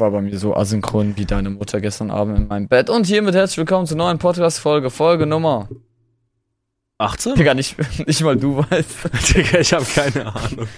war 0.00 0.10
bei 0.10 0.22
mir 0.22 0.38
so 0.38 0.56
asynchron 0.56 1.16
wie 1.16 1.26
deine 1.26 1.50
Mutter 1.50 1.80
gestern 1.80 2.10
Abend 2.10 2.38
in 2.38 2.48
meinem 2.48 2.68
Bett. 2.68 2.90
Und 2.90 3.06
hiermit 3.06 3.34
herzlich 3.34 3.58
willkommen 3.58 3.86
zur 3.86 3.98
neuen 3.98 4.18
Podcast-Folge, 4.18 4.90
Folge 4.90 5.26
Nummer. 5.26 5.68
18? 6.98 7.34
Digga, 7.34 7.54
nicht, 7.54 7.76
nicht 8.06 8.22
mal 8.22 8.36
du 8.36 8.58
weißt. 8.58 8.96
Digga, 9.36 9.58
ich 9.60 9.72
habe 9.72 9.84
keine 9.84 10.26
Ahnung. 10.34 10.68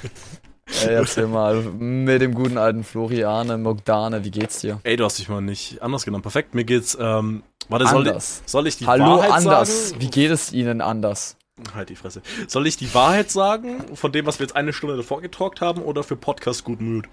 Ey, 0.84 0.94
erzähl 0.94 1.26
mal, 1.26 1.60
mit 1.62 2.20
dem 2.20 2.34
guten 2.34 2.58
alten 2.58 2.84
Floriane 2.84 3.58
Mogdane, 3.58 4.24
wie 4.24 4.30
geht's 4.30 4.60
dir? 4.60 4.80
Ey, 4.84 4.96
du 4.96 5.04
hast 5.04 5.18
dich 5.18 5.28
mal 5.28 5.40
nicht 5.40 5.82
anders 5.82 6.04
genannt. 6.04 6.22
Perfekt, 6.22 6.54
mir 6.54 6.64
geht's, 6.64 6.96
ähm, 7.00 7.42
warte, 7.68 7.86
soll, 7.86 8.06
Anders. 8.08 8.42
soll 8.46 8.66
ich 8.66 8.76
die 8.76 8.86
Hallo, 8.86 9.18
Wahrheit 9.18 9.32
anders. 9.32 9.90
sagen? 9.90 10.00
Wie 10.00 10.10
geht 10.10 10.30
es 10.30 10.52
Ihnen 10.52 10.80
anders? 10.80 11.36
Halt 11.74 11.90
die 11.90 11.96
Fresse. 11.96 12.22
Soll 12.48 12.66
ich 12.66 12.76
die 12.76 12.92
Wahrheit 12.94 13.30
sagen, 13.30 13.84
von 13.94 14.10
dem, 14.10 14.26
was 14.26 14.38
wir 14.38 14.46
jetzt 14.46 14.56
eine 14.56 14.72
Stunde 14.72 14.96
davor 14.96 15.20
getalkt 15.20 15.60
haben, 15.60 15.82
oder 15.82 16.02
für 16.02 16.16
Podcast 16.16 16.64
Good 16.64 16.80
Mood? 16.80 17.06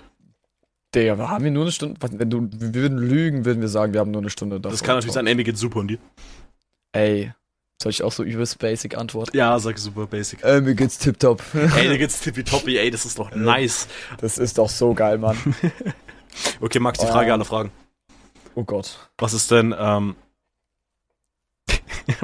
Digga, 0.96 1.18
wir 1.18 1.30
haben 1.30 1.44
hier 1.44 1.52
nur 1.52 1.64
eine 1.64 1.72
Stunde. 1.72 2.00
Wenn 2.02 2.30
du, 2.30 2.50
wir 2.52 2.74
würden 2.74 2.98
lügen, 2.98 3.46
würden 3.46 3.62
wir 3.62 3.68
sagen, 3.68 3.94
wir 3.94 4.00
haben 4.00 4.12
nur 4.12 4.22
eine 4.22 4.30
Stunde. 4.32 4.60
Das 4.60 4.82
kann 4.84 4.96
natürlich 4.96 5.14
sein, 5.14 5.28
ey, 5.28 5.36
mir 5.36 5.44
geht's 5.44 5.60
super 5.60 5.80
und 5.80 5.88
dir? 5.90 6.00
Ey, 6.94 7.32
soll 7.82 7.92
ich 7.92 8.02
auch 8.02 8.12
so 8.12 8.24
übelst 8.24 8.58
basic 8.58 8.98
antworten? 8.98 9.38
Ja, 9.38 9.58
sag 9.60 9.78
super 9.78 10.08
basic. 10.08 10.44
Ey, 10.44 10.62
mir 10.62 10.74
geht's 10.74 10.98
tipptopp. 10.98 11.44
ey, 11.78 11.88
dir 11.90 11.98
geht's 12.00 12.20
tippitoppi, 12.20 12.78
ey, 12.78 12.90
das 12.90 13.06
ist 13.06 13.20
doch 13.20 13.34
nice. 13.36 13.88
Das 14.20 14.38
ist 14.40 14.58
doch 14.58 14.70
so 14.70 14.94
geil, 14.94 15.18
Mann. 15.18 15.38
Okay, 16.62 16.80
Max, 16.80 17.00
die 17.00 17.06
Oh. 17.08 17.10
Frage 17.12 17.34
aller 17.34 17.44
Fragen. 17.44 17.72
Oh 18.54 18.64
Gott. 18.64 19.10
Was 19.18 19.34
ist 19.34 19.50
denn, 19.50 19.76
ähm, 19.78 20.16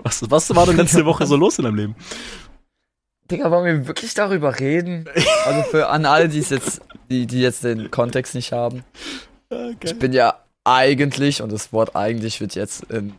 was, 0.03 0.29
was 0.29 0.55
war 0.55 0.67
denn 0.67 0.77
letzte 0.77 1.05
Woche 1.05 1.25
so 1.25 1.35
los 1.35 1.57
in 1.57 1.65
deinem 1.65 1.75
Leben? 1.75 1.95
Digga, 3.31 3.49
wollen 3.49 3.65
wir 3.65 3.87
wirklich 3.87 4.13
darüber 4.13 4.59
reden? 4.59 5.09
Also 5.45 5.63
für 5.63 5.89
an 5.89 6.05
alle, 6.05 6.29
die 6.29 6.37
es 6.37 6.51
jetzt, 6.51 6.81
die, 7.09 7.27
die 7.27 7.41
jetzt 7.41 7.63
den 7.63 7.91
Kontext 7.91 8.35
nicht 8.35 8.51
haben. 8.51 8.83
Ich 9.83 9.97
bin 9.99 10.13
ja 10.13 10.39
eigentlich, 10.63 11.41
und 11.41 11.51
das 11.51 11.71
Wort 11.71 11.95
eigentlich 11.95 12.41
wird 12.41 12.55
jetzt 12.55 12.83
in, 12.91 13.13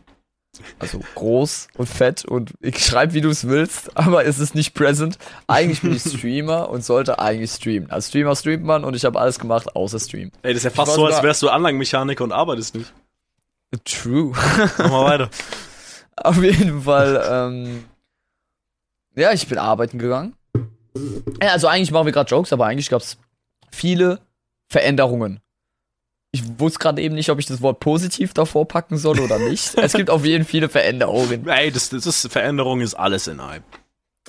also 0.79 0.99
groß 1.15 1.67
und 1.75 1.87
fett 1.87 2.25
und 2.25 2.53
ich 2.59 2.83
schreibe, 2.83 3.13
wie 3.13 3.21
du 3.21 3.29
es 3.29 3.47
willst, 3.47 3.95
aber 3.95 4.25
es 4.25 4.39
ist 4.39 4.55
nicht 4.55 4.73
present. 4.73 5.17
Eigentlich 5.47 5.81
bin 5.81 5.93
ich 5.93 6.01
Streamer 6.17 6.69
und 6.69 6.83
sollte 6.83 7.19
eigentlich 7.19 7.51
streamen. 7.51 7.89
Als 7.89 8.09
Streamer 8.09 8.35
streamt 8.35 8.63
man 8.63 8.83
und 8.83 8.95
ich 8.95 9.05
habe 9.05 9.19
alles 9.19 9.39
gemacht, 9.39 9.75
außer 9.75 9.99
Stream. 9.99 10.31
Ey, 10.41 10.53
das 10.53 10.57
ist 10.57 10.63
ja 10.65 10.69
fast 10.71 10.93
so, 10.93 11.05
als 11.05 11.23
wärst 11.23 11.41
du 11.41 11.49
Anlagenmechaniker 11.49 12.23
und 12.23 12.31
arbeitest 12.31 12.75
nicht. 12.75 12.93
True. 13.85 14.33
Mach 14.77 14.89
mal 14.89 15.05
weiter. 15.05 15.29
Auf 16.15 16.41
jeden 16.41 16.81
Fall, 16.81 17.23
ähm, 17.29 17.85
ja, 19.15 19.31
ich 19.33 19.47
bin 19.47 19.57
arbeiten 19.57 19.99
gegangen. 19.99 20.33
Ja, 21.41 21.51
also 21.51 21.67
eigentlich 21.67 21.91
machen 21.91 22.07
wir 22.07 22.13
gerade 22.13 22.29
Jokes, 22.29 22.51
aber 22.51 22.65
eigentlich 22.65 22.89
gab 22.89 23.01
es 23.01 23.17
viele 23.77 24.19
Veränderungen. 24.69 25.39
Ich 26.31 26.43
wusste 26.59 26.79
gerade 26.79 27.01
eben 27.01 27.15
nicht, 27.15 27.29
ob 27.29 27.39
ich 27.39 27.45
das 27.45 27.61
Wort 27.61 27.79
positiv 27.79 28.33
davor 28.33 28.67
packen 28.67 28.97
soll 28.97 29.19
oder 29.21 29.39
nicht. 29.39 29.75
es 29.77 29.93
gibt 29.93 30.09
auf 30.09 30.25
jeden 30.25 30.43
Fall 30.43 30.51
viele 30.51 30.69
Veränderungen. 30.69 31.47
Ey, 31.47 31.71
das, 31.71 31.89
das 31.89 32.05
ist, 32.05 32.27
Veränderung 32.31 32.81
ist 32.81 32.93
alles 32.95 33.27
in 33.27 33.39
einem. 33.39 33.63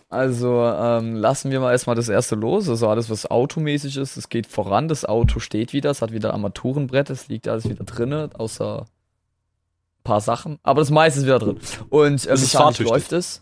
Also 0.09 0.63
ähm, 0.65 1.17
lassen 1.17 1.51
wir 1.51 1.61
mal 1.61 1.73
erstmal 1.73 1.97
das 1.97 2.09
erste 2.09 2.35
los. 2.35 2.69
Also 2.69 2.89
alles, 2.89 3.11
was 3.11 3.27
automäßig 3.31 3.97
ist, 3.97 4.17
es 4.17 4.29
geht 4.29 4.47
voran. 4.47 4.89
Das 4.89 5.05
Auto 5.05 5.39
steht 5.41 5.73
wieder, 5.73 5.91
es 5.91 6.01
hat 6.01 6.13
wieder 6.13 6.33
Armaturenbrett, 6.33 7.11
es 7.11 7.29
liegt 7.29 7.47
alles 7.49 7.69
wieder 7.69 7.85
drinne, 7.85 8.31
außer 8.39 8.83
ein 8.87 10.05
paar 10.05 10.21
Sachen. 10.23 10.59
Aber 10.63 10.81
das 10.81 10.91
meiste 10.91 11.19
ist 11.21 11.27
wieder 11.27 11.41
drin. 11.41 11.59
Und 11.91 12.25
äh, 12.25 12.31
mechanisch 12.31 12.51
fahrtüchtig? 12.53 12.87
läuft 12.89 13.13
es. 13.13 13.41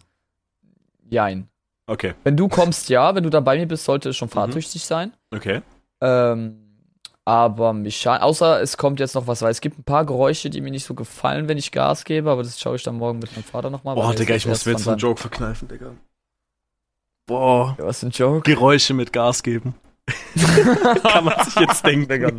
Jein. 1.08 1.48
Okay, 1.86 2.14
Wenn 2.24 2.36
du 2.36 2.48
kommst, 2.48 2.88
ja, 2.88 3.14
wenn 3.14 3.22
du 3.22 3.30
da 3.30 3.38
bei 3.38 3.58
mir 3.58 3.66
bist, 3.68 3.84
sollte 3.84 4.08
Mhm. 4.08 4.10
es 4.10 4.16
schon 4.16 4.28
fahrtüchtig 4.28 4.84
sein. 4.84 5.12
okay. 5.32 5.60
Ähm, 6.00 6.62
aber 7.24 7.72
mechanisch, 7.72 8.22
außer 8.22 8.60
es 8.62 8.76
kommt 8.76 9.00
jetzt 9.00 9.14
noch 9.16 9.26
was, 9.26 9.42
weil 9.42 9.50
es 9.50 9.60
gibt 9.60 9.78
ein 9.78 9.84
paar 9.84 10.04
Geräusche, 10.06 10.48
die 10.48 10.60
mir 10.60 10.70
nicht 10.70 10.84
so 10.84 10.94
gefallen, 10.94 11.48
wenn 11.48 11.58
ich 11.58 11.72
Gas 11.72 12.04
gebe, 12.04 12.30
aber 12.30 12.42
das 12.44 12.60
schaue 12.60 12.76
ich 12.76 12.82
dann 12.84 12.96
morgen 12.98 13.18
mit 13.18 13.32
meinem 13.34 13.42
Vater 13.44 13.68
nochmal. 13.70 13.96
Boah, 13.96 14.14
Digga, 14.14 14.34
ich 14.36 14.46
muss 14.46 14.64
mir 14.64 14.72
jetzt 14.72 14.86
einen 14.86 14.98
Joke 14.98 15.20
verkneifen, 15.20 15.66
Digga. 15.66 15.92
Boah, 17.26 17.74
Was 17.80 18.00
für 18.00 18.06
ein 18.06 18.10
Joke? 18.10 18.42
Geräusche 18.48 18.94
mit 18.94 19.12
Gas 19.12 19.42
geben. 19.42 19.74
Kann 21.02 21.24
man 21.24 21.44
sich 21.44 21.56
jetzt 21.56 21.84
denken. 21.84 22.08
Digga. 22.08 22.30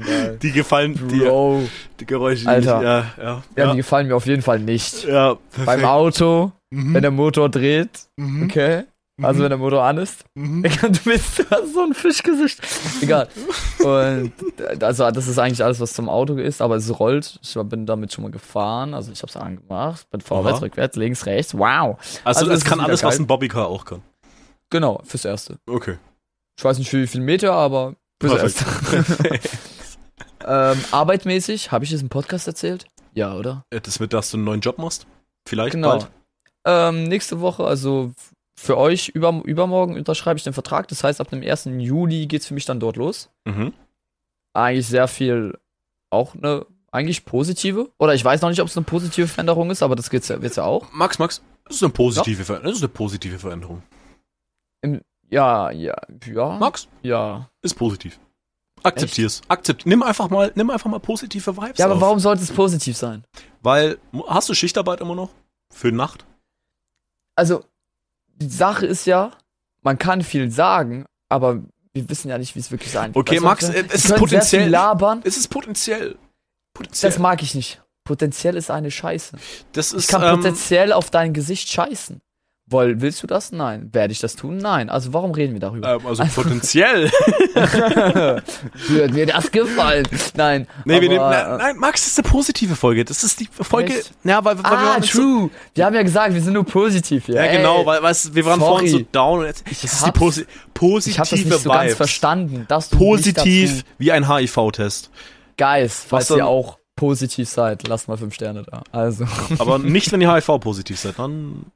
Die 0.42 0.52
gefallen 0.54 0.94
dir. 1.10 1.26
Bro. 1.30 1.64
Die 2.00 2.06
Geräusche, 2.06 2.44
die 2.44 2.48
Alter. 2.48 2.76
Nicht, 2.78 2.86
ja, 2.86 3.06
ja. 3.22 3.44
Ja, 3.58 3.72
die 3.72 3.78
gefallen 3.78 4.08
mir 4.08 4.16
auf 4.16 4.26
jeden 4.26 4.42
Fall 4.42 4.60
nicht. 4.60 5.04
ja, 5.04 5.34
Beim 5.34 5.40
perfekt. 5.66 5.84
Auto, 5.86 6.52
Mhm. 6.70 6.94
wenn 6.94 7.02
der 7.02 7.12
Motor 7.12 7.50
dreht, 7.50 7.90
Mhm. 8.18 8.44
okay. 8.44 8.84
Also 9.20 9.42
wenn 9.42 9.50
der 9.50 9.58
Motor 9.58 9.84
an 9.84 9.98
ist. 9.98 10.26
Mhm. 10.36 10.64
Du 10.82 10.90
bist 11.06 11.40
du 11.40 11.50
hast 11.50 11.74
so 11.74 11.82
ein 11.82 11.94
Fischgesicht. 11.96 12.60
Egal. 13.02 13.28
Und 13.80 14.32
äh, 14.60 14.78
also 14.86 15.10
das 15.10 15.28
ist 15.28 15.40
eigentlich 15.40 15.64
alles, 15.64 15.80
was 15.80 15.94
zum 15.94 16.08
Auto 16.08 16.36
ist, 16.36 16.62
aber 16.62 16.76
es 16.76 17.00
rollt. 17.00 17.40
Ich 17.42 17.56
bin 17.64 17.86
damit 17.88 18.14
schon 18.14 18.24
mal 18.26 18.32
gefahren. 18.32 18.94
Also 18.94 19.12
ich 19.12 19.20
habe 19.24 19.30
es 19.30 19.36
angemacht. 19.38 20.08
Bin 20.12 20.22
vorwärts, 20.22 20.58
Aha. 20.60 20.66
rückwärts, 20.66 20.96
links, 20.98 21.26
rechts. 21.26 21.56
Wow. 21.58 21.98
Also, 22.24 22.42
Also 22.42 22.46
das 22.46 22.60
es 22.60 22.66
kann 22.66 22.80
alles, 22.80 23.02
was 23.04 23.16
geil. 23.16 23.24
ein 23.24 23.28
Bobbycar 23.28 23.68
auch 23.68 23.86
kann. 23.86 24.04
Genau, 24.70 25.02
fürs 25.04 25.26
Erste. 25.26 25.58
Okay. 25.68 25.98
Ich 26.58 26.64
weiß 26.64 26.78
nicht 26.78 26.90
für 26.90 27.02
wie 27.02 27.08
viel 27.08 27.22
Meter, 27.22 27.54
aber 27.54 27.96
fürs 28.22 28.54
Perfekt. 28.54 28.94
Erste. 28.94 29.40
ähm, 30.46 30.84
arbeitmäßig, 30.92 31.72
habe 31.72 31.86
ich 31.86 31.92
es 31.92 32.02
im 32.02 32.10
Podcast 32.10 32.48
erzählt? 32.48 32.86
Ja, 33.14 33.34
oder? 33.34 33.66
Ja, 33.74 33.80
Das 33.80 34.00
mit, 34.00 34.14
dass 34.14 34.30
du 34.32 34.38
einen 34.38 34.44
neuen 34.46 34.62
Job 34.62 34.78
machst? 34.78 35.08
Vielleicht 35.48 35.72
Genau. 35.74 35.90
bald? 35.90 36.08
Ähm, 36.66 37.04
nächste 37.06 37.40
Woche, 37.40 37.64
also 37.66 38.12
für 38.60 38.78
euch, 38.78 39.10
über, 39.10 39.42
übermorgen 39.46 39.96
unterschreibe 39.96 40.38
ich 40.38 40.44
den 40.44 40.54
Vertrag. 40.54 40.88
Das 40.88 41.04
heißt, 41.04 41.22
ab 41.22 41.30
dem 41.30 41.42
1. 41.44 41.66
Juli 41.78 42.26
geht's 42.26 42.48
für 42.48 42.54
mich 42.56 42.66
dann 42.66 42.80
dort 42.80 42.98
los. 42.98 43.30
Mhm. 43.46 43.74
Eigentlich 44.54 44.88
sehr 44.88 45.08
viel, 45.08 45.58
auch 46.10 46.34
eine, 46.34 46.66
eigentlich 46.92 47.24
positive. 47.26 47.92
Oder 48.00 48.16
ich 48.16 48.26
weiß 48.26 48.42
noch 48.42 48.50
nicht, 48.50 48.60
ob 48.62 48.68
es 48.68 48.76
eine 48.76 48.86
positive 48.86 49.28
Veränderung 49.28 49.70
ist, 49.70 49.84
aber 49.84 49.96
das 49.96 50.10
geht's 50.10 50.28
ja, 50.30 50.42
wird's 50.42 50.56
ja 50.56 50.64
auch. 50.64 50.92
Max, 50.92 51.20
Max, 51.20 51.42
das 51.66 51.76
ist 51.76 51.84
eine 51.84 51.94
positive, 51.94 52.44
Ver 52.44 52.60
das 52.62 52.78
ist 52.78 52.82
eine 52.82 52.90
positive 52.90 53.38
Veränderung. 53.38 53.84
Ja, 55.30 55.70
ja, 55.72 55.96
ja. 56.26 56.58
Max, 56.58 56.88
Ja. 57.04 57.50
ist 57.62 57.76
positiv. 57.76 58.20
Akzeptier's. 58.84 59.42
Akzept. 59.50 59.86
Nimm 59.86 60.02
einfach 60.02 60.30
mal, 60.30 60.52
nimm 60.56 60.70
einfach 60.70 60.90
mal 60.90 61.00
positive 61.00 61.58
Vibes 61.58 61.78
Ja, 61.78 61.86
aber 61.86 61.96
auf. 61.96 62.02
warum 62.02 62.20
sollte 62.20 62.44
es 62.44 62.52
positiv 62.52 62.96
sein? 62.96 63.24
Weil, 63.62 63.98
hast 64.28 64.48
du 64.50 64.54
Schichtarbeit 64.54 65.02
immer 65.02 65.16
noch? 65.16 65.30
Für 65.74 65.92
Nacht? 65.92 66.26
Also, 67.36 67.66
die 68.40 68.50
Sache 68.50 68.86
ist 68.86 69.06
ja, 69.06 69.32
man 69.82 69.98
kann 69.98 70.22
viel 70.24 70.50
sagen, 70.52 71.06
aber 71.30 71.62
wir 71.94 72.10
wissen 72.10 72.30
ja 72.30 72.38
nicht, 72.38 72.56
wie 72.56 72.60
es 72.60 72.72
wirklich 72.72 72.92
sein 72.92 73.14
wird. 73.16 73.28
Okay, 73.28 73.36
Weißt 73.38 73.44
Max, 73.44 73.74
wir 73.74 73.80
äh, 73.82 73.86
es 73.90 74.06
ist 74.06 74.16
potenziell- 74.16 74.70
labern. 74.70 75.22
Es 75.24 75.38
ist 75.38 75.48
potenziell. 75.50 76.18
Potenziell. 76.74 77.12
Das 77.12 77.20
mag 77.20 77.42
ich 77.42 77.56
nicht. 77.56 77.82
Potenziell 78.04 78.56
ist 78.56 78.70
eine 78.72 78.92
Scheiße. 78.92 79.38
Das 79.74 79.92
ist, 79.94 80.04
Ich 80.06 80.08
kann 80.08 80.22
ähm, 80.24 80.36
potenziell 80.38 80.94
auf 80.94 81.10
dein 81.10 81.34
Gesicht 81.34 81.70
scheißen. 81.70 82.22
Woll, 82.70 83.00
willst 83.00 83.24
du 83.24 83.28
das? 83.28 83.54
Nein. 83.54 83.90
Werde 83.94 84.12
ich 84.12 84.20
das 84.20 84.36
tun? 84.36 84.58
Nein. 84.58 84.90
Also 84.90 85.14
warum 85.14 85.32
reden 85.32 85.54
wir 85.54 85.62
darüber? 85.62 85.94
ähm, 85.96 86.06
also 86.06 86.26
potenziell. 86.36 87.10
Würde 88.90 89.14
mir 89.14 89.26
das 89.26 89.52
gefallen? 89.52 90.06
Nein. 90.36 90.68
nee, 90.86 91.00
wir 91.02 91.08
nehmen, 91.10 91.22
nein, 91.30 91.58
nein, 91.58 91.78
Max, 91.78 92.02
das 92.04 92.12
ist 92.14 92.20
eine 92.20 92.28
positive 92.30 92.76
Folge. 92.76 93.06
Das 93.06 93.24
ist 93.24 93.40
die 93.40 93.48
Folge. 93.52 93.94
Echt? 93.98 94.12
Ja, 94.24 94.44
weil, 94.44 94.58
weil 94.58 94.64
wir 94.66 94.72
Ah, 94.72 94.86
waren 94.86 95.02
jetzt 95.02 95.14
so, 95.14 95.20
true. 95.22 95.50
Wir 95.76 95.86
haben 95.86 95.96
ja 95.96 96.04
gesagt, 96.04 96.34
wir 96.34 96.42
sind 96.42 96.54
nur 96.54 96.66
positiv 96.66 97.28
hier. 97.28 97.36
Ja, 97.36 97.42
Ey, 97.44 97.58
genau, 97.58 97.86
weil 97.86 98.04
weißt, 98.04 98.36
wir 98.36 98.46
waren 98.46 98.60
sorry. 98.60 98.72
vorhin 98.90 98.90
so 98.90 99.06
down 99.12 99.40
und 99.40 99.46
jetzt 99.46 99.64
das 99.70 99.84
ist 99.84 100.06
die 100.06 100.12
posi 100.12 100.46
positive 100.74 101.12
Ich 101.14 101.20
habe 101.20 101.30
das 101.30 101.40
nicht 101.46 101.60
so 101.64 101.70
ganz 101.70 101.94
verstanden. 101.94 102.66
Dass 102.68 102.90
du 102.90 102.98
Positiv 102.98 103.84
wie 103.98 104.12
ein 104.12 104.28
HIV-Test. 104.30 105.10
Guys, 105.58 106.06
falls 106.08 106.30
ihr 106.32 106.46
auch 106.46 106.78
positiv 106.96 107.48
seid, 107.48 107.88
lasst 107.88 108.08
mal 108.08 108.18
fünf 108.18 108.34
Sterne 108.34 108.64
da. 108.64 108.84
Also, 108.92 109.26
Aber 109.60 109.78
nicht, 109.80 110.12
wenn 110.12 110.20
ihr 110.22 110.34
HIV-positiv 110.34 111.00
seid. 111.00 111.18
Dann 111.18 111.68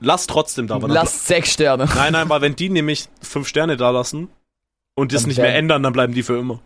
lasst 0.00 0.30
trotzdem 0.30 0.66
da. 0.66 0.78
lasst 0.78 1.26
sechs 1.26 1.52
Sterne. 1.52 1.86
Nein, 1.94 2.12
nein, 2.12 2.28
weil 2.28 2.40
wenn 2.40 2.56
die 2.56 2.68
nämlich 2.68 3.08
fünf 3.22 3.48
Sterne 3.48 3.76
da 3.76 3.90
lassen 3.90 4.28
und 4.94 5.12
das 5.12 5.26
nicht 5.26 5.38
mehr 5.38 5.54
ändern, 5.54 5.82
dann 5.82 5.92
bleiben 5.92 6.14
die 6.14 6.22
für 6.22 6.38
immer. 6.38 6.60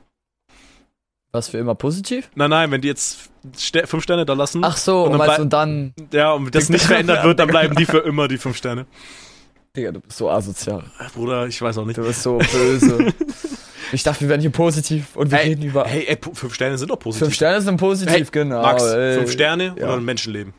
Was 1.32 1.48
für 1.48 1.58
immer 1.58 1.74
positiv? 1.74 2.30
Nein, 2.34 2.50
nein, 2.50 2.70
wenn 2.70 2.82
die 2.82 2.88
jetzt 2.88 3.30
Ste 3.56 3.86
fünf 3.86 4.02
Sterne 4.02 4.26
da 4.26 4.34
lassen 4.34 4.62
Ach 4.64 4.76
so, 4.76 5.04
Und 5.04 5.12
dann 5.12 5.20
weißt, 5.20 5.30
blei- 5.36 5.42
und 5.42 5.52
dann, 5.52 5.94
ja, 6.12 6.32
und 6.32 6.54
das 6.54 6.68
nicht 6.68 6.84
verändert 6.84 7.24
wird, 7.24 7.38
dann 7.38 7.48
bleiben 7.48 7.74
die 7.74 7.86
für 7.86 7.98
immer 7.98 8.28
die 8.28 8.36
fünf 8.38 8.56
Sterne. 8.58 8.86
Digga, 9.74 9.92
du 9.92 10.00
bist 10.00 10.18
so 10.18 10.30
asozial. 10.30 10.84
Äh, 11.00 11.04
Bruder, 11.14 11.46
ich 11.46 11.60
weiß 11.60 11.78
auch 11.78 11.86
nicht. 11.86 11.96
Du 11.96 12.02
bist 12.02 12.22
so 12.22 12.36
böse. 12.36 13.14
ich 13.92 14.02
dachte, 14.02 14.20
wir 14.20 14.28
wären 14.28 14.42
hier 14.42 14.50
positiv 14.50 15.16
und 15.16 15.30
wir 15.30 15.38
Hey, 15.38 15.48
reden 15.48 15.62
über. 15.62 15.86
Hey, 15.86 16.04
ey, 16.06 16.18
fünf 16.34 16.52
Sterne 16.54 16.76
sind 16.76 16.90
doch 16.90 16.98
positiv. 16.98 17.28
Fünf 17.28 17.34
Sterne 17.34 17.62
sind 17.62 17.78
positiv, 17.78 18.14
Hey, 18.14 18.26
genau. 18.30 18.60
Max, 18.60 18.82
ey. 18.84 19.16
fünf 19.16 19.32
Sterne 19.32 19.74
ja. 19.78 19.86
oder 19.86 19.94
ein 19.94 20.04
Menschenleben? 20.04 20.52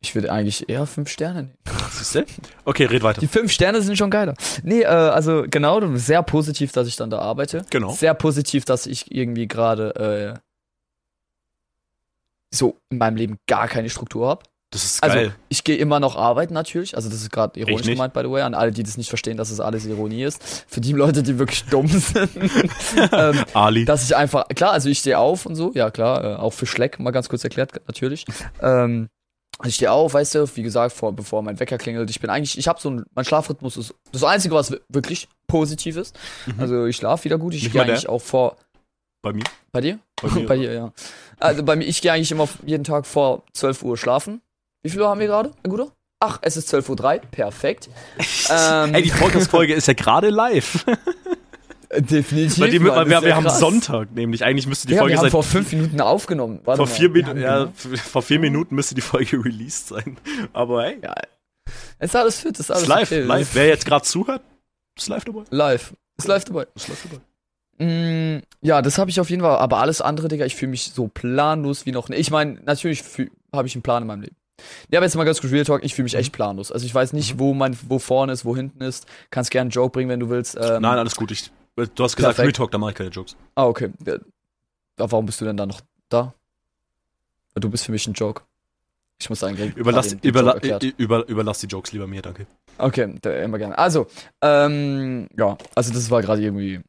Ich 0.00 0.14
würde 0.14 0.30
eigentlich 0.30 0.68
eher 0.68 0.86
fünf 0.86 1.08
Sterne 1.08 1.42
nehmen. 1.42 1.58
Siehst 1.90 2.14
du? 2.14 2.24
Okay, 2.64 2.84
red 2.84 3.02
weiter. 3.02 3.20
Die 3.20 3.26
fünf 3.26 3.50
Sterne 3.50 3.82
sind 3.82 3.96
schon 3.96 4.10
geiler. 4.10 4.34
Nee, 4.62 4.82
äh, 4.82 4.86
also 4.86 5.44
genau, 5.48 5.96
sehr 5.96 6.22
positiv, 6.22 6.72
dass 6.72 6.86
ich 6.86 6.96
dann 6.96 7.10
da 7.10 7.18
arbeite. 7.18 7.64
Genau. 7.70 7.90
Sehr 7.90 8.14
positiv, 8.14 8.64
dass 8.64 8.86
ich 8.86 9.12
irgendwie 9.12 9.48
gerade 9.48 10.36
äh, 10.36 10.40
so 12.54 12.76
in 12.90 12.98
meinem 12.98 13.16
Leben 13.16 13.38
gar 13.48 13.66
keine 13.66 13.90
Struktur 13.90 14.28
habe. 14.28 14.42
Das 14.70 14.84
ist 14.84 15.00
geil. 15.00 15.10
Also, 15.10 15.32
ich 15.48 15.64
gehe 15.64 15.76
immer 15.76 15.98
noch 15.98 16.14
arbeiten 16.14 16.52
natürlich. 16.52 16.94
Also, 16.94 17.08
das 17.08 17.22
ist 17.22 17.32
gerade 17.32 17.58
ironisch 17.58 17.86
gemeint, 17.86 18.12
by 18.12 18.20
the 18.20 18.30
way, 18.30 18.42
an 18.42 18.54
alle, 18.54 18.70
die 18.70 18.82
das 18.82 18.98
nicht 18.98 19.08
verstehen, 19.08 19.38
dass 19.38 19.50
es 19.50 19.60
alles 19.60 19.86
Ironie 19.86 20.24
ist. 20.24 20.66
Für 20.68 20.82
die 20.82 20.92
Leute, 20.92 21.22
die 21.22 21.38
wirklich 21.38 21.64
dumm 21.64 21.86
sind. 21.88 22.30
ähm, 23.12 23.44
Ali. 23.54 23.86
dass 23.86 24.04
ich 24.04 24.14
einfach, 24.14 24.46
klar, 24.48 24.72
also 24.72 24.90
ich 24.90 24.98
stehe 24.98 25.18
auf 25.18 25.46
und 25.46 25.56
so, 25.56 25.72
ja 25.74 25.90
klar, 25.90 26.22
äh, 26.22 26.36
auch 26.36 26.52
für 26.52 26.66
Schleck, 26.66 27.00
mal 27.00 27.12
ganz 27.12 27.30
kurz 27.30 27.44
erklärt, 27.44 27.80
natürlich. 27.86 28.26
Ähm, 28.60 29.08
also 29.58 29.68
ich 29.68 29.74
stehe 29.74 29.90
auf, 29.92 30.14
weißt 30.14 30.36
du, 30.36 30.56
wie 30.56 30.62
gesagt, 30.62 30.94
vor, 30.94 31.12
bevor 31.12 31.42
mein 31.42 31.58
Wecker 31.58 31.78
klingelt. 31.78 32.08
Ich 32.10 32.20
bin 32.20 32.30
eigentlich, 32.30 32.56
ich 32.58 32.68
habe 32.68 32.80
so 32.80 32.90
ein, 32.90 33.04
mein 33.14 33.24
Schlafrhythmus 33.24 33.76
ist 33.76 33.94
das 34.12 34.22
Einzige, 34.24 34.54
was 34.54 34.70
wi- 34.70 34.80
wirklich 34.88 35.28
positiv 35.48 35.96
ist. 35.96 36.16
Mhm. 36.46 36.54
Also 36.60 36.86
ich 36.86 36.96
schlafe 36.96 37.24
wieder 37.24 37.38
gut. 37.38 37.54
Ich 37.54 37.62
gehe 37.62 37.72
der? 37.72 37.82
eigentlich 37.82 38.08
auch 38.08 38.20
vor. 38.22 38.56
Bei 39.22 39.32
mir? 39.32 39.42
Bei 39.72 39.80
dir? 39.80 39.98
Bei 40.22 40.28
mir. 40.30 40.46
Bei 40.46 40.56
dir, 40.56 40.72
ja. 40.72 40.92
Also 41.40 41.62
bei 41.64 41.74
mir, 41.76 41.84
ich 41.84 42.00
gehe 42.00 42.12
eigentlich 42.12 42.30
immer 42.30 42.48
jeden 42.64 42.84
Tag 42.84 43.04
vor 43.06 43.42
12 43.52 43.82
Uhr 43.82 43.96
schlafen. 43.96 44.40
Wie 44.84 44.90
viel 44.90 45.00
Uhr 45.00 45.08
haben 45.08 45.18
wir 45.20 45.26
gerade, 45.26 45.50
Herr 45.62 45.70
Guter? 45.70 45.88
Ach, 46.20 46.38
es 46.42 46.56
ist 46.56 46.72
12.03 46.74 47.14
Uhr, 47.16 47.20
perfekt. 47.30 47.88
ähm, 48.50 48.94
Ey, 48.94 49.02
die 49.02 49.10
Podcast-Folge 49.10 49.74
ist 49.74 49.86
ja 49.88 49.94
gerade 49.94 50.30
live. 50.30 50.84
definitiv. 51.96 52.58
Weil, 52.60 52.70
die, 52.70 52.78
Mann, 52.78 53.08
wir, 53.08 53.22
wir 53.22 53.36
haben. 53.36 53.48
Sonntag 53.50 54.12
nämlich. 54.14 54.44
Eigentlich 54.44 54.66
müsste 54.66 54.88
die 54.88 54.94
Ja, 54.94 55.00
Folge 55.00 55.12
wir 55.14 55.18
haben 55.18 55.24
seit 55.24 55.30
vor 55.32 55.42
fünf 55.42 55.72
Minuten 55.72 56.00
aufgenommen. 56.00 56.60
Warte 56.64 56.78
vor 56.78 56.86
vier, 56.86 57.08
haben 57.26 57.40
ja, 57.40 57.64
genau- 57.64 57.96
vor 57.96 58.22
vier 58.22 58.38
Minuten 58.38 58.74
müsste 58.74 58.94
die 58.94 59.00
Folge 59.00 59.36
released 59.44 59.88
sein. 59.88 60.16
Aber 60.52 60.82
hey, 60.84 60.98
Ja, 61.02 61.14
ist 62.00 62.14
alles 62.16 62.40
fit, 62.40 62.58
ist 62.58 62.70
alles 62.70 62.82
ist 62.84 62.88
live, 62.88 63.10
okay. 63.10 63.22
live. 63.22 63.48
Wer 63.54 63.66
jetzt 63.68 63.86
gerade 63.86 64.04
zuhört, 64.04 64.42
ist 64.96 65.08
live 65.08 65.24
dabei. 65.24 65.42
Live. 65.50 65.94
Ist 66.16 66.28
live 66.28 66.44
dabei. 66.44 66.66
Ist 66.74 66.88
live 66.88 67.02
dabei. 67.10 67.22
Mm, 67.84 68.42
ja, 68.60 68.82
das 68.82 68.98
habe 68.98 69.10
ich 69.10 69.20
auf 69.20 69.30
jeden 69.30 69.42
Fall. 69.42 69.56
Aber 69.58 69.78
alles 69.78 70.00
andere, 70.00 70.28
Digga, 70.28 70.44
ich 70.44 70.56
fühle 70.56 70.70
mich 70.70 70.90
so 70.92 71.06
planlos 71.08 71.86
wie 71.86 71.92
noch 71.92 72.08
nie. 72.08 72.16
Ich 72.16 72.30
meine, 72.30 72.58
natürlich 72.64 73.04
habe 73.54 73.68
ich 73.68 73.74
einen 73.74 73.82
Plan 73.82 74.02
in 74.02 74.06
meinem 74.08 74.22
Leben. 74.22 74.36
Ja, 74.90 74.98
aber 74.98 75.06
jetzt 75.06 75.14
mal 75.14 75.22
ganz 75.22 75.40
kurz 75.40 75.52
Real 75.52 75.64
Talk, 75.64 75.84
ich 75.84 75.94
fühle 75.94 76.04
mich 76.04 76.14
Mhm. 76.14 76.18
echt 76.18 76.32
planlos. 76.32 76.72
Also 76.72 76.84
ich 76.84 76.92
weiß 76.92 77.12
nicht, 77.12 77.38
wo 77.38 77.54
mein, 77.54 77.78
wo 77.88 78.00
vorne 78.00 78.32
ist, 78.32 78.44
wo 78.44 78.56
hinten 78.56 78.82
ist. 78.82 79.06
Kannst 79.30 79.52
gerne 79.52 79.66
einen 79.66 79.70
Joke 79.70 79.92
bringen, 79.92 80.10
wenn 80.10 80.18
du 80.18 80.28
willst. 80.30 80.56
Ähm, 80.56 80.82
Nein, 80.82 80.98
alles 80.98 81.14
gut. 81.14 81.30
Ich, 81.30 81.52
du 81.86 82.04
hast 82.04 82.16
gesagt, 82.16 82.36
Perfekt. 82.36 82.56
Talk, 82.56 82.70
da 82.70 82.78
mache 82.78 82.90
ich 82.90 82.96
keine 82.96 83.10
Jokes. 83.10 83.36
Ah, 83.54 83.66
okay. 83.66 83.90
Ja, 84.04 84.16
warum 84.96 85.26
bist 85.26 85.40
du 85.40 85.44
denn 85.44 85.56
da 85.56 85.66
noch 85.66 85.80
da? 86.08 86.34
Du 87.54 87.70
bist 87.70 87.84
für 87.84 87.92
mich 87.92 88.06
ein 88.06 88.12
Joke. 88.14 88.42
Ich 89.20 89.28
muss 89.28 89.42
eigentlich. 89.42 89.74
Überlass, 89.76 90.08
den 90.08 90.20
überla, 90.20 90.58
über, 90.96 91.26
überlass 91.28 91.58
die 91.58 91.66
Jokes 91.66 91.92
lieber 91.92 92.06
mir, 92.06 92.22
danke. 92.22 92.46
Okay, 92.78 93.14
immer 93.42 93.58
gerne. 93.58 93.76
Also, 93.76 94.06
ähm, 94.40 95.28
ja, 95.36 95.58
also 95.74 95.92
das 95.92 96.10
war 96.10 96.22
gerade 96.22 96.40
irgendwie. 96.42 96.80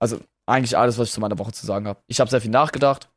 Also, 0.00 0.18
eigentlich 0.46 0.76
alles, 0.76 0.98
was 0.98 1.08
ich 1.08 1.14
zu 1.14 1.20
meiner 1.20 1.38
Woche 1.38 1.52
zu 1.52 1.64
sagen 1.66 1.86
habe. 1.86 2.00
Ich 2.08 2.18
habe 2.18 2.28
sehr 2.30 2.40
viel 2.40 2.50
nachgedacht, 2.50 3.08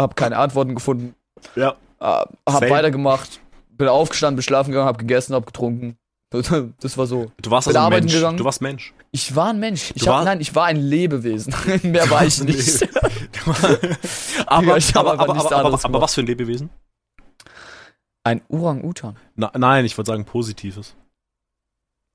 habe 0.00 0.14
keine 0.14 0.36
Antworten 0.36 0.76
gefunden, 0.76 1.16
Ja. 1.56 1.72
äh, 1.98 2.24
habe 2.48 2.70
weitergemacht, 2.70 3.40
bin 3.70 3.88
aufgestanden, 3.88 4.36
bin 4.36 4.44
schlafen 4.44 4.70
gegangen, 4.70 4.86
habe 4.86 4.98
gegessen, 4.98 5.34
habe 5.34 5.46
getrunken. 5.46 5.98
Das 6.30 6.96
war 6.96 7.06
so. 7.06 7.32
Du 7.42 7.50
warst 7.50 7.66
also 7.66 7.90
Mensch. 7.90 8.12
gegangen. 8.12 8.36
Du 8.38 8.44
warst 8.44 8.62
Mensch. 8.62 8.94
Ich 9.10 9.34
war 9.34 9.48
ein 9.50 9.58
Mensch. 9.58 9.92
Ich 9.96 10.06
hab, 10.06 10.14
war- 10.14 10.24
nein, 10.24 10.40
ich 10.40 10.54
war 10.54 10.66
ein 10.66 10.76
Lebewesen. 10.76 11.52
Mehr 11.82 12.08
war 12.08 12.24
ich 12.24 12.42
nicht. 12.42 12.88
aber, 14.46 14.76
ich 14.76 14.94
aber, 14.94 15.18
aber, 15.18 15.36
aber, 15.36 15.52
aber, 15.52 15.84
aber 15.84 16.00
was 16.00 16.14
für 16.14 16.20
ein 16.20 16.26
Lebewesen? 16.26 16.70
Ein 18.22 18.42
Orang-Utan. 18.48 19.16
Nein, 19.34 19.84
ich 19.84 19.96
würde 19.98 20.12
sagen 20.12 20.24
positives. 20.24 20.94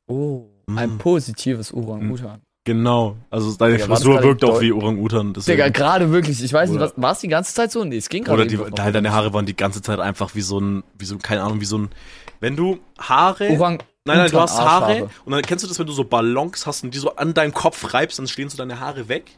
Oh. 0.08 0.46
Ein 0.74 0.98
positives 0.98 1.74
Orang-Utan. 1.74 2.42
Genau. 2.64 3.18
Also 3.30 3.54
deine 3.58 3.74
Digga, 3.76 3.88
Frisur 3.88 4.24
wirkt 4.24 4.44
auch 4.46 4.62
wie 4.62 4.72
Orang-Utan. 4.72 5.34
Digga, 5.34 5.70
gerade 5.70 6.12
wirklich. 6.12 6.42
Ich 6.42 6.54
weiß 6.54 6.70
nicht, 6.70 6.94
war 6.96 7.12
es 7.12 7.20
die 7.20 7.28
ganze 7.28 7.54
Zeit 7.54 7.72
so? 7.72 7.84
Nee, 7.84 7.98
es 7.98 8.08
ging 8.08 8.24
gerade. 8.24 8.44
Oder 8.44 8.50
die, 8.50 8.92
deine 8.94 9.12
Haare 9.12 9.34
waren 9.34 9.46
die 9.46 9.56
ganze 9.56 9.82
Zeit 9.82 10.00
einfach 10.00 10.36
wie 10.36 10.42
so 10.42 10.60
ein, 10.60 10.84
wie 10.98 11.06
so, 11.06 11.18
keine 11.18 11.44
Ahnung, 11.44 11.60
wie 11.60 11.66
so 11.66 11.78
ein, 11.78 11.90
wenn 12.40 12.56
du 12.56 12.80
Haare, 12.98 13.50
Orang 13.50 13.84
nein, 14.06 14.18
nein, 14.18 14.32
du 14.32 14.40
hast 14.40 14.58
Haare 14.58 14.86
Arschhaare. 14.86 15.10
und 15.26 15.32
dann 15.32 15.42
kennst 15.42 15.64
du 15.64 15.68
das, 15.68 15.78
wenn 15.80 15.88
du 15.88 15.94
so 15.94 16.04
Ballons 16.04 16.66
hast 16.66 16.84
und 16.84 16.94
die 16.94 16.98
so 17.00 17.16
an 17.16 17.34
deinem 17.34 17.54
Kopf 17.54 17.94
reibst, 17.94 18.20
dann 18.20 18.28
stehen 18.28 18.50
so 18.50 18.58
deine 18.58 18.80
Haare 18.80 19.08
weg. 19.10 19.32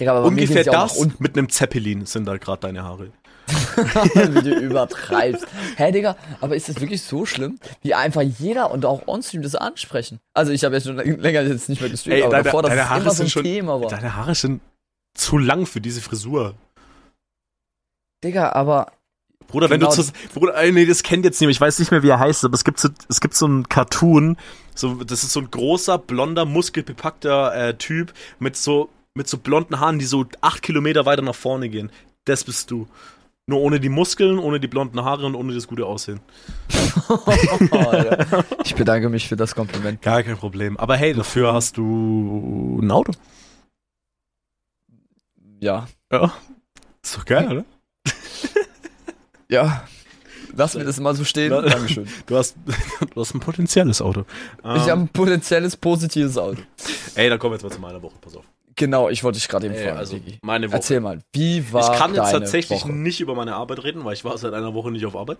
Digga, 0.00 0.10
aber 0.12 0.22
bei 0.22 0.30
mir 0.30 0.42
Ungefähr 0.42 0.64
gehen 0.64 0.72
sie 0.72 0.76
auch 0.78 0.88
das 0.88 0.96
unten, 0.98 1.22
mit 1.22 1.38
einem 1.38 1.48
Zeppelin 1.48 2.04
sind 2.06 2.24
da 2.26 2.36
gerade 2.36 2.60
deine 2.60 2.82
Haare. 2.82 3.12
wie 3.76 4.42
du 4.42 4.58
übertreibst. 4.58 5.46
Hä, 5.76 5.92
Digga, 5.92 6.16
aber 6.40 6.56
ist 6.56 6.68
das 6.68 6.80
wirklich 6.80 7.02
so 7.02 7.26
schlimm, 7.26 7.58
wie 7.82 7.92
einfach 7.94 8.22
jeder 8.22 8.70
und 8.70 8.86
auch 8.86 9.06
onstream 9.06 9.42
das 9.42 9.54
ansprechen? 9.54 10.18
Also 10.32 10.50
ich 10.52 10.64
habe 10.64 10.74
ja 10.76 10.80
schon 10.80 10.96
länger 11.20 11.42
jetzt 11.42 11.68
nicht 11.68 11.80
mehr 11.80 11.90
gestreamt, 11.90 12.16
Ey, 12.16 12.22
aber 12.22 12.30
deine- 12.32 12.44
davor, 12.44 12.62
dass 12.62 12.72
es 12.72 12.96
immer 13.02 13.10
so 13.10 13.22
ein 13.24 13.28
schon- 13.30 13.42
Thema 13.44 13.80
war. 13.80 13.88
Deine 13.90 14.16
Haare 14.16 14.34
sind 14.34 14.62
zu 15.16 15.36
lang 15.38 15.66
für 15.66 15.80
diese 15.82 16.00
Frisur. 16.00 16.54
Digga, 18.24 18.52
aber 18.52 18.90
Bruder, 19.48 19.70
wenn 19.70 19.80
Genau. 19.80 19.94
du 19.94 20.02
zu, 20.02 20.12
Bruder, 20.34 20.56
ey, 20.56 20.72
nee, 20.72 20.86
das 20.86 21.02
kennt 21.02 21.24
jetzt 21.24 21.40
niemand. 21.40 21.54
Ich 21.56 21.60
weiß 21.60 21.78
nicht 21.78 21.90
mehr, 21.90 22.02
wie 22.02 22.08
er 22.08 22.18
heißt, 22.18 22.44
aber 22.44 22.54
es 22.54 22.64
gibt 22.64 22.80
so, 22.80 22.88
es 23.08 23.20
gibt 23.20 23.34
so 23.34 23.46
einen 23.46 23.68
Cartoon. 23.68 24.36
So, 24.74 24.94
das 25.04 25.22
ist 25.22 25.32
so 25.32 25.40
ein 25.40 25.50
großer, 25.50 25.98
blonder, 25.98 26.44
muskelbepackter 26.44 27.54
äh, 27.68 27.74
Typ 27.76 28.12
mit 28.40 28.56
so, 28.56 28.88
mit 29.14 29.28
so 29.28 29.38
blonden 29.38 29.78
Haaren, 29.78 29.98
die 30.00 30.04
so 30.06 30.24
acht 30.40 30.62
Kilometer 30.62 31.06
weiter 31.06 31.22
nach 31.22 31.34
vorne 31.36 31.68
gehen. 31.68 31.90
Das 32.24 32.42
bist 32.44 32.70
du. 32.70 32.88
Nur 33.46 33.60
ohne 33.60 33.78
die 33.78 33.90
Muskeln, 33.90 34.38
ohne 34.38 34.58
die 34.58 34.68
blonden 34.68 35.04
Haare 35.04 35.26
und 35.26 35.34
ohne 35.34 35.52
das 35.54 35.68
gute 35.68 35.84
Aussehen. 35.84 36.18
ich 38.64 38.74
bedanke 38.74 39.10
mich 39.10 39.28
für 39.28 39.36
das 39.36 39.54
Kompliment. 39.54 40.00
Gar 40.02 40.22
kein 40.22 40.38
Problem. 40.38 40.78
Aber 40.78 40.96
hey, 40.96 41.12
dafür 41.12 41.52
hast 41.52 41.76
du 41.76 42.80
ein 42.82 42.90
Auto. 42.90 43.12
Ja, 45.60 45.86
Ja. 46.10 46.32
Ist 47.02 47.16
doch 47.18 47.24
geil, 47.26 47.46
oder? 47.50 47.64
Ja. 49.54 49.84
Lass 50.56 50.74
mir 50.74 50.84
das 50.84 51.00
mal 51.00 51.14
so 51.16 51.24
stehen. 51.24 51.50
Dankeschön. 51.50 52.06
Du 52.26 52.36
hast, 52.36 52.54
du 53.14 53.20
hast 53.20 53.34
ein 53.34 53.40
potenzielles 53.40 54.00
Auto. 54.00 54.24
Ich 54.58 54.64
habe 54.64 54.90
Ähm, 54.92 54.98
ein 55.00 55.08
potenzielles 55.08 55.76
positives 55.76 56.38
Auto. 56.38 56.62
ey, 57.16 57.28
dann 57.28 57.38
kommen 57.38 57.52
wir 57.52 57.56
jetzt 57.56 57.64
mal 57.64 57.72
zu 57.72 57.80
meiner 57.80 58.00
Woche, 58.02 58.14
pass 58.20 58.36
auf. 58.36 58.44
Genau, 58.76 59.08
ich 59.08 59.22
wollte 59.22 59.38
dich 59.38 59.48
gerade 59.48 59.66
eben 59.66 59.74
Ey, 59.74 59.84
fragen. 59.84 59.98
also, 59.98 60.16
Digi. 60.16 60.38
meine 60.42 60.68
Woche. 60.68 60.76
Erzähl 60.76 61.00
mal, 61.00 61.20
wie 61.32 61.72
war 61.72 61.92
ich 61.92 61.98
kann 61.98 62.14
jetzt 62.14 62.30
tatsächlich 62.32 62.82
Woche? 62.82 62.92
nicht 62.92 63.20
über 63.20 63.34
meine 63.34 63.54
Arbeit 63.54 63.84
reden, 63.84 64.04
weil 64.04 64.14
ich 64.14 64.24
war 64.24 64.36
seit 64.38 64.52
einer 64.52 64.74
Woche 64.74 64.90
nicht 64.90 65.06
auf 65.06 65.14
Arbeit. 65.16 65.38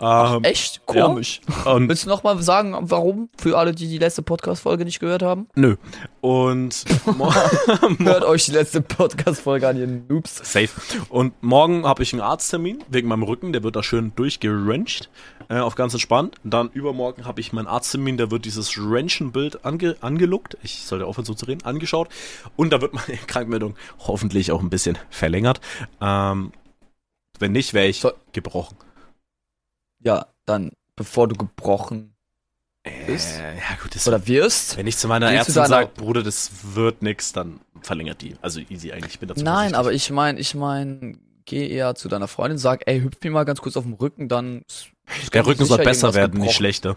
Ähm, 0.00 0.44
Echt 0.44 0.86
komisch. 0.86 1.40
Und, 1.64 1.88
Willst 1.88 2.04
du 2.04 2.08
noch 2.08 2.22
mal 2.22 2.40
sagen, 2.42 2.76
warum? 2.82 3.28
Für 3.38 3.58
alle, 3.58 3.72
die 3.72 3.88
die 3.88 3.98
letzte 3.98 4.22
Podcast-Folge 4.22 4.84
nicht 4.84 5.00
gehört 5.00 5.22
haben? 5.22 5.48
nö. 5.54 5.76
Und 6.20 6.84
Hört 7.98 8.24
euch 8.24 8.46
die 8.46 8.52
letzte 8.52 8.80
Podcast-Folge 8.80 9.68
an, 9.68 9.78
ihr 9.78 9.86
Noobs. 9.86 10.36
safe. 10.44 10.68
Und 11.08 11.34
morgen 11.42 11.84
habe 11.86 12.02
ich 12.02 12.12
einen 12.12 12.22
Arzttermin 12.22 12.82
wegen 12.88 13.08
meinem 13.08 13.22
Rücken, 13.22 13.52
der 13.52 13.62
wird 13.62 13.76
da 13.76 13.82
schön 13.82 14.12
durchgeröntgt, 14.16 15.08
äh, 15.48 15.58
auf 15.58 15.74
ganz 15.74 15.92
entspannt. 15.94 16.36
Dann 16.44 16.70
übermorgen 16.70 17.24
habe 17.24 17.40
ich 17.40 17.52
meinen 17.52 17.66
Arzttermin, 17.66 18.16
da 18.16 18.30
wird 18.30 18.44
dieses 18.44 18.76
Röntgenbild 18.78 19.64
ange 19.64 19.96
angeluckt. 20.00 20.56
Ich 20.62 20.82
sollte 20.84 21.06
aufhören 21.06 21.24
so 21.24 21.34
zu 21.34 21.46
reden, 21.46 21.64
angeschaut. 21.64 22.08
Und 22.56 22.70
da 22.72 22.80
wird 22.80 22.94
meine 22.94 23.16
Krankmeldung 23.26 23.76
hoffentlich 23.98 24.52
auch 24.52 24.60
ein 24.60 24.70
bisschen 24.70 24.98
verlängert. 25.10 25.60
Ähm, 26.00 26.52
wenn 27.38 27.52
nicht, 27.52 27.74
wäre 27.74 27.86
ich 27.86 28.00
So- 28.00 28.12
gebrochen. 28.32 28.76
Ja, 30.00 30.26
dann, 30.44 30.70
bevor 30.94 31.26
du 31.28 31.34
gebrochen 31.36 32.14
Ist? 33.08 33.40
Äh, 33.40 33.56
ja 33.56 33.76
gut, 33.82 33.94
das 33.94 34.06
oder 34.06 34.26
wirst. 34.26 34.76
Wenn 34.76 34.86
ich 34.86 34.96
zu 34.96 35.08
meiner 35.08 35.32
Ärztin 35.32 35.54
sage, 35.54 35.90
Bruder, 35.96 36.22
das 36.22 36.50
wird 36.74 37.02
nix, 37.02 37.32
dann 37.32 37.60
verlängert 37.82 38.22
die. 38.22 38.36
Also 38.42 38.60
easy 38.60 38.92
eigentlich. 38.92 39.14
Ich 39.14 39.18
bin 39.20 39.28
dazu 39.28 39.42
Nein, 39.42 39.74
aber 39.74 39.92
ich 39.92 40.10
mein, 40.10 40.38
ich 40.38 40.54
mein, 40.54 41.18
geh 41.44 41.68
eher 41.68 41.94
zu 41.96 42.08
deiner 42.08 42.28
Freundin, 42.28 42.58
sag, 42.58 42.82
ey, 42.86 43.00
hüpf 43.00 43.16
mir 43.24 43.30
mal 43.32 43.44
ganz 43.44 43.60
kurz 43.60 43.76
auf 43.76 43.84
den 43.84 43.94
Rücken, 43.94 44.28
dann. 44.28 44.62
ist- 44.68 44.88
ist 45.22 45.34
Der 45.34 45.46
Rücken 45.46 45.64
soll 45.64 45.78
besser 45.78 46.14
werden, 46.14 46.32
nicht 46.40 46.40
gebrochen. 46.40 46.54
schlechter. 46.56 46.96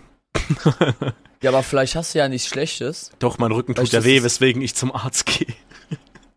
Ja, 1.42 1.50
aber 1.52 1.64
vielleicht 1.64 1.96
hast 1.96 2.14
du 2.14 2.20
ja 2.20 2.28
nichts 2.28 2.48
Schlechtes. 2.48 3.12
Doch, 3.20 3.38
mein 3.38 3.52
Rücken 3.52 3.74
tut 3.76 3.78
Vielleicht 3.90 3.94
ja 3.94 4.00
ist 4.00 4.06
weh, 4.06 4.18
es- 4.18 4.24
weswegen 4.24 4.62
ich 4.62 4.76
zum 4.76 4.94
Arzt 4.94 5.26
gehe. 5.26 5.48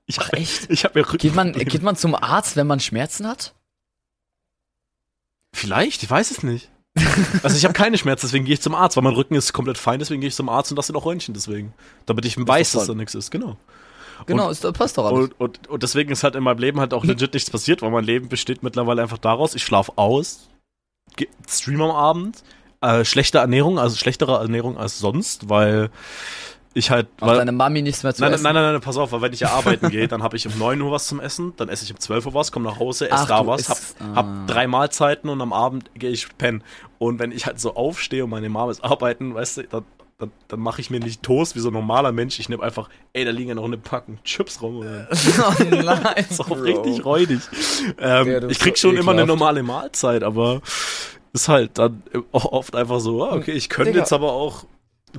Ich 0.07 0.19
Ach, 0.19 0.27
habe 0.29 0.37
echt? 0.39 0.69
ich 0.69 0.85
hab 0.85 0.95
mir 0.97 1.03
Rücken. 1.07 1.19
Geht 1.19 1.35
man, 1.37 1.53
geht 1.53 1.83
man 1.83 1.95
zum 1.97 2.15
Arzt, 2.17 2.57
wenn 2.57 2.67
man 2.67 2.81
Schmerzen 2.81 3.27
hat? 3.27 3.55
Vielleicht, 5.55 6.03
ich 6.03 6.11
weiß 6.11 6.31
es 6.33 6.43
nicht. 6.43 6.71
Also 7.43 7.57
ich 7.57 7.65
habe 7.65 7.73
keine 7.73 7.97
Schmerzen, 7.97 8.27
deswegen 8.27 8.45
gehe 8.45 8.55
ich 8.55 8.61
zum 8.61 8.75
Arzt, 8.75 8.97
weil 8.97 9.05
mein 9.05 9.15
Rücken 9.15 9.35
ist 9.37 9.53
komplett 9.53 9.79
fein, 9.79 9.99
deswegen 10.01 10.21
gehe 10.21 10.29
ich 10.29 10.35
zum 10.35 10.49
Arzt 10.49 10.71
und 10.73 10.77
lasse 10.77 10.93
ihn 10.93 10.97
auch 10.97 11.07
Röntgen 11.07 11.35
deswegen. 11.35 11.73
Damit 12.05 12.25
ich 12.25 12.37
weiß, 12.37 12.73
dass 12.73 12.87
da 12.89 12.95
nichts 12.95 13.15
ist, 13.15 13.31
genau. 13.31 13.57
Genau, 14.27 14.51
ist, 14.51 14.65
das 14.65 14.73
passt 14.73 14.99
doch 14.99 15.07
alles. 15.07 15.31
Und, 15.31 15.41
und, 15.41 15.69
und 15.69 15.83
deswegen 15.83 16.11
ist 16.13 16.25
halt 16.25 16.35
in 16.35 16.43
meinem 16.43 16.59
Leben 16.59 16.81
halt 16.81 16.93
auch 16.95 17.05
legit 17.05 17.33
nichts 17.33 17.49
passiert, 17.51 17.81
weil 17.81 17.91
mein 17.91 18.05
Leben 18.05 18.29
besteht 18.29 18.63
mittlerweile 18.63 19.03
einfach 19.03 19.19
daraus, 19.19 19.55
ich 19.55 19.63
schlafe 19.63 19.93
aus, 19.97 20.49
stream 21.49 21.83
am 21.83 21.91
Abend, 21.91 22.43
äh, 22.81 23.05
schlechte 23.05 23.39
Ernährung, 23.39 23.79
also 23.79 23.97
schlechtere 23.97 24.39
Ernährung 24.39 24.77
als 24.77 24.99
sonst, 24.99 25.49
weil 25.49 25.91
ich 26.75 26.91
halt... 26.91 27.09
Weil, 27.19 27.37
deine 27.37 27.53
Mami 27.53 27.83
nichts 27.83 28.03
mehr 28.03 28.15
zu 28.15 28.23
Nein, 28.23 28.33
essen? 28.33 28.45
nein, 28.45 28.55
nein, 28.55 28.73
nein, 28.73 28.81
pass 28.81 28.97
auf, 28.97 29.13
weil 29.13 29.21
wenn 29.23 29.33
ich 29.33 29.41
ja 29.41 29.51
arbeiten 29.53 29.89
gehe, 29.91 30.09
dann 30.09 30.23
habe 30.23 30.37
ich 30.37 30.47
um 30.47 30.59
9 30.59 30.81
Uhr 30.81 30.91
was 30.91 31.07
zum 31.07 31.21
Essen, 31.21 31.53
dann 31.57 31.69
esse 31.69 31.85
ich 31.85 31.93
um 31.93 31.99
12 32.01 32.27
Uhr 32.27 32.35
was, 32.35 32.51
komme 32.51 32.69
nach 32.69 32.79
Hause, 32.79 33.07
esse 33.11 33.23
Ach, 33.23 33.27
da 33.27 33.47
was, 33.47 33.69
hab, 33.69 33.77
isst- 33.77 33.97
hab 34.15 34.27
ah. 34.27 34.45
drei 34.47 34.67
Mahlzeiten 34.67 35.29
und 35.29 35.41
am 35.41 35.53
Abend 35.53 35.91
gehe 35.95 36.11
ich 36.11 36.27
pennen. 36.39 36.65
Und 36.99 37.19
wenn 37.19 37.33
ich 37.33 37.47
halt 37.47 37.61
so 37.61 37.75
aufstehe 37.75 38.25
und 38.25 38.31
meine 38.31 38.49
Mama 38.49 38.71
ist 38.71 38.83
arbeiten, 38.83 39.35
weißt 39.35 39.59
du, 39.59 39.63
dann, 39.65 39.85
dann, 40.23 40.33
dann 40.49 40.61
mache 40.61 40.81
ich 40.81 40.91
mir 40.91 41.01
nicht 41.01 41.23
Toast 41.23 41.57
wie 41.57 41.61
so 41.61 41.69
ein 41.69 41.75
normaler 41.75 42.13
Mensch. 42.13 42.39
Ich 42.39 42.49
nehme 42.49 42.63
einfach, 42.63 42.89
ey, 43.13 43.25
da 43.25 43.31
liegen 43.31 43.49
ja 43.49 43.55
noch 43.55 43.65
eine 43.65 43.79
Packung 43.79 44.19
Chips 44.25 44.63
rum. 44.63 44.79
Oder? 44.79 45.09
oh 45.61 45.65
nein, 45.65 46.25
ist 46.31 46.41
auch 46.41 46.51
richtig 46.63 47.05
räudig. 47.05 47.41
Ähm, 47.99 48.27
Ja, 48.27 48.49
ich 48.49 48.59
krieg 48.59 48.79
schon 48.79 48.97
immer 48.97 49.13
eine 49.13 49.23
ekelhaft. 49.23 49.41
normale 49.41 49.63
Mahlzeit, 49.63 50.23
aber 50.23 50.63
ist 51.33 51.49
halt 51.49 51.79
dann 51.79 52.03
auch 52.33 52.47
oft 52.53 52.77
einfach 52.77 53.01
so, 53.01 53.25
ah, 53.25 53.35
okay, 53.35 53.53
ich 53.53 53.69
könnte 53.69 53.93
Digga. 53.93 54.03
jetzt 54.03 54.13
aber 54.13 54.33
auch 54.33 54.65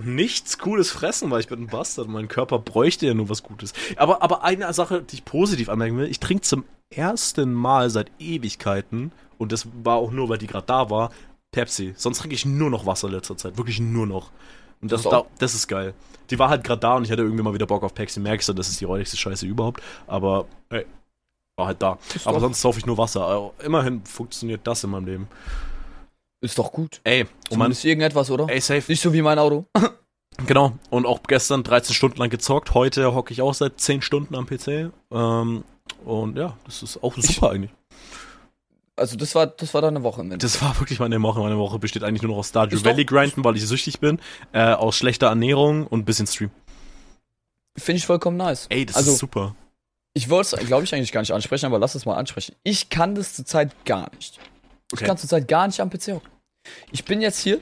nichts 0.01 0.57
Cooles 0.57 0.91
fressen, 0.91 1.29
weil 1.31 1.39
ich 1.39 1.47
bin 1.47 1.59
ein 1.59 1.67
Bastard. 1.67 2.07
Mein 2.07 2.27
Körper 2.27 2.59
bräuchte 2.59 3.05
ja 3.05 3.13
nur 3.13 3.29
was 3.29 3.43
Gutes. 3.43 3.73
Aber, 3.97 4.21
aber 4.21 4.43
eine 4.43 4.71
Sache, 4.73 5.01
die 5.01 5.15
ich 5.15 5.25
positiv 5.25 5.69
anmerken 5.69 5.97
will, 5.97 6.07
ich 6.09 6.19
trinke 6.19 6.41
zum 6.43 6.63
ersten 6.89 7.53
Mal 7.53 7.89
seit 7.89 8.11
Ewigkeiten, 8.19 9.11
und 9.37 9.51
das 9.51 9.67
war 9.83 9.97
auch 9.97 10.11
nur, 10.11 10.29
weil 10.29 10.37
die 10.37 10.47
gerade 10.47 10.65
da 10.67 10.89
war, 10.89 11.11
Pepsi. 11.51 11.93
Sonst 11.95 12.19
trinke 12.19 12.35
ich 12.35 12.45
nur 12.45 12.69
noch 12.69 12.85
Wasser 12.85 13.07
in 13.07 13.13
letzter 13.13 13.37
Zeit. 13.37 13.57
Wirklich 13.57 13.79
nur 13.79 14.05
noch. 14.07 14.31
Und 14.83 14.91
das, 14.91 15.01
Das 15.03 15.11
da, 15.11 15.25
das 15.39 15.55
ist 15.55 15.67
geil. 15.67 15.95
Die 16.29 16.37
war 16.37 16.49
halt 16.49 16.63
gerade 16.63 16.79
da 16.79 16.95
und 16.95 17.03
ich 17.05 17.11
hatte 17.11 17.23
irgendwie 17.23 17.43
mal 17.43 17.53
wieder 17.55 17.65
Bock 17.65 17.81
auf 17.83 17.93
Pepsi. 17.95 18.19
Merkst 18.19 18.47
du, 18.49 18.53
das 18.53 18.69
ist 18.69 18.79
die 18.79 18.85
räudigste 18.85 19.17
Scheiße 19.17 19.45
überhaupt. 19.47 19.81
Aber, 20.07 20.45
ey, 20.69 20.85
war 21.57 21.67
halt 21.67 21.81
da. 21.81 21.97
Ist 22.13 22.27
Aber 22.27 22.35
doch- 22.37 22.41
sonst 22.43 22.61
saufe 22.61 22.77
ich 22.79 22.85
nur 22.85 22.97
Wasser. 22.97 23.25
Also, 23.25 23.53
immerhin 23.63 24.03
funktioniert 24.05 24.61
das 24.65 24.83
in 24.83 24.91
meinem 24.91 25.05
Leben. 25.05 25.27
Ist 26.41 26.57
doch 26.59 26.71
gut. 26.71 27.01
Ey, 27.03 27.21
und 27.21 27.29
man, 27.29 27.31
Zumindest 27.51 27.85
irgendetwas, 27.85 28.29
oder? 28.31 28.47
ey, 28.49 28.59
safe. 28.61 28.83
Nicht 28.91 29.01
so 29.01 29.11
wie 29.13 29.21
mein 29.23 29.39
Auto. 29.39 29.65
Genau. 30.47 30.73
Und 30.89 31.05
auch 31.05 31.21
gestern 31.27 31.61
13 31.61 31.93
Stunden 31.93 32.17
lang 32.17 32.31
gezockt. 32.31 32.73
Heute 32.73 33.13
hocke 33.13 33.31
ich 33.31 33.43
auch 33.43 33.53
seit 33.53 33.79
10 33.79 34.01
Stunden 34.01 34.33
am 34.33 34.47
PC. 34.47 34.89
Ähm, 35.11 35.63
und 36.05 36.37
ja, 36.37 36.57
das 36.65 36.81
ist 36.81 37.03
auch 37.03 37.15
super 37.17 37.51
eigentlich. 37.51 37.69
Also 38.95 39.15
das 39.17 39.33
war, 39.33 39.47
das 39.47 39.73
war 39.73 39.81
deine 39.81 40.03
Woche 40.03 40.21
im 40.21 40.31
Endeffekt. 40.31 40.43
Das 40.43 40.61
war 40.61 40.79
wirklich 40.79 40.99
meine 40.99 41.21
Woche. 41.21 41.39
Meine 41.39 41.57
Woche 41.57 41.79
besteht 41.79 42.03
eigentlich 42.03 42.21
nur 42.21 42.31
noch 42.31 42.37
aus 42.39 42.49
Stardew 42.49 42.83
Valley 42.83 43.05
grinden, 43.05 43.43
weil 43.43 43.55
ich 43.57 43.65
süchtig 43.67 43.99
bin, 43.99 44.19
äh, 44.51 44.61
aus 44.73 44.95
schlechter 44.95 45.27
Ernährung 45.27 45.87
und 45.87 46.01
ein 46.01 46.05
bisschen 46.05 46.27
Stream. 46.27 46.51
Finde 47.77 47.97
ich 47.97 48.05
vollkommen 48.05 48.37
nice. 48.37 48.67
Ey, 48.69 48.85
das 48.85 48.95
also, 48.97 49.13
ist 49.13 49.17
super. 49.17 49.55
ich 50.13 50.29
wollte 50.29 50.57
es, 50.57 50.67
glaube 50.67 50.83
ich, 50.83 50.93
eigentlich 50.93 51.11
gar 51.11 51.21
nicht 51.21 51.31
ansprechen, 51.31 51.65
aber 51.65 51.79
lass 51.79 51.95
es 51.95 52.05
mal 52.05 52.15
ansprechen. 52.15 52.55
Ich 52.63 52.89
kann 52.89 53.15
das 53.15 53.33
zurzeit 53.33 53.71
gar 53.85 54.11
nicht. 54.15 54.37
Ich 54.91 54.99
Okay. 54.99 55.05
kann 55.05 55.17
zurzeit 55.17 55.47
gar 55.47 55.65
nicht 55.65 55.79
am 55.79 55.89
PC 55.89 56.09
hocken. 56.09 56.29
Ich 56.91 57.03
bin 57.03 57.19
jetzt 57.19 57.39
hier 57.39 57.59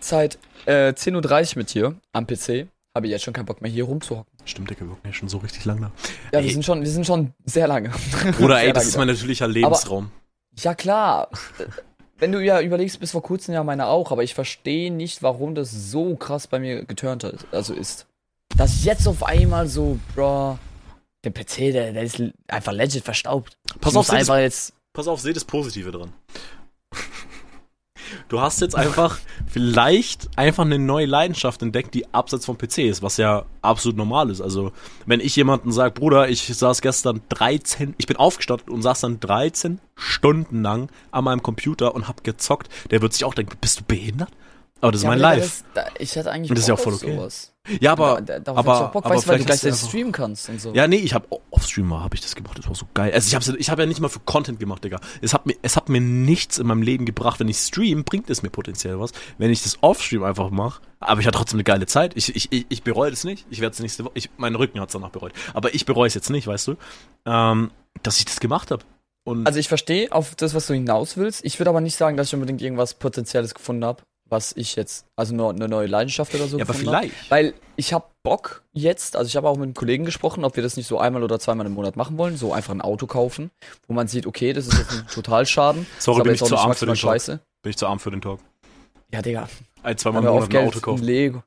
seit 0.00 0.36
äh, 0.66 0.88
10.30 0.92 1.52
Uhr 1.52 1.58
mit 1.58 1.70
hier 1.70 1.94
am 2.12 2.26
PC. 2.26 2.66
Habe 2.92 3.06
jetzt 3.08 3.22
schon 3.22 3.34
keinen 3.34 3.44
Bock 3.46 3.62
mehr 3.62 3.70
hier 3.70 3.84
rumzuhocken. 3.84 4.32
Stimmt, 4.46 4.70
Digga, 4.70 4.80
wir 4.80 4.88
wirken 4.88 5.06
ja 5.06 5.12
schon 5.12 5.28
so 5.28 5.38
richtig 5.38 5.64
lang 5.64 5.80
da. 5.80 5.92
Ja, 6.32 6.40
Ey. 6.40 6.46
wir 6.46 6.52
sind 6.52 6.64
schon, 6.64 6.80
wir 6.80 6.90
sind 6.90 7.06
schon 7.06 7.34
sehr 7.44 7.68
lange. 7.68 7.90
Oder 8.40 8.56
Sehr 8.56 8.64
ey, 8.66 8.72
das 8.72 8.82
lange 8.82 8.88
ist 8.88 8.96
mein 8.96 9.06
natürlicher 9.08 9.46
Lebensraum. 9.46 10.10
Ja, 10.58 10.74
klar. 10.74 11.28
Wenn 12.18 12.32
du 12.32 12.42
ja 12.42 12.60
überlegst, 12.60 12.98
bis 12.98 13.12
vor 13.12 13.22
kurzem 13.22 13.52
ja 13.54 13.62
meine 13.62 13.86
auch, 13.86 14.10
aber 14.10 14.22
ich 14.22 14.34
verstehe 14.34 14.90
nicht, 14.90 15.22
warum 15.22 15.54
das 15.54 15.70
so 15.70 16.16
krass 16.16 16.46
bei 16.46 16.58
mir 16.58 16.84
geturnt 16.84 17.24
hat, 17.24 17.46
also 17.52 17.74
ist. 17.74 18.06
Dass 18.56 18.84
jetzt 18.84 19.06
auf 19.06 19.22
einmal 19.22 19.66
so, 19.68 19.98
bro, 20.14 20.58
der 21.24 21.30
PC, 21.30 21.72
der, 21.72 21.92
der 21.92 22.02
ist 22.02 22.22
einfach 22.48 22.72
legit 22.72 23.04
verstaubt. 23.04 23.58
Pass 23.80 23.92
Ich 23.92 23.98
auf, 23.98 24.06
seh 24.06 24.12
das, 24.12 24.20
einfach 24.20 24.38
jetzt. 24.38 24.72
pass 24.94 25.08
auf, 25.08 25.20
seh 25.20 25.34
das 25.34 25.44
Positive 25.44 25.90
dran. 25.90 26.12
Du 28.28 28.40
hast 28.40 28.60
jetzt 28.60 28.74
einfach 28.74 29.18
vielleicht 29.46 30.28
einfach 30.36 30.64
eine 30.64 30.78
neue 30.78 31.06
Leidenschaft 31.06 31.62
entdeckt, 31.62 31.94
die 31.94 32.12
abseits 32.12 32.46
vom 32.46 32.58
PC 32.58 32.78
ist, 32.78 33.02
was 33.02 33.16
ja 33.16 33.44
absolut 33.62 33.96
normal 33.96 34.30
ist. 34.30 34.40
Also, 34.40 34.72
wenn 35.06 35.20
ich 35.20 35.36
jemanden 35.36 35.72
sage, 35.72 35.92
Bruder, 35.92 36.28
ich 36.28 36.46
saß 36.46 36.82
gestern 36.82 37.20
13, 37.28 37.94
ich 37.98 38.06
bin 38.06 38.16
aufgestanden 38.16 38.72
und 38.72 38.82
saß 38.82 39.00
dann 39.00 39.20
13 39.20 39.80
Stunden 39.94 40.62
lang 40.62 40.88
an 41.10 41.24
meinem 41.24 41.42
Computer 41.42 41.94
und 41.94 42.08
hab 42.08 42.24
gezockt, 42.24 42.68
der 42.90 43.02
wird 43.02 43.12
sich 43.12 43.24
auch 43.24 43.34
denken, 43.34 43.56
bist 43.60 43.80
du 43.80 43.84
behindert? 43.84 44.30
Aber 44.80 44.92
das 44.92 45.00
ist 45.00 45.04
Ja, 45.04 45.10
mein 45.10 45.24
aber 45.24 45.34
Digga, 45.34 45.44
Life. 45.44 45.64
Das, 45.74 45.84
da, 45.84 45.90
ich 45.98 46.16
hätte 46.16 46.30
eigentlich 46.30 46.50
Und 46.50 46.56
das 46.56 46.64
ist 46.64 46.68
ja 46.68 46.74
auch 46.74 46.78
voll 46.78 46.94
okay. 46.94 47.16
sowas. 47.16 47.52
Ja, 47.80 47.92
aber, 47.92 48.20
da, 48.20 48.38
darauf 48.38 48.58
aber, 48.58 48.86
auch 48.86 48.92
Bock, 48.92 49.04
aber 49.04 49.14
weißt 49.16 49.26
weil 49.26 49.38
du 49.38 49.40
hast 49.40 49.46
gleichzeitig 49.46 49.88
streamen 49.88 50.12
kannst 50.12 50.48
und 50.48 50.60
so. 50.60 50.72
Ja, 50.72 50.86
nee, 50.86 50.98
ich 50.98 51.14
habe 51.14 51.26
off-Streamer 51.50 52.04
habe 52.04 52.14
ich 52.14 52.20
das 52.20 52.36
gemacht, 52.36 52.58
das 52.58 52.68
war 52.68 52.74
so 52.74 52.86
geil. 52.94 53.12
Also 53.12 53.26
ich 53.26 53.34
habe 53.34 53.58
ich 53.58 53.70
hab 53.70 53.78
ja 53.78 53.86
nicht 53.86 54.00
mal 54.00 54.08
für 54.08 54.20
Content 54.20 54.60
gemacht, 54.60 54.84
Digga. 54.84 55.00
Es 55.20 55.34
hat 55.34 55.46
mir 55.46 55.56
es 55.62 55.76
hat 55.76 55.88
mir 55.88 56.00
nichts 56.00 56.58
in 56.58 56.66
meinem 56.66 56.82
Leben 56.82 57.06
gebracht, 57.06 57.40
wenn 57.40 57.48
ich 57.48 57.56
stream, 57.56 58.04
bringt 58.04 58.30
es 58.30 58.42
mir 58.42 58.50
potenziell 58.50 59.00
was. 59.00 59.12
Wenn 59.38 59.50
ich 59.50 59.62
das 59.62 59.78
Off-Stream 59.82 60.22
einfach 60.22 60.50
mache, 60.50 60.80
aber 61.00 61.20
ich 61.20 61.26
hatte 61.26 61.38
trotzdem 61.38 61.56
eine 61.56 61.64
geile 61.64 61.86
Zeit. 61.86 62.12
Ich 62.16 62.36
ich 62.36 62.52
ich, 62.52 62.66
ich 62.68 62.82
bereue 62.82 63.10
das 63.10 63.24
nicht. 63.24 63.46
Ich 63.50 63.60
werde 63.60 63.72
es 63.74 63.80
nächste 63.80 64.04
Woche 64.04 64.12
ich 64.14 64.30
mein 64.36 64.54
Rücken 64.54 64.80
hat's 64.80 64.92
danach 64.92 65.10
bereut, 65.10 65.32
aber 65.54 65.74
ich 65.74 65.86
bereue 65.86 66.06
es 66.06 66.14
jetzt 66.14 66.30
nicht, 66.30 66.46
weißt 66.46 66.68
du? 66.68 66.76
Ähm, 67.24 67.70
dass 68.02 68.18
ich 68.18 68.26
das 68.26 68.38
gemacht 68.38 68.70
habe. 68.70 68.84
Und 69.24 69.44
Also 69.44 69.58
ich 69.58 69.66
verstehe 69.66 70.12
auf 70.12 70.36
das, 70.36 70.54
was 70.54 70.68
du 70.68 70.74
hinaus 70.74 71.16
willst. 71.16 71.44
Ich 71.44 71.58
würde 71.58 71.70
aber 71.70 71.80
nicht 71.80 71.96
sagen, 71.96 72.16
dass 72.16 72.28
ich 72.28 72.34
unbedingt 72.34 72.62
irgendwas 72.62 72.94
Potenzielles 72.94 73.54
gefunden 73.54 73.84
habe, 73.84 74.04
was 74.28 74.52
ich 74.56 74.76
jetzt, 74.76 75.06
also 75.14 75.34
nur 75.34 75.50
eine 75.50 75.68
neue 75.68 75.86
Leidenschaft 75.86 76.34
oder 76.34 76.46
so 76.46 76.58
ja, 76.58 76.64
aber 76.64 76.72
gefunden 76.72 76.94
hab. 76.94 77.02
vielleicht. 77.04 77.30
Weil 77.30 77.54
ich 77.76 77.92
habe 77.92 78.06
Bock 78.22 78.62
jetzt, 78.72 79.16
also 79.16 79.28
ich 79.28 79.36
habe 79.36 79.48
auch 79.48 79.56
mit 79.56 79.64
einem 79.64 79.74
Kollegen 79.74 80.04
gesprochen, 80.04 80.44
ob 80.44 80.56
wir 80.56 80.62
das 80.62 80.76
nicht 80.76 80.86
so 80.86 80.98
einmal 80.98 81.22
oder 81.22 81.38
zweimal 81.38 81.66
im 81.66 81.72
Monat 81.72 81.96
machen 81.96 82.18
wollen, 82.18 82.36
so 82.36 82.52
einfach 82.52 82.74
ein 82.74 82.80
Auto 82.80 83.06
kaufen, 83.06 83.50
wo 83.86 83.94
man 83.94 84.08
sieht, 84.08 84.26
okay, 84.26 84.52
das 84.52 84.66
ist 84.66 84.78
jetzt 84.78 84.92
ein 84.92 85.06
Totalschaden. 85.06 85.86
Sorry, 85.98 86.22
bin 86.22 86.34
ich 86.34 86.42
zu 86.42 86.56
arm 86.56 86.74
für 86.74 86.86
den 86.86 86.94
Talk. 86.94 87.12
scheiße. 87.12 87.40
Bin 87.62 87.70
ich 87.70 87.76
zu 87.76 87.86
arm 87.86 88.00
für 88.00 88.10
den 88.10 88.20
Talk. 88.20 88.40
Ja, 89.12 89.22
Digga. 89.22 89.48
Ein, 89.82 89.96
zweimal 89.96 90.24
im 90.24 90.30
Monat 90.30 90.54
ein 90.54 90.66
Auto 90.66 90.80
kaufen. 90.80 91.04
Lego. 91.04 91.42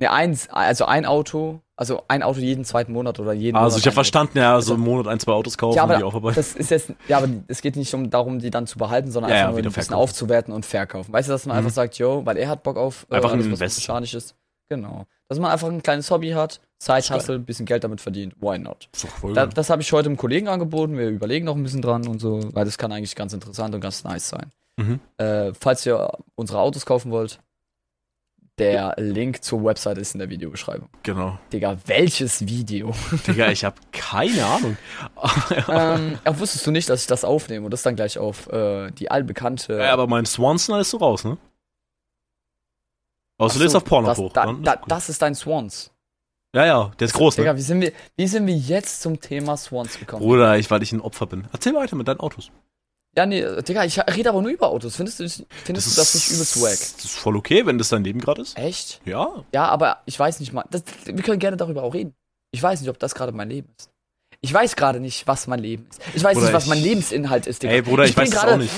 Ne, 0.00 0.10
eins, 0.12 0.48
also 0.50 0.84
ein 0.84 1.04
Auto, 1.06 1.60
also 1.76 2.02
ein 2.06 2.22
Auto 2.22 2.38
jeden 2.40 2.64
zweiten 2.64 2.92
Monat 2.92 3.18
oder 3.18 3.32
jeden 3.32 3.56
Also 3.56 3.74
Monat 3.74 3.78
ich 3.80 3.86
habe 3.86 3.92
ein 3.92 3.94
verstanden, 3.94 4.38
ja, 4.38 4.50
so 4.52 4.56
Also- 4.56 4.74
im 4.74 4.80
Monat 4.80 5.08
ein, 5.08 5.18
zwei 5.18 5.32
Autos 5.32 5.58
kaufen 5.58 5.76
Ja, 5.76 5.84
und 5.84 5.90
aber 5.90 5.98
die 5.98 6.04
aufarbeiten. 6.04 6.36
Das 6.36 6.52
ist 6.54 6.70
jetzt, 6.70 6.92
ja, 7.08 7.18
aber 7.18 7.28
es 7.48 7.60
geht 7.62 7.74
nicht 7.76 7.92
um 7.94 8.08
darum, 8.08 8.38
die 8.38 8.50
dann 8.50 8.66
zu 8.68 8.78
behalten, 8.78 9.10
sondern 9.10 9.30
Ja, 9.32 9.36
einfach 9.38 9.48
ja, 9.48 9.52
nur 9.54 9.58
ein 9.58 9.64
bisschen 9.64 9.82
verkaufen. 9.86 10.02
aufzuwerten 10.02 10.54
und 10.54 10.64
verkaufen. 10.64 11.12
Weißt 11.12 11.28
du, 11.28 11.32
dass 11.32 11.46
man 11.46 11.56
Mhm. 11.56 11.58
einfach 11.58 11.74
sagt, 11.74 11.98
yo, 11.98 12.24
weil 12.24 12.36
er 12.36 12.48
hat 12.48 12.62
Bock 12.62 12.76
auf 12.76 13.06
äh, 13.10 13.16
Einfach 13.16 13.30
ein 13.30 13.34
alles, 13.40 13.46
was 13.50 13.60
Invest. 13.60 13.78
mechanisch 13.80 14.14
ist. 14.14 14.34
Genau. 14.70 15.06
Dass 15.28 15.38
man 15.40 15.50
einfach 15.50 15.68
ein 15.68 15.82
kleines 15.82 16.10
Hobby 16.10 16.30
hat, 16.30 16.60
Zeit 16.78 17.08
geil. 17.08 17.18
hustle, 17.18 17.34
ein 17.36 17.44
bisschen 17.44 17.66
Geld 17.66 17.82
damit 17.84 18.00
verdient. 18.00 18.34
Why 18.40 18.58
not? 18.58 18.88
Voll 18.92 19.32
Da, 19.34 19.46
das 19.46 19.68
habe 19.70 19.82
ich 19.82 19.90
heute 19.92 20.08
einem 20.10 20.16
Kollegen 20.16 20.46
angeboten. 20.46 20.96
Wir 20.96 21.08
überlegen 21.08 21.46
noch 21.46 21.56
ein 21.56 21.62
bisschen 21.62 21.82
dran 21.82 22.06
und 22.06 22.20
so, 22.20 22.40
weil 22.52 22.64
das 22.66 22.78
kann 22.78 22.92
eigentlich 22.92 23.16
ganz 23.16 23.32
interessant 23.32 23.74
und 23.74 23.80
ganz 23.80 24.04
nice 24.04 24.28
sein. 24.28 24.50
Mhm. 24.76 25.00
Äh, 25.16 25.52
falls 25.58 25.84
ihr 25.86 26.10
unsere 26.36 26.60
Autos 26.60 26.86
kaufen 26.86 27.10
wollt, 27.10 27.40
der 28.58 28.94
Link 28.98 29.42
zur 29.42 29.64
Website 29.64 29.98
ist 29.98 30.14
in 30.14 30.18
der 30.18 30.30
Videobeschreibung. 30.30 30.88
Genau. 31.02 31.38
Digga, 31.52 31.78
welches 31.86 32.46
Video? 32.46 32.92
Digga, 33.26 33.50
ich 33.50 33.64
habe 33.64 33.76
keine 33.92 34.44
Ahnung. 34.44 34.76
ähm, 35.68 36.18
auch 36.24 36.38
wusstest 36.38 36.66
du 36.66 36.70
nicht, 36.70 36.88
dass 36.88 37.02
ich 37.02 37.06
das 37.06 37.24
aufnehme 37.24 37.64
und 37.64 37.70
das 37.70 37.82
dann 37.82 37.96
gleich 37.96 38.18
auf 38.18 38.48
äh, 38.48 38.90
die 38.92 39.10
allbekannte. 39.10 39.78
Ja, 39.78 39.92
aber 39.92 40.06
mein 40.06 40.26
Swanson 40.26 40.80
ist 40.80 40.90
so 40.90 40.98
raus, 40.98 41.24
ne? 41.24 41.38
Ach 43.38 43.52
du 43.52 43.58
lädst 43.60 43.76
auf 43.76 43.84
Porno 43.84 44.08
das, 44.08 44.18
hoch. 44.18 44.32
Da, 44.32 44.46
dann 44.46 44.58
ist 44.58 44.66
da, 44.66 44.82
das 44.86 45.08
ist 45.08 45.22
dein 45.22 45.34
Swans. 45.34 45.92
ja, 46.54 46.66
ja, 46.66 46.90
der 46.98 47.04
ist 47.06 47.14
groß, 47.14 47.36
Digga, 47.36 47.52
ne? 47.52 47.58
wie 47.58 47.62
sind, 47.62 47.80
wir, 47.80 47.92
wie 48.16 48.26
sind 48.26 48.46
wir 48.46 48.56
jetzt 48.56 49.00
zum 49.00 49.20
Thema 49.20 49.56
Swans 49.56 49.98
gekommen? 49.98 50.22
Bruder, 50.22 50.58
ich, 50.58 50.70
weil 50.70 50.82
ich 50.82 50.92
ein 50.92 51.00
Opfer 51.00 51.26
bin. 51.26 51.46
Erzähl 51.52 51.74
weiter 51.74 51.94
mit 51.94 52.08
deinen 52.08 52.20
Autos. 52.20 52.50
Ja, 53.18 53.26
nee, 53.26 53.44
Digga, 53.62 53.84
ich 53.84 53.98
rede 53.98 54.28
aber 54.28 54.40
nur 54.42 54.52
über 54.52 54.68
Autos. 54.68 54.94
Findest 54.94 55.18
du, 55.18 55.24
das- 55.24 55.42
findest 55.64 55.90
du 55.90 56.00
das 56.00 56.14
nicht 56.14 56.30
übelst 56.30 56.62
wack? 56.62 56.70
Das 56.70 57.04
ist 57.04 57.16
voll 57.18 57.36
okay, 57.36 57.66
wenn 57.66 57.76
das 57.76 57.88
dein 57.88 58.04
Leben 58.04 58.20
gerade 58.20 58.42
ist. 58.42 58.56
Echt? 58.56 59.00
Ja. 59.04 59.42
Ja, 59.52 59.64
aber 59.66 59.98
ich 60.06 60.16
weiß 60.16 60.38
nicht 60.38 60.52
mal. 60.52 60.64
Das, 60.70 60.84
wir 61.04 61.20
können 61.24 61.40
gerne 61.40 61.56
darüber 61.56 61.82
auch 61.82 61.94
reden. 61.94 62.14
Ich 62.52 62.62
weiß 62.62 62.80
nicht, 62.80 62.88
ob 62.90 62.98
das 63.00 63.16
gerade 63.16 63.32
mein 63.32 63.50
Leben 63.50 63.68
ist. 63.76 63.90
Ich 64.40 64.54
weiß 64.54 64.76
gerade 64.76 65.00
nicht, 65.00 65.26
was 65.26 65.48
mein 65.48 65.58
Leben 65.58 65.88
ist. 65.90 66.00
Ich 66.14 66.22
weiß 66.22 66.34
Bruder, 66.34 66.46
nicht, 66.46 66.54
was 66.54 66.62
ich- 66.62 66.68
mein 66.68 66.80
Lebensinhalt 66.80 67.48
ist, 67.48 67.60
Digga. 67.64 67.72
Ey, 67.72 67.82
Bruder, 67.82 68.04
ich, 68.04 68.14
bin 68.14 68.22
weiß 68.22 68.28
es 68.28 68.34
gerade- 68.36 68.52
auch 68.52 68.56
nicht. 68.56 68.72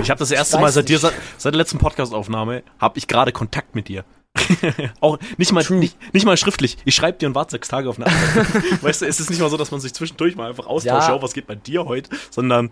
Ich 0.00 0.10
habe 0.10 0.20
das 0.20 0.30
erste 0.30 0.58
Ich 0.58 0.60
Mal 0.60 0.70
seit 0.70 0.88
dir, 0.88 1.00
seit, 1.00 1.14
seit 1.36 1.52
der 1.52 1.58
letzten 1.58 1.78
Podcast-Aufnahme, 1.78 2.62
habe 2.78 2.98
ich 2.98 3.08
gerade 3.08 3.32
Kontakt 3.32 3.74
mit 3.74 3.88
dir. 3.88 4.04
auch 5.00 5.18
nicht 5.38 5.50
mal, 5.52 5.64
nicht, 5.70 5.96
nicht 6.14 6.26
mal 6.26 6.36
schriftlich. 6.36 6.76
Ich 6.84 6.94
schreibe 6.94 7.18
dir 7.18 7.26
und 7.26 7.34
warte 7.34 7.52
sechs 7.52 7.68
Tage 7.68 7.88
auf 7.88 7.96
eine 7.96 8.06
Antwort. 8.06 8.46
weißt 8.82 9.02
du, 9.02 9.06
es 9.06 9.18
ist 9.18 9.30
nicht 9.30 9.40
mal 9.40 9.50
so, 9.50 9.56
dass 9.56 9.70
man 9.72 9.80
sich 9.80 9.94
zwischendurch 9.94 10.36
mal 10.36 10.48
einfach 10.50 10.66
austauscht, 10.66 11.08
ja. 11.08 11.20
was 11.20 11.32
geht 11.32 11.46
bei 11.46 11.54
dir 11.56 11.86
heute, 11.86 12.10
sondern, 12.30 12.70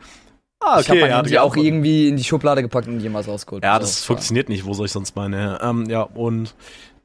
ah, 0.64 0.80
ich 0.80 0.88
habe 0.88 0.98
okay, 0.98 1.00
mein 1.00 1.10
ja, 1.10 1.16
Handy 1.18 1.38
auch 1.38 1.56
irgendwie 1.56 2.08
in 2.08 2.16
die 2.16 2.24
Schublade 2.24 2.62
gepackt 2.62 2.88
und 2.88 3.00
jemals 3.00 3.28
rausgeholt. 3.28 3.64
Ja, 3.64 3.78
das 3.78 4.00
ja. 4.00 4.06
funktioniert 4.06 4.48
nicht. 4.48 4.64
Wo 4.64 4.74
soll 4.74 4.86
ich 4.86 4.92
sonst 4.92 5.16
meine? 5.16 5.58
Ähm, 5.62 5.86
ja, 5.88 6.02
und 6.02 6.54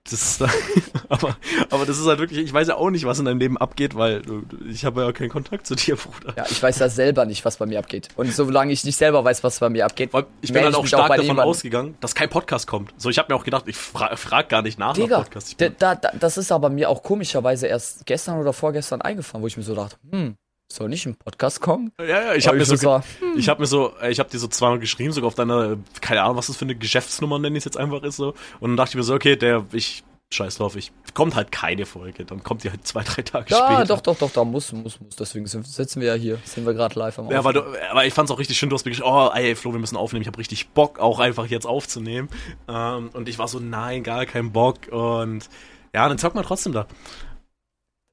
das 0.10 0.40
aber, 1.10 1.38
aber 1.70 1.86
das 1.86 2.00
ist 2.00 2.08
halt 2.08 2.20
wirklich, 2.20 2.40
ich 2.40 2.54
weiß 2.54 2.68
ja 2.70 2.76
auch 2.76 2.90
nicht, 2.90 3.06
was 3.06 3.20
in 3.20 3.26
deinem 3.26 3.40
Leben 3.40 3.58
abgeht, 3.58 3.96
weil 3.96 4.22
ich 4.70 4.86
habe 4.86 5.02
ja 5.02 5.12
keinen 5.12 5.30
Kontakt 5.30 5.68
zu 5.68 5.76
dir, 5.76 5.98
Bruder. 5.98 6.34
Ja, 6.36 6.46
ich 6.50 6.62
weiß 6.62 6.80
ja 6.80 6.90
selber 6.90 7.26
nicht, 7.26 7.46
was 7.46 7.58
bei 7.58 7.66
mir 7.66 7.80
abgeht. 7.80 8.10
Und 8.16 8.34
solange 8.34 8.72
ich 8.72 8.84
nicht 8.84 8.96
selber 8.96 9.24
weiß, 9.24 9.44
was 9.44 9.60
bei 9.60 9.70
mir 9.70 9.86
abgeht, 9.86 10.12
Ich 10.42 10.52
bin 10.52 10.64
halt 10.64 10.76
auch 10.76 10.86
stark 10.86 11.10
bei 11.10 11.18
davon 11.18 11.28
niemandem. 11.28 11.50
ausgegangen, 11.50 11.98
dass 12.00 12.16
kein 12.16 12.30
Podcast 12.30 12.68
kommt. 12.68 12.94
So, 12.98 13.10
ich 13.10 13.18
habe 13.20 13.32
mir 13.32 13.38
auch 13.38 13.44
gedacht, 13.44 13.66
ich 13.68 13.78
fra 13.78 14.16
frag 14.16 14.50
gar 14.50 14.62
nicht 14.62 14.80
nach 14.80 14.90
nach 14.90 14.94
Digga, 14.96 15.20
Podcast. 15.20 15.60
Da, 15.60 15.66
bin, 15.66 15.76
da, 15.78 15.96
da, 15.96 16.12
das 16.20 16.38
ist 16.38 16.52
aber 16.52 16.70
mir 16.70 16.90
auch 16.90 17.04
komischerweise 17.04 17.68
erst 17.68 18.06
gestern 18.06 18.40
oder 18.40 18.54
vorgestern 18.54 19.02
eingefallen, 19.02 19.44
wo 19.44 19.48
ich 19.48 19.58
mir 19.58 19.64
so 19.64 19.76
dachte, 19.76 19.98
hm, 20.10 20.36
soll 20.72 20.90
nicht 20.90 21.06
ein 21.06 21.16
Podcast 21.16 21.62
kommen? 21.62 21.92
ja, 22.00 22.06
ja, 22.08 22.34
ich 22.36 22.48
habe 22.48 22.58
mir 22.58 22.66
so, 22.66 22.76
so 22.76 23.02
ich 23.36 23.50
habe 23.50 23.62
mir 23.62 23.68
so, 23.68 23.94
ich 24.08 24.20
habe 24.20 24.30
dir 24.30 24.40
so 24.40 24.48
zweimal 24.48 24.80
geschrieben, 24.80 25.12
sogar 25.12 25.28
auf 25.28 25.36
deiner, 25.36 25.78
keine 26.02 26.22
Ahnung, 26.24 26.38
was 26.38 26.48
das 26.48 26.58
für 26.58 26.66
eine 26.66 26.76
Geschäftsnummer 26.76 27.40
nenne 27.40 27.58
ich 27.58 27.66
jetzt 27.66 27.78
einfach 27.78 28.04
ist 28.04 28.18
so. 28.18 28.34
Und 28.60 28.72
dann 28.72 28.78
dachte 28.78 28.92
ich 28.92 28.96
mir 28.96 29.04
so, 29.04 29.14
okay, 29.16 29.36
der, 29.36 29.66
ich 29.72 30.04
scheiß 30.32 30.58
drauf, 30.58 30.76
ich 30.76 30.92
kommt 31.16 31.34
halt 31.36 31.52
keine 31.52 31.88
Folge, 31.88 32.24
dann 32.24 32.44
kommt 32.44 32.64
die 32.64 32.70
halt 32.70 32.86
zwei, 32.86 33.02
drei 33.02 33.24
Tage 33.24 33.48
Ja, 33.50 33.66
später. 33.66 33.86
doch, 33.86 34.02
doch, 34.02 34.16
doch, 34.16 34.32
da 34.32 34.44
muss, 34.44 34.72
muss, 34.72 35.00
muss. 35.02 35.16
Deswegen 35.16 35.48
sitzen 35.48 36.02
wir 36.02 36.10
ja 36.10 36.14
hier. 36.14 36.38
Sind 36.46 36.68
wir 36.68 36.76
gerade 36.76 37.00
live 37.00 37.18
am 37.18 37.32
Ja, 37.32 37.44
weil 37.44 37.58
Aufnehmen. 37.58 37.78
du, 37.82 37.90
aber 37.92 38.06
ich 38.06 38.14
fand's 38.14 38.30
auch 38.30 38.38
richtig 38.38 38.56
schön, 38.60 38.70
du 38.70 38.76
hast 38.76 38.86
mir 38.86 38.92
geschrieben, 38.92 39.10
oh, 39.12 39.32
ey, 39.34 39.56
Flo, 39.56 39.72
wir 39.72 39.80
müssen 39.80 39.98
aufnehmen. 39.98 40.22
Ich 40.22 40.28
habe 40.28 40.38
richtig 40.38 40.70
Bock, 40.70 41.00
auch 41.00 41.18
einfach 41.18 41.48
jetzt 41.48 41.66
aufzunehmen. 41.66 42.30
Ähm, 42.68 43.10
und 43.14 43.28
ich 43.28 43.40
war 43.40 43.48
so, 43.48 43.60
nein, 43.60 44.04
gar 44.04 44.28
kein 44.28 44.52
Bock. 44.52 44.88
Und 44.92 45.50
ja, 45.96 46.08
dann 46.08 46.20
zockt 46.20 46.36
man 46.36 46.44
trotzdem 46.46 46.74
da. 46.74 46.86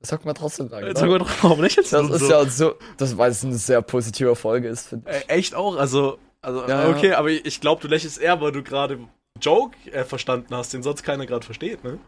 Das 0.01 0.11
sagt 0.11 0.25
man 0.25 0.35
trotzdem 0.35 0.69
da. 0.69 0.81
Jetzt 0.81 1.03
wir 1.03 1.19
doch, 1.19 1.31
warum 1.43 1.61
lächelst 1.63 1.93
du 1.93 1.97
Das 1.97 2.11
ist 2.11 2.29
so? 2.29 2.31
ja 2.31 2.45
so, 2.47 2.75
das 2.97 3.17
weil 3.17 3.31
es 3.31 3.45
eine 3.45 3.55
sehr 3.55 3.83
positive 3.83 4.37
Folge 4.37 4.69
ist. 4.69 4.89
finde 4.89 5.11
ich. 5.11 5.17
Äh, 5.31 5.39
echt 5.39 5.55
auch, 5.55 5.77
also, 5.77 6.19
also 6.43 6.61
Ja, 6.69 6.85
ja. 6.85 6.91
okay, 6.91 7.13
aber 7.13 7.31
ich, 7.31 7.45
ich 7.47 7.61
glaube, 7.61 7.81
du 7.83 7.89
lächelst 7.89 8.19
eher, 8.19 8.41
weil 8.41 8.53
du 8.53 8.63
gerade 8.63 8.99
Joke 9.41 9.77
äh, 9.91 10.05
verstanden 10.05 10.55
hast, 10.55 10.73
den 10.73 10.83
sonst 10.83 11.03
keiner 11.03 11.27
gerade 11.27 11.45
versteht, 11.45 11.83
ne? 11.85 11.99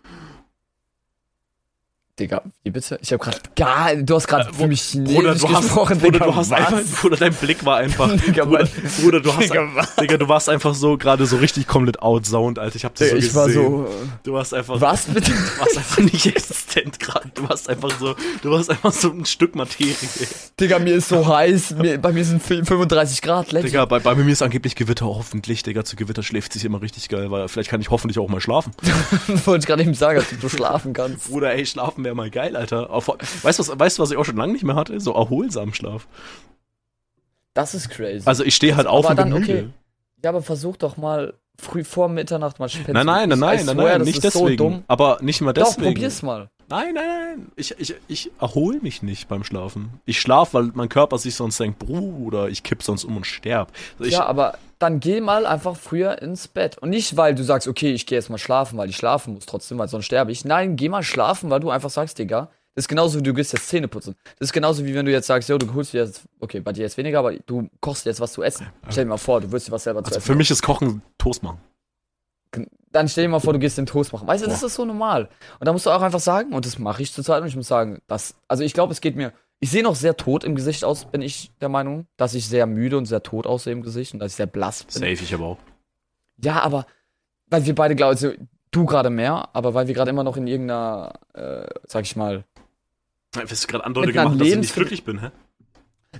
Digga, 2.19 2.43
wie 2.65 2.71
bitte? 2.71 2.99
Ich 3.01 3.13
habe 3.13 3.23
gerade 3.23 3.39
gar, 3.55 3.95
du 3.95 4.15
hast 4.15 4.27
gerade 4.27 4.53
für 4.53 4.67
mich 4.67 4.93
Bruder, 4.93 5.35
du 5.35 5.49
hast, 5.49 5.63
gesprochen, 5.63 5.99
Bruder, 5.99 6.13
Digga, 6.13 6.25
du 6.27 6.35
hast 6.35 6.51
was? 6.51 6.59
einfach, 6.59 7.01
Bruder, 7.01 7.17
dein 7.17 7.35
Blick 7.35 7.65
war 7.65 7.77
einfach, 7.79 8.11
Digga, 8.27 8.45
Bruder, 8.45 8.69
Bruder, 9.01 9.21
du 9.21 9.33
hast, 9.33 9.43
Digga? 9.45 9.69
Digga, 10.01 10.17
du 10.17 10.29
warst 10.29 10.49
einfach 10.49 10.75
so 10.75 10.97
gerade 10.99 11.27
so 11.27 11.37
richtig 11.37 11.67
komplett 11.67 12.03
outzoned, 12.03 12.59
Alter. 12.59 12.77
Ich 12.77 12.85
hab 12.85 12.95
das 12.97 13.11
so 13.11 13.17
ich 13.17 13.25
gesehen. 13.27 13.37
war 13.37 13.51
so, 13.51 13.85
äh, 13.85 14.07
Du 14.25 14.33
warst 14.33 14.53
einfach, 14.55 14.81
was 14.81 15.05
bitte? 15.07 15.31
du 15.31 15.61
warst 15.61 15.77
einfach 15.79 15.99
nicht 15.99 16.27
existent 16.27 16.99
gerade. 16.99 17.31
Du 17.35 17.49
warst 17.49 17.69
einfach 17.69 17.91
so, 18.01 18.17
du 18.43 18.51
warst 18.51 18.71
einfach 18.71 18.93
so 18.93 19.11
ein 19.11 19.25
Stück 19.25 19.55
Materie. 19.55 19.95
Digga, 20.59 20.79
mir 20.81 20.97
ist 20.97 21.09
so 21.09 21.27
heiß, 21.27 21.77
mir, 21.77 21.99
bei 21.99 22.13
mir 22.13 22.25
sind 22.25 22.43
35 22.43 23.23
Grad, 23.23 23.53
legit. 23.53 23.71
Digga, 23.71 23.85
bei, 23.85 24.01
bei 24.01 24.15
mir 24.17 24.33
ist 24.33 24.43
angeblich 24.43 24.75
Gewitter, 24.75 25.07
hoffentlich, 25.07 25.63
Digga, 25.63 25.85
zu 25.85 25.95
Gewitter 25.95 26.23
schläft 26.23 26.53
sich 26.53 26.65
immer 26.65 26.83
richtig 26.83 27.09
geil, 27.09 27.31
weil 27.31 27.47
vielleicht 27.49 27.71
kann 27.71 27.81
ich 27.81 27.91
hoffentlich 27.91 28.19
auch 28.19 28.29
mal 28.29 28.41
schlafen. 28.41 28.73
Wollte 29.45 29.63
ich 29.63 29.67
gerade 29.67 29.83
eben 29.83 29.95
sagen, 29.95 30.19
dass 30.19 30.41
du 30.41 30.49
schlafen 30.49 30.93
kannst. 30.93 31.29
Bruder, 31.31 31.53
ey, 31.55 31.65
schlafen 31.65 32.05
wäre 32.09 32.17
mal 32.17 32.31
geil, 32.31 32.57
Alter. 32.57 32.89
Weißt 32.91 33.59
du, 33.59 33.69
was, 33.69 33.79
weißt 33.79 33.99
was 33.99 34.11
ich 34.11 34.17
auch 34.17 34.25
schon 34.25 34.37
lange 34.37 34.55
nicht 34.55 34.65
mehr 34.65 34.77
hatte? 34.77 34.99
So 34.99 35.13
erholsamen 35.13 35.75
Schlaf. 35.75 36.09
Das 37.53 37.75
ist 37.75 37.91
crazy. 37.91 38.23
Also 38.27 38.45
ich 38.45 38.55
stehe 38.55 38.77
halt 38.77 38.87
auf 38.87 39.05
Aber 39.05 39.11
und 39.11 39.17
bin 39.17 39.31
dann, 39.31 39.41
müde. 39.41 39.53
okay. 39.53 39.69
Ja, 40.25 40.31
aber 40.31 40.43
versuch 40.43 40.77
doch 40.77 40.97
mal 40.97 41.35
früh 41.61 41.85
vor 41.85 42.09
Mitternacht 42.09 42.59
mal 42.59 42.69
später. 42.71 42.93
Nein, 42.95 43.05
nein, 43.05 43.29
nein, 43.29 43.39
nein, 43.39 43.67
nein, 43.67 43.77
nein, 43.77 44.03
nicht 44.03 44.25
deswegen. 44.25 44.85
Aber 44.89 45.19
nicht 45.21 45.41
mal 45.43 45.53
Doch, 45.53 45.67
deswegen. 45.67 45.93
probier's 45.95 46.23
mal. 46.23 46.49
Nein, 46.71 46.95
nein, 46.95 47.07
nein. 47.07 47.53
Ich, 47.57 47.75
ich, 47.79 47.95
ich 48.09 48.31
erhole 48.41 48.81
mich 48.81 49.03
nicht 49.03 49.29
beim 49.29 49.43
Schlafen. 49.43 50.01
Ich 50.05 50.21
schlafe, 50.21 50.55
weil 50.55 50.71
mein 50.75 50.89
Körper 50.89 51.17
sich 51.17 51.35
sonst 51.35 51.59
denkt, 51.59 51.79
Bruder, 51.79 52.49
ich 52.49 52.63
kipp 52.63 52.83
sonst 52.83 53.05
um 53.05 53.17
und 53.17 53.27
sterb. 53.27 53.73
Also 53.99 54.11
ja, 54.11 54.27
aber 54.27 54.59
dann 54.79 55.01
geh 55.01 55.21
mal 55.21 55.47
einfach 55.47 55.77
früher 55.77 56.21
ins 56.21 56.47
Bett. 56.47 56.77
Und 56.79 56.91
nicht, 56.91 57.17
weil 57.17 57.35
du 57.35 57.43
sagst, 57.43 57.69
okay, 57.69 57.93
ich 57.93 58.05
gehe 58.05 58.19
jetzt 58.19 58.29
mal 58.29 58.39
schlafen, 58.39 58.77
weil 58.77 58.91
ich 58.91 58.97
schlafen 58.97 59.35
muss 59.35 59.47
trotzdem, 59.47 59.79
weil 59.79 59.89
sonst 59.89 60.05
sterbe 60.05 60.31
ich. 60.31 60.45
Nein, 60.45 60.77
geh 60.77 60.91
mal 60.91 61.03
schlafen, 61.03 61.49
weil 61.49 61.61
du 61.61 61.71
einfach 61.71 61.91
sagst, 61.91 62.19
Digga, 62.19 62.51
das 62.75 62.85
ist 62.85 62.89
genauso 62.89 63.19
wie 63.19 63.23
du 63.23 63.35
gehst 63.35 63.53
jetzt 63.53 63.69
Zähne 63.69 63.89
putzen. 63.89 64.15
Das 64.39 64.49
ist 64.49 64.53
genauso 64.53 64.85
wie 64.85 64.95
wenn 64.95 65.07
du 65.07 65.11
jetzt 65.11 65.27
sagst, 65.27 65.49
jo, 65.49 65.59
du 65.59 65.73
holst 65.75 65.95
dir 65.95 66.05
jetzt, 66.05 66.23
okay, 66.39 66.61
bei 66.61 66.73
dir 66.73 66.83
jetzt 66.83 66.97
weniger, 66.97 67.19
aber 67.21 67.33
du 67.33 67.69
kochst 67.81 68.07
jetzt 68.07 68.21
was 68.21 68.33
zu 68.33 68.43
essen. 68.43 68.69
Stell 68.89 69.05
dir 69.05 69.09
mal 69.09 69.17
vor, 69.17 69.41
du 69.41 69.51
willst 69.51 69.69
dir 69.69 69.73
was 69.73 69.85
selber 69.85 70.05
zu 70.05 70.09
also 70.09 70.19
essen. 70.19 70.27
für 70.27 70.37
mich 70.37 70.51
ist 70.51 70.63
Kochen 70.63 71.03
Toast 71.17 71.43
machen. 71.43 71.59
Dann 72.93 73.09
stell 73.09 73.25
dir 73.25 73.29
mal 73.31 73.41
vor, 73.41 73.53
du 73.53 73.59
gehst 73.59 73.77
den 73.79 73.87
Toast 73.87 74.13
machen. 74.13 74.27
Weißt 74.27 74.45
du, 74.45 74.49
das 74.49 74.63
ist 74.63 74.75
so 74.75 74.85
normal. 74.85 75.29
Und 75.61 75.67
da 75.67 75.73
musst 75.73 75.87
du 75.87 75.91
auch 75.91 76.01
einfach 76.03 76.21
sagen, 76.21 76.53
und 76.53 76.65
das 76.67 76.79
mache 76.79 77.03
ich 77.03 77.13
zurzeit, 77.13 77.43
und 77.43 77.49
ich 77.49 77.57
muss 77.57 77.69
sagen, 77.69 78.01
dass, 78.07 78.35
also 78.49 78.63
ich 78.65 78.73
glaube, 78.75 78.93
es 78.93 79.01
geht 79.01 79.17
mir, 79.17 79.33
ich 79.61 79.71
sehe 79.71 79.83
noch 79.83 79.97
sehr 79.97 80.17
tot 80.17 80.45
im 80.45 80.55
Gesicht 80.55 80.85
aus, 80.85 81.05
bin 81.05 81.21
ich 81.21 81.51
der 81.61 81.69
Meinung, 81.69 82.07
dass 82.17 82.35
ich 82.35 82.47
sehr 82.49 82.67
müde 82.67 82.97
und 82.97 83.07
sehr 83.07 83.23
tot 83.23 83.47
aussehe 83.47 83.73
im 83.73 83.83
Gesicht 83.83 84.15
und 84.15 84.21
dass 84.21 84.33
ich 84.33 84.37
sehr 84.37 84.47
blass 84.47 84.85
bin. 84.85 84.93
Safe, 84.95 85.11
ich 85.13 85.35
aber 85.35 85.45
auch. 85.47 85.59
Ja, 86.43 86.61
aber, 86.63 86.87
weil 87.49 87.67
wir 87.67 87.75
beide, 87.75 87.97
glaube 87.97 88.15
ich, 88.15 88.39
du 88.71 88.87
gerade 88.87 89.11
mehr, 89.11 89.49
aber 89.53 89.75
weil 89.75 89.89
wir 89.89 89.95
gerade 89.95 90.11
immer 90.11 90.25
noch 90.25 90.37
in 90.37 90.47
irgendeiner, 90.47 91.13
äh, 91.35 91.67
sag 91.87 92.05
ich 92.05 92.17
mal, 92.17 92.45
Willst 93.35 93.65
du 93.65 93.69
gerade 93.69 93.85
Andeutung 93.85 94.13
gemacht, 94.13 94.41
dass 94.41 94.49
ich 94.49 94.57
nicht 94.57 94.75
glücklich 94.75 95.05
bin, 95.05 95.21
hä? 95.21 95.31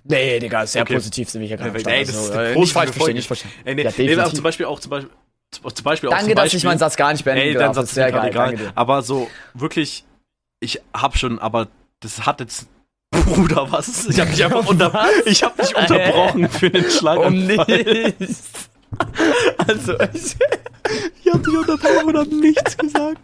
nee, 0.05 0.39
Digga, 0.39 0.67
sehr 0.67 0.83
Okay. 0.83 0.95
positiv 0.95 1.31
sind 1.31 1.41
wir 1.41 1.49
hier 1.49 1.57
gerade. 1.57 1.71
Nee, 1.73 1.79
nee, 1.85 2.05
das 2.05 2.11
ist 2.11 2.17
Also, 2.31 2.33
eine 2.39 2.49
äh, 2.51 2.59
nicht 2.59 2.73
falsch 2.73 2.91
verstehen, 2.91 3.15
nicht 3.15 3.27
verstehen. 3.27 3.51
Ey, 3.65 3.75
nee, 3.75 3.83
Ja, 3.85 3.91
nee, 3.97 4.15
aber 4.15 4.35
zum 4.35 4.43
Beispiel 4.45 4.67
auch, 4.67 4.81
zum 4.81 4.91
Beispiel, 4.91 5.11
zum 5.51 5.85
Beispiel 5.85 6.09
auch 6.09 6.13
Danke, 6.13 6.27
zum 6.27 6.35
dass 6.35 6.45
Beispiel, 6.45 6.59
ich 6.59 6.65
meinen 6.65 6.79
Satz 6.79 6.97
gar 6.97 7.13
nicht 7.13 7.25
beenden 7.25 7.43
Ey, 7.43 7.55
darf. 7.55 7.63
dein 7.65 7.75
Satz 7.75 7.89
ist 7.89 7.95
sehr 7.95 8.13
geil, 8.13 8.31
egal. 8.31 8.73
Aber 8.75 9.03
so, 9.03 9.31
wirklich, 9.55 10.05
ich 10.61 10.81
hab 10.95 11.17
schon, 11.17 11.39
aber 11.39 11.69
das 12.01 12.27
hat 12.27 12.41
jetzt. 12.41 12.67
Bruder, 13.11 13.71
was? 13.73 14.07
Ich 14.07 14.21
hab 14.21 14.31
dich 14.31 14.45
einfach 14.45 14.67
unter, 14.69 14.93
ich 15.25 15.43
hab 15.43 15.57
dich 15.57 15.75
unterbrochen 15.75 16.49
für 16.51 16.71
den 16.71 16.91
Schlag. 16.91 17.19
Um 17.19 17.47
nichts. 17.47 18.69
Also, 19.67 20.01
ich, 20.15 20.35
Ich 21.23 21.31
hab 21.33 21.43
dich 21.45 21.55
unterbrochen 21.59 22.07
und 22.07 22.17
hab 22.17 22.27
nichts 22.29 22.75
gesagt. 22.77 23.21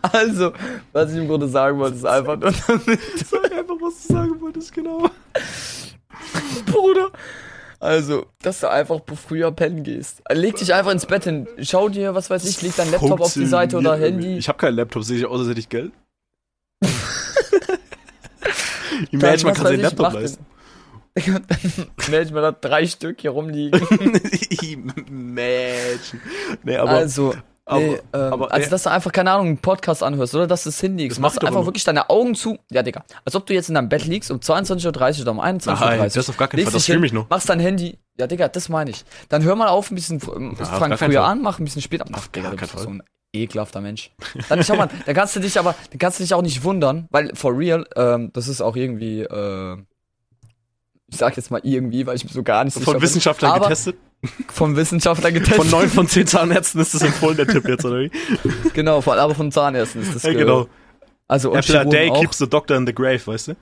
also, 0.00 0.52
was 0.92 1.12
ich 1.12 1.18
im 1.18 1.28
Grunde 1.28 1.48
sagen 1.48 1.78
wollte, 1.78 1.96
ist 1.96 2.06
einfach 2.06 2.38
nur, 2.38 2.50
Sag 2.50 3.52
einfach, 3.52 3.74
was 3.78 4.06
du 4.06 4.12
sagen 4.14 4.40
wolltest, 4.40 4.72
genau. 4.72 5.10
Bruder. 6.64 7.10
Also, 7.80 8.26
dass 8.42 8.60
du 8.60 8.70
einfach 8.70 9.00
früher 9.16 9.50
pennen 9.52 9.82
gehst. 9.82 10.22
Leg 10.30 10.54
dich 10.56 10.74
einfach 10.74 10.92
ins 10.92 11.06
Bett 11.06 11.24
hin. 11.24 11.48
Schau 11.62 11.88
dir, 11.88 12.14
was 12.14 12.28
weiß 12.28 12.44
ich, 12.44 12.60
leg 12.60 12.76
dein 12.76 12.90
Laptop 12.90 13.22
auf 13.22 13.32
die 13.32 13.46
Seite 13.46 13.78
oder 13.78 13.96
Handy. 13.96 14.36
Ich 14.36 14.50
hab 14.50 14.58
keinen 14.58 14.76
Laptop, 14.76 15.02
sehe 15.02 15.16
ich 15.16 15.24
aus, 15.24 15.40
als 15.40 15.48
hätte 15.48 15.60
ich 15.60 15.70
Geld. 15.70 15.92
Imagine, 19.10 19.44
man 19.44 19.54
kann 19.54 19.64
weiß 19.64 19.70
sich 19.70 19.78
einen 19.78 19.78
ich, 19.78 19.82
Laptop 19.82 20.12
leisten. 20.12 20.46
Imagine, 21.14 22.32
man 22.34 22.44
hat 22.44 22.62
drei 22.62 22.86
Stück 22.86 23.22
hier 23.22 23.30
rumliegen. 23.30 23.80
Imagine. 25.08 26.20
Nee, 26.62 26.76
aber. 26.76 26.90
also, 26.90 27.34
aber- 27.70 27.80
nee, 27.80 27.98
ähm, 28.12 28.32
aber- 28.32 28.52
also, 28.52 28.68
dass 28.70 28.82
du 28.82 28.90
einfach, 28.90 29.12
keine 29.12 29.30
Ahnung, 29.32 29.46
einen 29.46 29.58
Podcast 29.58 30.02
anhörst 30.02 30.34
oder 30.34 30.46
dass 30.46 30.64
du 30.64 30.68
es 30.68 30.80
hinlegst. 30.80 31.16
Das 31.16 31.20
machst 31.22 31.38
aber 31.38 31.48
einfach 31.48 31.64
wirklich 31.66 31.84
deine 31.84 32.10
Augen 32.10 32.34
zu. 32.34 32.58
Ja, 32.70 32.82
Digga. 32.82 33.04
Als 33.24 33.34
ob 33.36 33.46
du 33.46 33.54
jetzt 33.54 33.68
in 33.68 33.74
deinem 33.74 33.88
Bett 33.88 34.04
liegst 34.04 34.30
um 34.30 34.38
22.30 34.38 34.86
Uhr 35.16 35.22
oder 35.22 35.30
um 35.32 35.40
21.30 35.40 35.70
Uhr. 35.80 35.96
Nein, 35.96 36.10
das 36.14 36.28
auf 36.28 36.36
gar 36.36 36.48
keinen 36.48 36.64
Fall, 36.64 36.72
das 36.72 36.82
stream 36.82 37.04
ich 37.04 37.12
noch. 37.12 37.28
Machst 37.30 37.48
dein 37.48 37.60
Handy. 37.60 37.98
Ja, 38.18 38.26
Digga, 38.26 38.48
das 38.48 38.68
meine 38.68 38.90
ich. 38.90 39.04
Dann 39.28 39.42
hör 39.44 39.54
mal 39.56 39.68
auf, 39.68 39.90
ein 39.90 39.94
bisschen, 39.94 40.20
ähm, 40.36 40.56
Ja, 40.58 40.64
fang 40.66 40.96
früher 40.98 41.24
an, 41.24 41.40
mach 41.42 41.58
ein 41.58 41.64
bisschen 41.64 41.80
später. 41.82 42.04
Ach, 42.12 42.26
Digga, 42.28 42.50
du 42.50 42.66
so 42.78 42.88
ein 42.90 43.02
ekelhafter 43.32 43.80
Mensch. 43.80 44.10
Dann 44.48 44.62
schau 44.64 44.74
mal, 44.76 44.88
da 45.06 45.14
kannst 45.14 45.36
du 45.36 45.40
dich 45.40 45.58
aber, 45.58 45.74
da 45.92 45.98
kannst 45.98 46.18
du 46.18 46.24
dich 46.24 46.34
auch 46.34 46.42
nicht 46.42 46.64
wundern, 46.64 47.06
weil 47.10 47.30
for 47.34 47.56
real, 47.56 47.86
ähm, 47.96 48.30
das 48.32 48.48
ist 48.48 48.60
auch 48.60 48.74
irgendwie, 48.76 49.20
äh, 49.22 49.76
ich 51.06 51.16
sag 51.16 51.36
jetzt 51.36 51.50
mal 51.50 51.60
irgendwie, 51.64 52.06
weil 52.06 52.16
ich 52.16 52.26
so 52.30 52.42
gar 52.42 52.64
nicht 52.64 52.74
sicher 52.74 52.84
Von 52.84 52.94
bin. 52.94 53.02
Wissenschaftlern 53.02 53.52
aber 53.52 53.64
getestet. 53.68 53.96
Vom 54.52 54.76
Wissenschaftler 54.76 55.32
getestet. 55.32 55.56
Von 55.56 55.70
neun 55.70 55.88
von 55.88 56.06
zehn 56.06 56.26
Zahnärzten 56.26 56.80
ist 56.80 56.92
das 56.94 57.02
empfohlen, 57.02 57.36
der 57.38 57.46
Tipp 57.46 57.66
jetzt, 57.66 57.84
oder 57.84 58.00
wie? 58.00 58.10
Genau, 58.74 59.02
aber 59.06 59.34
von 59.34 59.50
Zahnärzten 59.50 60.02
ist 60.02 60.14
das. 60.14 60.22
Ja, 60.24 60.30
ge- 60.32 60.40
genau. 60.40 60.68
Also 61.26 61.52
und 61.52 61.58
Apple 61.58 61.80
a 61.80 61.84
day 61.84 62.10
auch. 62.10 62.20
keeps 62.20 62.38
the 62.38 62.48
doctor 62.48 62.76
in 62.76 62.86
the 62.86 62.92
grave, 62.94 63.26
weißt 63.26 63.48
du? 63.48 63.54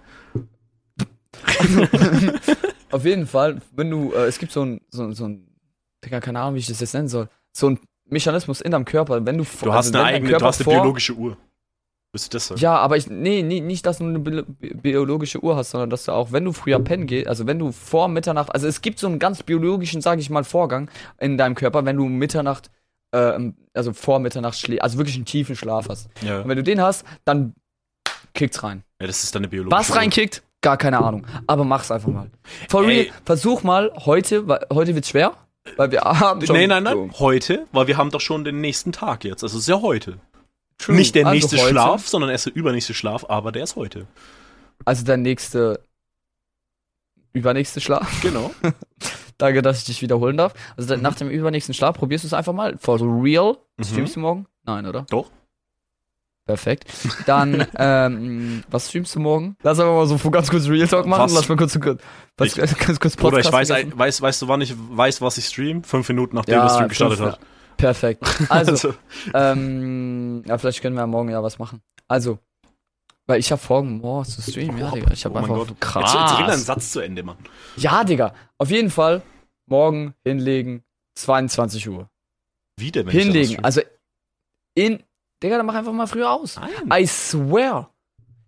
Auf 2.90 3.04
jeden 3.04 3.26
Fall, 3.26 3.60
wenn 3.76 3.90
du, 3.90 4.12
äh, 4.12 4.26
es 4.26 4.38
gibt 4.38 4.52
so 4.52 4.62
ein, 4.64 4.80
so, 4.90 5.02
ein- 5.04 5.12
so 5.14 5.26
ein, 5.26 5.46
Digga, 6.04 6.20
keine 6.20 6.40
Ahnung, 6.40 6.54
wie 6.54 6.60
ich 6.60 6.66
das 6.66 6.80
jetzt 6.80 6.94
nennen 6.94 7.08
soll, 7.08 7.28
so 7.52 7.68
ein 7.70 7.78
Mechanismus 8.06 8.60
in 8.60 8.70
deinem 8.70 8.84
Körper, 8.84 9.24
wenn 9.26 9.36
du 9.38 9.44
Du 9.62 9.72
hast 9.72 9.94
eine 9.94 10.04
eigene, 10.04 10.38
du 10.38 10.44
hast 10.44 10.60
eine 10.66 10.70
biologische 10.74 11.12
Uhr. 11.14 11.36
Willst 12.12 12.32
du 12.32 12.36
das 12.36 12.46
sagen? 12.48 12.60
Ja, 12.60 12.76
aber 12.76 12.96
ich, 12.96 13.08
nee, 13.08 13.42
nee, 13.42 13.60
nicht, 13.60 13.84
dass 13.84 13.98
du 13.98 14.04
eine 14.04 14.18
bi 14.18 14.42
bi- 14.42 14.74
biologische 14.74 15.42
Uhr 15.44 15.56
hast, 15.56 15.70
sondern 15.72 15.90
dass 15.90 16.04
du 16.04 16.12
auch, 16.12 16.32
wenn 16.32 16.44
du 16.44 16.52
früher 16.52 16.78
pennen 16.80 17.06
gehst, 17.06 17.28
also 17.28 17.46
wenn 17.46 17.58
du 17.58 17.70
vor 17.72 18.08
Mitternacht, 18.08 18.52
also 18.54 18.66
es 18.66 18.80
gibt 18.80 18.98
so 18.98 19.06
einen 19.06 19.18
ganz 19.18 19.42
biologischen, 19.42 20.00
sage 20.00 20.20
ich 20.20 20.30
mal, 20.30 20.44
Vorgang 20.44 20.90
in 21.20 21.36
deinem 21.36 21.54
Körper, 21.54 21.84
wenn 21.84 21.96
du 21.96 22.06
Mitternacht, 22.06 22.70
äh, 23.12 23.38
also 23.74 23.92
vor 23.92 24.20
Mitternacht 24.20 24.58
schläfst, 24.58 24.82
also 24.82 24.96
wirklich 24.98 25.16
einen 25.16 25.26
tiefen 25.26 25.54
Schlaf 25.54 25.88
hast. 25.90 26.08
Ja. 26.22 26.40
Und 26.40 26.48
wenn 26.48 26.56
du 26.56 26.62
den 26.62 26.80
hast, 26.80 27.04
dann 27.26 27.52
kickt's 28.34 28.62
rein. 28.62 28.84
ja, 29.00 29.06
das 29.06 29.22
ist 29.24 29.34
deine 29.34 29.48
biologische 29.48 29.78
Was 29.78 29.94
reinkickt, 29.94 30.42
gar 30.62 30.76
keine 30.78 30.98
Ahnung. 31.04 31.26
Aber 31.46 31.64
mach's 31.64 31.90
einfach 31.90 32.08
mal. 32.08 32.30
For 32.70 32.86
real, 32.86 33.06
versuch 33.24 33.62
mal 33.62 33.92
heute, 34.06 34.48
weil 34.48 34.64
heute 34.72 34.94
wird's 34.94 35.10
schwer, 35.10 35.34
weil 35.76 35.90
wir 35.90 36.00
haben 36.04 36.44
schon. 36.46 36.56
Nein, 36.56 36.68
nein, 36.70 36.82
nein. 36.84 37.10
Heute, 37.18 37.66
weil 37.72 37.86
wir 37.86 37.96
haben 37.98 38.10
doch 38.10 38.20
schon 38.22 38.44
den 38.44 38.60
nächsten 38.62 38.92
Tag 38.92 39.24
jetzt. 39.24 39.42
Also 39.42 39.56
es 39.58 39.64
ist 39.64 39.68
ja 39.68 39.82
heute. 39.82 40.18
True. 40.78 40.96
Nicht 40.96 41.14
der 41.14 41.26
Also 41.26 41.34
nächste 41.34 41.56
heute- 41.58 41.70
Schlaf, 41.70 42.08
sondern 42.08 42.30
erst 42.30 42.46
der 42.46 42.54
übernächste 42.56 42.94
Schlaf, 42.94 43.24
aber 43.28 43.50
der 43.52 43.64
ist 43.64 43.76
heute. 43.76 44.06
Also 44.84 45.04
der 45.04 45.16
nächste, 45.16 45.80
übernächste 47.32 47.80
Schlaf. 47.80 48.20
Genau. 48.22 48.52
Danke, 49.38 49.62
dass 49.62 49.78
ich 49.80 49.84
dich 49.84 50.02
wiederholen 50.02 50.36
darf. 50.36 50.54
Also 50.76 50.96
Mhm. 50.96 51.02
nach 51.02 51.14
dem 51.14 51.30
übernächsten 51.30 51.74
Schlaf 51.74 51.96
probierst 51.96 52.24
du 52.24 52.26
es 52.28 52.32
einfach 52.34 52.52
mal. 52.52 52.76
For 52.78 52.98
real. 53.00 53.56
Mhm. 53.76 53.84
Streamst 53.84 54.16
du 54.16 54.20
morgen? 54.20 54.46
Nein, 54.64 54.86
oder? 54.86 55.06
Doch. 55.10 55.30
Perfekt. 56.46 56.86
Dann, 57.26 57.66
ähm, 57.76 58.64
was 58.70 58.88
streamst 58.88 59.14
du 59.14 59.20
morgen? 59.20 59.56
Lass 59.62 59.78
aber 59.78 59.94
mal 59.94 60.06
so 60.06 60.30
ganz 60.30 60.48
kurz 60.48 60.66
Real 60.66 60.88
Talk 60.88 61.06
machen. 61.06 61.24
Was? 61.24 61.34
Lass 61.34 61.48
mal 61.48 61.56
kurz, 61.56 61.78
kurz, 61.78 62.00
was, 62.38 62.54
ganz 62.78 62.98
kurz 63.00 63.16
Bruder, 63.16 63.38
ich 63.38 63.50
Podcast 63.50 63.70
weiß, 63.70 63.98
weiß, 63.98 64.22
weißt 64.22 64.42
du, 64.42 64.48
wann 64.48 64.60
ich 64.62 64.74
weiß, 64.76 65.20
was 65.20 65.36
ich 65.38 65.44
stream? 65.46 65.84
Fünf 65.84 66.08
Minuten 66.08 66.34
nachdem 66.36 66.54
Ja, 66.54 66.62
der 66.66 66.70
Stream 66.74 66.88
gestartet 66.88 67.18
fünf- 67.18 67.32
hat. 67.32 67.40
Perfekt. 67.78 68.22
Also, 68.50 68.92
ähm, 69.32 70.42
ja, 70.46 70.58
vielleicht 70.58 70.82
können 70.82 70.96
wir 70.96 71.00
ja 71.00 71.06
morgen 71.06 71.30
ja 71.30 71.42
was 71.42 71.58
machen. 71.58 71.80
Also, 72.08 72.38
weil 73.26 73.40
ich 73.40 73.50
habe 73.52 73.62
morgen 73.68 73.98
morgen 73.98 74.24
zu 74.26 74.42
streamen, 74.42 74.78
ja, 74.78 74.90
Digga. 74.90 75.12
Ich 75.12 75.24
habe 75.24 75.34
Oh 75.36 75.38
einfach 75.38 75.54
Gott. 75.68 75.80
krass. 75.80 76.12
Jetzt, 76.12 76.20
jetzt 76.22 76.34
bring 76.36 76.46
deinen 76.46 76.62
Satz 76.62 76.92
zu 76.92 77.00
Ende, 77.00 77.22
Mann. 77.22 77.36
Ja, 77.76 78.04
Digga. 78.04 78.34
Auf 78.58 78.70
jeden 78.70 78.90
Fall 78.90 79.22
morgen 79.66 80.14
hinlegen, 80.24 80.82
22 81.18 81.88
Uhr. 81.88 82.08
Wie 82.78 82.90
denn, 82.90 83.06
wenn 83.06 83.12
hinlegen. 83.12 83.64
Also 83.64 83.80
in 84.74 85.02
Digga, 85.42 85.56
dann 85.56 85.66
mach 85.66 85.74
einfach 85.74 85.92
mal 85.92 86.06
früher 86.06 86.30
aus. 86.30 86.56
Nein. 86.56 87.02
I 87.02 87.06
swear. 87.06 87.90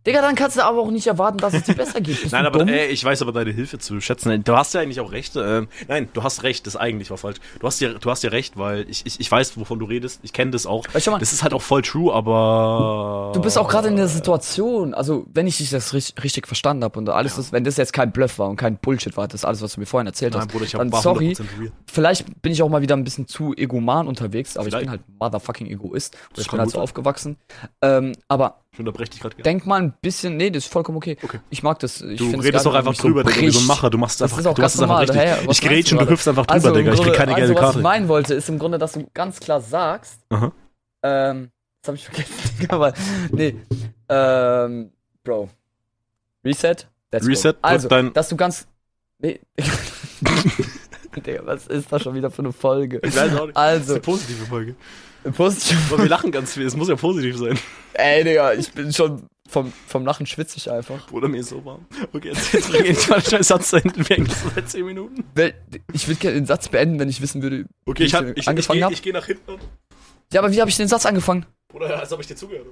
Digga, 0.06 0.22
dann 0.22 0.34
kannst 0.34 0.56
du 0.56 0.64
aber 0.64 0.80
auch 0.80 0.90
nicht 0.90 1.06
erwarten, 1.06 1.36
dass 1.38 1.52
es 1.52 1.64
dir 1.64 1.74
besser 1.74 2.00
geht. 2.00 2.22
Bist 2.22 2.32
Nein, 2.32 2.46
aber 2.46 2.66
ey, 2.66 2.86
ich 2.86 3.04
weiß 3.04 3.20
aber 3.20 3.32
deine 3.32 3.50
Hilfe 3.50 3.78
zu 3.78 4.00
schätzen. 4.00 4.42
Du 4.44 4.56
hast 4.56 4.72
ja 4.72 4.80
eigentlich 4.80 5.00
auch 5.00 5.12
recht. 5.12 5.36
Ähm, 5.36 5.68
nein, 5.88 6.08
du 6.14 6.22
hast 6.22 6.42
recht, 6.42 6.66
das 6.66 6.74
eigentlich 6.74 7.10
war 7.10 7.18
falsch. 7.18 7.36
Du 7.58 7.66
hast 7.66 7.80
ja, 7.80 7.92
du 7.92 8.10
hast 8.10 8.22
ja 8.22 8.30
recht, 8.30 8.56
weil 8.56 8.88
ich, 8.88 9.04
ich, 9.04 9.20
ich 9.20 9.30
weiß, 9.30 9.58
wovon 9.58 9.78
du 9.78 9.84
redest. 9.84 10.20
Ich 10.22 10.32
kenne 10.32 10.52
das 10.52 10.64
auch. 10.64 10.86
Mal, 10.88 11.18
Das 11.18 11.34
ist 11.34 11.42
halt 11.42 11.52
auch 11.52 11.60
voll 11.60 11.82
true, 11.82 12.14
aber. 12.14 13.32
Du 13.34 13.42
bist 13.42 13.58
auch 13.58 13.68
gerade 13.68 13.88
in 13.88 13.96
der 13.96 14.08
Situation, 14.08 14.94
also 14.94 15.26
wenn 15.34 15.46
ich 15.46 15.58
dich 15.58 15.68
das 15.68 15.92
richtig, 15.92 16.24
richtig 16.24 16.46
verstanden 16.46 16.82
habe 16.82 16.98
und 16.98 17.08
alles, 17.10 17.36
das, 17.36 17.52
wenn 17.52 17.64
das 17.64 17.76
jetzt 17.76 17.92
kein 17.92 18.10
Bluff 18.10 18.38
war 18.38 18.48
und 18.48 18.56
kein 18.56 18.78
Bullshit 18.78 19.16
war, 19.18 19.28
das 19.28 19.42
ist 19.42 19.44
alles, 19.44 19.60
was 19.60 19.74
du 19.74 19.80
mir 19.80 19.86
vorhin 19.86 20.06
erzählt 20.06 20.32
Nein, 20.32 20.42
hast, 20.42 20.50
Bruder, 20.50 20.64
ich 20.64 20.74
hab, 20.74 20.80
dann 20.80 20.92
war 20.92 21.02
sorry, 21.02 21.32
100% 21.32 21.40
real. 21.60 21.72
vielleicht 21.86 22.40
bin 22.40 22.52
ich 22.52 22.62
auch 22.62 22.70
mal 22.70 22.80
wieder 22.80 22.96
ein 22.96 23.04
bisschen 23.04 23.26
zu 23.28 23.54
egoman 23.54 24.08
unterwegs, 24.08 24.56
aber 24.56 24.64
Vielleicht. 24.64 24.84
ich 24.84 24.90
bin 24.90 25.00
halt 25.00 25.02
motherfucking 25.20 25.66
Egoist, 25.66 26.16
ich 26.38 26.50
bin 26.50 26.58
halt 26.58 26.70
so 26.70 26.80
aufgewachsen, 26.80 27.36
ähm, 27.82 28.12
aber 28.28 28.60
Ich 28.72 28.78
unterbreche 28.78 29.11
dich 29.11 29.20
gerade 29.20 29.35
denk 29.42 29.66
mal 29.66 29.83
ein 29.83 29.92
bisschen, 30.00 30.37
nee, 30.37 30.48
das 30.48 30.64
ist 30.64 30.72
vollkommen 30.72 30.96
okay, 30.98 31.16
Okay. 31.22 31.40
ich 31.50 31.62
mag 31.64 31.80
das, 31.80 32.00
ich 32.02 32.18
Du 32.18 32.30
redest 32.38 32.64
doch 32.64 32.74
einfach 32.74 32.94
drüber, 32.94 33.24
Digga, 33.24 33.40
wie 33.40 33.50
so 33.50 33.59
ein. 33.59 33.66
Macher. 33.66 33.90
Du 33.90 33.98
machst 33.98 34.20
Das 34.20 34.30
einfach, 34.30 34.38
ist 34.40 34.46
auch 34.46 34.54
du 34.54 34.62
ganz 34.62 34.74
es 34.76 34.80
einfach 34.80 35.00
normal, 35.04 35.11
richtig. 35.11 35.20
Was 35.26 35.40
ich 35.40 35.46
meinst 35.46 35.61
grätsch 35.62 35.90
du 35.90 35.94
und 35.94 35.98
du 36.00 36.04
gerade? 36.04 36.11
hüpfst 36.12 36.28
einfach 36.28 36.46
drüber, 36.46 36.54
Also 36.54 36.74
Digga. 36.74 36.92
Ich 36.92 37.02
krieg 37.02 37.14
keine 37.14 37.35
gelbe 37.35 37.42
also, 37.42 37.54
Was 37.54 37.61
Karte. 37.61 37.78
ich 37.78 37.83
meinen 37.83 38.09
wollte, 38.09 38.35
ist 38.35 38.48
im 38.48 38.59
Grunde, 38.61 38.78
dass 38.78 38.92
du 38.92 39.09
ganz 39.12 39.40
klar 39.40 39.61
sagst, 39.61 40.20
Aha. 40.30 40.52
ähm, 41.02 41.50
das 41.83 41.88
habe 41.88 41.96
ich 41.96 42.04
vergessen, 42.04 42.33
Digga, 42.61 42.74
aber, 42.76 42.92
nee, 43.33 43.56
ähm, 44.09 44.92
Bro, 45.24 45.50
Reset, 46.44 46.76
let's 47.12 47.26
Reset, 47.26 47.52
go. 47.54 47.59
Also, 47.62 47.88
dein- 47.88 48.12
dass 48.12 48.28
du 48.28 48.37
ganz, 48.37 48.68
nee, 49.18 49.40
Digga, 51.16 51.40
was 51.44 51.66
ist 51.66 51.90
das 51.92 52.02
schon 52.02 52.14
wieder 52.14 52.30
für 52.30 52.42
eine 52.42 52.52
Folge? 52.52 53.00
Ich 53.02 53.16
weiß 53.16 53.35
auch 53.35 53.46
nicht. 53.46 53.56
Das 53.56 53.62
Also, 53.62 53.83
ist 53.83 53.90
eine 53.90 54.00
positive 54.00 54.46
Folge. 54.46 54.76
Positiv, 55.37 55.78
Aber 55.92 56.02
wir 56.02 56.09
lachen 56.09 56.33
ganz 56.33 56.54
viel. 56.54 56.66
Es 56.66 56.76
muss 56.76 56.88
ja 56.88 56.96
positiv 56.96 57.38
sein. 57.38 57.59
ey, 57.94 58.24
Digga, 58.24 58.52
ich 58.54 58.72
bin 58.72 58.92
schon 58.92 59.22
vom, 59.48 59.72
vom 59.87 60.04
Lachen 60.04 60.26
schwitzig 60.26 60.70
einfach. 60.70 61.09
Bruder, 61.09 61.28
mir 61.28 61.40
ist 61.40 61.48
so 61.50 61.64
warm. 61.64 61.85
Okay, 62.12 62.28
jetzt, 62.28 62.52
jetzt 62.52 62.70
bring 62.70 62.85
ich 62.85 63.09
mal 63.09 63.22
einen 63.33 63.42
Satz 63.42 63.70
zu 63.70 63.76
Ende. 63.76 64.09
Wir 64.09 64.16
hängen 64.16 64.30
seit 64.54 64.68
10 64.70 64.87
Minuten. 64.87 65.24
Ich 65.92 66.06
würde 66.06 66.20
gerne 66.20 66.37
den 66.37 66.46
Satz 66.46 66.68
beenden, 66.68 66.98
wenn 66.98 67.09
ich 67.09 67.20
wissen 67.20 67.42
würde, 67.42 67.66
Okay, 67.85 68.00
wie 68.02 68.06
ich, 68.06 68.14
hab, 68.14 68.24
ich, 68.26 68.37
ich, 68.38 68.48
angefangen 68.48 68.78
geh, 68.78 68.85
hab. 68.85 68.92
ich 68.92 69.02
geh 69.02 69.12
nach 69.12 69.26
hinten. 69.26 69.59
Ja, 70.33 70.40
aber 70.40 70.52
wie 70.52 70.61
habe 70.61 70.70
ich 70.70 70.76
den 70.76 70.88
Satz 70.88 71.04
angefangen? 71.06 71.46
Bruder, 71.68 71.98
als 71.98 72.12
ob 72.12 72.20
ich 72.20 72.26
dir 72.28 72.37
zugehört. 72.37 72.66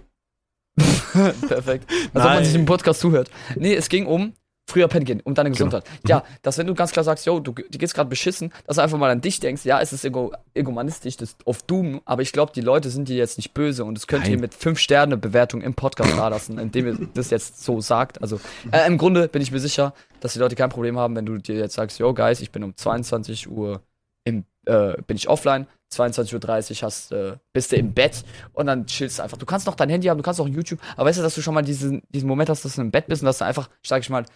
Perfekt. 1.48 1.90
Als 2.14 2.24
ob 2.24 2.30
man 2.30 2.44
sich 2.44 2.54
im 2.54 2.64
Podcast 2.66 3.00
zuhört. 3.00 3.30
Nee, 3.56 3.74
es 3.74 3.88
ging 3.88 4.06
um 4.06 4.34
früher 4.68 4.86
pennen 4.86 5.04
gehen, 5.04 5.20
um 5.24 5.34
deine 5.34 5.50
Gesundheit. 5.50 5.84
Ja, 6.06 6.22
dass 6.42 6.58
wenn 6.58 6.66
du 6.66 6.74
ganz 6.74 6.92
klar 6.92 7.02
sagst, 7.02 7.24
yo, 7.26 7.40
du, 7.40 7.52
dir 7.52 7.78
geht's 7.78 7.94
gerade 7.94 8.10
beschissen, 8.10 8.52
dass 8.66 8.76
du 8.76 8.82
einfach 8.82 8.98
mal 8.98 9.10
an 9.10 9.20
dich 9.20 9.40
denkst, 9.40 9.64
ja, 9.64 9.80
es 9.80 9.92
ist 9.92 10.04
ego, 10.04 10.32
egomanistisch, 10.54 11.16
das 11.16 11.30
ist 11.30 11.46
auf 11.46 11.62
Doom, 11.62 12.02
aber 12.04 12.22
ich 12.22 12.32
glaube, 12.32 12.52
die 12.54 12.60
Leute 12.60 12.90
sind 12.90 13.08
dir 13.08 13.16
jetzt 13.16 13.38
nicht 13.38 13.54
böse 13.54 13.84
und 13.84 13.94
das 13.94 14.06
könnt 14.06 14.24
Nein. 14.24 14.32
ihr 14.32 14.38
mit 14.38 14.54
5 14.54 14.78
Sterne 14.78 15.16
Bewertung 15.16 15.62
im 15.62 15.74
Podcast 15.74 16.12
da 16.16 16.28
lassen, 16.28 16.58
indem 16.58 16.86
ihr 16.86 17.08
das 17.14 17.30
jetzt 17.30 17.64
so 17.64 17.80
sagt. 17.80 18.20
Also, 18.20 18.40
äh, 18.70 18.86
im 18.86 18.98
Grunde 18.98 19.28
bin 19.28 19.40
ich 19.40 19.50
mir 19.50 19.60
sicher, 19.60 19.94
dass 20.20 20.34
die 20.34 20.38
Leute 20.38 20.54
kein 20.54 20.68
Problem 20.68 20.98
haben, 20.98 21.16
wenn 21.16 21.26
du 21.26 21.38
dir 21.38 21.56
jetzt 21.56 21.74
sagst, 21.74 21.98
yo, 21.98 22.12
Guys, 22.12 22.40
ich 22.40 22.50
bin 22.52 22.62
um 22.62 22.76
22 22.76 23.50
Uhr 23.50 23.80
im, 24.24 24.44
äh, 24.66 25.00
bin 25.06 25.16
ich 25.16 25.28
offline, 25.28 25.66
22.30 25.92 26.34
Uhr 26.82 26.86
hast, 26.86 27.12
äh, 27.12 27.36
bist 27.54 27.72
du 27.72 27.76
im 27.76 27.94
Bett 27.94 28.24
und 28.52 28.66
dann 28.66 28.86
chillst 28.86 29.18
du 29.18 29.22
einfach. 29.22 29.38
Du 29.38 29.46
kannst 29.46 29.66
noch 29.66 29.74
dein 29.74 29.88
Handy 29.88 30.08
haben, 30.08 30.18
du 30.18 30.22
kannst 30.22 30.40
auch 30.40 30.48
YouTube, 30.48 30.80
aber 30.96 31.08
weißt 31.08 31.18
du, 31.18 31.22
dass 31.22 31.34
du 31.34 31.40
schon 31.40 31.54
mal 31.54 31.62
diesen, 31.62 32.02
diesen 32.10 32.28
Moment 32.28 32.50
hast, 32.50 32.64
dass 32.64 32.74
du 32.74 32.82
im 32.82 32.90
Bett 32.90 33.06
bist 33.06 33.22
und 33.22 33.26
dass 33.26 33.38
du 33.38 33.46
einfach, 33.46 33.70
sag 33.82 34.02
ich 34.02 34.10
mal, 34.10 34.26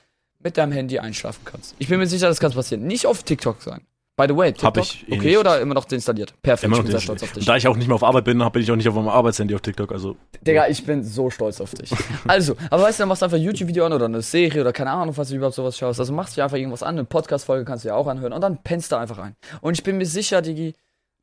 mit 0.43 0.57
deinem 0.57 0.73
Handy 0.73 0.99
einschlafen 0.99 1.43
kannst. 1.45 1.75
Ich 1.79 1.89
bin 1.89 1.99
mir 1.99 2.07
sicher, 2.07 2.29
das 2.29 2.41
kann 2.41 2.53
passieren. 2.53 2.87
Nicht 2.87 3.07
auf 3.07 3.23
TikTok 3.23 3.63
sein. 3.63 3.83
By 4.15 4.27
the 4.29 4.37
way, 4.37 4.53
TikTok, 4.53 4.67
Hab 4.67 4.77
ich 4.77 5.09
eh 5.09 5.15
okay 5.15 5.27
nicht. 5.29 5.39
oder 5.39 5.59
immer 5.61 5.75
noch 5.75 5.87
deinstalliert? 5.87 6.35
Perfekt, 6.43 6.65
Immer 6.65 6.77
ich 6.77 6.79
noch 6.81 6.85
bin 6.85 6.91
sehr 6.93 7.01
stolz 7.01 7.23
auf 7.23 7.33
dich. 7.33 7.41
Und 7.41 7.49
da 7.49 7.57
ich 7.57 7.67
auch 7.67 7.77
nicht 7.77 7.87
mehr 7.87 7.95
auf 7.95 8.05
Arbeit 8.05 8.25
bin, 8.25 8.39
bin 8.39 8.63
ich 8.63 8.71
auch 8.71 8.77
nicht 8.77 8.87
auf 8.89 8.95
meinem 8.95 9.09
Arbeitshandy 9.09 9.55
auf 9.55 9.63
TikTok. 9.63 9.91
Also, 9.91 10.17
Digga, 10.43 10.69
ich 10.69 10.85
bin 10.85 11.03
so 11.03 11.31
stolz 11.31 11.63
auf 11.63 11.73
dich. 11.73 11.91
Also, 12.29 12.55
aber 12.69 12.83
weißt 12.83 12.99
du, 12.99 13.03
dann 13.03 13.09
machst 13.09 13.23
du 13.23 13.25
einfach 13.25 13.39
ein 13.39 13.43
YouTube-Video 13.43 13.87
an 13.87 13.95
oder 13.95 14.05
eine 14.05 14.21
Serie 14.21 14.61
oder 14.61 14.73
keine 14.75 14.91
Ahnung, 14.91 15.17
was 15.17 15.31
du 15.31 15.37
überhaupt 15.37 15.55
sowas 15.55 15.79
schaust. 15.79 15.99
Also 15.99 16.13
machst 16.13 16.37
du 16.37 16.41
dir 16.41 16.45
einfach 16.45 16.59
irgendwas 16.59 16.83
an, 16.83 16.97
eine 16.97 17.05
Podcast-Folge 17.05 17.65
kannst 17.65 17.85
du 17.85 17.89
ja 17.89 17.95
auch 17.95 18.07
anhören 18.07 18.35
und 18.35 18.43
dann 18.43 18.59
pennst 18.63 18.93
du 18.93 18.97
einfach 18.97 19.19
ein. 19.19 19.35
Und 19.63 19.79
ich 19.79 19.83
bin 19.83 19.97
mir 19.97 20.07
sicher, 20.07 20.43
Digi, 20.43 20.75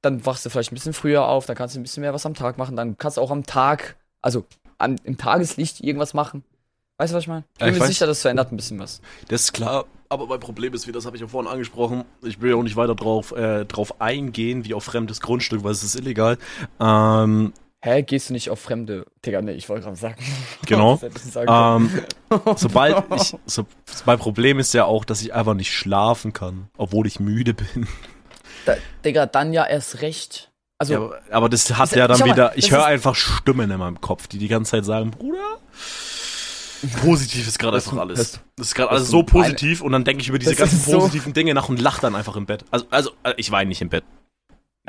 dann 0.02 0.26
wachst 0.26 0.46
du 0.46 0.50
vielleicht 0.50 0.72
ein 0.72 0.76
bisschen 0.76 0.94
früher 0.94 1.28
auf, 1.28 1.46
dann 1.46 1.56
kannst 1.56 1.76
du 1.76 1.80
ein 1.80 1.84
bisschen 1.84 2.02
mehr 2.02 2.14
was 2.16 2.26
am 2.26 2.34
Tag 2.34 2.58
machen, 2.58 2.76
dann 2.76 2.98
kannst 2.98 3.18
du 3.18 3.22
auch 3.22 3.32
am 3.32 3.46
Tag, 3.46 3.98
also 4.22 4.46
an, 4.80 5.00
im 5.04 5.18
Tageslicht 5.18 5.82
irgendwas 5.82 6.14
machen. 6.16 6.44
Weißt 7.00 7.14
du, 7.14 7.16
was 7.18 7.24
ich 7.24 7.28
meine? 7.30 7.46
Ich 7.56 7.62
Ja, 7.62 7.66
bin 7.66 7.74
ich 7.76 7.80
mir 7.80 7.86
weiß. 7.86 7.94
sicher, 7.94 8.06
das 8.08 8.22
verändert 8.22 8.52
ein 8.52 8.58
bisschen 8.58 8.78
was. 8.80 9.02
das 9.30 9.42
ist 9.44 9.54
klar. 9.54 9.86
Aber 10.10 10.26
mein 10.28 10.40
Problem 10.40 10.74
ist, 10.74 10.86
wie 10.88 10.92
das 10.92 11.06
habe 11.06 11.16
ich 11.16 11.22
ja 11.22 11.28
vorhin 11.28 11.50
angesprochen, 11.50 12.04
ich 12.24 12.42
will 12.42 12.50
ja 12.52 12.56
auch 12.58 12.64
nicht 12.64 12.76
weiter 12.76 12.94
drauf, 12.96 13.32
äh, 13.32 13.64
drauf 13.66 14.02
eingehen, 14.02 14.66
wie 14.66 14.74
auf 14.74 14.84
fremdes 14.84 15.22
Grundstück, 15.22 15.64
weil 15.64 15.72
es 15.72 15.82
ist 15.84 15.96
illegal. 15.96 16.38
Ähm, 16.80 17.54
Hä, 17.82 18.02
gehst 18.04 18.28
du 18.30 18.34
nicht 18.34 18.50
auf 18.50 18.60
fremde. 18.60 19.06
Digga, 19.26 19.42
nee, 19.42 19.54
ich 19.54 19.70
wollte 19.70 19.84
gerade 19.86 19.96
sagen. 19.96 20.22
Genau. 20.66 21.00
Sagen 21.32 21.90
ähm, 22.30 22.42
sobald 22.58 23.06
ich, 23.16 23.34
so, 23.46 23.66
mein 24.06 24.20
Problem 24.20 24.60
ist 24.60 24.74
ja 24.74 24.84
auch, 24.86 25.06
dass 25.06 25.22
ich 25.22 25.34
einfach 25.34 25.54
nicht 25.54 25.72
schlafen 25.74 26.34
kann, 26.34 26.68
obwohl 26.78 27.08
ich 27.08 27.20
müde 27.22 27.54
bin. 27.54 27.88
da, 28.66 28.76
Digga, 29.06 29.26
dann 29.28 29.54
ja 29.54 29.66
erst 29.66 30.02
recht. 30.02 30.52
Also, 30.80 30.94
Ja, 30.94 31.00
aber, 31.00 31.20
aber 31.32 31.50
das 31.50 31.70
hat 31.78 31.90
Ist- 31.92 31.96
ja 31.96 32.08
dann 32.10 32.20
mal, 32.20 32.26
wieder, 32.30 32.58
ich 32.58 32.72
höre 32.72 32.86
einfach 32.86 33.16
Stimmen 33.16 33.72
in 33.72 33.78
meinem 33.80 34.02
Kopf, 34.02 34.28
die 34.28 34.38
die 34.38 34.48
ganze 34.50 34.72
Zeit 34.72 34.86
sagen, 34.86 35.12
Bruder, 35.12 35.40
positiv 37.02 37.48
ist 37.48 37.60
gerade 37.60 37.78
einfach 37.78 37.98
alles. 37.98 38.40
Das 38.56 38.68
ist 38.68 38.76
gerade 38.76 38.92
alles 38.92 39.08
so 39.10 39.24
positiv 39.24 39.82
und 39.82 39.92
dann 39.92 40.04
denke 40.04 40.22
ich 40.22 40.30
über 40.30 40.40
diese 40.40 40.52
Das 40.52 40.60
ganzen 40.60 40.78
ist 40.78 40.86
so- 40.86 41.00
positiven 41.00 41.34
Dinge 41.34 41.54
nach 41.54 41.70
und 41.70 41.80
lache 41.82 42.02
dann 42.02 42.16
einfach 42.16 42.36
im 42.36 42.46
Bett. 42.46 42.66
Also, 42.72 42.86
also 42.90 43.12
äh, 43.24 43.34
ich 43.38 43.52
weine 43.52 43.68
nicht 43.70 43.82
im 43.82 43.90
Bett. 43.90 44.04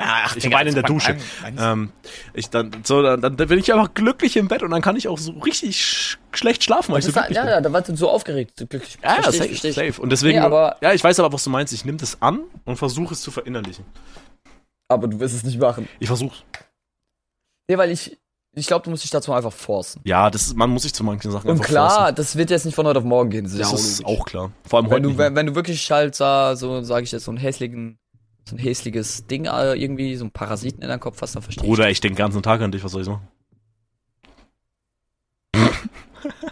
Ach, 0.03 0.35
ich 0.35 0.51
weine 0.51 0.69
in 0.69 0.75
der 0.75 0.83
Dusche. 0.83 1.15
Ähm, 1.59 1.91
ich 2.33 2.49
dann, 2.49 2.71
so, 2.83 3.03
dann, 3.03 3.21
dann 3.21 3.35
bin 3.35 3.59
ich 3.59 3.71
einfach 3.71 3.93
glücklich 3.93 4.35
im 4.35 4.47
Bett 4.47 4.63
und 4.63 4.71
dann 4.71 4.81
kann 4.81 4.95
ich 4.95 5.07
auch 5.07 5.19
so 5.19 5.31
richtig 5.33 5.79
sch 5.85 6.17
schlecht 6.31 6.63
schlafen, 6.63 6.91
weil 6.93 6.99
ich 6.99 7.05
so 7.05 7.11
glücklich 7.11 7.35
ja, 7.37 7.47
ja, 7.47 7.61
da 7.61 7.71
warst 7.71 7.89
du 7.89 7.95
so 7.95 8.09
aufgeregt, 8.09 8.53
glücklich. 8.55 8.97
Ja, 9.03 9.17
ja, 9.17 9.31
safe, 9.31 9.53
safe. 9.71 10.01
Und 10.01 10.09
deswegen, 10.11 10.39
Nee, 10.39 10.45
aber- 10.45 10.77
ja, 10.81 10.93
ich 10.93 11.03
weiß 11.03 11.19
aber, 11.19 11.31
was 11.33 11.43
du 11.43 11.51
meinst. 11.51 11.71
Ich 11.73 11.85
nehme 11.85 11.99
das 11.99 12.19
an 12.21 12.39
und 12.65 12.77
versuche 12.77 13.13
es 13.13 13.21
zu 13.21 13.29
verinnerlichen. 13.29 13.85
Aber 14.87 15.07
du 15.07 15.19
wirst 15.19 15.35
es 15.35 15.43
nicht 15.43 15.59
machen. 15.59 15.87
Ich 15.99 16.07
versuche 16.07 16.35
Nee, 17.67 17.77
weil 17.77 17.91
ich, 17.91 18.17
ich 18.53 18.67
glaube, 18.67 18.83
du 18.83 18.89
musst 18.89 19.03
dich 19.03 19.11
dazu 19.11 19.31
einfach 19.33 19.53
forcen. 19.53 20.01
Ja, 20.03 20.29
das 20.29 20.47
ist, 20.47 20.57
man 20.57 20.69
muss 20.69 20.83
sich 20.83 20.93
zu 20.93 21.03
manchen 21.03 21.31
Sachen 21.31 21.49
Und 21.49 21.61
klar, 21.61 21.89
forcen. 21.89 22.15
das 22.15 22.35
wird 22.35 22.49
jetzt 22.49 22.65
nicht 22.65 22.75
von 22.75 22.85
heute 22.85 22.99
auf 22.99 23.05
morgen 23.05 23.29
gehen. 23.29 23.45
Das, 23.45 23.53
Das 23.55 23.71
ist 23.73 23.79
ist 23.99 24.05
auch, 24.05 24.09
logisch. 24.09 24.19
auch 24.21 24.25
klar. 24.25 24.51
Vor 24.67 24.79
allem 24.79 24.85
wenn 24.87 24.93
heute 24.93 25.01
du, 25.03 25.17
wenn, 25.17 25.35
wenn 25.35 25.45
du 25.47 25.55
wirklich 25.55 25.89
halt 25.91 26.15
so, 26.15 26.53
so 26.55 26.81
sage 26.83 27.03
ich 27.03 27.11
jetzt, 27.11 27.23
so 27.25 27.31
einen 27.31 27.37
hässlichen, 27.37 27.97
so 28.49 28.55
ein 28.55 28.59
hässliches 28.59 29.25
Ding 29.27 29.45
äh, 29.45 29.73
irgendwie, 29.75 30.15
so 30.17 30.25
ein 30.25 30.31
Parasiten 30.31 30.81
in 30.81 30.89
deinem 30.89 30.99
Kopf 30.99 31.21
hast, 31.21 31.35
dann 31.35 31.43
verstehe 31.43 31.63
Bruder, 31.65 31.89
ich 31.89 32.01
denke 32.01 32.15
den 32.15 32.23
ganzen 32.25 32.43
Tag 32.43 32.59
an 32.61 32.71
dich, 32.71 32.83
was 32.83 32.91
soll 32.91 33.03
ich 33.03 33.07
machen? 33.07 33.27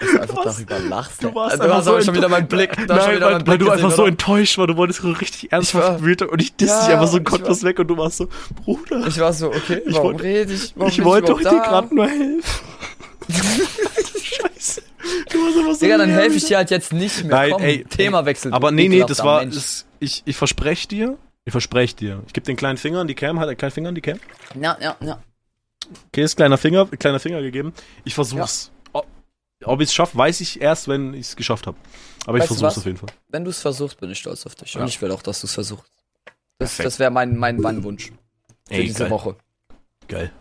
ich. 0.00 0.06
Dass 0.06 0.12
du 0.12 0.20
einfach 0.20 0.44
warst- 0.46 0.58
darüber 0.70 0.78
lachst. 0.88 1.22
du 1.24 1.34
warst 1.34 1.56
du 1.56 1.62
einfach 1.62 1.76
hast 1.76 1.84
so 1.84 2.00
schon 2.00 2.14
wieder 2.14 2.28
meinen 2.28 2.48
Blick. 2.48 2.74
Du 2.76 2.82
Nein, 2.86 2.98
weil, 2.98 3.20
meinen 3.20 3.46
weil 3.46 3.58
du 3.58 3.64
Blick 3.64 3.72
einfach 3.72 3.74
gesehen, 3.74 3.90
so 3.96 4.02
oder? 4.02 4.08
enttäuscht 4.10 4.58
war, 4.58 4.66
du 4.66 4.76
wolltest 4.76 5.04
richtig 5.04 5.52
ernsthaft 5.52 6.02
wütend 6.02 6.30
und 6.30 6.40
ich 6.42 6.54
diss 6.56 6.68
Ja, 6.70 6.84
dich 6.86 6.94
einfach 6.94 7.08
so 7.08 7.20
gottlos 7.20 7.62
weg 7.62 7.78
und 7.78 7.88
du 7.88 7.96
warst 7.96 8.16
so, 8.18 8.28
Bruder, 8.64 9.06
Ich 9.06 9.18
war 9.18 9.32
so, 9.32 9.48
okay, 9.48 9.82
Ich 9.84 9.94
warum 9.94 10.12
wollte- 10.12 10.22
rede 10.24 10.52
ich? 10.52 10.72
Warum 10.76 10.90
ich 10.92 11.04
wollte 11.04 11.26
doch 11.32 11.38
dir 11.38 11.44
gerade 11.50 11.94
nur 11.94 12.06
helfen. 12.08 12.42
Scheiße. 14.22 14.82
Du 15.30 15.38
warst 15.44 15.58
einfach 15.58 15.74
so 15.74 15.80
Digga, 15.80 15.98
dann 15.98 16.10
helfe 16.10 16.36
ich 16.36 16.44
dir 16.44 16.56
halt 16.58 16.70
jetzt 16.70 16.92
nicht 16.92 17.24
mehr. 17.24 17.30
Nein, 17.36 17.50
Komm, 17.52 17.62
ey, 17.62 17.84
Thema 17.84 18.24
wechseln. 18.24 18.52
Aber 18.54 18.70
du 18.70 18.76
nee, 18.76 18.88
nee, 18.88 19.04
das 19.06 19.22
war, 19.24 19.44
das, 19.44 19.86
ich, 19.98 20.22
ich 20.24 20.36
verspreche 20.36 20.88
dir, 20.88 21.18
ich 21.44 21.52
verspreche 21.52 21.96
dir. 21.96 22.22
Ich 22.26 22.32
gebe 22.32 22.44
den 22.44 22.56
kleinen 22.56 22.76
Finger 22.78 23.00
an 23.00 23.06
die 23.08 23.14
Cam, 23.14 23.38
halt 23.38 23.48
einen 23.48 23.58
kleinen 23.58 23.72
Finger 23.72 23.88
an 23.90 23.94
die 23.94 24.00
Cam. 24.00 24.20
Ja, 24.60 24.76
ja, 24.80 24.96
ja. 25.00 25.18
Okay, 26.08 26.22
ist 26.22 26.36
kleiner 26.36 26.58
Finger, 26.58 26.86
kleiner 26.86 27.18
Finger 27.18 27.40
gegeben. 27.42 27.72
Ich 28.04 28.14
versuch's. 28.14 28.70
Ob, 28.74 28.79
ob 29.64 29.80
ich 29.80 29.88
es 29.88 29.94
schaffe, 29.94 30.16
weiß 30.16 30.40
ich 30.40 30.60
erst, 30.60 30.88
wenn 30.88 31.14
ich 31.14 31.28
es 31.28 31.36
geschafft 31.36 31.66
habe. 31.66 31.76
Aber 32.26 32.38
ich 32.38 32.42
Weißt 32.42 32.50
du 32.50 32.54
versuch's 32.54 32.76
was? 32.76 32.78
auf 32.78 32.86
jeden 32.86 32.98
Fall. 32.98 33.08
Wenn 33.28 33.44
du 33.44 33.50
es 33.50 33.60
versuchst, 33.60 33.98
bin 34.00 34.10
ich 34.10 34.18
stolz 34.18 34.46
auf 34.46 34.54
dich. 34.54 34.74
Ja. 34.74 34.80
Und 34.82 34.88
ich 34.88 35.00
will 35.00 35.10
auch, 35.10 35.22
dass 35.22 35.40
du 35.40 35.46
es 35.46 35.54
versuchst. 35.54 35.90
Das, 36.58 36.70
Perfekt. 36.70 36.86
das 36.86 36.98
wäre 36.98 37.10
mein, 37.10 37.36
mein, 37.36 37.58
mein 37.60 37.82
Wunsch 37.82 38.12
für 38.68 38.74
Ey, 38.74 38.84
diese 38.84 39.00
geil. 39.04 39.10
Woche. 39.10 39.36
Geil. 40.08 40.32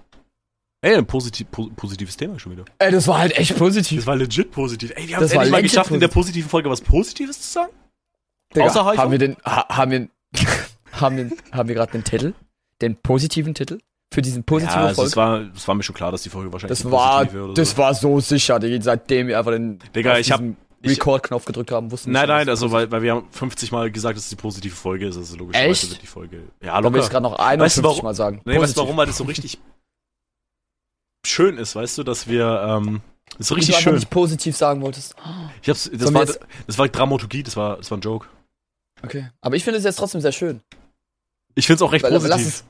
Ey, 0.82 0.96
ein 0.96 1.06
positiv, 1.06 1.48
po 1.52 1.70
positives 1.76 2.16
Thema 2.16 2.40
schon 2.40 2.54
wieder. 2.54 2.66
Ey, 2.78 2.92
das 2.92 3.08
war 3.08 3.20
halt 3.20 3.38
echt 3.38 3.58
positiv. 3.58 4.00
Das 4.00 4.08
war 4.08 4.16
legit 4.16 4.52
positiv. 4.52 4.92
Ey, 4.96 5.08
wir 5.10 5.16
haben 5.18 5.24
es 5.26 5.32
endlich 5.32 5.52
mal 5.52 5.62
geschafft, 5.62 5.92
in 5.92 6.00
der 6.00 6.08
positiv. 6.08 6.46
positiven 6.46 6.50
Folge 6.50 6.70
was 6.70 6.82
Positives 6.82 7.42
zu 7.42 7.50
sagen. 7.50 7.74
Digga, 8.56 8.66
Außer 8.66 8.86
Haifa? 8.86 9.02
haben 9.02 9.12
wir 9.12 9.20
den, 9.20 9.36
ha, 9.46 9.68
haben 9.70 9.92
wir, 9.92 10.08
haben 10.94 11.18
wir, 11.18 11.32
haben 11.52 11.68
wir 11.68 11.76
gerade 11.76 11.92
den 11.92 12.04
Titel? 12.04 12.34
Den 12.82 12.96
positiven 12.96 13.54
Titel? 13.54 13.80
Für 14.12 14.22
diesen 14.24 14.44
positiven 14.44 14.80
Ja, 14.80 14.88
also 14.88 15.04
Erfolg? 15.04 15.08
es 15.08 15.16
war, 15.18 15.42
es 15.56 15.68
war 15.68 15.76
mir 15.76 15.84
schon 15.84 15.96
klar, 15.96 16.12
dass 16.12 16.24
die 16.24 16.30
Folge 16.30 16.52
wahrscheinlich 16.52 16.80
Das 16.82 16.92
war, 16.92 17.26
das 17.54 17.72
so. 17.72 17.78
war 17.78 17.94
so 17.94 18.20
sicher, 18.20 18.60
Digga, 18.60 18.82
seitdem 18.84 19.28
wir 19.28 19.38
einfach 19.38 19.52
den 19.52 19.80
Digga, 19.96 20.18
ich 20.18 20.32
hab- 20.32 20.42
Record-Knopf 20.84 21.44
gedrückt 21.44 21.72
haben, 21.74 21.92
wussten 21.92 22.12
Nein, 22.14 22.30
nein, 22.30 22.48
also 22.48 22.72
weil, 22.72 22.90
weil 22.90 23.02
wir 23.02 23.14
haben 23.16 23.28
50 23.32 23.72
Mal 23.74 23.92
gesagt, 23.92 24.16
dass 24.18 24.24
es 24.24 24.30
die 24.30 24.38
positive 24.38 24.74
Folge 24.74 25.08
ist, 25.08 25.18
also 25.18 25.36
logischerweise 25.36 25.90
wird 25.92 26.02
die 26.02 26.08
Folge. 26.08 26.44
Ja, 26.64 26.80
Da 26.82 26.92
will 26.92 27.00
ich 27.02 27.06
locker. 27.06 27.10
gerade 27.20 27.24
noch 27.24 27.38
51 27.38 27.84
warum? 27.84 28.04
Mal 28.04 28.16
sagen. 28.16 28.42
Nee, 28.46 28.58
weißt 28.58 28.78
du 28.78 28.82
warum? 28.82 28.96
Weil 28.96 29.06
das 29.08 29.18
so 29.18 29.26
richtig 29.26 29.60
schön 31.26 31.58
ist, 31.58 31.76
weißt 31.76 31.98
du, 31.98 32.04
dass 32.04 32.28
wir, 32.28 32.62
ähm, 32.66 33.02
das 33.38 33.52
ist 33.52 33.58
richtig 33.58 33.76
du 33.76 33.82
schön. 33.82 33.96
nicht 33.96 34.10
positiv 34.10 34.56
sagen 34.56 34.82
wolltest. 34.82 35.16
Ich 35.62 35.70
hab's, 35.70 35.90
das 35.92 36.02
Sollen 36.02 36.16
war, 36.16 36.26
das 36.26 36.78
war 36.78 36.88
Dramaturgie, 36.88 37.44
das 37.44 37.58
war, 37.58 37.78
das 37.78 37.92
war 37.92 37.98
ein 37.98 38.02
Joke. 38.02 38.28
Okay. 39.04 39.30
Aber 39.42 39.56
ich 39.56 39.64
finde 39.64 39.80
es 39.80 39.84
jetzt 39.84 39.98
trotzdem 39.98 40.22
sehr 40.22 40.32
schön. 40.32 40.62
Ich 41.56 41.68
find's 41.68 41.82
auch 41.82 41.92
recht 41.92 42.04
Weil, 42.04 42.14
lass 42.14 42.24
positiv. 42.24 42.48
es. 42.48 42.64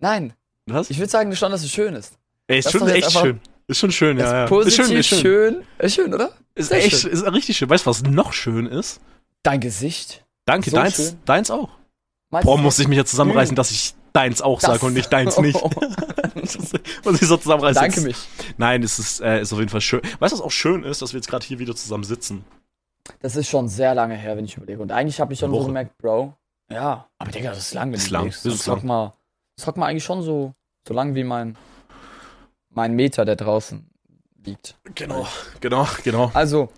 Nein. 0.00 0.34
Was? 0.66 0.90
Ich 0.90 0.98
würde 0.98 1.10
sagen 1.10 1.34
schon, 1.36 1.50
dass 1.52 1.62
es 1.62 1.70
schön 1.70 1.94
ist. 1.94 2.14
Ey, 2.46 2.58
ist 2.58 2.66
das 2.66 2.72
schon 2.72 2.88
echt 2.88 3.12
schön. 3.12 3.40
Ist 3.66 3.78
schon 3.78 3.92
schön, 3.92 4.18
ja, 4.18 4.40
ja. 4.40 4.46
Positiv 4.46 4.78
ist 4.78 4.86
schön, 4.88 4.96
ist 4.98 5.06
schön. 5.06 5.18
schön. 5.20 5.64
Ist 5.78 5.94
schön, 5.94 6.14
oder? 6.14 6.32
Ist 6.54 6.68
Sehr 6.68 6.84
echt, 6.84 7.00
schön. 7.00 7.10
ist 7.10 7.22
richtig 7.24 7.56
schön. 7.56 7.70
Weißt 7.70 7.86
du, 7.86 7.90
was 7.90 8.02
noch 8.02 8.32
schön 8.32 8.66
ist? 8.66 9.00
Dein 9.42 9.60
Gesicht. 9.60 10.24
Danke, 10.44 10.70
So 10.70 10.76
deins, 10.76 10.96
schön. 10.96 11.18
deins 11.24 11.50
auch. 11.50 11.70
Meinst 12.30 12.44
Boah, 12.46 12.58
muss 12.58 12.78
ich 12.78 12.88
mich 12.88 12.96
jetzt 12.98 13.10
zusammenreißen, 13.10 13.56
dass 13.56 13.70
ich 13.70 13.94
deins 14.12 14.42
auch 14.42 14.60
Das- 14.60 14.70
sage 14.72 14.84
und 14.86 14.92
nicht 14.94 15.10
deins 15.12 15.38
nicht. 15.40 15.58
muss 17.04 17.20
ich 17.22 17.28
so 17.28 17.36
zusammenreißen. 17.36 17.80
Danke 17.80 18.00
mich. 18.02 18.16
Nein, 18.58 18.82
es 18.82 18.98
ist, 18.98 19.20
äh, 19.20 19.40
ist 19.40 19.52
auf 19.52 19.58
jeden 19.58 19.70
Fall 19.70 19.80
schön. 19.80 20.00
Weißt 20.18 20.32
du, 20.32 20.38
was 20.38 20.44
auch 20.44 20.50
schön 20.50 20.82
ist, 20.84 21.00
dass 21.02 21.12
wir 21.12 21.18
jetzt 21.18 21.28
gerade 21.28 21.46
hier 21.46 21.58
wieder 21.58 21.74
zusammen 21.74 22.04
sitzen? 22.04 22.44
Das 23.20 23.36
ist 23.36 23.48
schon 23.48 23.68
sehr 23.68 23.94
lange 23.94 24.14
her, 24.16 24.36
wenn 24.36 24.44
ich 24.44 24.56
überlege. 24.56 24.80
Und 24.80 24.92
eigentlich 24.92 25.20
habe 25.20 25.32
ich 25.32 25.38
schon 25.38 25.50
so 25.52 25.64
gemerkt, 25.64 25.96
Bro. 25.98 26.34
Ja, 26.70 27.06
aber 27.18 27.30
Digga, 27.30 27.50
das 27.50 27.58
ist 27.58 27.74
lang, 27.74 27.88
wenn 27.88 27.94
Ist 27.98 28.08
du 28.08 28.12
lang, 28.14 28.26
das 28.26 28.44
ist 28.44 28.62
sag 28.64 28.78
lang. 28.78 28.86
mal, 28.86 29.12
sag 29.56 29.76
mal 29.76 29.86
eigentlich 29.86 30.04
schon 30.04 30.22
so, 30.22 30.54
so 30.86 30.94
lang 30.94 31.14
wie 31.14 31.24
mein, 31.24 31.56
mein 32.70 32.94
Meter, 32.94 33.24
der 33.24 33.36
draußen 33.36 33.88
liegt. 34.44 34.76
Genau, 34.94 35.26
genau, 35.60 35.86
genau. 36.02 36.30
Also, 36.34 36.68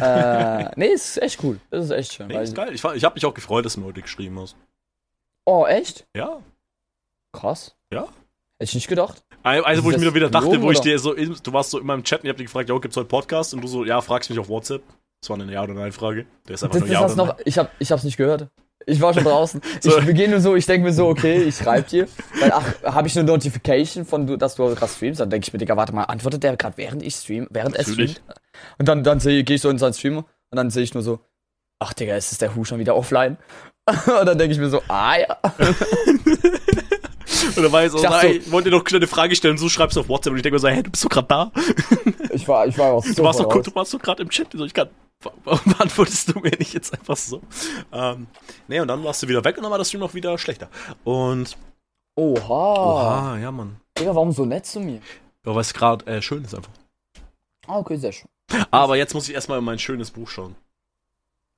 äh, 0.00 0.64
nee, 0.76 0.86
ist 0.88 1.20
echt 1.22 1.42
cool. 1.42 1.60
Das 1.70 1.84
ist 1.86 1.90
echt 1.90 2.12
schön. 2.14 2.28
Nee, 2.28 2.42
ist 2.42 2.54
geil. 2.54 2.72
Ich, 2.74 2.84
ich 2.84 3.04
habe 3.04 3.14
mich 3.14 3.24
auch 3.26 3.34
gefreut, 3.34 3.64
dass 3.64 3.74
du 3.74 3.80
mir 3.80 3.86
heute 3.86 4.02
geschrieben 4.02 4.38
hast. 4.40 4.56
oh, 5.44 5.66
echt? 5.66 6.06
Ja. 6.16 6.40
Krass. 7.32 7.74
Ja. 7.92 8.02
Hätte 8.02 8.70
ich 8.70 8.74
nicht 8.74 8.88
gedacht. 8.88 9.24
Also, 9.42 9.84
wo 9.84 9.90
ich 9.90 9.96
das 9.96 10.04
mir 10.04 10.14
wieder 10.14 10.30
dachte, 10.30 10.46
gelogen, 10.46 10.62
wo 10.66 10.70
ich 10.70 10.80
dir 10.80 10.98
so, 10.98 11.12
du 11.14 11.52
warst 11.52 11.70
so 11.70 11.78
in 11.78 11.86
meinem 11.86 12.04
Chat 12.04 12.20
und 12.20 12.26
ich 12.26 12.30
hab 12.30 12.36
dich 12.36 12.46
gefragt, 12.46 12.68
ja, 12.68 12.78
gibt's 12.78 12.96
heute 12.96 13.08
Podcast? 13.08 13.52
Und 13.52 13.60
du 13.60 13.68
so, 13.68 13.84
ja, 13.84 14.00
fragst 14.00 14.30
mich 14.30 14.38
auf 14.38 14.48
WhatsApp. 14.48 14.82
Das 15.20 15.30
war 15.30 15.38
eine 15.38 15.52
Ja- 15.52 15.62
oder 15.64 15.74
Nein-Frage. 15.74 16.26
Der 16.46 16.54
ist 16.54 16.62
einfach 16.62 16.78
Das, 16.78 16.88
nur 16.88 16.88
das 16.88 17.00
Ja 17.00 17.04
oder 17.06 17.16
noch, 17.16 17.38
ich 17.44 17.58
hab, 17.58 17.72
ich 17.78 17.90
hab's 17.90 18.04
nicht 18.04 18.16
gehört. 18.16 18.48
Ich 18.86 19.00
war 19.00 19.14
schon 19.14 19.24
draußen. 19.24 19.60
So. 19.80 19.98
Ich 19.98 20.06
beginne 20.06 20.40
so, 20.40 20.56
ich 20.56 20.66
denke 20.66 20.86
mir 20.86 20.92
so, 20.92 21.08
okay, 21.08 21.42
ich 21.42 21.56
schreib 21.56 21.88
dir. 21.88 22.06
Weil, 22.40 22.52
ach, 22.52 22.64
habe 22.84 23.08
ich 23.08 23.18
eine 23.18 23.26
Notification 23.26 24.04
von, 24.04 24.26
du, 24.26 24.36
dass 24.36 24.54
du 24.54 24.74
gerade 24.74 24.90
streamst? 24.90 25.20
Dann 25.20 25.30
denke 25.30 25.46
ich 25.46 25.52
mir, 25.52 25.58
Digga, 25.58 25.76
warte 25.76 25.94
mal, 25.94 26.04
antwortet 26.04 26.42
der 26.42 26.56
gerade 26.56 26.76
während 26.76 27.02
ich 27.02 27.14
stream, 27.14 27.46
während 27.50 27.76
er 27.76 27.84
streamt? 27.84 28.22
Und 28.78 28.88
dann, 28.88 29.04
dann 29.04 29.20
sehe 29.20 29.44
gehe 29.44 29.56
ich 29.56 29.62
so 29.62 29.68
in 29.68 29.78
seinen 29.78 29.92
Stream 29.94 30.18
und 30.18 30.26
dann 30.50 30.70
sehe 30.70 30.82
ich 30.82 30.94
nur 30.94 31.02
so, 31.02 31.20
ach 31.78 31.92
Digga, 31.92 32.16
ist 32.16 32.40
der 32.40 32.54
Hu 32.54 32.64
schon 32.64 32.78
wieder 32.78 32.96
offline? 32.96 33.36
und 33.86 34.26
dann 34.26 34.38
denke 34.38 34.54
ich 34.54 34.58
mir 34.58 34.70
so, 34.70 34.82
ah 34.88 35.16
ja. 35.18 35.38
Dann 37.56 37.72
war 37.72 37.84
ich 37.84 37.92
so, 37.92 38.02
nein, 38.02 38.36
ich 38.36 38.50
wollte 38.50 38.70
dir 38.70 38.76
noch 38.76 38.84
eine 38.90 39.06
Frage 39.06 39.34
stellen, 39.36 39.58
so 39.58 39.68
schreibst 39.68 39.96
du 39.96 40.00
auf 40.00 40.08
WhatsApp 40.08 40.32
und 40.32 40.38
ich 40.38 40.42
denke 40.42 40.56
mir 40.56 40.60
so, 40.60 40.68
hey, 40.68 40.82
du 40.82 40.90
bist 40.90 41.04
doch 41.04 41.10
gerade 41.10 41.28
da. 41.28 41.52
Ich 42.30 42.46
war, 42.48 42.66
ich 42.66 42.76
war 42.78 42.92
auch 42.92 43.04
so 43.04 43.14
Du 43.14 43.22
warst 43.22 43.38
doch, 43.38 43.44
voll 43.44 43.56
raus. 43.56 43.64
du 43.64 43.74
warst 43.74 43.94
doch 43.94 43.98
gerade 44.00 44.22
im 44.22 44.28
Chat. 44.28 44.48
So, 44.52 44.64
ich 44.64 44.74
kann, 44.74 44.88
warum 45.20 45.72
beantwortest 45.72 46.34
du 46.34 46.40
mir 46.40 46.56
nicht 46.58 46.74
jetzt 46.74 46.92
einfach 46.92 47.16
so? 47.16 47.40
Ähm, 47.92 48.26
nee, 48.68 48.80
und 48.80 48.88
dann 48.88 49.02
warst 49.04 49.22
du 49.22 49.28
wieder 49.28 49.44
weg 49.44 49.56
und 49.56 49.62
dann 49.62 49.70
war 49.72 49.78
das 49.78 49.88
Stream 49.88 50.02
auch 50.02 50.14
wieder 50.14 50.36
schlechter. 50.38 50.68
Und, 51.04 51.56
Oha. 52.16 52.48
oha, 52.48 53.38
ja, 53.38 53.50
Mann. 53.50 53.80
Digga, 53.98 54.14
warum 54.14 54.32
so 54.32 54.44
nett 54.44 54.66
zu 54.66 54.80
mir? 54.80 55.00
Ja, 55.46 55.54
weil 55.54 55.60
es 55.60 55.72
gerade 55.74 56.06
äh, 56.06 56.20
schön 56.22 56.44
ist 56.44 56.54
einfach. 56.54 56.72
Ah, 57.66 57.78
okay, 57.78 57.96
sehr 57.96 58.12
schön. 58.12 58.28
Aber 58.70 58.96
jetzt 58.96 59.14
muss 59.14 59.28
ich 59.28 59.34
erstmal 59.34 59.58
in 59.58 59.64
mein 59.64 59.78
schönes 59.78 60.10
Buch 60.10 60.28
schauen. 60.28 60.54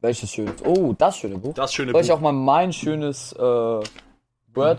Welches 0.00 0.30
schönes? 0.30 0.62
Oh, 0.64 0.92
das 0.96 1.18
schöne 1.18 1.38
Buch. 1.38 1.54
Das 1.54 1.72
schöne 1.74 1.92
Soll 1.92 2.00
ich 2.02 2.08
Buch. 2.08 2.16
auch 2.16 2.20
mal 2.20 2.32
mein 2.32 2.72
schönes 2.72 3.32
äh, 3.32 3.38
Word? 3.38 3.84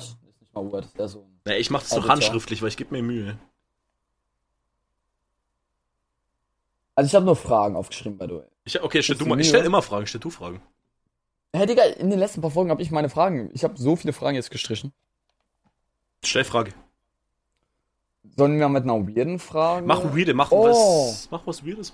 Ist 0.02 0.18
nicht 0.40 0.54
mal 0.54 0.72
Word, 0.72 0.86
ist 0.86 1.12
so. 1.12 1.28
Nee, 1.46 1.58
ich 1.58 1.70
mach 1.70 1.82
das 1.82 1.90
doch 1.90 1.98
Editor. 1.98 2.12
handschriftlich, 2.14 2.62
weil 2.62 2.70
ich 2.70 2.78
gebe 2.78 2.94
mir 2.96 3.02
Mühe. 3.04 3.38
Also 6.96 7.08
ich 7.08 7.16
habe 7.16 7.26
nur 7.26 7.36
Fragen 7.36 7.76
aufgeschrieben, 7.76 8.18
by 8.18 8.26
the 8.26 8.34
way. 8.36 8.46
Ich, 8.68 8.82
okay, 8.84 9.02
stell 9.02 9.16
du 9.18 9.26
mal. 9.26 9.40
Ich 9.40 9.48
Mühe? 9.48 9.56
stell 9.56 9.66
immer 9.66 9.82
Fragen, 9.82 10.08
stell 10.08 10.20
du 10.20 10.30
Fragen. 10.30 10.62
Hey 11.54 11.66
Digga, 11.66 11.84
in 11.84 12.10
den 12.10 12.20
letzten 12.20 12.42
paar 12.42 12.52
Folgen 12.52 12.70
habe 12.70 12.82
ich 12.82 12.92
meine 12.92 13.10
Fragen. 13.10 13.50
Ich 13.54 13.64
habe 13.64 13.78
so 13.78 13.96
viele 13.96 14.12
Fragen 14.12 14.36
jetzt 14.36 14.52
gestrichen. 14.52 14.92
Stell 16.24 16.44
Frage. 16.44 16.74
Sollen 18.36 18.60
wir 18.60 18.68
mit 18.68 18.84
einer 18.84 19.08
weirden 19.08 19.40
Frage? 19.40 19.88
Mach 19.88 20.04
weirde, 20.14 20.34
mach 20.34 20.52
Oh. 20.52 20.66
was. 20.66 21.30
Mach 21.32 21.48
was 21.48 21.66
weirdes. 21.66 21.94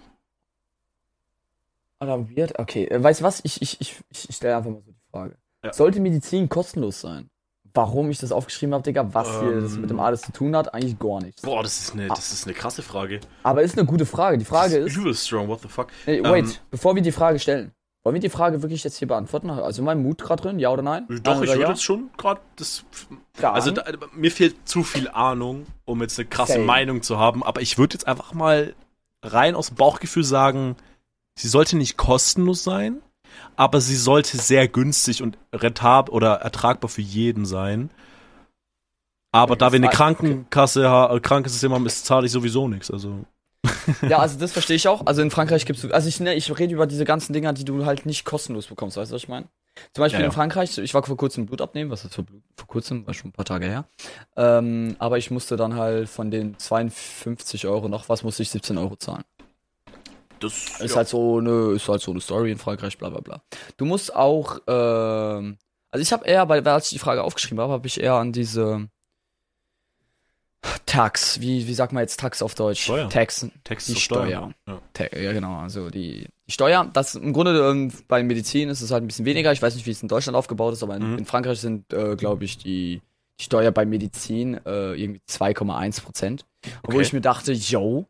Oder 2.00 2.28
weird? 2.28 2.58
Okay, 2.58 2.86
äh, 2.86 3.02
weißt 3.02 3.22
du 3.22 3.24
was? 3.24 3.42
Ich, 3.44 3.62
ich, 3.62 3.80
ich, 3.80 4.02
ich 4.10 4.30
ich 4.30 4.36
stelle 4.36 4.58
einfach 4.58 4.72
mal 4.72 4.82
so 4.84 4.92
die 4.92 5.10
Frage. 5.12 5.38
Ja. 5.64 5.74
Sollte 5.74 6.00
Medizin 6.00 6.50
kostenlos 6.50 7.00
sein? 7.02 7.30
Warum 7.76 8.12
ich 8.12 8.20
das 8.20 8.32
aufgeschrieben 8.32 8.74
habe, 8.76 8.84
Digga, 8.84 9.14
was 9.14 9.40
hier 9.40 9.62
das 9.62 9.74
Ähm. 9.74 9.82
mit 9.82 9.90
dem 9.90 10.00
alles 10.00 10.22
zu 10.22 10.32
tun 10.32 10.56
hat, 10.56 10.74
eigentlich 10.74 11.00
gar 11.00 11.22
nichts. 11.22 11.42
Boah, 11.42 11.64
das 11.64 11.80
ist 11.80 11.94
eine, 11.94 12.08
das 12.08 12.32
ist 12.32 12.46
eine 12.46 12.54
krasse 12.54 12.84
Frage. 12.84 13.20
Aber 13.42 13.64
ist 13.64 13.78
eine 13.78 13.88
gute 13.88 14.06
Frage. 14.06 14.38
Die 14.38 14.46
Frage 14.46 14.80
das 14.82 14.92
ist, 14.92 14.98
übel 14.98 15.16
strong, 15.16 15.48
what 15.48 15.62
the 15.62 15.68
fuck. 15.68 15.88
nee, 16.06 16.22
wait, 16.24 16.46
ähm, 16.46 16.52
bevor 16.70 16.94
wir 16.94 17.02
die 17.02 17.12
Frage 17.12 17.40
stellen, 17.40 17.72
wollen 18.04 18.14
wir 18.16 18.20
die 18.22 18.30
Frage 18.30 18.62
wirklich 18.62 18.84
jetzt 18.84 18.98
hier 18.98 19.08
beantworten? 19.08 19.50
Also 19.50 19.82
mein 19.82 20.04
Mut 20.04 20.22
gerade 20.22 20.44
drin, 20.44 20.60
ja 20.60 20.70
oder 20.70 20.82
nein? 20.84 21.06
Doch, 21.24 21.36
Nein 21.36 21.44
ich 21.44 21.50
würde 21.50 21.62
ja? 21.62 21.70
jetzt 21.70 21.84
schon 21.84 22.12
gerade 22.18 22.42
das. 22.58 22.84
Ja. 23.42 23.54
Also 23.54 23.72
da, 23.72 23.86
mir 24.14 24.30
fehlt 24.30 24.68
zu 24.68 24.84
viel 24.84 25.08
Ahnung, 25.10 25.66
um 25.86 26.02
jetzt 26.02 26.20
eine 26.20 26.28
krasse 26.28 26.54
Same. 26.54 26.66
Meinung 26.66 27.02
zu 27.02 27.18
haben. 27.18 27.44
Aber 27.44 27.62
ich 27.62 27.78
würde 27.78 27.94
jetzt 27.96 28.06
einfach 28.08 28.34
mal 28.34 28.76
rein 29.24 29.56
aus 29.56 29.68
dem 29.70 29.78
Bauchgefühl 29.78 30.26
sagen, 30.26 30.76
sie 31.40 31.48
sollte 31.48 31.78
nicht 31.78 31.96
kostenlos 31.98 32.64
sein, 32.64 33.02
aber 33.56 33.82
sie 33.82 33.96
sollte 33.96 34.38
sehr 34.38 34.68
günstig 34.68 35.22
und 35.22 35.38
rentab 35.54 36.10
oder 36.10 36.36
ertragbar 36.36 36.90
für 36.90 37.02
jeden 37.02 37.46
sein. 37.46 37.90
Aber 39.32 39.54
Okay, 39.54 39.60
da 39.60 39.72
wir 39.72 39.78
eine 39.78 39.90
Krankenkasse, 39.90 40.90
ha- 40.90 41.16
äh, 41.16 41.20
Krankensystem 41.20 41.74
haben, 41.74 41.86
ist 41.86 42.06
zahle 42.06 42.26
ich 42.28 42.32
sowieso 42.32 42.68
nichts. 42.68 42.92
Also 42.92 43.26
Ja, 44.08 44.20
also 44.20 44.38
das 44.38 44.52
verstehe 44.52 44.76
ich 44.76 44.88
auch. 44.88 45.06
Also 45.06 45.22
in 45.22 45.32
Frankreich 45.32 45.66
gibt's, 45.66 45.86
also 45.90 46.08
ich, 46.08 46.20
ne, 46.20 46.34
ich 46.36 46.58
rede 46.60 46.74
über 46.74 46.86
diese 46.86 47.06
ganzen 47.06 47.34
Dinger, 47.34 47.54
die 47.54 47.66
du 47.66 47.86
halt 47.86 48.06
nicht 48.06 48.26
kostenlos 48.26 48.68
bekommst, 48.68 48.98
weißt 48.98 49.12
du, 49.12 49.16
was 49.16 49.24
ich 49.24 49.30
meine? 49.30 49.48
Zum 49.94 50.04
Beispiel 50.04 50.20
Ja, 50.20 50.26
ja. 50.26 50.26
in 50.28 50.32
Frankreich, 50.32 50.78
ich 50.78 50.94
war 50.94 51.02
vor 51.02 51.18
kurzem 51.18 51.48
Blut 51.48 51.62
abnehmen, 51.62 51.90
was 51.90 52.06
ist 52.06 52.14
für 52.14 52.22
Blut? 52.24 52.44
Vor 52.58 52.68
kurzem, 52.68 53.08
war 53.08 53.14
schon 53.16 53.30
ein 53.30 53.34
paar 53.34 53.46
Tage 53.46 53.66
her. 53.66 53.86
Ähm, 54.38 54.96
aber 55.00 55.18
ich 55.18 55.32
musste 55.32 55.56
dann 55.56 55.76
halt 55.76 56.10
von 56.10 56.30
den 56.30 56.60
52 56.60 57.66
Euro 57.66 57.88
noch 57.90 58.08
was, 58.10 58.22
musste 58.24 58.44
ich 58.44 58.52
17 58.52 58.78
Euro 58.78 58.98
zahlen. 58.98 59.24
Das 60.44 60.80
Ist 60.82 60.96
halt 60.96 61.08
so 61.08 61.38
eine, 61.40 61.72
ist 61.74 61.88
halt 61.90 62.02
so 62.02 62.12
eine 62.12 62.22
Story 62.22 62.52
in 62.52 62.58
Frankreich, 62.58 62.98
bla 62.98 63.10
bla 63.10 63.22
bla. 63.22 63.42
Du 63.78 63.86
musst 63.86 64.16
auch, 64.16 64.60
ähm, 64.68 65.58
also 65.92 66.02
ich 66.02 66.12
habe 66.14 66.26
eher, 66.26 66.46
bei, 66.46 66.62
als 66.64 66.86
ich 66.86 66.94
die 66.98 67.00
Frage 67.00 67.24
aufgeschrieben 67.24 67.60
habe, 67.62 67.74
habe 67.74 67.88
ich 67.88 68.00
eher 68.00 68.14
an 68.16 68.32
diese 68.32 68.88
Tax, 70.86 71.42
wie, 71.42 71.68
wie 71.68 71.74
sagt 71.74 71.92
man 71.92 72.02
jetzt 72.02 72.20
Tax 72.20 72.42
auf 72.42 72.56
Deutsch? 72.56 72.84
Steuer. 72.84 73.10
Taxen. 73.10 73.52
Text 73.64 73.90
die 73.90 73.96
Steuer. 73.96 74.54
Steuer. 74.66 74.82
Ja. 75.02 75.08
Ja, 75.22 75.34
genau, 75.34 75.58
also 75.60 75.90
die, 75.90 76.28
die 76.48 76.52
Steuer, 76.52 76.90
das 76.94 77.16
im 77.16 77.34
Grunde 77.34 77.70
ähm, 77.70 77.92
bei 78.08 78.24
Medizin 78.24 78.70
ist 78.70 78.82
es 78.82 78.92
halt 78.92 79.04
ein 79.04 79.08
bisschen 79.08 79.26
weniger. 79.26 79.52
Ich 79.52 79.62
weiß 79.62 79.76
nicht, 79.76 79.86
wie 79.86 79.92
es 79.92 80.02
in 80.02 80.08
Deutschland 80.08 80.38
aufgebaut 80.38 80.74
ist, 80.74 80.84
aber 80.84 80.96
in, 80.96 81.14
Mhm. 81.14 81.18
in 81.20 81.26
Frankreich 81.26 81.60
sind, 81.60 81.92
äh, 81.92 82.16
glaube 82.16 82.46
ich, 82.46 82.58
die, 82.60 83.02
die 83.40 83.44
Steuer 83.44 83.72
bei 83.72 83.86
Medizin 83.86 84.56
äh, 84.66 84.94
irgendwie 84.94 85.22
2,1 85.30 86.02
Prozent. 86.02 86.46
Wo 86.84 86.94
Okay. 86.94 87.02
ich 87.02 87.12
mir 87.14 87.22
dachte, 87.22 87.52
yo. 87.52 88.06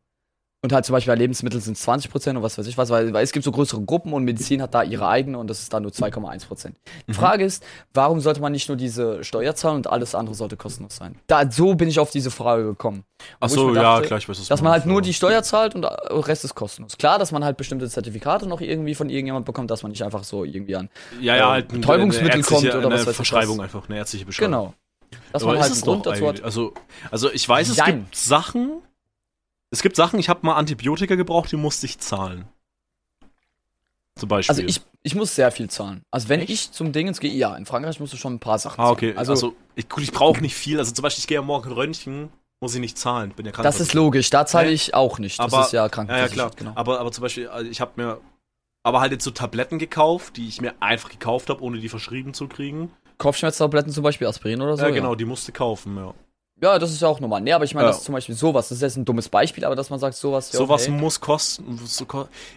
Und 0.63 0.71
halt 0.71 0.85
zum 0.85 0.93
Beispiel 0.93 1.11
bei 1.13 1.17
Lebensmitteln 1.19 1.61
sind 1.61 1.73
es 1.75 1.81
20 1.83 2.09
Prozent 2.09 2.37
und 2.37 2.43
was 2.43 2.57
weiß 2.57 2.65
ich 2.67 2.77
was, 2.77 2.89
weil, 2.89 3.11
weil 3.13 3.21
es 3.21 3.33
gibt 3.33 3.43
so 3.43 3.51
größere 3.51 3.81
Gruppen 3.81 4.13
und 4.13 4.23
Medizin 4.23 4.61
hat 4.61 4.73
da 4.73 4.81
ihre 4.81 5.05
eigene 5.09 5.37
und 5.37 5.47
das 5.49 5.59
ist 5.59 5.73
dann 5.73 5.83
nur 5.83 5.91
2,1 5.91 6.47
Prozent. 6.47 6.77
Die 7.05 7.11
Mhm. 7.11 7.15
Frage 7.15 7.43
ist, 7.43 7.61
warum 7.93 8.21
sollte 8.21 8.39
man 8.39 8.53
nicht 8.53 8.69
nur 8.69 8.77
diese 8.77 9.25
Steuer 9.25 9.55
zahlen 9.55 9.75
und 9.75 9.87
alles 9.87 10.15
andere 10.15 10.35
sollte 10.35 10.55
kostenlos 10.55 10.95
sein? 10.95 11.19
Da, 11.27 11.51
so 11.51 11.75
bin 11.75 11.89
ich 11.89 11.99
auf 11.99 12.11
diese 12.11 12.31
Frage 12.31 12.63
gekommen. 12.63 13.03
Ach 13.41 13.49
so, 13.49 13.75
ja, 13.75 13.81
dachte, 13.95 14.07
klar, 14.07 14.19
ich 14.19 14.29
weiß, 14.29 14.37
du 14.41 14.47
Dass 14.47 14.61
man 14.61 14.71
halt 14.71 14.85
nur 14.85 15.01
die 15.01 15.13
Steuer 15.13 15.43
zahlt 15.43 15.75
und 15.75 15.81
der 15.81 15.97
Rest 16.11 16.45
ist 16.45 16.55
kostenlos. 16.55 16.97
Klar, 16.97 17.19
dass 17.19 17.33
man 17.33 17.43
halt 17.43 17.57
bestimmte 17.57 17.89
Zertifikate 17.89 18.47
noch 18.47 18.61
irgendwie 18.61 18.95
von 18.95 19.09
irgendjemand 19.09 19.45
bekommt, 19.45 19.69
dass 19.69 19.83
man 19.83 19.91
nicht 19.91 20.03
einfach 20.03 20.23
so 20.23 20.45
irgendwie 20.45 20.77
an. 20.77 20.89
ja, 21.19 21.35
ja, 21.35 21.43
äh, 21.43 21.51
halt 21.51 21.71
ein- 21.73 21.81
Betäubungsmittel 21.81 22.41
kommt 22.41 22.73
oder 22.73 22.89
was 22.89 23.01
weiß 23.01 23.09
ich 23.09 23.15
Verschreibung 23.17 23.57
was. 23.57 23.65
einfach, 23.65 23.89
eine 23.89 23.97
ärztliche 23.97 24.25
Beschreibung. 24.25 24.51
Genau. 24.53 24.73
Dass 25.33 25.43
Aber 25.43 25.51
man 25.53 25.61
halt 25.61 25.73
es 25.73 25.77
einen 25.83 25.91
Grund 25.91 26.05
dazu 26.05 26.25
hat. 26.25 26.41
Also, 26.41 26.73
also 27.11 27.29
ich 27.33 27.47
weiß, 27.49 27.67
es 27.67 27.75
Jein. 27.75 28.03
gibt 28.03 28.15
Sachen. 28.15 28.81
Es 29.73 29.81
gibt 29.81 29.95
Sachen, 29.95 30.19
ich 30.19 30.29
habe 30.29 30.45
mal 30.45 30.53
Antibiotika 30.53 31.15
gebraucht, 31.15 31.51
die 31.51 31.55
musste 31.57 31.87
ich 31.87 31.97
zahlen. 31.97 32.45
Zum 34.15 34.29
Beispiel. 34.29 34.51
Also 34.51 34.61
ich, 34.61 34.81
ich 35.01 35.15
muss 35.15 35.33
sehr 35.33 35.49
viel 35.51 35.67
zahlen. 35.67 36.03
Also 36.11 36.29
wenn 36.29 36.41
ich 36.41 36.71
zum 36.71 36.91
Dingens 36.91 37.19
gehe, 37.19 37.33
ja, 37.33 37.55
in 37.57 37.65
Frankreich 37.65 37.99
musst 37.99 38.13
du 38.13 38.17
schon 38.17 38.35
ein 38.35 38.39
paar 38.39 38.59
Sachen 38.59 38.79
ah, 38.79 38.91
okay. 38.91 39.07
zahlen. 39.07 39.17
Also, 39.17 39.31
Also, 39.31 39.55
ich, 39.73 39.89
gut, 39.89 40.03
ich 40.03 40.11
brauche 40.11 40.41
nicht 40.41 40.53
viel. 40.53 40.77
Also 40.77 40.91
zum 40.93 41.01
Beispiel, 41.01 41.21
ich 41.21 41.27
gehe 41.27 41.35
ja 41.35 41.41
morgen 41.41 41.71
Röntgen, 41.71 42.29
muss 42.61 42.75
ich 42.75 42.81
nicht 42.81 42.99
zahlen. 42.99 43.31
Bin 43.31 43.47
ja 43.47 43.51
krank. 43.51 43.63
das 43.63 43.79
ist 43.79 43.95
logisch, 43.95 44.29
da 44.29 44.45
zahle 44.45 44.69
ich 44.69 44.93
auch 44.93 45.17
nicht. 45.17 45.39
Das 45.39 45.51
Aber- 45.51 45.65
ist 45.65 45.73
ja 45.73 45.79
Ja, 45.79 45.85
ja, 45.85 45.89
krankenversichert, 45.89 46.35
klar. 46.35 46.51
genau. 46.55 46.71
Aber, 46.79 46.99
aber 46.99 47.11
zum 47.11 47.23
Beispiel, 47.23 47.47
also 47.47 47.67
ich 47.69 47.81
habe 47.81 47.93
mir 47.95 48.21
aber 48.83 49.01
halt 49.01 49.11
jetzt 49.11 49.23
so 49.23 49.31
Tabletten 49.31 49.79
gekauft, 49.79 50.37
die 50.37 50.47
ich 50.47 50.61
mir 50.61 50.75
einfach 50.81 51.09
gekauft 51.09 51.49
habe, 51.49 51.63
ohne 51.63 51.79
die 51.79 51.89
verschrieben 51.89 52.35
zu 52.35 52.47
kriegen. 52.47 52.91
Kopfschmerztabletten 53.17 53.91
zum 53.91 54.03
Beispiel, 54.03 54.27
Aspirin 54.27 54.61
oder 54.61 54.77
so. 54.77 54.83
ja, 54.83 54.91
genau, 54.91 55.15
die 55.15 55.25
musste 55.25 55.51
kaufen, 55.51 55.97
ja. 55.97 56.13
Ja, 56.63 56.79
das 56.79 56.91
ist 56.93 57.01
ja 57.01 57.09
auch 57.09 57.19
normal. 57.19 57.41
Nee, 57.41 57.51
aber 57.51 57.65
ich 57.65 57.73
meine, 57.75 57.87
Ja. 57.87 57.91
das 57.91 57.99
ist 57.99 58.05
zum 58.05 58.13
Beispiel 58.13 58.35
sowas. 58.35 58.69
Das 58.69 58.77
ist 58.77 58.81
jetzt 58.81 58.95
ein 58.95 59.03
dummes 59.03 59.27
Beispiel, 59.27 59.65
aber 59.65 59.75
dass 59.75 59.89
man 59.89 59.99
sagt, 59.99 60.15
sowas. 60.15 60.51
ja, 60.53 60.59
Sowas 60.59 60.83
okay. 60.83 60.91
muss 60.91 61.19
kosten. 61.19 61.77
So 61.85 62.05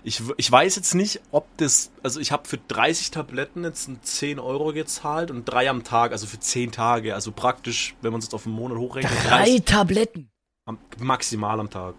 ich, 0.04 0.22
ich 0.36 0.50
weiß 0.52 0.76
jetzt 0.76 0.94
nicht, 0.94 1.20
ob 1.32 1.44
das. 1.56 1.90
Also, 2.04 2.20
ich 2.20 2.30
habe 2.30 2.46
für 2.48 2.58
30 2.68 3.10
Tabletten 3.10 3.64
jetzt 3.64 3.88
ein 3.88 3.98
10 4.02 4.38
Euro 4.38 4.72
gezahlt 4.72 5.30
und 5.32 5.44
drei 5.44 5.68
am 5.68 5.82
Tag, 5.82 6.12
also 6.12 6.26
für 6.28 6.38
10 6.38 6.70
Tage. 6.70 7.14
Also 7.14 7.32
praktisch, 7.32 7.96
wenn 8.00 8.12
man 8.12 8.20
es 8.20 8.26
jetzt 8.26 8.34
auf 8.34 8.46
einen 8.46 8.54
Monat 8.54 8.78
hochrechnet, 8.78 9.12
Drei 9.24 9.38
30 9.44 9.64
Tabletten. 9.64 10.30
am, 10.66 10.78
maximal 11.00 11.58
am 11.58 11.68
Tag. 11.68 11.94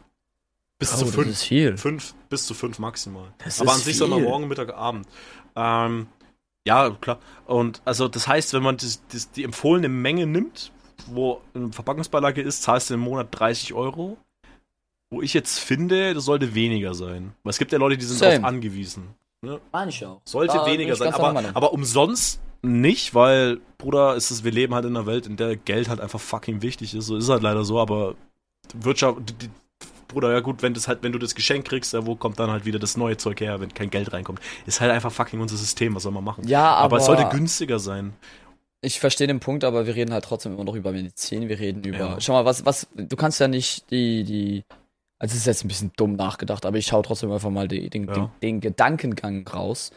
Bis 0.80 0.94
Oh, 0.94 0.98
zu 1.00 1.06
das 1.06 1.14
fünf. 1.16 1.28
ist 1.28 1.44
viel. 1.44 1.76
Fünf, 1.78 2.14
bis 2.30 2.46
zu 2.46 2.54
fünf 2.54 2.80
maximal. 2.80 3.34
Das 3.44 3.60
Aber 3.60 3.74
an 3.74 3.80
sich 3.80 3.98
soll 3.98 4.08
man 4.08 4.20
viel. 4.20 4.30
morgen, 4.30 4.48
Mittag, 4.48 4.74
Abend. 4.76 5.08
Ähm, 5.56 6.08
ja, 6.68 6.90
klar. 7.02 7.20
Und 7.46 7.82
also 7.84 8.08
das 8.08 8.28
heißt, 8.28 8.54
wenn 8.54 8.62
man 8.64 8.78
das, 8.78 9.02
das, 9.12 9.32
die 9.32 9.44
empfohlene 9.44 9.90
Menge 9.90 10.28
nimmt, 10.28 10.72
wo 11.08 11.42
eine 11.54 11.72
Verpackungsbeilage 11.72 12.42
ist, 12.42 12.64
zahlst 12.64 12.90
du 12.90 12.96
im 12.96 13.02
Monat 13.02 13.28
30 13.32 13.74
Euro. 13.74 14.18
Wo 15.10 15.22
ich 15.22 15.34
jetzt 15.34 15.60
finde, 15.60 16.14
das 16.14 16.26
sollte 16.26 16.54
weniger 16.54 16.94
sein. 16.94 17.34
Weil 17.44 17.52
es 17.52 17.58
gibt 17.58 17.72
ja 17.72 17.78
Leute, 17.78 17.98
die 17.98 18.06
sind 18.06 18.18
Same. 18.18 18.32
darauf 18.32 18.46
angewiesen. 18.46 19.16
Ne? 19.42 19.60
Ich 19.88 20.06
auch. 20.06 20.22
Sollte 20.26 20.58
Da 20.58 20.66
weniger 20.66 20.96
sein, 20.96 21.14
aber, 21.14 21.44
aber 21.54 21.74
umsonst 21.74 22.42
nicht, 22.62 23.14
weil, 23.14 23.60
Bruder, 23.78 24.16
ist 24.16 24.32
es, 24.32 24.44
wir 24.44 24.52
leben 24.52 24.74
halt 24.74 24.86
in 24.86 24.98
einer 24.98 25.06
Welt, 25.06 25.28
in 25.28 25.38
der 25.38 25.56
Geld 25.56 25.90
halt 25.90 26.02
einfach 26.02 26.20
fucking 26.20 26.62
wichtig 26.62 26.94
ist. 26.94 27.06
So 27.06 27.16
ist 27.16 27.30
halt 27.30 27.44
leider 27.44 27.64
so, 27.64 27.80
aber 27.80 28.16
Wirtschaft, 28.74 29.20
die, 29.42 29.50
Bruder, 30.08 30.32
ja 30.32 30.40
gut, 30.40 30.62
wenn 30.62 30.74
das 30.74 30.88
halt, 30.88 31.04
wenn 31.04 31.12
du 31.12 31.20
das 31.20 31.36
Geschenk 31.36 31.66
kriegst, 31.66 31.94
ja, 31.94 32.06
wo 32.06 32.16
kommt 32.16 32.40
dann 32.40 32.50
halt 32.50 32.66
wieder 32.66 32.80
das 32.80 32.98
neue 32.98 33.18
Zeug 33.18 33.42
her, 33.42 33.60
wenn 33.60 33.74
kein 33.74 33.90
Geld 33.90 34.14
reinkommt? 34.14 34.40
Ist 34.66 34.82
halt 34.82 34.92
einfach 34.92 35.12
fucking 35.12 35.40
unser 35.40 35.58
System, 35.58 35.96
was 35.96 36.04
soll 36.04 36.12
man 36.12 36.24
machen? 36.24 36.48
Ja, 36.48 36.74
aber, 36.74 36.84
aber 36.84 36.98
es 36.98 37.06
sollte 37.06 37.28
günstiger 37.30 37.80
sein. 37.80 38.14
Ich 38.88 39.00
verstehe 39.00 39.28
den 39.28 39.40
Punkt, 39.40 39.64
aber 39.64 39.86
wir 39.86 39.96
reden 39.96 40.14
halt 40.14 40.24
trotzdem 40.26 40.54
immer 40.54 40.64
noch 40.64 40.76
über 40.76 40.92
Medizin. 40.92 41.48
Wir 41.50 41.60
reden 41.60 41.84
über. 41.84 41.98
Ja. 41.98 42.22
Schau 42.22 42.34
mal, 42.34 42.46
was, 42.46 42.66
was, 42.66 42.88
du 42.96 43.16
kannst 43.16 43.40
ja 43.40 43.48
nicht 43.48 43.92
die, 43.92 44.24
die. 44.24 44.64
Also 45.20 45.34
es 45.34 45.40
ist 45.42 45.46
jetzt 45.48 45.66
ein 45.66 45.68
bisschen 45.68 45.92
dumm 45.98 46.14
nachgedacht, 46.16 46.66
aber 46.66 46.78
ich 46.78 46.92
hau 46.92 47.02
trotzdem 47.02 47.32
einfach 47.32 47.50
mal 47.50 47.68
die, 47.68 47.90
den, 47.90 48.08
Ja. 48.08 48.14
den, 48.14 48.30
den 48.42 48.62
Gedankengang 48.62 49.48
raus. 49.48 49.92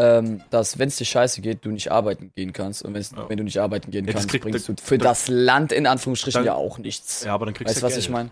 Ähm, 0.00 0.42
dass, 0.50 0.78
wenn 0.78 0.86
es 0.88 0.96
dir 0.96 1.04
scheiße 1.06 1.40
geht, 1.40 1.64
du 1.64 1.70
nicht 1.70 1.90
arbeiten 1.90 2.30
gehen 2.36 2.52
kannst. 2.52 2.84
Und 2.84 2.96
Ja. 2.96 3.28
wenn 3.28 3.36
du 3.36 3.42
nicht 3.42 3.58
arbeiten 3.60 3.90
gehen 3.90 4.06
kannst, 4.06 4.28
bringst 4.40 4.68
du 4.68 4.74
für 4.80 4.96
das- 4.96 5.24
das 5.26 5.28
Land 5.28 5.72
in 5.72 5.86
Anführungsstrichen 5.88 6.38
Dann- 6.38 6.46
ja 6.46 6.54
auch 6.54 6.78
nichts. 6.78 7.24
Ja, 7.24 7.34
aber 7.34 7.46
dann 7.46 7.54
kriegst 7.54 7.68
weißt 7.74 7.78
du, 7.78 7.80
du 7.80 7.86
was 7.86 7.92
Geld. 7.94 8.04
ich 8.04 8.10
meine? 8.10 8.30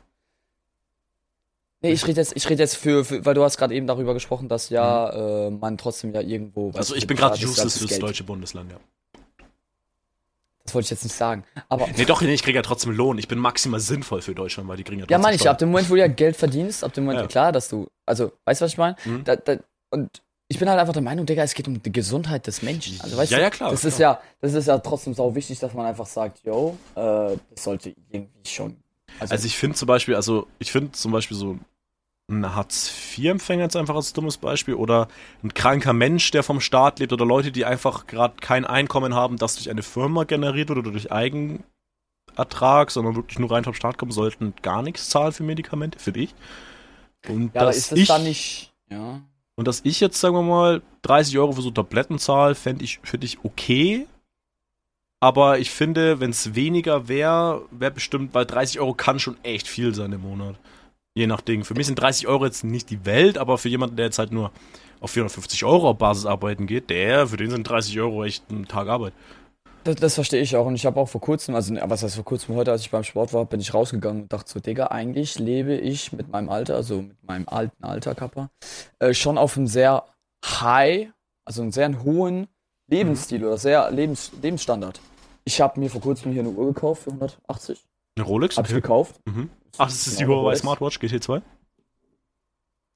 Nee, 1.83 1.93
ich 1.93 2.07
rede 2.07 2.21
jetzt, 2.21 2.35
ich 2.37 2.49
rede 2.49 2.63
jetzt 2.63 2.77
für, 2.77 3.05
für, 3.05 3.25
weil 3.25 3.35
du 3.35 3.43
hast 3.43 3.59
gerade 3.59 3.75
eben 3.75 3.87
darüber 3.87 4.15
gesprochen, 4.15 4.49
dass 4.49 4.71
ja 4.71 5.47
äh, 5.47 5.51
man 5.51 5.77
trotzdem 5.77 6.15
ja 6.15 6.21
irgendwo. 6.21 6.69
Also 6.69 6.79
weißt 6.95 6.97
ich 7.03 7.07
bin 7.07 7.17
gerade 7.17 7.35
useless 7.35 7.57
das 7.57 7.79
fürs 7.79 7.99
deutsche 7.99 8.25
Bundesland, 8.25 8.71
ja. 8.73 8.79
Das 10.67 10.75
wollte 10.75 10.87
ich 10.87 10.91
jetzt 10.91 11.05
nicht 11.05 11.17
sagen. 11.17 11.45
Aber 11.69 11.89
Nee, 11.97 12.05
doch, 12.05 12.21
nee, 12.21 12.35
ich 12.35 12.43
kriege 12.43 12.57
ja 12.57 12.63
trotzdem 12.63 12.93
Lohn. 12.93 13.19
Ich 13.19 13.29
bin 13.29 13.39
maximal 13.39 13.81
sinnvoll 13.81 14.21
für 14.21 14.35
Deutschland, 14.35 14.69
weil 14.69 14.77
die 14.77 14.85
kriegen 14.85 14.99
ja 15.01 15.05
Ja, 15.05 15.17
trotzdem 15.17 15.23
meine 15.23 15.37
ich, 15.37 15.49
ab 15.49 15.59
dem 15.59 15.71
Moment, 15.71 15.89
wo 15.89 15.95
du 15.95 16.01
ja 16.01 16.09
Geld 16.09 16.37
verdienst, 16.37 16.83
ab 16.85 16.93
dem 16.93 17.05
Moment, 17.05 17.23
Ja. 17.23 17.27
klar, 17.29 17.53
dass 17.53 17.69
du, 17.69 17.87
also, 18.05 18.33
weißt 18.45 18.61
du, 18.61 18.65
was 18.65 18.73
ich 18.73 18.79
meine? 18.79 18.97
Mhm. 19.05 19.25
Da, 19.25 19.37
da, 19.37 19.57
und 19.91 20.23
ich 20.49 20.59
bin 20.59 20.69
halt 20.69 20.79
einfach 20.79 20.93
der 20.93 21.03
Meinung, 21.03 21.25
Digga, 21.27 21.43
es 21.43 21.55
geht 21.55 21.67
um 21.69 21.83
die 21.83 21.93
Gesundheit 21.93 22.47
des 22.47 22.63
Menschen. 22.63 23.01
Also, 23.01 23.17
weißt 23.17 23.31
Ja, 23.33 23.39
du, 23.39 23.45
ja, 23.45 23.51
klar, 23.51 23.71
Das 23.71 23.85
ist 23.85 23.97
klar. 23.97 24.15
ja, 24.17 24.23
das 24.41 24.55
ist 24.55 24.67
ja 24.67 24.79
trotzdem 24.79 25.15
sau 25.15 25.35
wichtig, 25.35 25.59
dass 25.61 25.73
man 25.73 25.87
einfach 25.87 26.07
sagt, 26.07 26.41
yo, 26.45 26.77
äh, 26.95 27.01
das 27.01 27.39
sollte 27.65 27.95
irgendwie 28.11 28.31
schon. 28.49 28.77
Also, 29.19 29.33
Also 29.33 29.47
ich 29.47 29.57
finde 29.57 29.77
zum 29.77 29.87
Beispiel, 29.87 30.15
also 30.15 30.47
ich 30.59 30.71
finde 30.73 30.93
zum 30.93 31.13
Beispiel 31.13 31.37
so 31.37 31.59
ein 32.29 32.55
Hartz-IV-Empfänger 32.55 33.65
jetzt 33.65 33.77
einfach 33.77 33.95
als 33.95 34.13
dummes 34.13 34.37
Beispiel 34.37 34.75
oder 34.75 35.09
ein 35.45 35.55
kranker 35.55 35.93
Mensch, 35.93 36.31
der 36.33 36.43
vom 36.43 36.61
Staat 36.61 36.99
lebt 36.99 37.13
oder 37.13 37.25
Leute, 37.25 37.53
die 37.53 37.65
einfach 37.65 38.07
gerade 38.07 38.35
kein 38.41 38.65
Einkommen 38.65 39.15
haben, 39.15 39.37
das 39.37 39.55
durch 39.57 39.71
eine 39.71 39.83
Firma 39.83 40.25
generiert 40.25 40.69
wird 40.69 40.81
oder 40.81 40.91
durch 40.91 41.13
Eigenertrag, 41.13 42.91
sondern 42.91 43.15
wirklich 43.15 43.39
nur 43.39 43.51
rein 43.51 43.65
vom 43.65 43.75
Staat 43.75 43.97
kommen, 43.97 44.11
sollten 44.11 44.55
gar 44.63 44.83
nichts 44.83 45.09
zahlen 45.09 45.33
für 45.33 45.45
Medikamente, 45.45 45.99
finde 46.01 46.21
ich. 46.21 46.35
Und 47.29 47.55
ja, 47.55 47.65
dass 47.65 47.77
ist 47.77 47.93
das 47.93 47.99
ich, 47.99 48.09
dann 48.09 48.25
nicht, 48.25 48.73
ja. 48.91 49.21
und 49.55 49.69
dass 49.69 49.83
ich 49.85 50.01
jetzt, 50.01 50.21
sagen 50.21 50.35
wir 50.35 50.43
mal, 50.43 50.83
30 51.03 51.39
Euro 51.39 51.53
für 51.53 51.63
so 51.63 51.71
Tabletten 51.71 52.19
zahle, 52.19 52.57
fände 52.57 52.85
ich, 52.85 52.99
finde 53.05 53.27
ich 53.27 53.39
okay. 53.45 54.07
Aber 55.21 55.59
ich 55.59 55.71
finde, 55.71 56.21
wenn 56.21 56.31
es 56.31 56.55
weniger 56.55 57.09
wäre, 57.09 57.63
wäre 57.71 57.93
bestimmt, 57.93 58.35
weil 58.35 58.47
30 58.47 58.81
Euro 58.81 58.95
kann 58.95 59.19
schon 59.19 59.37
echt 59.45 59.67
viel 59.67 59.95
sein 59.95 60.13
im 60.13 60.23
Monat. 60.23 60.57
Je 61.17 61.27
nach 61.27 61.41
Ding. 61.41 61.65
Für 61.65 61.73
mich 61.73 61.87
sind 61.87 61.99
30 61.99 62.29
Euro 62.29 62.45
jetzt 62.45 62.63
nicht 62.63 62.91
die 62.91 63.07
Welt, 63.07 63.39
aber 63.39 63.57
für 63.57 63.71
jemanden, 63.71 63.97
der 63.97 64.05
jetzt 64.05 64.19
halt 64.19 64.33
nur 64.33 64.53
auf 65.01 65.13
450 65.13 65.65
Euro 65.65 65.89
auf 65.89 65.97
Basis 65.97 66.27
arbeiten 66.27 66.67
geht, 66.67 66.91
der, 66.91 67.27
für 67.29 67.39
den 67.39 67.51
sind 67.51 67.67
30 67.67 67.99
Euro 68.01 68.23
echt 68.23 68.51
ein 68.51 68.69
Tag 68.69 68.89
Arbeit. 68.89 69.15
Das, 69.85 69.97
das 69.97 70.15
verstehe 70.15 70.43
ich 70.43 70.57
auch. 70.57 70.67
Und 70.67 70.75
ich 70.75 70.85
habe 70.85 71.01
auch 71.01 71.09
vor 71.09 71.23
kurzem, 71.23 71.55
also 71.55 71.73
ne, 71.73 71.83
was 71.87 72.03
heißt 72.03 72.17
vor 72.17 72.25
kurzem 72.25 72.55
heute, 72.55 72.71
als 72.71 72.83
ich 72.83 72.91
beim 72.91 73.03
Sport 73.03 73.33
war, 73.33 73.47
bin 73.47 73.61
ich 73.61 73.73
rausgegangen 73.73 74.25
und 74.25 74.33
dachte 74.33 74.51
so, 74.51 74.61
Digga, 74.61 74.89
eigentlich 74.89 75.39
lebe 75.39 75.75
ich 75.75 76.13
mit 76.13 76.29
meinem 76.29 76.51
Alter, 76.51 76.75
also 76.75 77.01
mit 77.01 77.25
meinem 77.25 77.49
alten 77.49 77.83
Alter, 77.83 78.15
Kappa, 78.15 78.51
äh, 78.99 79.15
schon 79.15 79.39
auf 79.39 79.57
einem 79.57 79.69
sehr 79.69 80.05
high, 80.45 81.09
also 81.47 81.63
einen 81.63 81.73
sehr 81.73 82.03
hohen 82.05 82.47
Lebensstil 82.91 83.43
oder 83.43 83.57
sehr 83.57 83.91
Lebens, 83.91 84.33
Lebensstandard. 84.43 85.01
Ich 85.45 85.63
habe 85.63 85.81
mir 85.81 85.89
vor 85.89 86.03
kurzem 86.03 86.33
hier 86.33 86.43
eine 86.43 86.51
Uhr 86.51 86.75
gekauft 86.75 87.05
für 87.05 87.11
180. 87.11 87.83
Eine 88.17 88.25
Rolex? 88.25 88.57
Habe 88.57 88.67
ich 88.69 88.75
gekauft. 88.75 89.21
Mhm. 89.27 89.51
Ach, 89.79 89.87
das 89.87 90.07
ist 90.07 90.19
die 90.21 90.27
Huawei. 90.27 90.55
Smartwatch 90.57 90.99
GT2? 90.99 91.43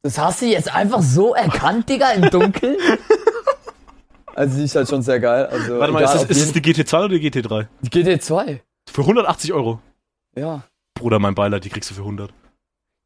Das 0.02 0.18
hast 0.18 0.40
du 0.40 0.46
jetzt 0.46 0.74
einfach 0.74 1.02
so 1.02 1.34
erkannt, 1.34 1.88
Digga, 1.90 2.10
im 2.12 2.30
Dunkeln? 2.30 2.76
also 4.34 4.56
die 4.56 4.64
ist 4.64 4.74
halt 4.74 4.88
schon 4.88 5.02
sehr 5.02 5.20
geil. 5.20 5.46
Also, 5.46 5.78
Warte 5.78 5.92
mal, 5.92 6.00
egal, 6.00 6.16
ist 6.16 6.22
das, 6.22 6.30
ist 6.30 6.42
es 6.48 6.54
jeden- 6.54 6.74
die 6.74 6.82
GT2 6.84 6.98
oder 7.04 7.08
die 7.18 7.30
GT3? 7.30 7.66
die 7.82 7.88
GT2. 7.90 8.60
Für 8.90 9.00
180 9.02 9.52
Euro. 9.52 9.80
Ja. 10.34 10.62
Bruder, 10.94 11.18
mein 11.18 11.34
Beileid, 11.34 11.64
die 11.64 11.68
kriegst 11.68 11.90
du 11.90 11.94
für 11.94 12.00
100. 12.02 12.32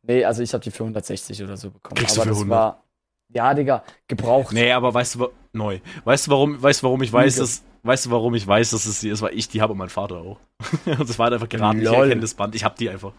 Nee, 0.07 0.24
also 0.24 0.42
ich 0.42 0.53
habe 0.55 0.62
die 0.62 0.70
für 0.70 0.85
160 0.85 1.42
oder 1.42 1.57
so 1.57 1.70
bekommen. 1.70 1.96
Kriegst 1.96 2.16
du 2.16 2.20
aber 2.20 2.29
für 2.29 2.35
das 2.35 2.38
100? 2.42 2.57
war. 2.59 2.85
Ja, 3.33 3.55
Digga, 3.55 3.83
gebraucht. 4.07 4.53
Nee, 4.53 4.70
aber 4.70 4.94
weißt 4.94 5.16
du, 5.16 5.29
neu. 5.53 5.81
Weißt 6.05 6.27
du, 6.27 6.31
warum, 6.31 6.62
weißt 6.62 6.83
du, 6.83 6.85
warum 6.85 7.03
ich 7.03 7.12
weiß, 7.12 7.37
dass, 7.37 7.62
weißt 7.85 8.07
du, 8.07 8.11
warum 8.11 8.35
ich 8.35 8.47
weiß, 8.47 8.70
dass 8.70 8.87
es 8.87 9.01
sie 9.01 9.11
ist? 9.11 9.23
Weil 9.23 9.35
ich 9.35 9.49
die 9.49 9.61
habe 9.61 9.73
und 9.73 9.79
mein 9.79 9.90
Vater 9.90 10.16
auch. 10.16 10.38
Und 10.87 11.09
das 11.09 11.18
war 11.18 11.25
halt 11.25 11.35
einfach 11.35 11.49
geraten. 11.49 11.79
Ich 11.79 11.85
Lol. 11.85 12.05
erkenne 12.05 12.20
das 12.20 12.35
Band. 12.35 12.55
Ich 12.55 12.64
habe 12.64 12.75
die 12.79 12.88
einfach. 12.88 13.12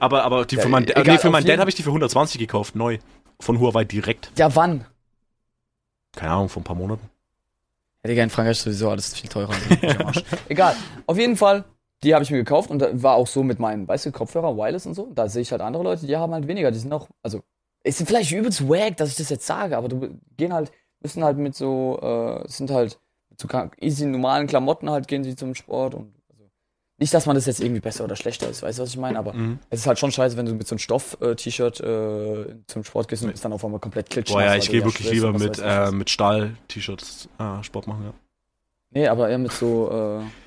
Aber, 0.00 0.22
aber 0.24 0.44
die 0.46 0.56
Ja, 0.56 0.62
für 0.62 0.68
mein, 0.68 0.84
egal, 0.84 1.04
nee, 1.04 1.18
für 1.18 1.30
meinen 1.30 1.46
Dad 1.46 1.58
habe 1.58 1.68
ich 1.68 1.76
die 1.76 1.82
für 1.82 1.90
120 1.90 2.38
gekauft, 2.38 2.74
neu. 2.74 2.98
Von 3.40 3.58
Huawei 3.58 3.84
direkt. 3.84 4.30
Ja, 4.38 4.54
wann? 4.54 4.86
Keine 6.14 6.32
Ahnung, 6.32 6.48
vor 6.48 6.60
ein 6.60 6.64
paar 6.64 6.76
Monaten. 6.76 7.08
Ja, 8.04 8.08
Digga, 8.08 8.22
in 8.22 8.30
Frankreich 8.30 8.58
ist 8.58 8.62
sowieso 8.62 8.90
alles 8.90 9.14
viel 9.14 9.28
teurer. 9.28 9.52
Ich. 9.70 10.24
Egal. 10.48 10.76
Auf 11.06 11.18
jeden 11.18 11.36
Fall, 11.36 11.64
die 12.04 12.14
habe 12.14 12.22
ich 12.22 12.30
mir 12.30 12.38
gekauft 12.38 12.70
und 12.70 13.02
war 13.02 13.14
auch 13.14 13.26
so 13.26 13.42
mit 13.42 13.58
meinen, 13.58 13.88
weißt 13.88 14.06
du, 14.06 14.12
Kopfhörer, 14.12 14.56
Wireless 14.56 14.86
und 14.86 14.94
so. 14.94 15.10
Da 15.14 15.28
sehe 15.28 15.42
ich 15.42 15.50
halt 15.50 15.60
andere 15.60 15.82
Leute, 15.82 16.06
die 16.06 16.16
haben 16.16 16.32
halt 16.32 16.46
weniger. 16.46 16.70
Die 16.70 16.78
sind 16.78 16.92
auch, 16.92 17.08
also, 17.22 17.42
es 17.82 18.00
ist 18.00 18.06
vielleicht 18.06 18.30
übelst 18.30 18.68
wack, 18.68 18.96
dass 18.96 19.10
ich 19.10 19.16
das 19.16 19.30
jetzt 19.30 19.46
sage, 19.46 19.76
aber 19.76 19.88
du 19.88 20.20
gehen 20.36 20.52
halt, 20.52 20.70
müssen 21.00 21.24
halt 21.24 21.36
mit 21.38 21.56
so, 21.56 21.98
äh, 22.00 22.48
sind 22.48 22.70
halt 22.70 23.00
ka- 23.48 23.70
easy 23.80 24.06
normalen 24.06 24.46
Klamotten 24.46 24.90
halt 24.90 25.08
gehen 25.08 25.24
sie 25.24 25.36
zum 25.36 25.54
Sport 25.54 25.94
und 25.94 26.12
also, 26.30 26.50
nicht, 26.98 27.12
dass 27.14 27.26
man 27.26 27.34
das 27.34 27.46
jetzt 27.46 27.60
irgendwie 27.60 27.80
besser 27.80 28.04
oder 28.04 28.16
schlechter 28.16 28.48
ist, 28.48 28.62
weißt 28.62 28.78
du, 28.78 28.82
was 28.82 28.90
ich 28.90 28.96
meine? 28.96 29.18
Aber 29.18 29.32
Mhm. 29.34 29.58
es 29.70 29.80
ist 29.80 29.86
halt 29.86 29.98
schon 29.98 30.12
scheiße, 30.12 30.36
wenn 30.36 30.46
du 30.46 30.54
mit 30.54 30.66
so 30.66 30.74
einem 30.74 30.78
Stoff-T-Shirt 30.80 31.80
äh, 31.80 32.54
zum 32.66 32.84
Sport 32.84 33.08
gehst 33.08 33.22
und 33.24 33.30
bist 33.32 33.44
dann 33.44 33.52
auf 33.52 33.64
einmal 33.64 33.80
komplett 33.80 34.10
klitschnass. 34.10 34.36
Boah, 34.42 34.44
ja, 34.44 34.56
ich 34.56 34.68
gehe 34.70 34.84
wirklich 34.84 35.10
lieber 35.10 35.32
mit, 35.32 35.60
äh, 35.64 35.90
mit 35.90 36.10
Stahl-T-Shirts 36.10 37.28
äh, 37.38 37.62
Sport 37.62 37.86
machen, 37.86 38.04
ja. 38.04 38.12
Nee, 38.94 39.08
aber 39.08 39.30
eher 39.30 39.38
mit 39.38 39.52
so, 39.52 39.90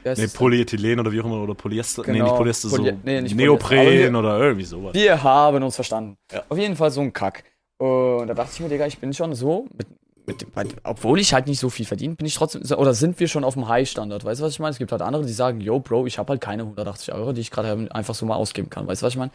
äh, 0.06 0.14
Nee? 0.16 0.28
Polyethylen 0.28 1.00
oder 1.00 1.12
wie 1.12 1.20
auch 1.20 1.26
immer, 1.26 1.42
oder 1.42 1.56
Polyester. 1.56 2.04
Nee, 2.06 2.14
Genau. 2.14 2.26
nicht 2.26 2.36
Polyester, 2.38 2.70
Poly- 2.70 2.92
so 2.92 2.98
nee, 3.04 3.22
nicht 3.22 3.36
Neopren 3.36 3.78
Polyester, 3.86 4.08
aber 4.10 4.20
oder 4.20 4.40
irgendwie 4.40 4.66
sowas. 4.66 4.94
Wir 4.94 5.24
haben 5.24 5.64
uns 5.64 5.74
verstanden. 5.74 6.16
Ja. 6.32 6.44
Auf 6.48 6.58
jeden 6.60 6.76
Fall 6.76 6.92
so 6.92 7.02
ein 7.02 7.12
Kack. 7.12 7.44
Und 7.80 8.28
da 8.28 8.36
dachte 8.36 8.52
ich 8.54 8.60
mir, 8.60 8.70
Digga, 8.70 8.86
ich 8.86 9.00
bin 9.00 9.14
schon 9.16 9.34
so, 9.34 9.66
mit, 9.76 9.88
mit, 10.28 10.46
obwohl 10.84 11.20
ich 11.20 11.34
halt 11.34 11.48
nicht 11.48 11.60
so 11.60 11.70
viel 11.70 11.86
verdiene, 11.86 12.16
bin 12.16 12.26
ich 12.26 12.36
trotzdem, 12.36 12.62
oder 12.78 12.94
sind 12.94 13.20
wir 13.20 13.28
schon 13.28 13.44
auf 13.44 13.54
dem 13.54 13.68
High-Standard? 13.68 14.26
Weißt 14.26 14.42
du, 14.42 14.46
was 14.46 14.54
ich 14.54 14.60
meine? 14.60 14.72
Es 14.72 14.78
gibt 14.78 14.92
halt 14.92 15.02
andere, 15.02 15.26
die 15.26 15.34
sagen, 15.34 15.62
yo, 15.62 15.80
Bro, 15.80 16.06
ich 16.08 16.18
habe 16.18 16.30
halt 16.30 16.42
keine 16.42 16.64
180 16.64 17.14
Euro, 17.14 17.34
die 17.34 17.42
ich 17.42 17.52
gerade 17.52 17.88
einfach 17.92 18.16
so 18.16 18.26
mal 18.26 18.36
ausgeben 18.36 18.70
kann. 18.70 18.88
Weißt 18.88 19.02
du, 19.02 19.06
was 19.06 19.14
ich 19.14 19.18
meine? 19.18 19.32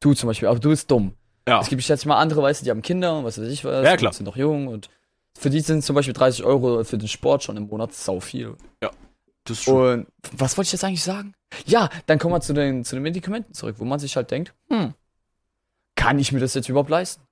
Du 0.00 0.14
zum 0.14 0.28
Beispiel, 0.28 0.48
aber 0.48 0.58
du 0.58 0.70
bist 0.70 0.90
dumm. 0.90 1.14
Ja. 1.48 1.60
Es 1.60 1.68
gibt 1.68 1.82
jetzt 1.82 2.06
mal 2.06 2.18
andere, 2.18 2.42
weißt 2.42 2.60
du, 2.60 2.64
die 2.64 2.70
haben 2.70 2.82
Kinder 2.82 3.18
und 3.18 3.24
was 3.24 3.40
weiß 3.40 3.48
ich 3.48 3.64
was. 3.64 3.84
Ja, 3.84 3.96
klar. 3.96 4.12
Sind 4.12 4.26
noch 4.26 4.36
jung 4.36 4.68
und 4.68 4.90
für 5.38 5.50
die 5.50 5.60
sind 5.60 5.82
zum 5.82 5.94
Beispiel 5.94 6.14
30 6.14 6.44
Euro 6.44 6.84
für 6.84 6.98
den 6.98 7.08
Sport 7.08 7.44
schon 7.44 7.56
im 7.56 7.68
Monat 7.68 7.94
sau 7.94 8.20
viel. 8.20 8.56
Das 9.48 9.58
ist 9.58 9.64
schon. 9.64 10.00
Und 10.00 10.06
was 10.36 10.56
wollte 10.56 10.68
ich 10.68 10.72
jetzt 10.72 10.84
eigentlich 10.84 11.02
sagen? 11.02 11.34
Ja, 11.64 11.88
dann 12.06 12.18
kommen 12.18 12.34
wir 12.34 12.40
zu 12.40 12.52
den, 12.52 12.84
zu 12.84 12.96
den 12.96 13.02
Medikamenten 13.02 13.54
zurück, 13.54 13.76
wo 13.78 13.84
man 13.84 13.98
sich 13.98 14.14
halt 14.16 14.30
denkt, 14.30 14.52
hm, 14.68 14.92
kann 15.96 16.18
ich 16.18 16.32
mir 16.32 16.40
das 16.40 16.54
jetzt 16.54 16.68
überhaupt 16.68 16.90
leisten? 16.90 17.22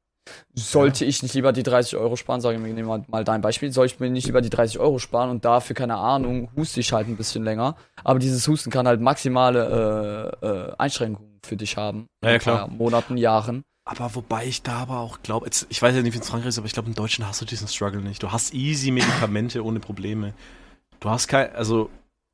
Sollte 0.55 1.05
ich 1.05 1.23
nicht 1.23 1.35
lieber 1.35 1.53
die 1.53 1.63
30 1.63 1.97
Euro 1.97 2.17
sparen, 2.17 2.41
sage 2.41 2.57
ich 2.57 2.63
mir, 2.63 2.73
nehmen 2.73 2.89
wir 2.89 3.05
mal 3.09 3.25
dein 3.25 3.41
Beispiel, 3.41 3.73
soll 3.73 3.87
ich 3.87 4.01
mir 4.01 4.11
nicht 4.11 4.27
lieber 4.27 4.41
die 4.41 4.51
30 4.51 4.79
Euro 4.79 4.99
sparen 4.99 5.31
und 5.31 5.45
dafür, 5.45 5.75
keine 5.75 5.97
Ahnung, 5.97 6.51
huste 6.57 6.81
ich 6.81 6.93
halt 6.93 7.09
ein 7.09 7.17
bisschen 7.17 7.45
länger. 7.45 7.77
Aber 8.05 8.19
dieses 8.19 8.47
Husten 8.49 8.71
kann 8.71 8.87
halt 8.87 9.01
maximale 9.01 10.35
äh, 10.43 10.47
äh, 10.47 10.73
Einschränkungen 10.79 11.41
für 11.45 11.57
dich 11.57 11.77
haben. 11.77 12.07
Ja, 12.25 12.33
ja, 12.33 12.39
klar. 12.39 12.69
Monaten, 12.69 13.17
Jahren. 13.17 13.65
Aber 13.85 14.15
wobei 14.17 14.47
ich 14.47 14.63
da 14.63 14.79
aber 14.79 14.99
auch 14.99 15.23
glaube, 15.23 15.49
ich 15.69 15.81
weiß 15.81 15.95
ja 15.95 16.03
nicht, 16.03 16.15
wie 16.15 16.19
es 16.19 16.25
in 16.25 16.31
Frankreich 16.31 16.49
ist, 16.49 16.59
aber 16.59 16.67
ich 16.67 16.73
glaube, 16.73 16.89
in 16.89 16.97
Deutschland 16.97 17.29
hast 17.29 17.41
du 17.41 17.45
diesen 17.45 17.69
Struggle 17.69 18.01
nicht. 18.01 18.21
Du 18.21 18.33
hast 18.33 18.53
easy 18.53 18.91
Medikamente 18.91 19.65
ohne 19.65 19.79
Probleme. 19.79 20.35
Du 20.99 21.09
hast 21.09 21.29
kein, 21.29 21.55
also 21.55 21.89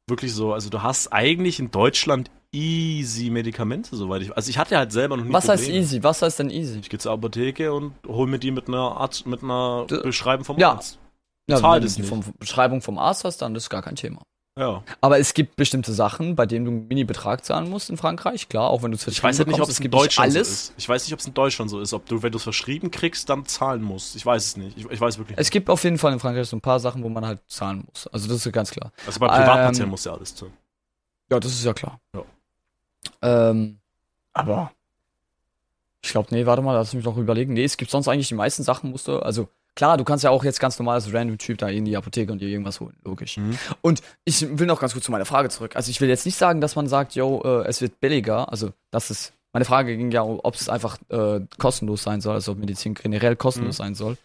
wirklich 0.09 0.33
so, 0.33 0.55
also 0.55 0.71
du 0.71 0.83
hast 0.83 1.13
eigentlich 1.13 1.59
in 1.61 1.71
Deutschland 1.71 2.31
easy 2.55 3.31
Medikamente, 3.31 3.97
soweit 3.97 4.23
ich. 4.23 4.37
Also 4.37 4.51
ich 4.51 4.59
hatte 4.59 4.77
halt 4.77 4.93
selber 4.93 5.17
noch 5.17 5.25
nie 5.25 5.33
Was 5.33 5.49
heißt 5.49 5.63
Probleme. 5.65 5.83
easy? 5.85 6.03
Was 6.03 6.23
heißt 6.23 6.39
denn 6.39 6.51
easy? 6.51 6.79
Ich 6.81 6.91
gehe 6.91 6.99
zur 6.99 7.13
Apotheke 7.13 7.73
und 7.73 7.93
hol 8.07 8.27
mir 8.27 8.39
die 8.39 8.51
mit 8.51 8.69
einer 8.69 8.97
Arzt, 8.97 9.27
mit 9.27 9.43
einer 9.43 9.87
D- 9.89 10.01
Beschreibung 10.03 10.45
vom 10.45 10.59
Ja. 10.59 10.73
Arzt. 10.73 10.99
Ja, 11.51 11.57
Zahl 11.57 11.81
wenn 11.83 11.89
du 11.89 11.95
die 11.95 12.03
vom 12.03 12.23
Beschreibung 12.39 12.83
vom 12.83 12.99
Arzt 12.99 13.25
hast, 13.25 13.39
dann 13.43 13.55
ist 13.57 13.69
gar 13.69 13.83
kein 13.83 13.97
Thema. 13.97 14.23
Ja. 14.59 14.83
Aber 15.01 15.19
es 15.19 15.33
gibt 15.33 15.57
bestimmte 15.57 15.95
Sachen, 15.95 16.37
bei 16.37 16.45
denen 16.45 16.67
du 16.67 16.71
einen 16.71 16.87
Mini-Betrag 16.89 17.43
zahlen 17.43 17.71
musst 17.71 17.89
in 17.89 17.97
Frankreich. 17.97 18.51
Klar, 18.51 18.69
auch 18.69 18.83
wenn 18.83 18.91
du 18.91 18.97
es 18.99 19.07
Ich 19.07 19.23
weiß 19.23 19.39
halt 19.39 19.49
nicht, 19.49 19.59
ob 19.61 19.67
es 19.67 19.79
es 19.79 19.81
in 19.81 19.91
Deutschland 19.91 20.31
so 20.31 20.39
alles. 20.39 20.51
ist. 20.51 20.75
Ich 20.77 20.87
weiß 20.89 21.05
nicht, 21.07 21.15
ob 21.15 21.21
es 21.21 21.27
in 21.27 21.33
Deutschland 21.33 21.71
so 21.71 21.81
ist, 21.81 21.95
ob 21.95 22.05
du, 22.05 22.23
wenn 22.23 22.31
du 22.31 22.37
es 22.37 22.43
verschrieben 22.45 22.91
kriegst, 22.91 23.31
dann 23.31 23.47
zahlen 23.47 23.83
musst. 23.83 24.15
Ich 24.15 24.27
weiß 24.27 24.45
es 24.45 24.57
nicht. 24.59 24.77
Ich, 24.77 24.85
ich 24.91 25.01
weiß 25.01 25.17
wirklich 25.17 25.39
Es 25.39 25.47
nicht. 25.47 25.53
gibt 25.53 25.71
auf 25.71 25.83
jeden 25.85 25.97
Fall 25.97 26.13
in 26.13 26.21
Frankreich 26.21 26.47
so 26.47 26.57
ein 26.57 26.61
paar 26.61 26.81
Sachen, 26.81 27.03
wo 27.03 27.09
man 27.09 27.25
halt 27.25 27.41
zahlen 27.49 27.85
muss. 27.89 28.07
Also 28.09 28.29
das 28.29 28.45
ist 28.45 28.53
ganz 28.53 28.71
klar. 28.71 28.93
Also 29.07 29.19
bei 29.21 29.27
Privatpatienten 29.29 29.85
ähm, 29.85 29.89
musst 29.89 30.05
du 30.05 30.11
ja 30.11 30.17
alles 30.17 30.35
zahlen. 30.35 30.53
Ja, 31.31 31.41
das 31.41 31.53
ist 31.53 31.65
ja 31.65 31.73
klar. 31.73 31.99
Ja. 32.15 32.23
Ähm, 33.21 33.79
aber 34.33 34.73
ich 36.05 36.11
glaube, 36.11 36.29
nee, 36.33 36.47
warte 36.47 36.63
mal, 36.63 36.73
lass 36.75 36.95
mich 36.95 37.05
noch 37.05 37.17
überlegen. 37.17 37.53
Nee, 37.53 37.65
es 37.65 37.77
gibt 37.77 37.91
sonst 37.91 38.09
eigentlich 38.09 38.29
die 38.29 38.35
meisten 38.35 38.63
Sachen, 38.63 38.91
musst 38.91 39.07
du, 39.09 39.19
also 39.21 39.49
klar, 39.75 39.97
du 39.97 40.05
kannst 40.05 40.25
ja 40.25 40.31
auch 40.31 40.45
jetzt 40.45 40.59
ganz 40.61 40.79
normal 40.79 40.97
als 40.97 41.13
random 41.13 41.39
Typ 41.39 41.59
da 41.59 41.69
in 41.69 41.85
die 41.85 41.97
Apotheke 41.97 42.33
und 42.33 42.41
dir 42.41 42.49
irgendwas 42.49 42.81
holen, 42.81 42.97
logisch. 43.05 43.37
Mhm. 43.37 43.59
Und 43.83 44.03
ich 44.25 44.59
will 44.59 44.67
noch 44.67 44.81
ganz 44.81 44.93
kurz 44.95 45.05
zu 45.05 45.13
meiner 45.13 45.25
Frage 45.25 45.49
zurück. 45.49 45.77
Also 45.77 45.91
ich 45.91 46.01
will 46.01 46.09
jetzt 46.09 46.27
nicht 46.27 46.37
sagen, 46.37 46.61
dass 46.61 46.77
man 46.77 46.89
sagt, 46.89 47.15
yo, 47.15 47.41
äh, 47.45 47.67
es 47.69 47.81
wird 47.81 48.01
billiger, 48.01 48.51
also 48.51 48.73
das 48.91 49.11
ist, 49.11 49.33
meine 49.53 49.65
Frage 49.65 49.97
ging 49.97 50.11
ja, 50.11 50.23
ob 50.25 50.55
es 50.55 50.69
einfach 50.69 50.99
äh, 51.11 51.41
kostenlos 51.59 52.03
sein 52.03 52.21
soll, 52.21 52.35
also 52.35 52.53
ob 52.53 52.59
Medizin 52.59 52.95
generell 52.95 53.37
kostenlos 53.37 53.79
Mhm. 53.79 53.83
sein 53.83 53.95
soll. 53.95 54.17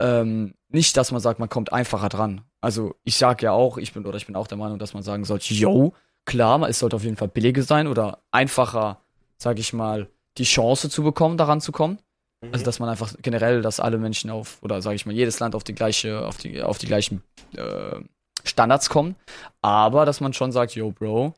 Ähm, 0.00 0.54
nicht, 0.68 0.96
dass 0.96 1.10
man 1.10 1.20
sagt, 1.20 1.40
man 1.40 1.48
kommt 1.48 1.72
einfacher 1.72 2.08
dran. 2.08 2.42
Also 2.60 2.94
ich 3.04 3.16
sag 3.16 3.40
ja 3.42 3.52
auch, 3.52 3.78
ich 3.78 3.92
bin 3.92 4.04
oder 4.04 4.16
ich 4.16 4.26
bin 4.26 4.36
auch 4.36 4.46
der 4.46 4.58
Meinung, 4.58 4.78
dass 4.78 4.94
man 4.94 5.02
sagen 5.02 5.24
sollte, 5.24 5.54
yo, 5.54 5.94
klar, 6.28 6.68
es 6.68 6.78
sollte 6.78 6.94
auf 6.94 7.02
jeden 7.02 7.16
Fall 7.16 7.28
billiger 7.28 7.62
sein 7.62 7.88
oder 7.88 8.20
einfacher, 8.30 9.00
sag 9.38 9.58
ich 9.58 9.72
mal, 9.72 10.08
die 10.36 10.44
Chance 10.44 10.88
zu 10.88 11.02
bekommen, 11.02 11.36
daran 11.36 11.60
zu 11.60 11.72
kommen. 11.72 11.98
Mhm. 12.40 12.50
Also 12.52 12.64
dass 12.64 12.78
man 12.78 12.88
einfach 12.88 13.14
generell, 13.20 13.62
dass 13.62 13.80
alle 13.80 13.98
Menschen 13.98 14.30
auf, 14.30 14.62
oder 14.62 14.80
sage 14.80 14.94
ich 14.94 15.06
mal, 15.06 15.14
jedes 15.14 15.40
Land 15.40 15.56
auf 15.56 15.64
die 15.64 15.74
gleiche, 15.74 16.24
auf 16.24 16.36
die, 16.36 16.62
auf 16.62 16.78
die 16.78 16.86
gleichen 16.86 17.22
äh, 17.56 17.96
Standards 18.44 18.90
kommen. 18.90 19.16
Aber 19.62 20.04
dass 20.04 20.20
man 20.20 20.32
schon 20.32 20.52
sagt, 20.52 20.74
yo, 20.74 20.92
Bro, 20.92 21.34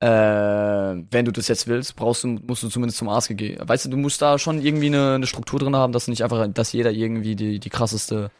äh, 0.00 0.06
wenn 0.08 1.24
du 1.26 1.30
das 1.30 1.48
jetzt 1.48 1.68
willst, 1.68 1.94
brauchst 1.94 2.24
du, 2.24 2.28
musst 2.28 2.62
du 2.62 2.68
zumindest 2.68 2.98
zum 2.98 3.10
Arzt 3.10 3.28
gehen. 3.36 3.60
Weißt 3.62 3.84
du, 3.84 3.90
du 3.90 3.98
musst 3.98 4.22
da 4.22 4.38
schon 4.38 4.60
irgendwie 4.60 4.86
eine, 4.86 5.14
eine 5.14 5.26
Struktur 5.26 5.60
drin 5.60 5.76
haben, 5.76 5.92
dass 5.92 6.08
nicht 6.08 6.24
einfach, 6.24 6.48
dass 6.48 6.72
jeder 6.72 6.90
irgendwie 6.90 7.36
die, 7.36 7.60
die 7.60 7.70
krasseste. 7.70 8.30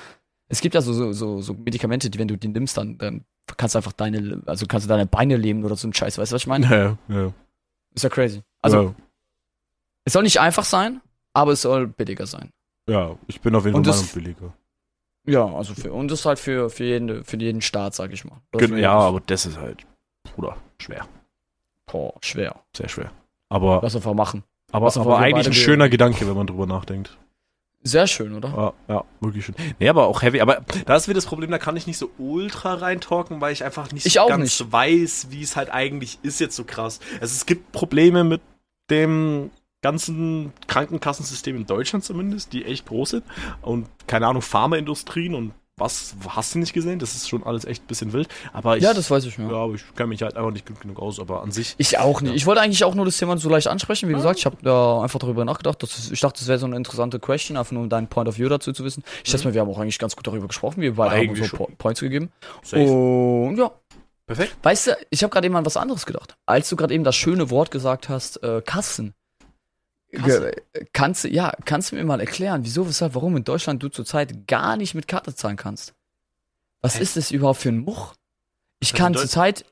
Es 0.49 0.63
gibt 0.63 0.75
ja 0.75 0.81
so, 0.81 0.93
so, 0.93 1.13
so, 1.13 1.43
so 1.43 1.55
Medikamente, 1.55 2.11
die, 2.11 2.19
wenn 2.19 2.29
du 2.29 2.37
die 2.37 2.49
nimmst, 2.49 2.77
dann, 2.77 2.99
dann 2.99 3.25
kannst 3.57 3.75
du 3.75 3.79
einfach 3.79 3.93
deine, 3.93 4.43
also 4.47 4.67
kannst 4.67 4.87
du 4.87 4.89
deine 4.89 5.07
Beine 5.07 5.37
lähmen 5.37 5.65
oder 5.65 5.77
so 5.77 5.87
ein 5.89 5.95
Scheiß, 5.95 6.19
weißt 6.19 6.33
du, 6.33 6.35
was 6.35 6.43
ich 6.43 6.47
meine? 6.47 6.67
Ja, 7.09 7.15
ja. 7.15 7.33
Ist 7.95 8.03
ja 8.05 8.09
crazy. 8.11 8.43
Also, 8.63 8.83
ja, 8.83 8.95
es 10.05 10.13
soll 10.13 10.23
nicht 10.23 10.41
einfach 10.41 10.65
sein, 10.65 11.01
aber 11.33 11.53
es 11.53 11.63
soll 11.63 11.87
billiger 11.87 12.27
sein. 12.27 12.51
ja, 12.89 13.17
ich 13.27 13.41
bin 13.41 13.55
auf 13.55 13.65
jeden 13.67 13.85
Fall 13.85 14.05
billiger. 14.15 14.53
Ja, 15.27 15.45
also 15.47 15.75
für, 15.75 15.93
und 15.93 16.11
das 16.11 16.25
halt 16.25 16.39
für, 16.39 16.71
für, 16.71 16.85
jeden, 16.85 17.25
für 17.25 17.37
jeden 17.37 17.61
Staat, 17.61 17.95
sag 17.95 18.13
ich 18.13 18.25
mal. 18.25 18.41
Oder 18.53 18.67
Gen- 18.67 18.77
für 18.77 18.81
Ja, 18.81 18.93
aber 18.99 19.21
das 19.21 19.45
ist 19.47 19.59
halt, 19.59 19.87
Bruder, 20.35 20.57
schwer. 20.81 21.07
Boah, 21.87 22.15
schwer. 22.23 22.57
Sehr 22.75 22.89
schwer. 22.89 23.11
Aber, 23.49 23.81
Lass 23.83 23.95
einfach 23.97 24.15
machen. 24.15 24.45
aber, 24.73 24.87
aber 24.97 25.19
eigentlich 25.19 25.47
ein 25.47 25.53
schöner 25.53 25.89
Gedanke, 25.89 26.27
wenn 26.27 26.35
man 26.37 26.47
drüber 26.47 26.67
nachdenkt. 26.67 27.19
Sehr 27.83 28.07
schön, 28.07 28.35
oder? 28.35 28.75
Ja, 28.89 28.95
ja, 28.95 29.05
wirklich 29.21 29.47
schön. 29.47 29.55
Nee, 29.79 29.89
aber 29.89 30.07
auch 30.07 30.21
heavy. 30.23 30.41
Aber 30.41 30.63
da 30.85 30.97
ist 30.97 31.09
wieder 31.09 31.15
das 31.17 31.27
Problem, 31.27 31.51
da 31.51 31.59
kann 31.59 31.77
ich 31.77 31.87
nicht 31.87 31.97
so 31.97 32.11
ultra 32.19 32.75
reintalken, 32.75 33.41
weil 33.41 33.53
ich 33.55 33.65
einfach 33.65 33.91
nicht 33.91 34.05
Ich 34.05 34.15
ganz 34.17 34.61
nicht. 34.61 34.73
weiß, 34.73 35.29
wie 35.31 35.43
es 35.43 35.57
halt 35.57 35.71
eigentlich 35.71 36.19
ist 36.23 36.41
jetzt 36.41 36.57
so 36.57 36.65
krass. 36.65 37.01
Also 37.21 37.35
es 37.35 37.47
gibt 37.47 37.73
Probleme 37.73 38.23
mit 38.23 38.43
dem 38.91 39.51
ganzen 39.83 40.53
Krankenkassensystem 40.67 41.57
in 41.57 41.65
Deutschland 41.67 42.05
zumindest, 42.05 42.53
die 42.53 42.67
echt 42.67 42.87
groß 42.87 43.11
sind. 43.11 43.25
Und 43.63 43.87
keine 44.07 44.27
Ahnung, 44.27 44.43
Pharmaindustrien 44.43 45.35
und 45.35 45.53
was 45.81 46.15
hast 46.29 46.55
du 46.55 46.59
nicht 46.59 46.73
gesehen? 46.73 46.99
Das 46.99 47.15
ist 47.15 47.29
schon 47.29 47.43
alles 47.45 47.65
echt 47.65 47.83
ein 47.83 47.87
bisschen 47.87 48.13
wild. 48.13 48.29
Aber 48.53 48.77
ich, 48.77 48.83
ja, 48.83 48.95
das 48.95 49.11
weiß 49.11 49.25
ich 49.25 49.37
ja, 49.39 49.45
mir. 49.45 49.55
aber 49.55 49.75
ich 49.75 49.83
kenne 49.97 50.09
mich 50.09 50.23
halt 50.23 50.37
einfach 50.37 50.51
nicht 50.53 50.67
gut 50.67 50.81
genug 50.81 51.01
aus. 51.01 51.19
Aber 51.19 51.43
an 51.43 51.51
sich, 51.51 51.75
Ich 51.79 51.99
auch 51.99 52.21
nicht. 52.21 52.31
Ja. 52.31 52.37
Ich 52.37 52.47
wollte 52.47 52.61
eigentlich 52.61 52.85
auch 52.85 52.95
nur 52.95 53.05
das 53.05 53.17
Thema 53.17 53.37
so 53.39 53.49
leicht 53.49 53.67
ansprechen. 53.69 54.09
Wie 54.09 54.15
gesagt, 54.15 54.39
ich 54.39 54.47
habe 54.47 54.57
da 54.63 55.03
einfach 55.03 55.19
darüber 55.19 55.45
nachgedacht. 55.45 55.83
Das 55.83 55.99
ist, 55.99 56.13
ich 56.13 56.21
dachte, 56.21 56.39
das 56.41 56.49
wäre 56.49 56.59
so 56.59 56.67
eine 56.67 56.77
interessante 56.77 57.19
Question, 57.19 57.57
einfach 57.57 57.73
nur 57.73 57.83
um 57.83 57.89
deinen 57.89 58.09
Point 58.09 58.29
of 58.29 58.39
View 58.39 58.49
dazu 58.49 58.73
zu 58.73 58.85
wissen. 58.85 59.03
Ich 59.25 59.31
schätze 59.31 59.45
mal, 59.45 59.55
wir 59.55 59.61
haben 59.63 59.71
auch 59.71 59.79
eigentlich 59.79 59.99
ganz 59.99 60.15
gut 60.17 60.27
darüber 60.27 60.47
gesprochen. 60.49 60.81
Wir 60.83 60.95
beide 60.95 61.11
haben 61.17 61.23
Mhm. 61.25 61.29
Eigentlich 61.31 61.51
so 61.51 61.57
schon. 61.57 61.67
Po- 61.67 61.73
Points 61.79 62.01
gegeben. 62.01 62.31
safe. 62.63 62.83
Und 62.85 63.57
ja, 63.57 63.71
Perfekt. 64.27 64.57
weißt 64.63 64.87
du, 64.89 64.97
ich 65.11 65.23
habe 65.23 65.31
gerade 65.33 65.47
eben 65.47 65.57
an 65.57 65.67
was 65.67 65.77
anderes 65.77 66.07
gedacht. 66.07 66.35
Als 66.47 66.69
du 66.69 66.77
gerade 66.77 66.95
eben 66.95 67.05
das 67.05 67.17
schöne 67.17 67.51
Wort 67.51 67.71
gesagt 67.71 68.09
hast, 68.09 68.43
äh, 68.43 68.63
Kassen. 68.65 69.15
Kasse? 70.13 70.53
Kannst 70.93 71.25
du, 71.25 71.29
ja, 71.29 71.53
kannst 71.65 71.93
du 71.93 71.97
mir 71.97 72.05
mal 72.05 72.21
erklären, 72.21 72.65
wieso, 72.65 72.87
weshalb, 72.89 73.15
warum 73.15 73.37
in 73.37 73.45
Deutschland 73.45 73.83
du 73.83 73.89
zurzeit 73.89 74.47
gar 74.47 74.77
nicht 74.77 74.95
mit 74.95 75.09
Karte 75.09 75.35
zahlen 75.35 75.57
kannst? 75.57 75.95
Was 76.81 76.97
Hä? 76.99 77.03
ist 77.03 77.17
das 77.17 77.31
überhaupt 77.31 77.61
für 77.61 77.69
ein 77.71 77.79
Much? 77.79 78.13
Ich 78.81 78.93
Also 78.93 79.03
kann 79.03 79.15
zurzeit, 79.15 79.65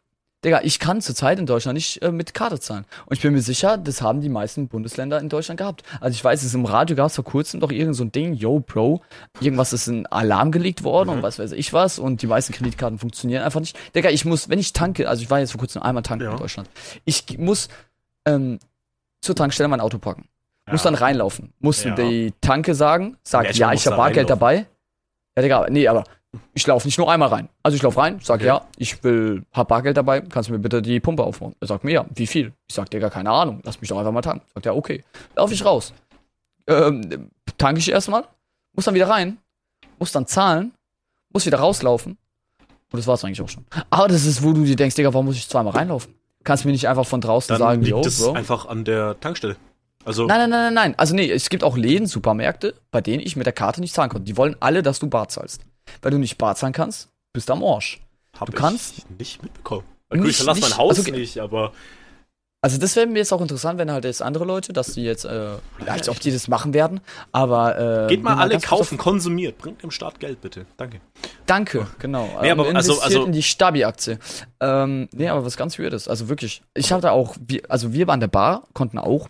Digga, 0.45 0.61
ich 0.63 0.79
kann 0.79 1.01
zurzeit 1.01 1.39
in 1.41 1.47
Deutschland 1.47 1.75
nicht 1.75 2.01
äh, 2.03 2.13
mit 2.13 2.33
Karte 2.35 2.61
zahlen. 2.61 2.85
Und 3.07 3.17
ich 3.17 3.23
bin 3.23 3.33
mir 3.33 3.41
sicher, 3.43 3.77
das 3.79 4.03
haben 4.03 4.21
die 4.21 4.29
meisten 4.29 4.69
Bundesländer 4.69 5.19
in 5.19 5.29
Deutschland 5.29 5.59
gehabt. 5.59 5.83
Also 6.01 6.15
ich 6.15 6.23
weiß, 6.23 6.43
es 6.45 6.55
im 6.55 6.65
Radio 6.67 6.95
gab 6.95 7.07
es 7.09 7.17
vor 7.17 7.25
kurzem 7.25 7.59
doch 7.59 7.73
irgend 7.73 7.97
so 7.97 8.05
ein 8.05 8.13
Ding, 8.13 8.35
yo, 8.35 8.61
Bro, 8.61 9.01
irgendwas 9.41 9.73
ist 9.73 9.89
in 9.89 10.07
Alarm 10.07 10.53
gelegt 10.53 10.85
worden 10.85 11.09
Mhm. 11.09 11.17
und 11.17 11.23
was 11.23 11.39
weiß 11.41 11.53
ich 11.53 11.73
was 11.73 11.99
und 11.99 12.23
die 12.23 12.27
meisten 12.29 12.53
Kreditkarten 12.53 12.99
funktionieren 12.99 13.43
einfach 13.43 13.61
nicht. 13.61 13.77
Digga, 13.97 14.11
ich 14.11 14.25
muss, 14.25 14.49
wenn 14.49 14.59
ich 14.61 14.73
tanke, 14.75 15.09
also 15.09 15.23
ich 15.23 15.31
war 15.31 15.41
jetzt 15.41 15.51
vor 15.53 15.59
kurzem 15.61 15.83
einmal 15.83 16.03
tanken 16.05 16.27
Ja. 16.27 16.33
in 16.33 16.39
Deutschland, 16.39 16.69
ich 17.05 17.39
muss 17.39 17.69
ähm, 18.27 18.59
zur 19.21 19.35
Tankstelle 19.35 19.69
mein 19.69 19.81
Auto 19.81 19.99
parken. 19.99 20.29
Muss 20.71 20.85
Ja. 20.85 20.91
dann 20.91 20.95
reinlaufen. 21.01 21.53
Muss 21.61 21.83
Ja. 21.85 21.95
die 21.95 22.33
Tanke 22.41 22.75
sagen, 22.75 23.17
sagt, 23.23 23.55
Ja, 23.57 23.69
ja, 23.69 23.73
ich 23.73 23.81
muss 23.81 23.87
habe 23.87 23.97
Bargeld 23.97 24.29
dabei. 24.31 24.67
Ja, 25.37 25.43
Digga, 25.43 25.67
nee, 25.71 25.89
aber 25.89 26.05
ich 26.53 26.67
laufe 26.67 26.87
nicht 26.87 26.99
nur 26.99 27.11
einmal 27.11 27.29
rein. 27.31 27.49
Also 27.63 27.77
ich 27.77 27.83
laufe 27.83 27.99
rein, 27.99 28.21
sag 28.23 28.37
Okay. 28.41 28.47
ja, 28.47 28.67
ich 28.77 29.03
will, 29.03 29.45
hab 29.53 29.69
Bargeld 29.69 29.97
dabei, 29.97 30.21
kannst 30.21 30.49
du 30.51 30.53
mir 30.53 30.59
bitte 30.59 30.83
die 30.83 31.01
Pumpe 31.01 31.23
aufmachen? 31.25 31.55
Er 31.61 31.67
sagt 31.69 31.85
mir 31.85 31.93
ja, 31.93 32.07
wie 32.15 32.27
viel? 32.27 32.53
Ich 32.67 32.75
sag, 32.75 32.91
Digga, 32.91 33.09
keine 33.09 33.31
Ahnung, 33.31 33.61
lass 33.65 33.81
mich 33.81 33.89
doch 33.89 33.99
einfach 33.99 34.13
mal 34.13 34.21
tanken. 34.21 34.45
Sagt 34.53 34.67
er, 34.67 34.77
okay. 34.77 35.05
Lauf 35.37 35.51
ich 35.53 35.65
raus. 35.65 35.95
Ähm, 36.67 37.31
tanke 37.57 37.79
ich 37.81 37.91
erstmal, 37.91 38.25
muss 38.75 38.85
dann 38.85 38.95
wieder 38.95 39.09
rein, 39.09 39.39
muss 39.99 40.13
dann 40.13 40.27
zahlen, 40.27 40.73
muss 41.33 41.47
wieder 41.47 41.59
rauslaufen. 41.61 42.19
Und 42.91 42.99
das 42.99 43.07
war's 43.07 43.25
eigentlich 43.25 43.41
auch 43.41 43.49
schon. 43.49 43.65
Aber 43.91 44.09
das 44.09 44.25
ist, 44.27 44.43
wo 44.43 44.53
du 44.53 44.65
dir 44.65 44.77
denkst, 44.77 44.97
Digga, 44.97 45.13
warum 45.15 45.27
muss 45.27 45.37
ich 45.37 45.49
zweimal 45.49 45.73
reinlaufen? 45.73 46.15
Kannst 46.45 46.65
mir 46.65 46.73
nicht 46.73 46.89
einfach 46.89 47.07
von 47.07 47.21
draußen 47.21 47.49
Dann 47.49 47.59
sagen, 47.59 47.81
liegt 47.83 47.91
yo, 47.91 48.01
es 48.01 48.23
Bro. 48.23 48.33
einfach 48.33 48.67
an 48.67 48.85
der 48.85 49.19
Tankstelle. 49.21 49.57
Also, 50.05 50.27
Nein, 50.27 50.39
nein, 50.39 50.51
nein, 50.51 50.63
nein, 50.63 50.75
nein. 50.75 50.95
Also 50.99 51.15
nee, 51.15 51.31
es 51.31 51.51
gibt 51.51 51.63
auch 51.65 51.77
Läden, 51.77 52.07
Supermärkte, 52.07 52.75
bei 52.91 53.01
denen 53.01 53.21
ich 53.21 53.37
mit 53.37 53.45
der 53.45 53.53
Karte 53.53 53.81
nicht 53.81 53.93
zahlen 53.95 54.09
konnte. 54.09 54.25
Die 54.25 54.37
wollen 54.37 54.57
alle, 54.61 54.83
dass 54.83 54.99
du 55.01 55.09
Bar 55.09 55.29
zahlst. 55.29 55.63
Weil 56.01 56.13
du 56.13 56.19
nicht 56.19 56.39
Bar 56.39 56.55
zahlen 56.57 56.73
kannst, 56.73 57.09
bist 57.33 57.49
du 57.49 57.53
am 57.53 57.63
Arsch. 57.65 58.01
hab 58.39 58.47
du 58.47 58.53
ich 58.53 58.59
kannst- 58.59 59.11
nicht 59.19 59.43
mitbekommen. 59.43 59.85
Gut, 60.11 60.21
ich 60.21 60.25
Nicht- 60.27 60.37
verlasse 60.37 60.61
mein 60.61 60.71
nicht- 60.71 60.79
Haus 60.79 60.99
also- 60.99 61.11
nicht, 61.11 61.39
aber 61.39 61.73
Also 62.61 62.77
das 62.77 62.97
wäre 62.97 63.07
mir 63.07 63.19
jetzt 63.19 63.33
auch 63.33 63.41
interessant, 63.41 63.79
wenn 63.79 63.91
halt 63.93 64.05
jetzt 64.05 64.21
andere 64.21 64.45
Leute, 64.45 64.73
dass 64.73 64.95
die 64.95 65.05
jetzt, 65.05 65.25
äh, 65.25 65.51
als 65.87 66.09
ob 66.09 66.19
die 66.19 66.33
das 66.33 66.49
machen 66.49 66.75
werden, 66.75 67.01
aber 67.31 68.07
äh, 68.07 68.09
geht 68.09 68.25
mal 68.25 68.37
alle 68.37 68.59
kaufen, 68.59 68.99
konsumiert. 68.99 69.59
Bringt 69.59 69.81
dem 69.85 69.93
Staat 69.93 70.19
Geld, 70.19 70.41
bitte. 70.41 70.67
Danke. 70.77 71.01
Danke, 71.47 71.87
genau. 72.01 72.29
Nee, 72.43 72.51
aber 72.51 72.67
Und 72.67 72.75
also- 72.75 73.01
also- 73.01 73.25
in 73.27 73.33
die 73.33 73.45
Stabi-Aktie. 73.45 74.19
Ähm, 74.59 75.09
nee, 75.13 75.29
aber 75.29 75.45
was 75.45 75.57
ganz 75.57 75.79
weird 75.79 75.93
ist, 75.93 76.09
also 76.09 76.29
wirklich, 76.29 76.63
ich 76.75 76.91
hatte 76.93 77.13
auch, 77.13 77.37
wir, 77.47 77.63
also 77.69 77.93
wir 77.93 78.09
an 78.09 78.19
der 78.19 78.27
Bar, 78.29 78.65
konnten 78.73 78.99
auch 78.99 79.29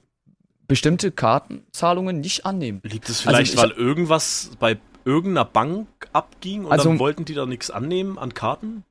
bestimmte 0.67 1.11
Kartenzahlungen 1.13 2.21
nicht 2.21 2.47
annehmen. 2.47 2.81
Liegt 2.83 3.11
es 3.11 3.19
Also 3.27 3.31
vielleicht, 3.31 3.53
ich- 3.55 3.61
weil 3.61 3.73
irgendwas 3.73 4.53
bei 4.59 4.79
irgendeiner 5.05 5.45
Bank 5.45 5.87
abging 6.15 6.65
und 6.65 6.73
Also- 6.73 6.89
dann 6.89 6.99
wollten 6.99 7.27
die 7.27 7.35
da 7.35 7.45
nichts 7.45 7.71
annehmen 7.71 8.19
an 8.19 8.33
Karten? 8.33 8.85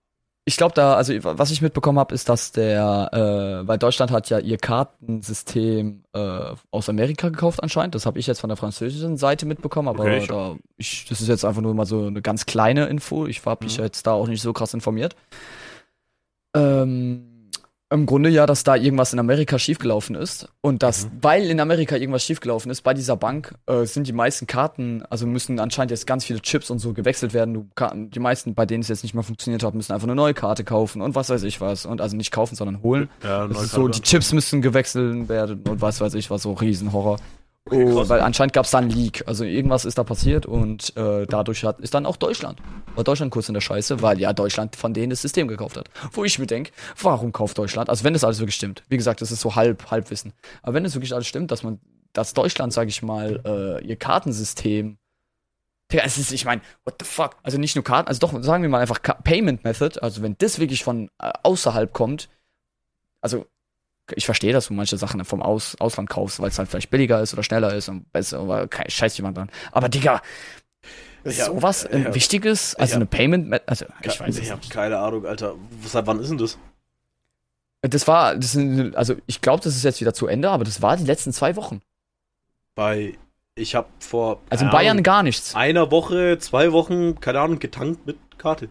Ich 0.50 0.56
glaube 0.56 0.74
da, 0.74 0.94
also 0.94 1.14
was 1.24 1.52
ich 1.52 1.62
mitbekommen 1.62 2.00
habe, 2.00 2.16
ist, 2.16 2.30
dass 2.30 2.54
der, 2.54 3.10
äh, 3.12 3.68
weil 3.68 3.78
Deutschland 3.78 4.12
hat 4.12 4.30
ja 4.30 4.40
ihr 4.40 4.58
Kartensystem 4.58 6.06
äh, 6.14 6.40
aus 6.72 6.88
Amerika 6.88 7.28
gekauft 7.28 7.62
anscheinend. 7.62 7.96
Das 7.96 8.06
habe 8.06 8.18
ich 8.18 8.28
jetzt 8.28 8.40
von 8.40 8.48
der 8.48 8.56
französischen 8.56 9.18
Seite 9.18 9.46
mitbekommen, 9.46 9.90
aber 9.90 10.06
Okay, 10.06 10.20
ich 10.20 10.28
da, 10.28 10.56
ich, 10.78 11.06
das 11.10 11.20
ist 11.20 11.28
jetzt 11.28 11.44
einfach 11.44 11.62
nur 11.62 11.74
mal 11.74 11.86
so 11.86 12.08
eine 12.08 12.22
ganz 12.22 12.46
kleine 12.46 12.86
Info. 12.86 13.28
Ich 13.28 13.46
habe 13.46 13.66
mich 13.66 13.78
Mhm. 13.78 13.84
jetzt 13.84 14.08
da 14.08 14.14
auch 14.14 14.30
nicht 14.30 14.42
so 14.42 14.54
krass 14.54 14.74
informiert. 14.74 15.18
Ähm, 16.56 17.37
Im 17.90 18.06
Grunde 18.06 18.30
ja, 18.30 18.46
dass 18.46 18.66
da 18.66 18.76
irgendwas 18.76 19.14
in 19.14 19.20
Amerika 19.20 19.58
schiefgelaufen 19.58 20.16
ist. 20.16 20.50
Und 20.60 20.84
dass, 20.84 21.06
Mhm. 21.06 21.10
weil 21.22 21.50
in 21.50 21.60
Amerika 21.62 21.96
irgendwas 21.96 22.24
schiefgelaufen 22.26 22.70
ist, 22.70 22.82
bei 22.82 22.94
dieser 22.94 23.16
Bank 23.16 23.56
äh, 23.66 23.86
sind 23.86 24.08
die 24.08 24.12
meisten 24.14 24.46
Karten, 24.46 25.04
also 25.10 25.26
müssen 25.26 25.58
anscheinend 25.60 25.92
jetzt 25.92 26.06
ganz 26.06 26.26
viele 26.26 26.42
Chips 26.42 26.70
und 26.70 26.80
so 26.80 26.92
gewechselt 26.92 27.34
werden. 27.34 27.54
Du, 27.54 27.70
die 28.10 28.20
meisten, 28.20 28.56
bei 28.56 28.66
denen 28.66 28.82
es 28.82 28.90
jetzt 28.90 29.04
nicht 29.04 29.14
mehr 29.14 29.24
funktioniert 29.24 29.64
hat, 29.64 29.74
müssen 29.74 29.94
einfach 29.94 30.08
eine 30.08 30.16
neue 30.16 30.34
Karte 30.34 30.66
kaufen 30.66 31.02
und 31.02 31.16
was 31.16 31.30
weiß 31.30 31.44
ich 31.44 31.62
was. 31.62 31.86
Und 31.86 32.02
also 32.02 32.18
nicht 32.18 32.32
kaufen, 32.32 32.56
sondern 32.56 32.84
holen. 32.84 33.08
Ja, 33.24 33.48
Das 33.48 33.64
ist 33.64 33.72
so, 33.72 33.88
die 33.88 34.02
Chips 34.02 34.34
müssen 34.34 34.62
gewechselt 34.62 35.30
werden 35.30 35.62
und 35.70 35.80
was 35.82 36.02
weiß 36.02 36.14
ich 36.16 36.30
was, 36.30 36.42
so 36.42 36.52
Riesenhorror. 36.54 37.20
Oh, 37.72 38.08
weil 38.10 38.22
anscheinend 38.22 38.54
gab 38.54 38.66
es 38.66 38.72
da 38.72 38.80
einen 38.80 38.90
Leak. 38.90 39.24
Also 39.28 39.44
irgendwas 39.44 39.86
ist 39.86 39.98
da 39.98 40.04
passiert 40.04 40.46
und 40.46 40.96
äh, 40.96 41.26
dadurch 41.28 41.64
hat, 41.64 41.80
ist 41.80 41.94
dann 41.94 42.06
auch 42.06 42.18
Deutschland. 42.18 42.62
War 42.96 43.04
Deutschland 43.04 43.32
kurz 43.32 43.48
in 43.48 43.54
der 43.54 43.62
Scheiße, 43.62 44.02
weil 44.02 44.20
ja 44.20 44.34
Deutschland 44.34 44.76
von 44.76 44.94
denen 44.94 45.10
das 45.10 45.22
System 45.22 45.48
gekauft 45.48 45.78
hat. 45.78 45.90
Wo 46.12 46.24
ich 46.24 46.40
mir 46.40 46.48
denke, 46.48 46.72
warum 47.02 47.32
kauft 47.32 47.58
Deutschland? 47.58 47.90
Also 47.90 48.04
wenn 48.04 48.14
das 48.14 48.24
alles 48.24 48.40
wirklich 48.40 48.56
stimmt. 48.56 48.84
Wie 48.90 48.98
gesagt, 48.98 49.22
das 49.22 49.32
ist 49.32 49.42
so 49.42 49.56
halb, 49.56 49.90
Halbwissen. 49.92 50.34
Aber 50.62 50.74
wenn 50.74 50.86
es 50.86 50.96
wirklich 50.96 51.14
alles 51.14 51.28
stimmt, 51.28 51.52
dass 51.52 51.64
man, 51.64 51.80
dass 52.14 52.34
Deutschland, 52.34 52.74
sage 52.74 52.90
ich 52.90 53.02
mal, 53.02 53.42
äh, 53.46 53.86
ihr 53.86 53.96
Kartensystem 53.96 54.98
Digga, 55.92 56.04
es 56.04 56.18
ist, 56.18 56.34
ich 56.34 56.44
meine, 56.44 56.62
what 56.84 56.96
the 57.00 57.06
fuck? 57.06 57.38
Also 57.44 57.58
nicht 57.58 57.76
nur 57.76 57.84
Karten, 57.84 58.10
also 58.10 58.20
doch, 58.20 58.44
sagen 58.44 58.62
wir 58.62 58.70
mal 58.70 58.82
einfach 58.82 59.02
Ka 59.02 59.14
Payment 59.14 59.64
Method, 59.64 60.02
also 60.02 60.22
wenn 60.22 60.36
das 60.38 60.60
wirklich 60.60 60.84
von 60.84 61.10
äh, 61.20 61.32
außerhalb 61.44 61.94
kommt, 61.94 62.28
also 63.22 63.46
ich 64.16 64.26
verstehe, 64.26 64.54
dass 64.54 64.68
du 64.68 64.74
manche 64.74 64.98
Sachen 64.98 65.24
vom 65.26 65.42
Aus 65.42 65.76
Ausland 65.80 66.10
kaufst, 66.10 66.40
weil 66.40 66.50
es 66.50 66.58
halt 66.60 66.70
vielleicht 66.70 66.90
billiger 66.90 67.22
ist 67.22 67.34
oder 67.34 67.44
schneller 67.44 67.74
ist 67.74 67.90
und 67.90 68.12
besser, 68.12 68.40
aber 68.40 68.68
Scheiß 68.88 69.18
jemand 69.18 69.38
dran. 69.38 69.50
Aber 69.72 69.90
Digga, 69.90 70.22
Ja, 71.26 71.46
sowas 71.46 71.86
ein 71.86 72.04
ja. 72.04 72.16
wichtiges, 72.16 72.76
also 72.76 72.92
Ja. 72.92 72.96
eine 72.98 73.06
Payment, 73.06 73.62
also 73.68 73.86
ich 74.04 74.20
weiß 74.20 74.36
es 74.36 74.42
ich 74.44 74.50
habe 74.52 74.62
nicht. 74.62 74.72
keine 74.72 74.98
Ahnung, 75.00 75.26
Alter. 75.26 75.56
Seit 75.86 76.08
wann 76.08 76.20
ist 76.20 76.30
denn 76.30 76.38
das? 76.38 76.58
Das 77.82 78.08
war, 78.08 78.36
das 78.36 78.54
sind, 78.54 78.96
also 78.96 79.16
ich 79.28 79.42
glaube, 79.42 79.64
das 79.64 79.76
ist 79.76 79.84
jetzt 79.84 80.02
wieder 80.02 80.14
zu 80.14 80.28
Ende, 80.28 80.50
aber 80.50 80.64
das 80.64 80.82
war 80.82 80.98
die 80.98 81.04
letzten 81.06 81.32
zwei 81.34 81.56
Wochen. 81.56 81.82
Bei, 82.76 83.18
ich 83.56 83.76
habe 83.76 83.88
vor 84.00 84.42
Also 84.50 84.66
in 84.66 84.72
Bayern 84.72 85.04
gar 85.04 85.22
nichts. 85.24 85.54
einer 85.56 85.92
Woche, 85.92 86.38
zwei 86.40 86.72
Wochen, 86.72 87.20
keine 87.20 87.40
Ahnung, 87.42 87.60
getankt 87.60 88.06
mit 88.06 88.18
Karte. 88.38 88.70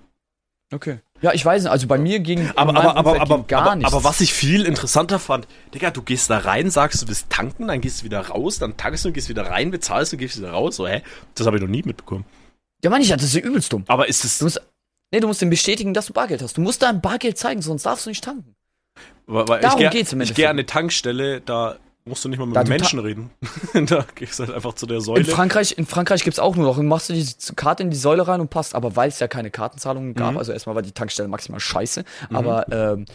Okay. 0.73 0.99
Ja, 1.23 1.33
ich 1.33 1.45
weiß 1.45 1.63
nicht, 1.63 1.73
also 1.73 1.87
bei 1.87 1.97
mir 1.99 2.21
ging 2.21 2.51
Aber, 2.57 2.77
aber, 2.77 2.97
aber, 2.97 3.21
aber, 3.21 3.37
ging 3.39 3.47
gar 3.47 3.63
aber, 3.63 3.77
nichts. 3.77 3.93
aber 3.93 4.05
was 4.05 4.21
ich 4.21 4.33
viel 4.35 4.65
interessanter 4.67 5.19
fand, 5.19 5.49
Digga, 5.75 5.91
du 5.91 6.03
gehst 6.03 6.29
da 6.31 6.39
rein, 6.39 6.71
sagst 6.71 7.03
du 7.03 7.09
willst 7.09 7.31
tanken, 7.31 7.69
dann 7.69 7.81
gehst 7.81 8.01
du 8.01 8.05
wieder 8.05 8.21
raus, 8.29 8.59
dann 8.59 8.77
tankst 8.77 9.05
du, 9.05 9.13
gehst 9.13 9.29
wieder 9.29 9.47
rein, 9.47 9.71
bezahlst 9.71 10.13
und 10.13 10.19
gehst 10.19 10.37
wieder 10.37 10.51
raus. 10.51 10.77
So, 10.77 10.87
hä? 10.87 11.03
Das 11.35 11.47
habe 11.47 11.57
ich 11.57 11.63
noch 11.63 11.71
nie 11.71 11.83
mitbekommen. 11.83 12.25
Ja, 12.85 12.91
Mann, 12.91 13.01
ich 13.01 13.09
das 13.09 13.23
ist 13.23 13.35
ja 13.35 13.41
übelst 13.41 13.73
dumm. 13.73 13.85
Aber 13.89 14.09
ist 14.09 14.25
es, 14.25 14.39
Du 14.39 14.45
musst, 14.45 14.61
nee, 15.11 15.21
du 15.21 15.27
musst 15.27 15.41
dem 15.41 15.49
bestätigen, 15.51 15.95
dass 15.95 16.07
du 16.07 16.13
Bargeld 16.13 16.43
hast. 16.43 16.57
Du 16.59 16.61
musst 16.61 16.83
dein 16.83 17.01
Bargeld 17.01 17.39
zeigen, 17.39 17.63
sonst 17.63 17.85
darfst 17.87 18.05
du 18.05 18.11
nicht 18.11 18.23
tanken. 18.23 18.55
weil, 19.27 19.49
weil 19.49 19.61
darum 19.63 19.81
ich, 19.81 19.91
geh- 19.91 19.99
geht's 19.99 20.13
im 20.13 20.21
ich 20.21 20.29
Endeffekt. 20.29 20.37
gehe 20.37 20.47
an 20.51 20.57
eine 20.57 20.67
Tankstelle, 20.67 21.41
da 21.41 21.77
musst 22.07 22.25
du 22.25 22.29
nicht 22.29 22.39
mal 22.39 22.47
mit 22.47 22.57
Da 22.57 22.65
Menschen 22.65 22.99
reden. 22.99 23.31
da 23.87 24.05
gehst 24.15 24.39
du 24.39 24.45
halt 24.47 24.55
einfach 24.55 24.75
zu 24.75 24.87
der 24.87 24.99
In 24.99 25.03
Säule. 25.03 25.25
Frankreich, 25.25 25.77
in 25.77 25.87
Frankreich 25.87 26.23
gibt's 26.25 26.39
auch 26.39 26.57
nur 26.57 26.65
noch, 26.67 26.81
machst 26.83 27.09
du 27.11 27.13
die 27.13 27.27
Karte 27.57 27.83
in 27.83 27.91
die 27.91 27.97
Säule 27.97 28.27
rein 28.27 28.41
und 28.41 28.49
passt. 28.49 28.75
Aber 28.75 28.97
weil 28.97 29.09
es 29.09 29.19
ja 29.19 29.29
keine 29.29 29.51
Kartenzahlungen 29.51 30.15
gab, 30.15 30.33
Mhm. 30.33 30.39
also 30.39 30.53
erstmal 30.53 30.75
war 30.77 30.83
die 30.83 30.93
Tankstelle 30.93 31.29
maximal 31.29 31.61
scheiße, 31.61 32.05
aber 32.33 32.67
ähm, 32.73 33.07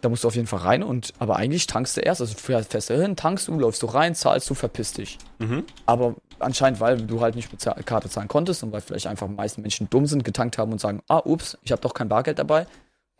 da 0.00 0.10
musst 0.10 0.22
du 0.22 0.28
auf 0.28 0.34
jeden 0.34 0.46
Fall 0.46 0.60
rein 0.60 0.82
und 0.82 1.14
aber 1.18 1.36
eigentlich 1.36 1.66
tankst 1.66 1.96
du 1.96 2.02
erst, 2.02 2.20
also 2.20 2.34
fährst 2.36 2.90
du 2.90 3.00
hin, 3.00 3.16
tankst 3.16 3.48
du, 3.48 3.58
läufst 3.58 3.82
du 3.82 3.86
rein, 3.86 4.14
zahlst 4.14 4.50
du, 4.50 4.54
verpisst 4.54 4.98
dich. 4.98 5.16
Mhm. 5.38 5.64
Aber 5.86 6.14
anscheinend, 6.40 6.78
weil 6.80 6.98
du 7.00 7.22
halt 7.22 7.36
nicht 7.36 7.50
mit 7.50 7.86
Karte 7.86 8.10
zahlen 8.10 8.28
konntest 8.28 8.62
und 8.62 8.72
weil 8.72 8.82
vielleicht 8.82 9.06
einfach 9.06 9.26
die 9.28 9.32
meisten 9.32 9.62
Menschen 9.62 9.88
dumm 9.88 10.04
sind, 10.04 10.22
getankt 10.22 10.58
haben 10.58 10.72
und 10.72 10.80
sagen, 10.80 11.00
ah, 11.08 11.22
ups, 11.24 11.56
ich 11.62 11.72
habe 11.72 11.80
doch 11.80 11.94
kein 11.94 12.10
Bargeld 12.10 12.38
dabei, 12.38 12.66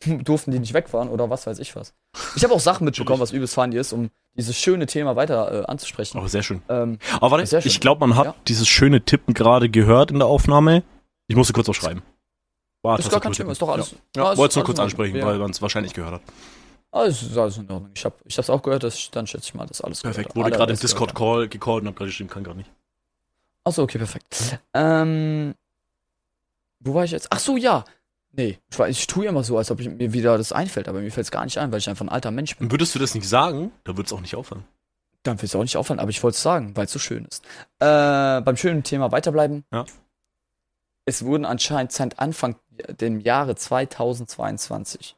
durften 0.25 0.51
die 0.51 0.59
nicht 0.59 0.75
wegfahren 0.75 1.09
oder 1.09 1.31
was 1.31 1.47
weiß 1.47 1.59
ich 1.59 1.75
was. 1.77 1.95
Ich 2.37 2.45
habe 2.45 2.55
auch 2.55 2.61
Sachen 2.61 2.85
mitbekommen, 2.85 3.21
was 3.21 3.33
übelst 3.33 3.55
funny 3.55 3.77
ist, 3.77 3.93
um 3.93 4.11
dieses 4.37 4.57
schöne 4.57 4.87
Thema 4.87 5.17
weiter 5.17 5.63
äh, 5.63 5.67
anzusprechen. 5.67 6.19
Oh, 6.19 6.27
sehr 6.27 6.43
schön. 6.43 6.63
Ähm, 6.69 6.99
Aber 7.21 7.33
warte, 7.33 7.47
schön. 7.47 7.63
ich 7.65 7.81
glaube, 7.81 8.07
man 8.07 8.17
hat 8.17 8.27
Ja. 8.27 8.35
dieses 8.49 8.69
schöne 8.69 9.05
Tippen 9.05 9.35
gerade 9.35 9.69
gehört 9.69 10.11
in 10.11 10.19
der 10.19 10.29
Aufnahme. 10.29 10.83
Ich 11.29 11.37
musste 11.37 11.53
kurz 11.53 11.69
auch 11.69 11.75
schreiben. 11.75 12.03
War 12.83 12.99
ist 12.99 13.11
gar 13.11 13.21
kein 13.21 13.33
Thema, 13.33 13.53
ist 13.53 13.63
doch 13.63 13.71
alles. 13.71 13.95
Ja, 14.15 14.33
ja 14.33 14.37
wollte 14.37 14.53
es 14.53 14.57
nur 14.57 14.65
kurz 14.65 14.79
ansprechen, 14.79 15.17
Ja. 15.17 15.25
weil 15.27 15.39
man 15.39 15.51
es 15.51 15.63
wahrscheinlich 15.63 15.95
gehört 15.95 16.15
hat. 16.15 16.23
Alles 16.91 17.23
ist 17.23 17.37
alles 17.37 17.57
in 17.57 17.71
Ordnung. 17.71 17.91
Ich 17.95 18.05
habe 18.05 18.15
hab's 18.31 18.51
auch 18.51 18.63
gehört, 18.63 18.83
das, 18.85 19.11
dann 19.11 19.27
schätze 19.27 19.47
ich 19.47 19.55
mal, 19.55 19.67
dass 19.67 19.81
alles 19.81 20.03
Perfekt. 20.03 20.37
Wurde 20.37 20.51
gerade 20.51 20.75
im. 20.75 20.79
Discord-Call 20.79 21.49
gecallt 21.49 21.83
und 21.83 21.89
hab 21.89 21.97
gerade 21.97 22.11
geschrieben, 22.11 22.31
kann 22.31 22.45
gar 22.45 22.55
nicht. 22.55 22.71
Achso, 23.65 23.83
okay, 23.83 23.99
perfekt. 23.99 24.59
Ähm, 24.75 25.55
wo 26.81 26.95
war 26.95 27.05
ich 27.05 27.11
jetzt? 27.13 27.29
Ach 27.31 27.39
so, 27.39 27.57
ja. 27.57 27.85
Nee, 28.37 28.59
ich, 28.71 28.79
ich 28.81 29.07
tue 29.07 29.27
immer 29.27 29.45
so, 29.45 29.57
als 29.57 29.71
ob 29.71 29.81
ich, 29.81 29.89
mir 29.89 30.13
wieder 30.13 30.37
das 30.37 30.53
einfällt, 30.53 30.89
aber 30.89 31.01
mir 31.01 31.13
fällt 31.13 31.27
es 31.27 31.31
gar 31.31 31.45
nicht 31.45 31.59
ein, 31.59 31.71
weil 31.71 31.79
ich 31.79 31.89
einfach 31.89 32.05
ein 32.05 32.09
alter 32.09 32.31
Mensch 32.31 32.57
bin. 32.57 32.67
Und 32.67 32.73
würdest 32.73 32.95
du 32.95 32.99
das 32.99 33.15
nicht 33.15 33.29
sagen, 33.29 33.71
dann 33.85 33.97
würde 33.97 34.07
es 34.07 34.13
auch 34.13 34.21
nicht 34.21 34.35
aufhören. 34.35 34.65
Dann 35.23 35.41
will 35.41 35.47
es 35.47 35.55
auch 35.55 35.63
nicht 35.63 35.77
auffallen, 35.77 36.01
aber 36.01 36.11
ich 36.11 36.23
wollte 36.23 36.35
es 36.35 36.43
sagen, 36.43 36.77
weil 36.77 36.87
es 36.87 36.93
so 36.93 36.99
schön 36.99 37.25
ist. 37.25 37.45
Äh, 37.79 38.41
beim 38.41 38.57
schönen 38.57 38.83
Thema 38.83 39.13
weiterbleiben. 39.13 39.65
Ja. 39.73 39.85
Es 41.07 41.25
wurden 41.25 41.45
anscheinend 41.45 41.93
seit 41.93 42.19
Anfang 42.19 42.57
dem 43.01 43.21
Jahre 43.21 43.55
2022 43.55 45.17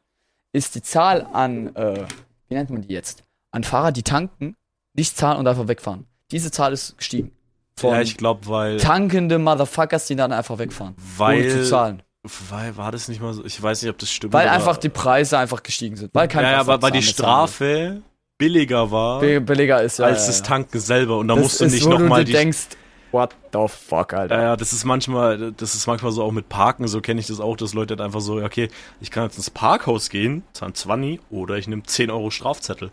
ist 0.53 0.75
die 0.75 0.81
Zahl 0.81 1.27
an, 1.33 1.75
äh, 1.75 2.05
wie 2.47 2.55
nennt 2.55 2.69
man 2.69 2.81
die 2.81 2.93
jetzt? 2.93 3.23
An 3.51 3.63
Fahrer, 3.63 3.91
die 3.91 4.03
tanken, 4.03 4.55
nicht 4.93 5.17
zahlen 5.17 5.37
und 5.37 5.47
einfach 5.47 5.67
wegfahren. 5.67 6.05
Diese 6.31 6.51
Zahl 6.51 6.73
ist 6.73 6.97
gestiegen. 6.97 7.31
Von 7.75 7.93
ja, 7.93 8.01
ich 8.01 8.17
glaube, 8.17 8.47
weil, 8.47 8.77
tankende 8.77 9.37
Motherfuckers, 9.37 10.07
die 10.07 10.15
dann 10.15 10.31
einfach 10.31 10.57
wegfahren. 10.57 10.95
Ohne 10.95 11.03
zu 11.03 11.19
weil, 11.19 11.65
zahlen. 11.65 12.03
Weil, 12.49 12.77
war 12.77 12.91
das 12.91 13.07
nicht 13.07 13.21
mal 13.21 13.33
so, 13.33 13.45
ich 13.45 13.61
weiß 13.61 13.81
nicht, 13.81 13.91
ob 13.91 13.97
das 13.97 14.11
stimmt. 14.11 14.33
Weil 14.33 14.47
einfach 14.49 14.77
die 14.77 14.89
Preise 14.89 15.37
einfach 15.37 15.63
gestiegen 15.63 15.95
sind. 15.95 16.13
Weil 16.13 16.27
kein 16.27 16.43
ja, 16.43 16.51
ja, 16.51 16.67
weil, 16.67 16.81
weil 16.81 16.91
die 16.91 17.03
Strafe 17.03 18.01
billiger 18.37 18.91
war, 18.91 19.19
billiger 19.19 19.81
ist, 19.81 19.99
ja. 19.99 20.05
als 20.05 20.21
ja, 20.21 20.27
das. 20.27 20.43
Tanken 20.43 20.79
selber. 20.79 21.17
Und 21.17 21.27
da 21.27 21.35
musst 21.35 21.59
du 21.59 21.65
nicht 21.65 21.87
nochmal 21.87 22.23
die 22.23 22.31
denkst, 22.31 22.67
what 23.11 23.35
the 23.53 23.67
fuck, 23.67 24.13
Alter. 24.13 24.41
Ja, 24.41 24.55
das 24.55 24.73
ist 24.73 24.83
manchmal, 24.83 25.51
das 25.53 25.75
ist 25.75 25.87
manchmal 25.87 26.11
so 26.11 26.23
auch 26.23 26.31
mit 26.31 26.49
Parken, 26.49 26.87
so 26.87 27.01
kenne 27.01 27.19
ich 27.19 27.27
das 27.27 27.39
auch, 27.39 27.57
dass 27.57 27.73
Leute 27.73 27.93
halt 27.93 28.01
einfach 28.01 28.21
so, 28.21 28.37
okay, 28.37 28.69
ich 29.01 29.11
kann 29.11 29.23
jetzt 29.23 29.37
ins 29.37 29.49
Parkhaus 29.49 30.09
gehen, 30.09 30.43
zahlen 30.53 30.75
20 30.75 31.19
oder 31.29 31.55
ich 31.55 31.67
nehme 31.67 31.83
10 31.83 32.11
Euro 32.11 32.29
Strafzettel. 32.29 32.91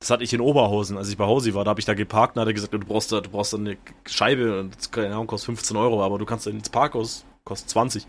Das 0.00 0.10
hatte 0.10 0.24
ich 0.24 0.34
in 0.34 0.40
Oberhausen, 0.40 0.98
als 0.98 1.08
ich 1.08 1.16
bei 1.16 1.24
Hausi 1.24 1.54
war, 1.54 1.64
da 1.64 1.70
habe 1.70 1.80
ich 1.80 1.86
da 1.86 1.94
geparkt 1.94 2.36
und 2.36 2.40
hat 2.40 2.48
er 2.48 2.54
gesagt, 2.54 2.74
du 2.74 2.78
brauchst 2.80 3.12
da, 3.12 3.20
du 3.20 3.30
brauchst 3.30 3.52
da 3.52 3.58
eine 3.58 3.76
Scheibe 4.04 4.58
und 4.58 4.76
das, 4.76 4.90
keine 4.90 5.14
Ahnung, 5.14 5.28
kostet 5.28 5.46
15 5.46 5.76
Euro, 5.76 6.02
aber 6.02 6.18
du 6.18 6.24
kannst 6.24 6.46
dann 6.46 6.54
ins 6.54 6.70
Parkhaus, 6.70 7.24
kostet 7.44 7.70
20. 7.70 8.06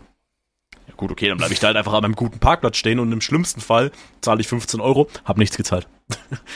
Ja 0.86 0.94
gut, 0.96 1.10
okay, 1.10 1.28
dann 1.28 1.38
bleibe 1.38 1.52
ich 1.52 1.60
da 1.60 1.68
halt 1.68 1.76
einfach 1.76 1.92
an 1.92 2.02
meinem 2.02 2.14
guten 2.14 2.38
Parkplatz 2.38 2.76
stehen 2.76 2.98
und 2.98 3.10
im 3.10 3.20
schlimmsten 3.20 3.60
Fall 3.60 3.90
zahle 4.20 4.40
ich 4.40 4.48
15 4.48 4.80
Euro, 4.80 5.08
hab 5.24 5.38
nichts 5.38 5.56
gezahlt. 5.56 5.88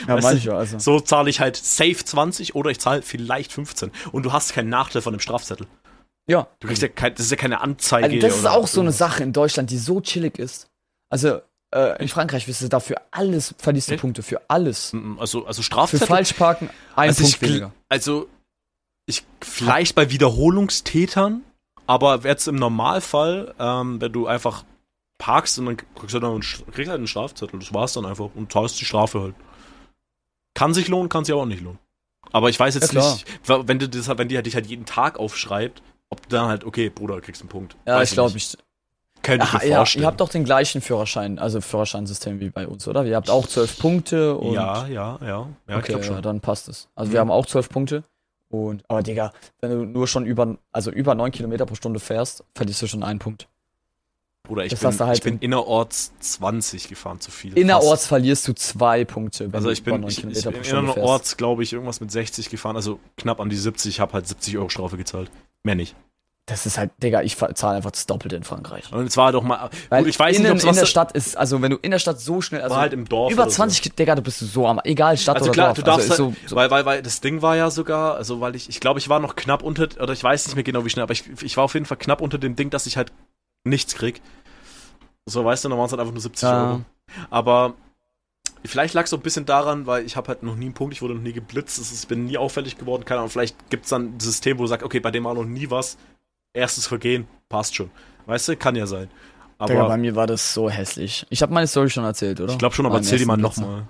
ja, 0.07 0.15
weißt 0.15 0.23
du, 0.23 0.33
manchmal, 0.33 0.55
also. 0.57 0.79
So 0.79 0.99
zahle 0.99 1.29
ich 1.29 1.39
halt 1.39 1.55
safe 1.55 1.97
20 2.03 2.55
oder 2.55 2.69
ich 2.69 2.79
zahle 2.79 3.01
vielleicht 3.01 3.51
15. 3.51 3.91
Und 4.11 4.23
du 4.23 4.33
hast 4.33 4.53
keinen 4.53 4.69
Nachteil 4.69 5.01
von 5.01 5.13
dem 5.13 5.19
Strafzettel. 5.19 5.67
Ja. 6.27 6.47
Du 6.59 6.67
kriegst 6.67 6.83
ja 6.83 6.89
kein, 6.89 7.15
das 7.15 7.25
ist 7.25 7.31
ja 7.31 7.37
keine 7.37 7.61
Anzeige. 7.61 8.05
Also 8.05 8.19
das 8.19 8.37
ist 8.37 8.45
auch 8.45 8.67
so 8.67 8.81
eine. 8.81 8.91
Sache 8.91 9.23
in 9.23 9.33
Deutschland, 9.33 9.71
die 9.71 9.77
so 9.77 9.99
chillig 9.99 10.37
ist. 10.37 10.69
Also, 11.09 11.41
äh, 11.71 12.01
in 12.01 12.07
Frankreich 12.07 12.47
wirst 12.47 12.61
du 12.61 12.67
dafür 12.67 13.01
alles, 13.09 13.55
verlierst 13.57 13.89
du? 13.89 13.97
Punkte, 13.97 14.21
für 14.21 14.41
alles. 14.47 14.93
Also, 15.17 15.45
also 15.45 15.61
Für 15.61 15.65
Strafzettel. 15.65 16.07
Falschparken 16.07 16.69
ein 16.95 17.09
also, 17.09 17.23
Punkt 17.23 17.35
ich, 17.35 17.41
weniger. 17.41 17.71
also 17.89 18.27
ich 19.07 19.23
vielleicht 19.41 19.95
bei 19.95 20.11
Wiederholungstätern, 20.11 21.43
aber 21.89 22.19
jetzt 22.23 22.47
im 22.47 22.55
Normalfall, 22.55 23.55
ähm, 23.59 23.99
wenn 23.99 24.11
du 24.13 24.27
einfach 24.27 24.63
parkst 25.17 25.57
und 25.59 25.65
dann 25.65 25.77
kriegst 25.95 26.13
du 26.13 26.19
dann 26.19 26.33
einen, 26.33 26.41
kriegst 26.41 26.87
halt 26.89 26.99
einen 26.99 27.07
Strafzettel, 27.07 27.59
das 27.59 27.73
war's 27.73 27.93
dann 27.93 28.05
einfach 28.05 28.29
und 28.35 28.51
zahlst 28.53 28.79
die 28.79 28.85
Strafe 28.85 29.21
halt. 29.21 29.35
Kann 30.53 30.73
sich 30.73 30.87
lohnen, 30.87 31.09
kann 31.09 31.25
sich 31.25 31.33
aber 31.33 31.41
auch 31.41 31.47
nicht 31.47 31.61
lohnen. 31.63 31.79
Aber 32.31 32.49
ich 32.49 32.59
weiß 32.59 32.75
jetzt 32.75 32.93
Ja, 32.93 33.01
nicht, 33.01 33.25
wenn 33.47 33.79
du 33.79 33.89
das 33.89 34.07
wenn 34.07 34.27
die 34.27 34.35
halt 34.35 34.45
dich 34.45 34.53
halt 34.53 34.67
jeden 34.67 34.85
Tag 34.85 35.17
aufschreibt, 35.17 35.81
ob 36.11 36.21
du 36.27 36.35
dann 36.35 36.47
halt, 36.47 36.63
okay, 36.63 36.89
Bruder, 36.89 37.21
kriegst 37.21 37.41
einen 37.41 37.49
Punkt. 37.49 37.75
Ja, 37.87 37.95
Weiß 37.95 38.09
ich 38.09 38.13
glaube, 38.13 38.33
nicht. 38.33 38.53
ich. 38.53 38.59
Könnte 39.23 39.47
ich 39.47 39.53
mir 39.63 39.67
ja, 39.67 39.75
vorstellen. 39.77 40.03
ihr 40.03 40.07
habt 40.07 40.21
doch 40.21 40.29
den 40.29 40.45
gleichen 40.45 40.81
Führerschein, 40.81 41.39
also 41.39 41.59
Führerscheinsystem 41.59 42.39
wie 42.39 42.51
bei 42.51 42.67
uns, 42.67 42.87
oder? 42.87 43.03
Ihr 43.03 43.15
habt 43.15 43.29
auch 43.29 43.47
zwölf 43.47 43.77
Punkte 43.79 44.35
und. 44.37 44.53
ja, 44.53 44.87
ja, 44.87 45.17
ja, 45.21 45.47
ja, 45.67 45.77
okay, 45.77 45.99
ja, 45.99 46.21
dann 46.21 46.39
passt 46.39 46.69
es. 46.69 46.87
Also 46.95 47.09
Mhm. 47.09 47.13
wir 47.13 47.19
haben 47.19 47.31
auch 47.31 47.45
zwölf 47.47 47.67
Punkte. 47.69 48.03
Und, 48.49 48.83
aber 48.87 49.03
Digga, 49.03 49.31
wenn 49.61 49.71
du 49.71 49.85
nur 49.85 50.07
schon 50.07 50.25
über, 50.25 50.57
also 50.71 50.91
über 50.91 51.15
neun 51.15 51.31
Kilometer 51.31 51.65
pro 51.65 51.75
Stunde 51.75 51.99
fährst, 51.99 52.43
verlierst 52.55 52.81
du 52.81 52.87
schon 52.87 53.03
einen 53.03 53.19
Punkt. 53.19 53.47
Bruder, 54.43 54.65
ich 54.65 54.75
bin, 54.79 54.99
halt 54.99 55.17
ich 55.17 55.23
bin 55.23 55.37
innerorts 55.39 56.11
20 56.19 56.87
gefahren 56.87 57.19
zu 57.19 57.29
viel. 57.29 57.55
Innerorts 57.55 58.07
verlierst 58.07 58.47
du 58.47 58.53
zwei 58.53 59.05
Punkte, 59.05 59.47
Also 59.51 59.69
ich 59.69 59.83
bin, 59.83 60.01
ich, 60.07 60.23
ich 60.23 60.43
bin 60.43 60.63
innerorts, 60.63 61.37
glaube 61.37 61.61
ich, 61.61 61.73
irgendwas 61.73 62.01
mit 62.01 62.11
60 62.11 62.49
gefahren, 62.49 62.75
also 62.75 62.99
knapp 63.17 63.39
an 63.39 63.49
die 63.49 63.55
70. 63.55 63.89
Ich 63.89 63.99
habe 63.99 64.13
halt 64.13 64.27
70 64.27 64.57
Euro 64.57 64.69
Strafe 64.69 64.97
gezahlt. 64.97 65.29
Mehr 65.61 65.75
nicht. 65.75 65.95
Das 66.49 66.65
ist 66.65 66.77
halt, 66.79 66.91
Digga, 67.03 67.21
ich 67.21 67.37
zahle 67.37 67.77
einfach 67.77 67.91
das 67.91 68.07
Doppelte 68.07 68.35
in 68.35 68.43
Frankreich. 68.43 68.91
Und 68.91 69.05
es 69.05 69.15
war 69.17 69.31
doch 69.31 69.43
mal. 69.43 69.69
Weil 69.89 70.01
gut, 70.01 70.09
ich 70.09 70.17
weiß 70.19 70.35
innen, 70.35 70.43
nicht, 70.43 70.51
ob 70.51 70.57
es 70.57 70.63
in 70.63 70.81
der 70.81 70.87
Stadt 70.87 71.11
ist, 71.11 71.37
also 71.37 71.61
wenn 71.61 71.71
du 71.71 71.77
in 71.77 71.91
der 71.91 71.99
Stadt 71.99 72.19
so 72.19 72.41
schnell, 72.41 72.61
also 72.61 72.73
war 72.73 72.81
halt 72.81 72.93
im 72.93 73.07
Dorf. 73.07 73.31
über 73.31 73.43
oder 73.43 73.51
20, 73.51 73.95
Digga, 73.95 74.15
du 74.15 74.23
bist 74.23 74.39
so 74.39 74.65
am, 74.67 74.81
egal, 74.83 75.15
Stadt 75.17 75.35
Also 75.37 75.45
oder 75.51 75.53
klar, 75.53 75.67
Dorf. 75.67 75.75
du 75.77 75.83
darfst 75.83 76.09
also 76.11 76.25
halt, 76.27 76.35
so, 76.43 76.47
so, 76.49 76.55
weil, 76.55 76.71
weil, 76.71 76.85
weil 76.85 77.01
das 77.03 77.21
Ding 77.21 77.41
war 77.43 77.55
ja 77.55 77.69
sogar, 77.69 78.15
also 78.15 78.41
weil 78.41 78.55
ich, 78.55 78.67
ich 78.67 78.79
glaube, 78.79 78.99
ich 78.99 79.09
war 79.09 79.19
noch 79.19 79.35
knapp 79.35 79.61
unter, 79.61 79.87
oder 80.01 80.13
ich 80.13 80.23
weiß 80.23 80.47
nicht 80.47 80.55
mehr 80.55 80.63
genau 80.63 80.83
wie 80.85 80.89
schnell, 80.89 81.03
aber 81.03 81.13
ich, 81.13 81.23
ich 81.41 81.55
war 81.55 81.65
auf 81.65 81.73
jeden 81.75 81.85
Fall 81.85 81.97
knapp 81.97 82.21
unter 82.21 82.39
dem 82.39 82.55
Ding, 82.55 82.71
dass 82.71 82.87
ich 82.87 82.97
halt 82.97 83.11
nichts 83.63 83.93
krieg. 83.93 84.21
So, 85.25 85.45
weißt 85.45 85.63
du, 85.65 85.69
dann 85.69 85.77
waren 85.77 85.85
es 85.85 85.91
halt 85.91 85.99
einfach 85.99 86.13
nur 86.13 86.21
70 86.21 86.43
Ja. 86.43 86.69
Euro. 86.69 86.81
Aber 87.29 87.75
vielleicht 88.65 88.93
lag 88.93 89.03
es 89.03 89.09
so 89.11 89.17
ein 89.17 89.21
bisschen 89.21 89.45
daran, 89.45 89.85
weil 89.85 90.05
ich 90.05 90.15
habe 90.15 90.27
halt 90.27 90.43
noch 90.43 90.55
nie 90.55 90.65
einen 90.65 90.73
Punkt, 90.73 90.93
ich 90.93 91.01
wurde 91.01 91.13
noch 91.13 91.21
nie 91.21 91.33
geblitzt, 91.33 91.79
ich 91.79 92.07
bin 92.07 92.25
nie 92.25 92.37
auffällig 92.37 92.77
geworden, 92.77 93.05
keine 93.05 93.19
Ahnung, 93.19 93.29
vielleicht 93.29 93.69
gibt 93.69 93.83
es 93.85 93.89
dann 93.89 94.15
ein 94.15 94.19
System, 94.19 94.57
wo 94.57 94.63
du 94.63 94.67
sagst, 94.67 94.85
okay, 94.85 94.99
bei 94.99 95.11
dem 95.11 95.23
war 95.23 95.33
noch 95.33 95.45
nie 95.45 95.69
was, 95.69 95.97
erstes 96.53 96.87
Vergehen, 96.87 97.27
passt 97.49 97.75
schon. 97.75 97.91
Weißt 98.25 98.47
du, 98.47 98.57
kann 98.57 98.75
ja 98.75 98.85
sein. 98.87 99.09
Digga, 99.61 99.73
bei 99.73 99.79
Aber 99.81 99.97
mir 99.97 100.15
war 100.15 100.27
das 100.27 100.53
so 100.53 100.69
hässlich. 100.69 101.25
Ich 101.29 101.41
habe 101.41 101.53
meine 101.53 101.67
Story 101.67 101.89
schon 101.89 102.03
erzählt, 102.05 102.39
oder? 102.39 102.53
ich 102.53 102.59
glaube 102.59 102.73
schon, 102.75 102.85
aber 102.85 102.95
erzähl 102.97 103.17
die 103.17 103.25
mal 103.25 103.35
nochmal. 103.37 103.87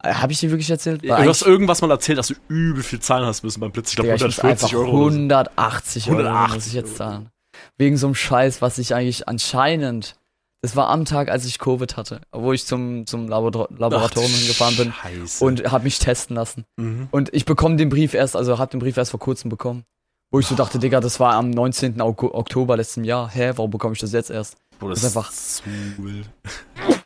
Blitzer. 0.00 0.20
Habe 0.20 0.32
ich 0.32 0.38
die 0.38 0.50
wirklich 0.50 0.70
erzählt? 0.70 1.02
Du 1.02 1.10
hast 1.12 1.42
irgendwas 1.42 1.82
mal 1.82 1.90
erzählt, 1.90 2.18
dass 2.18 2.28
du 2.28 2.34
übel 2.46 2.82
viel 2.84 3.00
zahlen 3.00 3.26
hast 3.26 3.42
müssen 3.42 3.60
beim 3.60 3.72
Blitz. 3.72 3.90
Ich 3.90 3.96
glaube 3.96 4.12
Digga, 4.12 4.26
ich 4.26 4.36
muss 4.36 4.38
140 4.38 4.64
einfach 4.64 4.78
Euro. 4.78 4.90
oder 4.90 5.10
so. 5.10 5.18
180 5.18 6.10
Euro 6.10 6.18
180 6.20 6.54
muss 6.54 6.66
ich 6.68 6.72
jetzt 6.72 6.86
Euro. 6.86 6.96
zahlen. 6.96 7.30
Wegen 7.76 7.96
so 7.96 8.06
einem 8.06 8.14
Scheiß, 8.14 8.62
was 8.62 8.78
ich 8.78 8.94
eigentlich 8.94 9.26
anscheinend, 9.26 10.16
das 10.62 10.76
war 10.76 10.88
am 10.88 11.04
Tag, 11.04 11.28
als 11.30 11.44
ich 11.46 11.58
Covid 11.58 11.96
hatte, 11.96 12.20
wo 12.30 12.52
ich 12.52 12.64
zum, 12.64 13.06
zum 13.06 13.28
Labor 13.28 13.68
Laboratorium 13.76 14.30
Ach, 14.32 14.38
hingefahren 14.38 14.76
bin 14.76 14.92
Scheiße. 14.92 15.44
und 15.44 15.70
habe 15.72 15.84
mich 15.84 15.98
testen 15.98 16.36
lassen. 16.36 16.64
mhm. 16.76 17.08
Und 17.10 17.34
ich 17.34 17.44
bekomme 17.44 17.74
den 17.76 17.88
Brief 17.88 18.14
erst, 18.14 18.36
also 18.36 18.58
habe 18.58 18.70
den 18.70 18.80
Brief 18.80 18.96
erst 18.96 19.10
vor 19.10 19.20
kurzem 19.20 19.50
bekommen. 19.50 19.84
Wo 20.30 20.38
ich 20.40 20.46
so 20.46 20.54
dachte, 20.54 20.78
Digga, 20.78 21.00
das 21.00 21.18
war 21.20 21.34
am 21.34 21.50
19. 21.50 22.00
Ok 22.00 22.22
Oktober 22.24 22.76
letzten 22.76 23.04
Jahr. 23.04 23.30
Hä, 23.30 23.52
warum 23.56 23.70
bekomme 23.70 23.94
ich 23.94 24.00
das 24.00 24.12
jetzt 24.12 24.30
erst? 24.30 24.56
Boah, 24.78 24.90
das 24.90 24.98
ist 25.02 25.16
einfach- 25.16 25.32
zu 25.32 25.62
wild. 25.98 26.28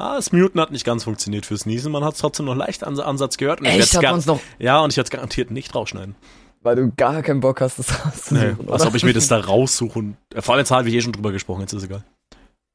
Ah, 0.00 0.14
das 0.14 0.30
Muten 0.30 0.60
hat 0.60 0.70
nicht 0.70 0.84
ganz 0.84 1.02
funktioniert 1.02 1.44
fürs 1.44 1.66
Niesen. 1.66 1.90
Man 1.90 2.04
hat 2.04 2.14
es 2.14 2.20
trotzdem 2.20 2.46
noch 2.46 2.54
leicht 2.54 2.84
an 2.84 3.00
Ansatz 3.00 3.36
gehört. 3.36 3.58
Und 3.60 3.66
ich 3.66 3.72
Echt, 3.80 3.96
hat 3.96 4.26
noch, 4.26 4.38
ja, 4.60 4.78
und 4.78 4.90
ich 4.92 4.96
werde 4.96 5.08
es 5.08 5.10
garantiert 5.10 5.50
nicht 5.50 5.74
rausschneiden. 5.74 6.14
weil 6.60 6.76
du 6.76 6.92
gar 6.96 7.20
keinen 7.22 7.40
Bock 7.40 7.60
hast, 7.60 7.80
das 7.80 7.88
Nee, 8.30 8.38
rauszusuchen, 8.50 8.70
als 8.70 8.82
oder? 8.82 8.90
ob 8.90 8.94
ich 8.94 9.02
mir 9.02 9.12
das 9.12 9.26
da 9.26 9.40
raussuche. 9.40 9.98
Und, 9.98 10.16
äh, 10.32 10.40
vor 10.40 10.54
allem 10.54 10.60
jetzt 10.60 10.70
habe 10.70 10.88
ich 10.88 10.94
eh 10.94 11.00
schon 11.00 11.12
drüber 11.12 11.32
gesprochen, 11.32 11.62
jetzt 11.62 11.72
ist 11.72 11.82
egal. 11.82 12.04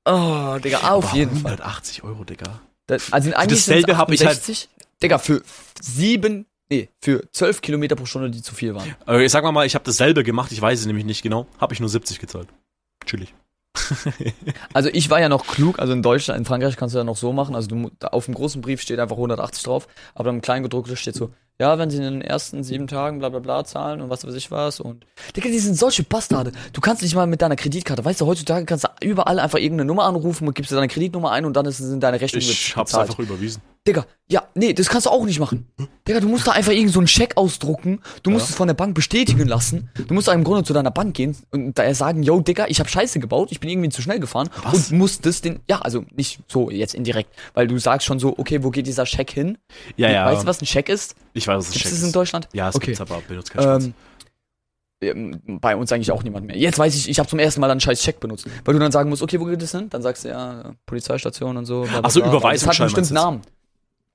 Oh, 0.05 0.57
Digga, 0.61 0.79
auf 0.91 1.05
Aber 1.05 1.15
jeden 1.15 1.31
Fall. 1.37 1.53
180 1.53 2.03
Euro, 2.03 2.25
Digga. 2.25 2.59
Das, 2.87 3.13
also 3.13 3.31
eigentlich 3.33 3.59
dasselbe 3.61 3.85
sind's 3.87 3.97
hab 3.97 4.11
ich 4.11 4.19
halt- 4.25 4.37
68. 4.39 4.69
Digga, 5.01 5.17
für 5.17 5.41
sieben, 5.81 6.45
nee, 6.73 6.89
für 7.01 7.29
zwölf 7.31 7.61
Kilometer 7.61 7.95
pro 7.95 8.05
Stunde, 8.05 8.29
die 8.31 8.41
zu 8.41 8.55
viel 8.55 8.73
waren. 8.75 8.95
Äh, 9.07 9.27
sag 9.29 9.43
mal 9.43 9.51
mal, 9.51 9.65
ich 9.65 9.75
habe 9.75 9.85
dasselbe 9.85 10.23
gemacht, 10.23 10.51
ich 10.51 10.61
weiß 10.61 10.79
es 10.79 10.85
nämlich 10.85 11.05
nicht 11.05 11.21
genau. 11.21 11.47
Habe 11.59 11.73
ich 11.73 11.79
nur 11.79 11.89
70 11.89 12.19
gezahlt. 12.19 12.47
Chillig. 13.05 13.33
Also 14.73 14.89
ich 14.91 15.09
war 15.09 15.19
ja 15.19 15.29
noch 15.29 15.45
klug, 15.47 15.79
also 15.79 15.93
in 15.93 16.01
Deutschland, 16.01 16.39
in 16.39 16.45
Frankreich 16.45 16.77
kannst 16.77 16.95
du 16.95 16.99
ja 16.99 17.03
noch 17.03 17.17
so 17.17 17.33
machen, 17.33 17.55
also 17.55 17.67
du, 17.67 17.91
auf 18.01 18.25
dem 18.25 18.33
großen 18.33 18.61
Brief 18.61 18.81
steht 18.81 18.99
einfach 18.99 19.15
180 19.15 19.63
drauf, 19.63 19.87
aber 20.15 20.29
im 20.29 20.41
Kleingedruckten 20.41 20.95
steht 20.95 21.15
so, 21.15 21.31
ja, 21.59 21.77
wenn 21.77 21.89
sie 21.89 21.97
in 21.97 22.03
den 22.03 22.21
ersten 22.21 22.63
sieben 22.63 22.87
Tagen 22.87 23.19
bla 23.19 23.29
bla 23.29 23.39
bla 23.39 23.63
zahlen 23.63 24.01
und 24.01 24.09
was 24.09 24.25
weiß 24.25 24.33
ich 24.33 24.49
was 24.51 24.79
und 24.79 25.05
Digga, 25.35 25.49
die 25.49 25.59
sind 25.59 25.75
solche 25.75 26.03
Bastarde. 26.03 26.51
Du 26.71 26.81
kannst 26.81 27.03
nicht 27.03 27.13
mal 27.15 27.27
mit 27.27 27.41
deiner 27.41 27.55
Kreditkarte, 27.55 28.03
weißt 28.03 28.21
du, 28.21 28.25
heutzutage 28.25 28.65
kannst 28.65 28.85
du 28.85 28.89
überall 29.07 29.39
einfach 29.39 29.59
irgendeine 29.59 29.87
Nummer 29.87 30.05
anrufen 30.05 30.47
und 30.47 30.55
gibst 30.55 30.71
dir 30.71 30.75
deine 30.75 30.87
Kreditnummer 30.87 31.31
ein 31.31 31.45
und 31.45 31.53
dann 31.53 31.65
ist, 31.65 31.77
sind 31.77 32.01
deine 32.01 32.19
Rechnungen 32.19 32.47
Ich 32.47 32.75
hab's 32.75 32.91
bezahlt. 32.91 33.09
einfach 33.09 33.19
überwiesen. 33.19 33.61
Digga, 33.85 34.05
ja, 34.29 34.43
nee, 34.55 34.71
das 34.71 34.87
kannst 34.87 35.07
du 35.07 35.09
auch 35.09 35.25
nicht 35.25 35.39
machen. 35.41 35.67
Digga, 36.07 36.21
du 36.21 36.29
musst 36.29 36.47
da 36.47 36.51
einfach 36.53 36.71
irgend 36.71 36.91
so 36.93 36.99
einen 36.99 37.07
Scheck 37.07 37.35
ausdrucken. 37.35 37.99
Du 38.23 38.31
musst 38.31 38.45
Ja. 38.47 38.51
es 38.51 38.55
von 38.55 38.67
der 38.67 38.75
Bank 38.75 38.95
bestätigen 38.95 39.45
lassen. 39.45 39.89
Du 40.07 40.13
musst 40.13 40.29
da 40.29 40.31
im 40.33 40.45
Grunde 40.45 40.63
zu 40.63 40.71
deiner 40.71 40.89
Bank 40.91 41.15
gehen 41.15 41.35
und 41.51 41.77
da 41.77 41.93
sagen, 41.93 42.23
yo, 42.23 42.39
Digga, 42.39 42.67
ich 42.69 42.79
hab 42.79 42.89
Scheiße 42.89 43.19
gebaut, 43.19 43.49
ich 43.51 43.59
bin 43.59 43.69
irgendwie 43.69 43.89
zu 43.89 44.01
schnell 44.01 44.21
gefahren 44.21 44.49
Was? 44.63 44.91
und 44.91 44.97
musstest 44.99 45.43
den, 45.43 45.59
ja, 45.67 45.79
also 45.79 46.05
nicht 46.15 46.39
so 46.47 46.69
jetzt 46.71 46.95
indirekt, 46.95 47.29
weil 47.53 47.67
du 47.67 47.77
sagst 47.77 48.07
schon 48.07 48.19
so, 48.19 48.35
okay, 48.37 48.63
wo 48.63 48.69
geht 48.71 48.87
dieser 48.87 49.05
Scheck 49.05 49.31
hin? 49.31 49.57
Ja, 49.97 50.09
ja. 50.09 50.25
Weißt 50.27 50.43
du, 50.43 50.47
was 50.47 50.61
ein 50.61 50.65
Scheck 50.65 50.87
ist? 50.87 51.15
Ich 51.33 51.45
weiß, 51.45 51.57
was 51.57 51.65
es 51.67 51.73
Gibt 51.73 51.83
Check 51.83 51.91
es 51.91 51.99
in 52.01 52.07
ist. 52.07 52.15
Deutschland? 52.15 52.47
Ja, 52.53 52.69
es 52.69 52.75
okay. 52.75 52.85
gibt's 52.87 53.01
aber 53.01 53.21
benutzt 53.27 53.51
kein. 53.51 53.81
Ähm, 53.81 53.93
ähm, 55.01 55.41
bei 55.59 55.75
uns 55.75 55.91
eigentlich 55.91 56.11
auch 56.11 56.23
niemand 56.23 56.47
mehr. 56.47 56.57
Jetzt 56.57 56.79
weiß 56.79 56.95
ich, 56.95 57.09
ich 57.09 57.19
habe 57.19 57.27
zum 57.27 57.37
ersten 57.39 57.59
Mal 57.59 57.69
einen 57.69 57.81
scheiß 57.81 58.01
Check 58.01 58.21
benutzt. 58.21 58.47
Weil 58.63 58.73
du 58.73 58.79
dann 58.79 58.93
sagen 58.93 59.09
musst, 59.09 59.21
okay, 59.21 59.37
wo 59.39 59.43
geht 59.43 59.61
es 59.61 59.71
hin? 59.71 59.89
Dann 59.89 60.01
sagst 60.01 60.23
du 60.23 60.29
ja, 60.29 60.71
Polizeistation 60.85 61.57
und 61.57 61.65
so. 61.65 61.81
bla, 61.81 61.91
bla, 61.91 61.99
Ach 62.03 62.09
so, 62.11 62.21
bla. 62.21 62.29
Überweisungsschein 62.29 62.53
Das 62.53 62.67
hat 62.67 62.79
einen 62.79 62.85
bestimmten 62.87 63.13
Namen. 63.15 63.41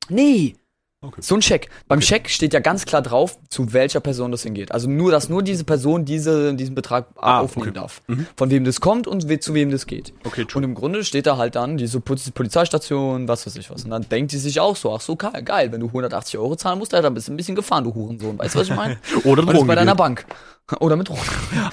Nee. 0.09 0.56
Okay. 1.00 1.20
So 1.22 1.36
ein 1.36 1.40
Check. 1.40 1.68
Beim 1.86 2.00
Check 2.00 2.28
steht 2.28 2.52
ja 2.52 2.59
ganz 2.59 2.84
klar 2.84 3.02
drauf, 3.02 3.38
zu 3.50 3.72
welcher 3.72 4.00
Person 4.00 4.32
das 4.32 4.42
hingeht. 4.42 4.72
Also 4.72 4.90
nur, 4.90 5.12
dass 5.12 5.28
nur 5.28 5.44
diese 5.44 5.62
Person 5.62 6.04
diese, 6.04 6.54
diesen 6.54 6.74
Betrag 6.74 7.06
Ah, 7.16 7.38
aufnehmen 7.38 7.68
okay. 7.68 7.78
darf. 7.78 8.02
Mhm. 8.09 8.26
Von 8.36 8.50
wem 8.50 8.64
das 8.64 8.80
kommt 8.80 9.06
und 9.06 9.28
we 9.28 9.38
zu 9.38 9.54
wem 9.54 9.70
das 9.70 9.86
geht. 9.86 10.12
Okay, 10.24 10.40
Und 10.40 10.48
true. 10.50 10.64
im 10.64 10.74
Grunde 10.74 11.04
steht 11.04 11.26
da 11.26 11.36
halt 11.36 11.54
dann 11.54 11.76
diese 11.76 12.00
Poliz- 12.00 12.32
Polizeistation, 12.32 13.28
was 13.28 13.46
weiß 13.46 13.54
ich 13.54 13.70
was. 13.70 13.84
Und 13.84 13.90
dann 13.90 14.09
denkt 14.09 14.32
die 14.32 14.38
sich 14.38 14.59
auch 14.59 14.74
so, 14.74 14.92
ach 14.92 15.00
so, 15.00 15.14
geil, 15.14 15.40
geil 15.44 15.70
wenn 15.70 15.78
du 15.80 15.86
180 15.86 16.36
Euro 16.36 16.56
zahlen 16.56 16.80
musst, 16.80 16.92
dann 16.92 17.14
bist 17.14 17.28
du 17.28 17.32
ein 17.32 17.36
bisschen 17.36 17.54
gefahren, 17.54 17.84
du 17.84 17.94
Hurensohn. 17.94 18.36
Weißt 18.36 18.56
du, 18.56 18.59
was 18.59 18.68
ich 18.68 18.74
meine? 18.74 18.98
Oder 19.24 19.42
Und 19.46 19.52
das 19.54 19.64
bei 19.68 19.76
deiner. 19.76 19.94
Bank. 19.94 20.26
Oder 20.80 20.96
mit 20.96 21.09
Drogen. 21.09 21.20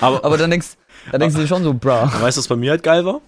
Aber, 0.01 0.23
Aber 0.23 0.38
dann 0.38 0.51
denkst, 0.51 0.77
dann 1.11 1.19
denkst 1.19 1.36
du 1.36 1.41
dir 1.41 1.47
schon 1.47 1.63
so, 1.63 1.73
bra. 1.73 2.03
weißt 2.21 2.38
du, 2.38 2.41
was 2.41 2.47
bei 2.47 2.55
mir 2.57 2.69
halt 2.69 2.83
geil 2.83 3.03
war? 3.05 3.21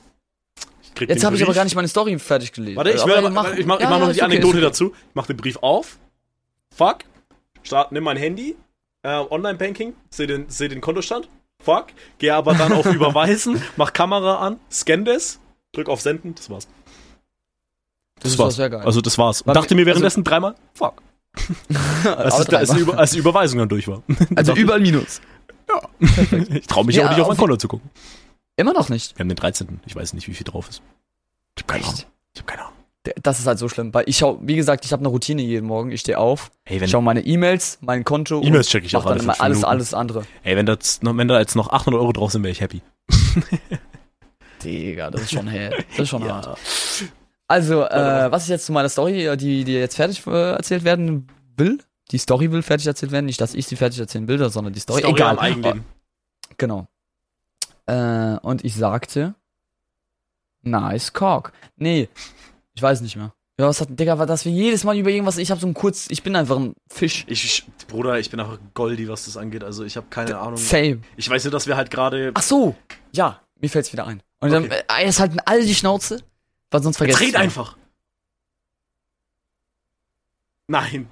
Krieg 0.97 1.09
Jetzt 1.09 1.23
habe 1.23 1.35
ich 1.35 1.43
aber 1.43 1.53
gar 1.53 1.63
nicht 1.63 1.75
meine 1.75 1.87
Story 1.87 2.17
fertig 2.19 2.51
gelesen. 2.51 2.75
Warte, 2.75 2.91
ich, 2.91 3.05
will, 3.05 3.29
mach, 3.29 3.53
ich 3.55 3.65
mach, 3.65 3.77
ich 3.77 3.83
ja, 3.83 3.89
mach 3.89 3.99
noch 3.99 4.07
ja, 4.07 4.11
die 4.11 4.11
ist 4.11 4.17
okay, 4.17 4.25
Anekdote 4.25 4.61
dazu. 4.61 4.93
Ich 5.09 5.15
mach 5.15 5.27
den 5.27 5.37
Brief 5.37 5.57
auf. 5.61 5.97
Fuck. 6.75 6.99
Start, 7.63 7.91
nimm 7.91 8.03
mein 8.03 8.17
Handy. 8.17 8.55
Äh, 9.03 9.09
Online-Banking. 9.29 9.93
Seh 10.09 10.25
den, 10.27 10.49
seh 10.49 10.67
den 10.67 10.81
Kontostand. 10.81 11.29
Fuck. 11.63 11.87
Geh 12.17 12.31
aber 12.31 12.53
dann 12.55 12.73
auf 12.73 12.85
Überweisen. 12.93 13.61
Mach 13.75 13.93
Kamera 13.93 14.37
an. 14.45 14.59
Scan 14.71 15.05
das. 15.05 15.39
Drück 15.71 15.89
auf 15.89 16.01
Senden. 16.01 16.33
Das 16.35 16.49
war's. 16.49 16.67
Das 18.19 18.31
ist 18.31 18.39
war's. 18.39 18.55
sehr 18.55 18.69
geil. 18.69 18.81
Also 18.83 19.01
das 19.01 19.17
war's. 19.17 19.43
Und 19.43 19.53
dachte 19.55 19.75
mir- 19.75 19.81
mir 19.81 19.85
währenddessen 19.87 20.23
dreimal, 20.23 20.55
fuck. 20.73 21.01
Als, 22.03 22.39
es, 22.39 22.49
als, 22.49 22.73
die, 22.73 22.91
als 22.93 23.11
die 23.11 23.19
Überweisung 23.19 23.59
dann 23.59 23.69
durch 23.69 23.87
war. 23.87 24.01
also 24.35 24.53
überall 24.55 24.79
Minus. 24.79 25.21
Ich 26.49 26.65
traue 26.65 26.83
mich 26.85 26.95
Ja, 26.95 27.05
auch 27.05 27.09
nicht 27.11 27.21
auf 27.21 27.27
mein 27.27 27.37
Konto 27.37 27.57
zu 27.57 27.67
gucken. 27.67 27.91
Immer 28.57 28.73
noch 28.73 28.89
nicht. 28.89 29.15
Wir 29.17 29.21
haben 29.21 29.29
den 29.29 29.35
13. 29.37 29.79
Ich 29.85 29.95
weiß 29.95 30.13
nicht, 30.13 30.27
wie 30.27 30.33
viel 30.33 30.43
drauf 30.45 30.67
ist. 30.67 30.81
Ich 31.55 31.63
hab 31.63 31.67
keine 31.69 31.83
Ahnung. 31.85 31.95
Echt? 31.95 32.07
Ich 32.33 32.41
hab 32.41 32.47
keine 32.47 32.61
Ahnung. 32.63 32.73
Das 33.23 33.39
ist 33.39 33.47
halt 33.47 33.57
so 33.57 33.69
schlimm, 33.69 33.93
weil 33.93 34.03
ich 34.07 34.17
schau, 34.17 34.37
wie 34.41 34.57
gesagt, 34.57 34.83
ich 34.83 34.91
habe 34.91 34.99
eine 34.99 35.07
Routine 35.07 35.41
jeden 35.41 35.65
Morgen. 35.65 35.91
Ich 35.91 36.01
stehe 36.01 36.17
auf, 36.19 36.51
Hey, 36.65 36.75
ich 36.75 36.81
wenn, 36.81 36.89
schau 36.89 36.99
meine 37.01 37.21
E-Mails, 37.21 37.77
mein 37.79 38.03
Konto 38.03 38.41
E-Mails 38.43 38.67
und 38.67 38.71
check 38.71 38.83
ich 38.83 38.97
auch 38.97 39.05
alle 39.05 39.21
immer 39.21 39.39
alles, 39.39 39.63
alles 39.63 39.93
andere. 39.93 40.23
ey, 40.43 40.57
wenn, 40.57 40.65
das, 40.65 40.99
wenn 41.01 41.27
da 41.29 41.39
jetzt 41.39 41.55
noch 41.55 41.69
800 41.69 42.01
Euro 42.01 42.11
drauf 42.11 42.33
sind, 42.33 42.43
wäre 42.43 42.51
ich 42.51 42.59
happy. 42.59 42.81
Digga, 44.63 45.09
das 45.11 45.21
ist 45.21 45.31
schon 45.31 45.49
hart. 45.49 45.75
Das 45.91 45.99
ist 45.99 46.09
schon 46.09 46.21
Ja. 46.25 46.35
hart. 46.45 46.57
Also, 47.47 47.83
äh, 47.85 48.29
was 48.31 48.43
ich 48.43 48.49
jetzt 48.49 48.65
zu 48.65 48.73
meiner 48.73 48.89
Story, 48.89 49.25
äh, 49.25 49.37
die, 49.37 49.63
die 49.63 49.73
jetzt 49.73 49.95
fertig 49.95 50.25
äh, 50.27 50.51
erzählt 50.51 50.83
werden 50.83 51.27
will, 51.55 51.79
die 52.11 52.17
Story 52.17 52.51
will 52.51 52.61
fertig 52.61 52.87
erzählt 52.87 53.11
werden, 53.13 53.25
nicht, 53.25 53.39
dass 53.39 53.53
ich 53.53 53.67
sie 53.67 53.77
fertig 53.77 53.99
erzählen 53.99 54.27
will, 54.27 54.49
sondern 54.49 54.73
die 54.73 54.79
Story. 54.81 54.99
Story 54.99 55.13
Egal. 55.13 55.31
am 55.31 55.39
Eigenleben. 55.39 55.85
Genau. 56.57 56.87
Äh, 57.87 58.37
und 58.41 58.63
ich 58.63 58.75
sagte, 58.75 59.35
nice 60.61 61.13
cock. 61.13 61.51
Nee, 61.77 62.09
ich 62.73 62.81
weiß 62.81 63.01
nicht 63.01 63.15
mehr. 63.15 63.33
Ja, 63.59 63.65
was 63.67 63.81
hat, 63.81 63.99
Digga, 63.99 64.19
war 64.19 64.27
das 64.27 64.45
wir 64.45 64.51
jedes 64.51 64.83
Mal 64.83 64.97
über 64.97 65.09
irgendwas, 65.09 65.39
ich 65.39 65.49
hab 65.49 65.59
so 65.59 65.65
ein 65.65 65.73
kurz, 65.73 66.05
ich 66.11 66.21
bin 66.21 66.35
einfach 66.35 66.57
ein 66.57 66.75
Fisch. 66.91 67.25
Ich, 67.27 67.43
ich, 67.43 67.65
Bruder, 67.87 68.19
ich 68.19 68.29
bin 68.29 68.39
einfach 68.39 68.59
Goldi, 68.75 69.07
was 69.07 69.25
das 69.25 69.35
angeht. 69.35 69.63
Also 69.63 69.83
ich 69.83 69.97
habe 69.97 70.05
keine 70.11 70.37
Ahnung. 70.37 70.57
Same. 70.57 70.99
Ich 71.15 71.27
weiß 71.27 71.43
nur, 71.45 71.51
dass 71.51 71.65
wir 71.65 71.75
halt 71.75 71.89
gerade. 71.89 72.31
Ach 72.35 72.43
so, 72.43 72.75
ja, 73.13 73.41
mir 73.59 73.69
fällt's 73.69 73.91
wieder 73.93 74.05
ein. 74.05 74.21
Und 74.39 74.53
Okay. 74.53 74.69
dann, 74.69 74.99
äh, 74.99 75.05
jetzt 75.05 75.19
halten 75.19 75.39
alle 75.45 75.65
die 75.65 75.73
Schnauze, 75.73 76.21
weil 76.69 76.83
sonst 76.83 76.97
vergessen. 76.97 77.23
Red 77.23 77.35
einfach. 77.35 77.75
Nein. 80.67 81.09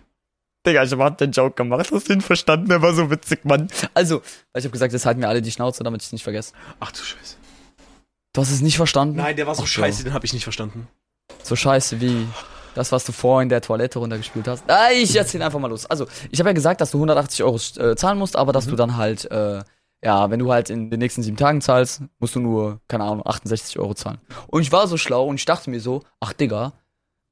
Digga, 0.65 0.83
ich 0.83 0.91
hab 0.93 1.17
den 1.17 1.31
Joke 1.31 1.55
gemacht, 1.55 1.89
hast 1.91 2.09
du 2.09 2.13
ihn 2.13 2.21
verstanden, 2.21 2.67
der 2.69 2.81
war 2.81 2.93
so 2.93 3.09
witzig, 3.11 3.45
Mann. 3.45 3.67
Also, 3.93 4.21
ich 4.55 4.65
hab 4.65 4.71
gesagt, 4.71 4.93
jetzt 4.93 5.05
halten 5.05 5.19
mir 5.21 5.27
alle 5.27 5.41
die 5.41 5.51
Schnauze, 5.51 5.83
damit 5.83 6.01
ich 6.01 6.07
es 6.07 6.11
nicht 6.13 6.23
vergesse. 6.23 6.53
Ach 6.79 6.91
du 6.91 6.99
Scheiße. 7.03 7.35
Du 8.33 8.41
hast 8.41 8.51
es 8.51 8.61
nicht 8.61 8.77
verstanden? 8.77 9.15
Nein, 9.17 9.35
der 9.35 9.47
war 9.47 9.55
so 9.55 9.61
Ach 9.63 9.67
so. 9.67 9.71
scheiße, 9.81 10.03
den 10.03 10.13
habe 10.13 10.25
ich 10.25 10.33
nicht 10.33 10.43
verstanden. 10.43 10.87
So 11.43 11.55
scheiße 11.55 12.01
wie 12.01 12.27
das, 12.73 12.91
was 12.91 13.05
du 13.05 13.13
vorhin 13.13 13.45
in 13.45 13.49
der 13.49 13.61
Toilette 13.61 13.99
runtergespielt 13.99 14.47
hast. 14.47 14.65
Ah, 14.69 14.89
ich 14.91 15.15
erzähl 15.15 15.41
einfach 15.41 15.59
mal 15.59 15.69
los. 15.69 15.85
Also, 15.85 16.07
ich 16.31 16.39
habe 16.39 16.49
ja 16.49 16.53
gesagt, 16.53 16.81
dass 16.81 16.91
du 16.91 16.97
180 16.97 17.43
Euro 17.43 17.55
äh, 17.77 17.95
zahlen 17.95 18.17
musst, 18.19 18.35
aber 18.35 18.51
dass 18.51 18.65
Mhm. 18.65 18.69
du 18.71 18.75
dann 18.75 18.97
halt, 18.97 19.31
äh, 19.31 19.61
ja, 20.03 20.29
wenn 20.29 20.39
du 20.39 20.51
halt 20.51 20.69
in 20.69 20.89
den 20.89 20.99
nächsten 20.99 21.23
sieben 21.23 21.37
Tagen 21.37 21.61
zahlst, 21.61 22.01
musst 22.19 22.35
du 22.35 22.41
nur, 22.41 22.81
keine 22.89 23.05
Ahnung, 23.05 23.25
68 23.25 23.79
Euro 23.79 23.93
zahlen. 23.93 24.17
Und 24.47 24.61
ich 24.61 24.71
war 24.73 24.87
so 24.87 24.97
schlau 24.97 25.25
und 25.25 25.35
ich 25.35 25.45
dachte 25.45 25.69
mir 25.69 25.79
so, 25.79 26.03
ach 26.19 26.33
Digga, 26.33 26.73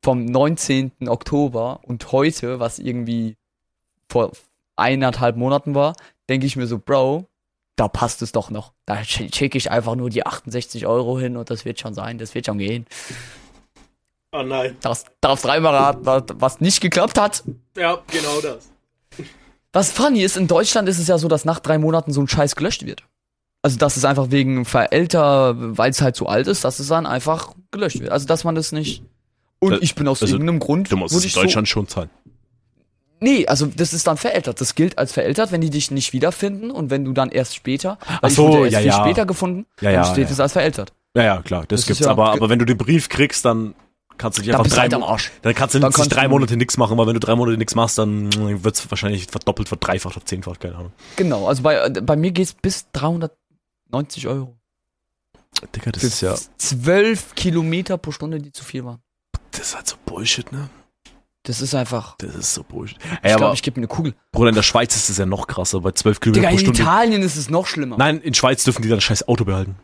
vom 0.04 0.26
19. 0.26 0.92
Oktober 1.08 1.80
und 1.84 2.12
heute, 2.12 2.60
was 2.60 2.78
irgendwie 2.78 3.38
vor 4.10 4.32
eineinhalb 4.76 5.38
Monaten 5.38 5.74
war, 5.74 5.96
denke 6.30 6.46
ich 6.46 6.56
mir 6.56 6.68
so, 6.68 6.78
Bro, 6.78 7.28
da 7.76 7.88
passt 7.88 8.22
es 8.22 8.32
doch 8.32 8.50
noch. 8.50 8.74
Da 8.86 9.04
schicke 9.04 9.58
ich 9.58 9.72
einfach 9.72 9.96
nur 9.96 10.10
die 10.10 10.26
68 10.26 10.86
Euro 10.86 11.18
hin 11.18 11.38
und 11.38 11.50
das 11.50 11.66
wird 11.66 11.80
schon 11.80 11.94
sein, 11.94 12.18
das 12.18 12.36
wird 12.36 12.46
schon 12.46 12.58
gehen. 12.58 12.86
Oh 14.32 14.44
nein. 14.44 14.76
Darfst, 14.82 15.08
darfst 15.22 15.46
dreimal 15.46 15.76
raten, 15.76 16.32
was, 16.42 16.60
nicht 16.60 16.82
geklappt 16.82 17.20
hat. 17.20 17.44
Ja, 17.78 18.00
genau 18.12 18.42
das. 18.42 18.70
Was 19.72 19.92
funny 19.92 20.22
ist, 20.22 20.38
in 20.38 20.48
Deutschland 20.48 20.90
ist 20.90 21.00
es 21.00 21.08
ja 21.08 21.18
so, 21.18 21.28
dass 21.28 21.46
nach 21.46 21.60
drei 21.60 21.78
Monaten 21.78 22.12
so 22.12 22.22
ein 22.22 22.28
Scheiß 22.28 22.56
gelöscht 22.56 22.86
wird. 22.86 23.04
Also, 23.62 23.78
dass 23.78 23.96
es 23.96 24.06
einfach 24.06 24.30
wegen 24.30 24.66
Verälter, 24.66 25.56
weil 25.56 25.92
es 25.92 26.02
halt 26.02 26.16
zu 26.16 26.28
alt 26.28 26.48
ist, 26.48 26.66
dass 26.66 26.80
es 26.80 26.90
dann 26.90 27.06
einfach 27.06 27.54
gelöscht 27.72 28.02
wird. 28.02 28.12
Also, 28.12 28.28
dass 28.28 28.44
man 28.44 28.56
das 28.56 28.72
nicht. 28.72 29.04
Und 29.64 29.82
ich 29.84 29.96
bin 29.96 30.08
aus 30.08 30.22
also, 30.22 30.36
irgendeinem 30.36 30.60
Grund. 30.60 30.92
Du 30.92 30.98
musst 30.98 31.16
es 31.16 31.26
in 31.26 31.32
Deutschland 31.32 31.68
schon 31.68 31.88
zahlen. 31.88 32.10
So, 32.26 32.32
nee, 33.20 33.48
also, 33.48 33.66
das 33.68 33.94
ist 33.94 34.06
dann 34.08 34.18
verältert. 34.18 34.60
Das 34.62 34.76
gilt 34.76 34.98
als 34.98 35.12
verältert, 35.14 35.52
wenn 35.52 35.62
die 35.62 35.70
dich 35.70 35.92
nicht 35.92 36.14
wiederfinden 36.14 36.72
und 36.72 36.90
wenn 36.90 37.06
du 37.06 37.14
dann 37.14 37.30
erst 37.30 37.56
später. 37.56 37.98
Ach 38.22 38.30
so, 38.30 38.66
ja, 38.66 38.80
viel 38.80 38.88
ja. 38.88 39.00
später 39.04 39.26
gefunden, 39.26 39.66
Ja, 39.82 39.92
dann 39.92 40.04
ja. 40.04 40.06
steht 40.06 40.28
ja. 40.28 40.34
es 40.34 40.40
als 40.40 40.54
verältert. 40.54 40.94
Ja, 41.16 41.24
ja, 41.24 41.42
klar, 41.42 41.66
das, 41.68 41.82
Das 41.82 41.88
gibt's. 41.88 42.00
ja- 42.02 42.10
aber, 42.12 42.32
aber 42.32 42.50
wenn 42.50 42.60
du 42.60 42.66
den 42.66 42.78
Brief 42.78 43.08
kriegst, 43.10 43.46
dann 43.46 43.76
kannst 44.18 44.38
du 44.38 44.42
dich 44.42 44.52
einfach 44.54 44.68
drei 44.68 44.82
halt 44.82 44.94
am 44.94 45.04
Arsch. 45.04 45.32
Dann 45.42 45.54
kannst 45.56 45.76
du 45.76 45.80
Dann 45.80 45.90
nicht 45.90 45.96
kannst 45.96 46.14
drei 46.16 46.28
Monate 46.28 46.58
nichts 46.58 46.78
machen, 46.78 46.98
weil 46.98 47.08
wenn 47.08 47.14
du 47.14 47.20
drei 47.20 47.36
Monate 47.36 47.58
nichts 47.58 47.76
machst, 47.76 47.98
dann 47.98 48.32
wird's 48.64 48.90
wahrscheinlich 48.90 49.28
verdoppelt, 49.28 49.68
verdreifacht, 49.68 50.14
verzehnfacht, 50.14 50.60
keine 50.60 50.76
Ahnung. 50.76 50.92
Genau, 51.16 51.48
also 51.48 51.64
bei, 51.64 51.90
bei 51.90 52.16
mir 52.16 52.32
geht's 52.32 52.54
bis 52.54 52.88
390 52.94 54.28
Euro. 54.28 54.56
Digga, 55.76 55.92
das 55.92 56.02
Für 56.02 56.08
ist 56.08 56.22
ja, 56.22 56.36
12 56.58 57.36
Kilometer 57.36 57.98
pro 57.98 58.12
Stunde, 58.12 58.40
die 58.40 58.52
zu 58.52 58.64
viel 58.64 58.84
waren. 58.86 59.02
Das 59.58 59.68
ist 59.70 59.76
halt 59.76 59.88
so 59.88 59.96
Bullshit, 60.06 60.52
ne? 60.52 60.70
Das 61.46 61.60
ist 61.62 61.76
einfach. 61.76 62.16
Das 62.20 62.36
ist 62.36 62.54
so 62.54 62.64
Bullshit. 62.64 62.98
Ich 63.02 63.12
Ey, 63.22 63.32
aber, 63.32 63.40
glaube, 63.40 63.56
ich 63.56 63.64
gebe 63.64 63.80
mir 63.80 63.84
eine 63.86 63.94
Kugel. 63.96 64.14
Bruder, 64.32 64.50
in 64.50 64.56
der 64.56 64.64
Schweiz 64.64 64.96
ist 64.96 65.10
es 65.10 65.18
ja 65.18 65.26
noch 65.26 65.48
krasser, 65.48 65.82
bei 65.82 65.92
12 65.92 66.20
Kilometer 66.22 66.40
Digga, 66.42 66.50
pro 66.50 66.56
in 66.56 66.60
Stunde. 66.62 66.82
Italien 66.82 67.22
ist 67.22 67.36
es 67.36 67.50
noch 67.50 67.68
schlimmer. 67.68 67.98
Nein, 67.98 68.22
in 68.22 68.34
Schweiz 68.34 68.64
dürfen 68.64 68.82
die 68.82 68.88
dann 68.90 69.02
scheiß 69.02 69.28
Auto 69.28 69.44
behalten. 69.44 69.76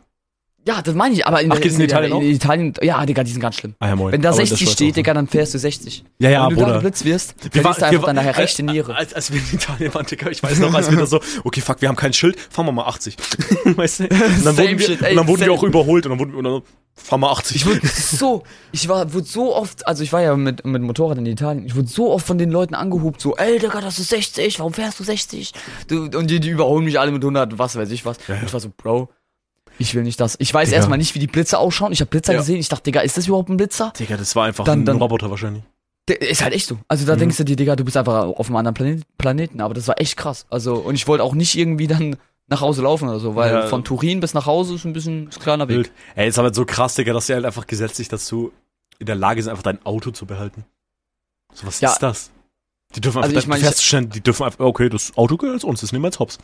Ja, 0.66 0.82
das 0.82 0.94
meine 0.94 1.14
ich, 1.14 1.26
aber 1.26 1.40
in, 1.40 1.50
Ach, 1.50 1.58
geht's 1.58 1.76
in 1.76 1.80
Italien 1.80 2.12
auch? 2.12 2.20
in 2.20 2.30
Italien, 2.32 2.74
ja, 2.82 3.04
Digga, 3.06 3.24
die 3.24 3.30
sind 3.30 3.40
ganz 3.40 3.56
schlimm. 3.56 3.74
Ah 3.78 3.88
ja, 3.88 3.96
moin. 3.96 4.12
Wenn 4.12 4.20
da 4.20 4.28
Aber 4.28 4.40
in 4.40 4.46
der 4.46 4.48
60 4.48 4.66
Schweiz 4.68 4.72
steht. 4.74 4.96
Digga, 4.96 5.14
dann 5.14 5.26
fährst 5.26 5.54
du 5.54 5.58
60. 5.58 6.04
Ja, 6.18 6.28
ja, 6.28 6.42
Wenn 6.46 6.50
du 6.50 6.56
da 6.56 6.64
Bruder. 6.66 6.76
geblitzt 6.78 7.04
wirst, 7.06 7.34
Wir 7.42 7.50
du 7.50 7.64
waren- 7.64 7.82
einfach 7.82 7.90
wir 7.90 7.98
deine 8.14 8.18
waren- 8.26 8.34
rechte 8.34 8.62
Niere. 8.62 8.94
Als, 8.94 9.14
als 9.14 9.32
wir 9.32 9.40
in 9.40 9.54
Italien 9.54 9.94
waren, 9.94 10.04
Digga, 10.06 10.28
ich 10.28 10.42
weiß 10.42 10.58
noch, 10.58 10.72
als 10.74 10.90
wir 10.90 10.98
da 10.98 11.06
so, 11.06 11.18
okay, 11.44 11.62
fuck, 11.62 11.80
wir 11.80 11.88
haben 11.88 11.96
kein 11.96 12.12
Schild, 12.12 12.38
fahren 12.38 12.66
wir 12.66 12.72
mal 12.72 12.84
80. 12.84 13.16
weißt 13.64 14.00
du? 14.00 14.04
Und 14.04 14.10
dann 14.44 14.56
wurden 14.58 14.78
wir, 14.78 14.86
shit, 14.86 15.00
ey, 15.02 15.10
und 15.12 15.16
dann 15.16 15.28
wurden 15.28 15.40
wir 15.46 15.52
auch 15.52 15.62
überholt 15.62 16.04
und 16.06 16.10
dann 16.10 16.18
wurden 16.18 16.32
wir, 16.32 16.38
und 16.38 16.44
dann, 16.44 16.62
fahren 16.94 17.20
wir 17.20 17.30
80. 17.30 17.56
Ich 17.56 17.66
wurde 17.66 17.80
so, 17.86 18.42
ich 18.72 18.88
war, 18.88 19.12
wurde 19.12 19.26
so 19.26 19.54
oft, 19.54 19.86
also 19.86 20.02
ich 20.02 20.12
war 20.12 20.20
ja 20.22 20.36
mit, 20.36 20.64
mit 20.66 20.82
Motorrad 20.82 21.18
in 21.18 21.26
Italien, 21.26 21.64
ich 21.66 21.74
wurde 21.74 21.88
so 21.88 22.10
oft 22.12 22.26
von 22.26 22.38
den 22.38 22.50
Leuten 22.50 22.74
angehupt, 22.74 23.20
so, 23.20 23.36
ey, 23.36 23.58
Digga, 23.58 23.80
das 23.80 23.98
ist 23.98 24.10
60, 24.10 24.58
warum 24.58 24.72
fährst 24.74 25.00
du 25.00 25.04
60? 25.04 25.52
Du, 25.88 26.04
und 26.04 26.30
die, 26.30 26.40
die 26.40 26.50
überholen 26.50 26.84
mich 26.84 27.00
alle 27.00 27.10
mit 27.10 27.22
100, 27.22 27.58
was 27.58 27.76
weiß 27.76 27.90
ich 27.90 28.04
was. 28.04 28.18
Ja, 28.28 28.34
ja. 28.34 28.40
Und 28.40 28.46
ich 28.46 28.52
war 28.52 28.60
so, 28.60 28.70
Bro, 28.76 29.08
Ich 29.78 29.94
will 29.94 30.02
nicht 30.02 30.20
das. 30.20 30.36
Ich 30.38 30.52
weiß 30.52 30.68
Digga. 30.68 30.76
erstmal 30.76 30.98
nicht, 30.98 31.14
wie 31.14 31.18
die 31.20 31.26
Blitze 31.26 31.58
ausschauen. 31.58 31.90
Ich 31.92 32.00
habe 32.00 32.10
Blitzer 32.10 32.34
Ja. 32.34 32.38
gesehen. 32.40 32.56
Ich 32.58 32.68
dachte, 32.68 32.82
Digga, 32.84 33.00
ist 33.00 33.16
das 33.16 33.26
überhaupt 33.26 33.48
ein 33.48 33.56
Blitzer? 33.56 33.92
Digga, 33.98 34.16
das 34.18 34.36
war 34.36 34.44
einfach 34.44 34.64
Dann- 34.64 34.80
ein 34.80 34.84
dann- 34.84 34.98
Roboter 34.98 35.30
wahrscheinlich. 35.30 35.62
Ist 36.08 36.42
halt 36.42 36.52
echt 36.54 36.66
so. 36.66 36.76
Also 36.88 37.06
da 37.06 37.14
Mhm. 37.14 37.20
denkst 37.20 37.36
du 37.38 37.44
dir, 37.44 37.56
Digga, 37.56 37.76
du 37.76 37.84
bist 37.84 37.96
einfach 37.96 38.24
auf 38.24 38.48
einem 38.48 38.56
anderen 38.56 38.74
Planet, 38.74 39.02
Planeten. 39.16 39.60
Aber 39.62 39.72
das 39.74 39.86
war 39.88 39.98
echt 40.00 40.16
krass. 40.16 40.44
Also, 40.50 40.74
und 40.74 40.96
ich 40.96 41.06
wollte 41.08 41.22
auch 41.24 41.34
nicht 41.34 41.56
irgendwie 41.56 41.86
dann 41.86 42.16
nach 42.50 42.60
Hause 42.60 42.82
laufen 42.82 43.08
oder 43.08 43.20
so, 43.20 43.34
weil 43.36 43.52
Ja. 43.52 43.66
von 43.68 43.84
Turin 43.84 44.20
bis 44.20 44.34
nach 44.34 44.46
Hause 44.46 44.74
ist 44.74 44.84
ein 44.84 44.92
bisschen 44.92 45.28
ist 45.28 45.38
ein 45.38 45.42
kleiner 45.42 45.68
Weg. 45.68 45.76
Wild. 45.76 45.92
Ey, 46.16 46.28
ist 46.28 46.38
aber 46.38 46.52
so 46.52 46.64
krass, 46.64 46.94
Digga, 46.96 47.12
dass 47.12 47.26
sie 47.26 47.34
halt 47.34 47.44
einfach 47.44 47.66
gesetzlich 47.66 48.08
dazu 48.08 48.52
in 48.98 49.06
der 49.06 49.14
Lage 49.16 49.42
sind, 49.42 49.50
einfach 49.50 49.62
dein 49.62 49.84
Auto 49.86 50.10
zu 50.10 50.26
behalten. 50.26 50.64
So, 51.54 51.66
was 51.66 51.80
Ja. 51.80 51.90
ist 51.92 52.02
das? 52.02 52.30
Die 52.94 53.00
dürfen 53.00 53.18
Also 53.22 53.30
einfach, 53.30 53.42
ich 53.42 53.48
mein, 53.48 53.60
feststellen, 53.60 54.10
die 54.10 54.20
dürfen 54.20 54.42
einfach, 54.44 54.60
okay, 54.60 54.88
das 54.88 55.16
Auto 55.16 55.36
gehört 55.36 55.54
jetzt 55.56 55.64
uns, 55.64 55.80
das 55.80 55.92
nehmen 55.92 56.02
wir 56.04 56.08
jetzt 56.08 56.18
hops. 56.18 56.38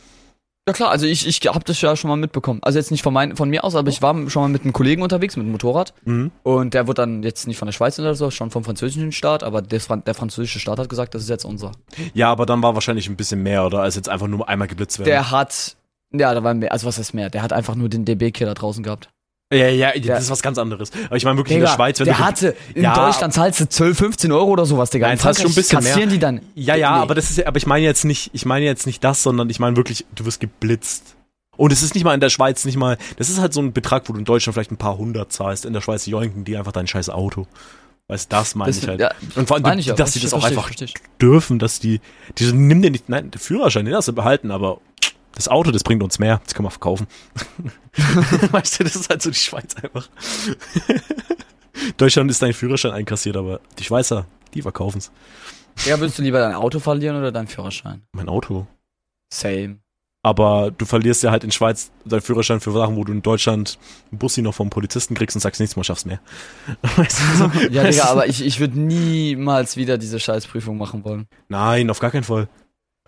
Ja 0.65 0.73
klar, 0.73 0.89
also 0.89 1.05
ich, 1.05 1.25
ich 1.25 1.39
habe 1.47 1.63
das 1.63 1.79
ja 1.79 1.95
schon 1.95 2.09
mal 2.09 2.17
mitbekommen. 2.17 2.59
Also 2.61 2.77
jetzt 2.77 2.91
nicht 2.91 3.01
von, 3.01 3.13
mein, 3.13 3.37
von 3.37 3.49
mir 3.49 3.63
aus, 3.63 3.73
aber 3.75 3.87
ich 3.89 4.01
war 4.01 4.13
schon 4.29 4.41
mal 4.41 4.49
mit 4.49 4.63
einem 4.63 4.73
Kollegen 4.73 5.01
unterwegs, 5.01 5.37
mit 5.37 5.43
einem 5.45 5.53
Motorrad. 5.53 5.93
Mhm. 6.03 6.31
Und 6.43 6.73
der 6.73 6.87
wird 6.87 6.97
dann 6.97 7.23
jetzt 7.23 7.47
nicht 7.47 7.57
von 7.57 7.67
der 7.67 7.71
Schweiz 7.71 7.97
oder 7.99 8.15
so, 8.15 8.31
schon 8.31 8.51
vom 8.51 8.65
französischen 8.65 9.13
Staat, 9.13 9.43
aber 9.43 9.61
der, 9.61 9.79
der 9.79 10.13
französische 10.13 10.59
Staat 10.59 10.79
hat 10.79 10.89
gesagt, 10.89 11.15
das 11.15 11.23
ist 11.23 11.29
jetzt 11.29 11.45
unser. 11.45 11.71
Ja, 12.13 12.29
aber 12.33 12.45
dann 12.45 12.61
war 12.61 12.73
wahrscheinlich 12.75 13.07
ein 13.07 13.15
bisschen 13.15 13.43
mehr, 13.43 13.65
oder? 13.65 13.79
Als 13.81 13.95
jetzt 13.95 14.09
einfach 14.09 14.27
nur 14.27 14.49
einmal 14.49 14.67
geblitzt 14.67 14.99
werden. 14.99 15.07
Der 15.07 15.31
hat, 15.31 15.76
ja, 16.13 16.33
da 16.33 16.43
war 16.43 16.53
mehr, 16.53 16.71
also 16.71 16.87
was 16.87 16.97
heißt 16.97 17.13
mehr? 17.13 17.29
Der 17.29 17.41
hat 17.41 17.53
einfach 17.53 17.75
nur 17.75 17.89
den 17.89 18.05
DB-Killer 18.05 18.53
draußen 18.53 18.83
gehabt. 18.83 19.09
ja, 19.53 19.67
ja, 19.69 19.91
das 19.97 20.23
ist 20.25 20.29
was 20.29 20.41
ganz 20.41 20.57
anderes. 20.57 20.91
Aber 21.05 21.15
ich 21.15 21.23
meine 21.23 21.37
wirklich 21.37 21.55
in 21.55 21.61
der 21.61 21.69
Schweiz, 21.69 21.99
wenn 21.99 22.05
der 22.05 22.15
du. 22.15 22.19
hatte, 22.23 22.55
in 22.73 22.83
Ja. 22.83 22.93
Deutschland 22.93 23.33
zahlst 23.33 23.59
du 23.61 23.69
12, 23.69 23.97
15 23.97 24.31
Euro 24.31 24.51
oder 24.51 24.65
sowas, 24.65 24.89
Digga. 24.89 25.07
Nein, 25.07 25.17
In 25.17 25.19
schon 25.35 25.45
ein 25.45 25.55
bisschen 25.55 25.79
mehr. 25.79 25.87
kassieren 25.91 26.09
die 26.09 26.19
dann. 26.19 26.41
Ja, 26.55 26.75
ja, 26.75 26.95
Nee. 26.97 27.01
aber 27.03 27.15
das 27.15 27.29
ist 27.29 27.37
ja, 27.37 27.47
aber 27.47 27.57
ich 27.57 27.65
meine 27.65 27.85
jetzt 27.85 28.03
nicht, 28.03 28.29
ich 28.33 28.45
meine 28.45 28.65
jetzt 28.65 28.85
nicht 28.85 29.03
das, 29.03 29.23
sondern 29.23 29.49
ich 29.49 29.59
meine 29.59 29.77
wirklich, 29.77 30.05
du 30.15 30.25
wirst 30.25 30.39
geblitzt. 30.41 31.15
Und 31.55 31.71
es 31.71 31.81
ist 31.81 31.95
nicht 31.95 32.03
mal 32.03 32.13
in 32.13 32.19
der 32.19 32.29
Schweiz 32.29 32.65
nicht 32.65 32.77
mal, 32.77 32.97
das 33.17 33.29
ist 33.29 33.39
halt 33.39 33.51
so 33.53 33.61
ein 33.61 33.73
Betrag, 33.73 34.07
wo 34.07 34.13
du 34.13 34.19
in 34.19 34.25
Deutschland 34.25 34.53
vielleicht 34.53 34.71
ein 34.71 34.77
paar 34.77 34.97
hundert 34.97 35.31
zahlst. 35.31 35.65
In 35.65 35.73
der 35.73 35.81
Schweiz 35.81 36.05
joinken 36.05 36.43
die 36.43 36.55
einfach 36.57 36.71
dein 36.73 36.85
scheiß 36.85 37.09
Auto. 37.09 37.47
Weißt 38.09 38.31
du, 38.31 38.35
das 38.35 38.53
meine 38.53 38.71
Das, 38.71 38.81
ich 38.83 38.87
halt. 38.87 38.99
ja, 38.99 39.11
Und 39.35 39.47
vor 39.47 39.55
allem, 39.55 39.63
meine 39.63 39.81
ich 39.81 39.87
ja. 39.87 39.95
dass 39.95 40.11
die 40.11 40.19
das 40.19 40.33
auch 40.33 40.43
einfach 40.43 40.69
ich. 40.71 40.93
dürfen, 41.21 41.57
dass 41.57 41.79
die, 41.79 41.99
die 42.37 42.45
so, 42.45 42.53
nimm 42.55 42.81
dir 42.81 42.91
nicht, 42.91 43.09
nein, 43.09 43.31
der 43.31 43.39
Führerschein, 43.41 43.85
den 43.85 43.95
hast 43.95 44.07
du 44.07 44.13
behalten, 44.13 44.51
aber 44.51 44.79
das 45.37 45.47
Auto, 45.47 45.69
das 45.69 45.83
bringt 45.83 46.01
uns 46.01 46.17
mehr, 46.17 46.41
das 46.43 46.55
können 46.55 46.65
wir 46.65 46.71
verkaufen. 46.71 47.05
weißt 48.51 48.79
du, 48.79 48.83
das 48.85 48.95
ist 48.95 49.09
halt 49.09 49.21
so 49.21 49.29
die 49.29 49.37
Schweiz 49.37 49.75
einfach. 49.75 50.09
Deutschland 51.97 52.31
ist 52.31 52.41
dein 52.41 52.53
Führerschein 52.53 52.91
einkassiert, 52.91 53.37
aber 53.37 53.59
die 53.77 53.83
Schweizer, 53.83 54.25
die 54.55 54.63
verkaufen's. 54.63 55.11
Ja, 55.85 55.99
würdest 55.99 56.17
du 56.17 56.23
lieber 56.23 56.39
dein 56.39 56.55
Auto 56.55 56.79
verlieren 56.79 57.17
oder 57.17 57.31
deinen 57.31 57.47
Führerschein? 57.47 58.01
Mein 58.13 58.29
Auto. 58.29 58.65
Same. 59.31 59.77
Aber 60.23 60.71
du 60.71 60.85
verlierst 60.85 61.21
ja 61.21 61.29
halt 61.29 61.43
in 61.43 61.51
Schweiz 61.51 61.91
deinen 62.03 62.21
Führerschein 62.21 62.59
für 62.59 62.71
Sachen, 62.71 62.95
wo 62.95 63.03
du 63.03 63.13
in 63.13 63.21
Deutschland 63.21 63.77
einen 64.09 64.17
Bussi 64.17 64.41
noch 64.41 64.55
vom 64.55 64.71
Polizisten 64.71 65.13
kriegst 65.13 65.35
und 65.35 65.41
sagst, 65.41 65.59
nächstes 65.59 65.77
Mal 65.77 65.83
schaffst 65.83 66.07
mehr. 66.07 66.19
Weißt 66.97 67.19
du, 67.19 67.37
so? 67.37 67.51
Ja, 67.69 67.83
Digga, 67.83 68.05
aber 68.05 68.25
ich, 68.25 68.43
ich 68.43 68.59
würde 68.59 68.79
niemals 68.79 69.77
wieder 69.77 69.99
diese 69.99 70.19
Scheißprüfung 70.19 70.77
machen 70.77 71.05
wollen. 71.05 71.27
Nein, 71.47 71.91
auf 71.91 71.99
gar 71.99 72.09
keinen 72.09 72.23
Fall. 72.23 72.49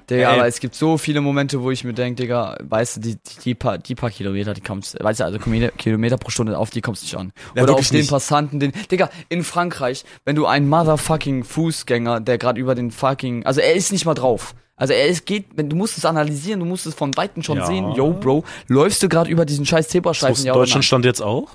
Digga, 0.10 0.32
Ey. 0.32 0.40
aber 0.40 0.48
es 0.48 0.60
gibt 0.60 0.74
so 0.76 0.98
viele 0.98 1.22
Momente, 1.22 1.62
wo 1.62 1.70
ich 1.72 1.84
mir 1.84 1.94
denke, 1.94 2.24
Digga, 2.24 2.58
weißt 2.62 2.98
du, 2.98 3.00
die, 3.02 3.16
die, 3.16 3.40
die, 3.44 3.56
paar, 3.56 3.78
die 3.78 3.94
paar 3.96 4.10
Kilometer, 4.10 4.54
die 4.54 4.62
kommst, 4.62 4.98
weißt 5.04 5.20
du, 5.20 5.26
also 5.26 5.38
Kilometer, 5.40 6.18
pro 6.18 6.30
Stunde, 6.32 6.58
auf 6.58 6.70
die 6.72 6.82
kommst 6.82 7.04
du 7.04 7.06
nicht 7.06 7.16
an. 7.18 7.32
Ja, 7.56 7.64
Oder 7.64 7.76
auf 7.76 7.88
den 7.90 7.98
nicht. 8.00 8.10
Passanten, 8.10 8.60
den, 8.60 8.72
Digga, 8.92 9.10
in 9.30 9.44
Frankreich, 9.44 10.06
wenn 10.26 10.36
du 10.36 10.46
einen 10.48 10.68
motherfucking 10.68 11.44
Fußgänger, 11.44 12.22
der 12.22 12.38
gerade 12.38 12.60
über 12.60 12.74
den 12.76 12.92
fucking, 12.92 13.46
also 13.46 13.62
er 13.62 13.74
ist 13.76 13.92
nicht 13.92 14.06
mal 14.06 14.14
drauf. 14.16 14.56
Also 14.76 14.94
er 14.94 15.08
ist, 15.08 15.26
geht, 15.26 15.46
wenn 15.56 15.70
du 15.70 15.76
musst 15.76 15.98
es 15.98 16.06
analysieren, 16.06 16.60
du 16.62 16.66
musst 16.66 16.86
es 16.86 16.94
von 16.96 17.16
Weitem 17.18 17.44
schon 17.44 17.58
Ja. 17.58 17.66
sehen, 17.68 17.92
yo, 17.96 18.14
Bro, 18.14 18.46
läufst 18.68 19.04
du 19.04 19.10
gerade 19.10 19.30
über 19.30 19.46
diesen 19.46 19.66
scheiß 19.66 19.90
Zebrastreifen, 19.90 20.46
ja 20.46 20.54
Deutschland 20.54 20.86
stand 20.86 21.04
jetzt 21.06 21.22
auch. 21.22 21.50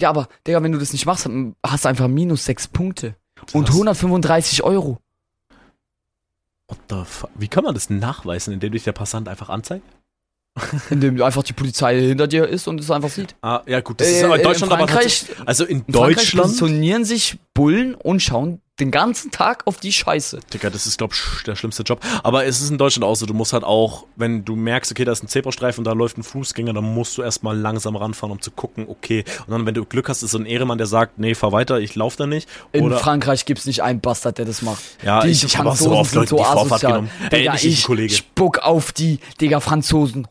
Ja, 0.00 0.10
aber, 0.10 0.28
Digga, 0.46 0.62
wenn 0.62 0.72
du 0.72 0.78
das 0.78 0.92
nicht 0.92 1.06
machst, 1.06 1.28
hast 1.66 1.84
du 1.84 1.88
einfach 1.88 2.06
minus 2.08 2.44
sechs 2.44 2.68
Punkte. 2.68 3.16
Und 3.52 3.68
Das- 3.68 3.74
135 3.74 4.62
Euro. 4.62 4.98
What 6.68 6.78
the 6.90 7.02
fuck? 7.04 7.30
Wie 7.36 7.48
kann 7.48 7.64
man 7.64 7.74
das 7.74 7.90
nachweisen, 7.90 8.52
indem 8.52 8.72
dich 8.72 8.84
der 8.84 8.92
Passant 8.92 9.28
einfach 9.28 9.48
anzeigt? 9.48 9.84
Indem 10.90 11.20
einfach 11.22 11.42
die 11.42 11.52
Polizei 11.52 12.00
hinter 12.00 12.26
dir 12.26 12.48
ist 12.48 12.66
und 12.66 12.80
es 12.80 12.90
einfach 12.90 13.10
sieht. 13.10 13.36
Ah, 13.42 13.60
ja 13.66 13.80
gut, 13.80 14.00
das 14.00 14.08
Äh, 14.08 14.18
ist 14.18 14.24
aber 14.24 14.34
in 14.36 14.40
in 14.40 14.46
Deutschland 14.46 14.72
aber 14.72 14.88
Frankreich- 14.88 15.18
tatsächlich- 15.26 15.48
Also 15.48 15.64
in, 15.66 15.78
In 15.86 15.92
Frankreich 15.94 16.16
Deutschland, 16.16 16.46
positionieren 16.46 17.04
sich 17.04 17.38
Bullen 17.52 17.94
und 17.94 18.20
schauen 18.22 18.62
den 18.78 18.90
ganzen 18.90 19.30
Tag 19.30 19.66
auf 19.66 19.78
die 19.78 19.92
Scheiße. 19.92 20.40
Digga, 20.52 20.68
das 20.68 20.86
ist, 20.86 20.98
glaub 20.98 21.14
ich, 21.14 21.42
der 21.44 21.56
schlimmste 21.56 21.82
Job. 21.82 22.00
Aber 22.22 22.44
es 22.44 22.60
ist 22.60 22.70
in 22.70 22.76
Deutschland 22.76 23.04
auch 23.04 23.14
so, 23.14 23.24
du 23.24 23.32
musst 23.32 23.52
halt 23.54 23.64
auch, 23.64 24.06
wenn 24.16 24.44
du 24.44 24.54
merkst, 24.54 24.92
okay, 24.92 25.04
da 25.04 25.12
ist 25.12 25.22
ein 25.22 25.28
Zebrastreifen, 25.28 25.82
da 25.82 25.92
läuft 25.92 26.18
ein 26.18 26.22
Fußgänger, 26.22 26.74
dann 26.74 26.84
musst 26.84 27.16
du 27.16 27.22
erstmal 27.22 27.56
langsam 27.56 27.96
ranfahren, 27.96 28.32
um 28.32 28.40
zu 28.40 28.50
gucken, 28.50 28.86
okay. 28.88 29.24
Und 29.46 29.52
dann, 29.52 29.64
wenn 29.64 29.74
du 29.74 29.84
Glück 29.84 30.08
hast, 30.08 30.22
ist 30.22 30.32
so 30.32 30.38
ein 30.38 30.46
Ehremann, 30.46 30.76
der 30.76 30.86
sagt, 30.86 31.18
nee, 31.18 31.34
fahr 31.34 31.52
weiter, 31.52 31.80
ich 31.80 31.94
lauf 31.94 32.16
da 32.16 32.26
nicht. 32.26 32.48
In 32.72 32.84
Oder, 32.84 32.98
Frankreich 32.98 33.46
gibt's 33.46 33.64
nicht 33.64 33.82
einen 33.82 34.00
Bastard, 34.00 34.38
der 34.38 34.44
das 34.44 34.60
macht. 34.60 34.82
ja, 35.02 35.22
die 35.22 35.30
ich 35.30 35.56
hab 35.56 35.66
aber 35.66 35.76
so 35.76 35.92
oft 35.92 36.14
Leute 36.14 36.30
so 36.30 36.36
die 36.36 36.44
Vorfahrt 36.44 36.80
genommen. 36.82 37.10
Ey, 37.30 37.40
Digga, 37.40 37.52
nicht 37.52 37.64
ich, 37.64 37.72
ich 37.78 37.84
Kollege. 37.84 38.14
spuck 38.14 38.58
auf 38.58 38.92
die, 38.92 39.20
Digga, 39.40 39.60
Franzosen. 39.60 40.28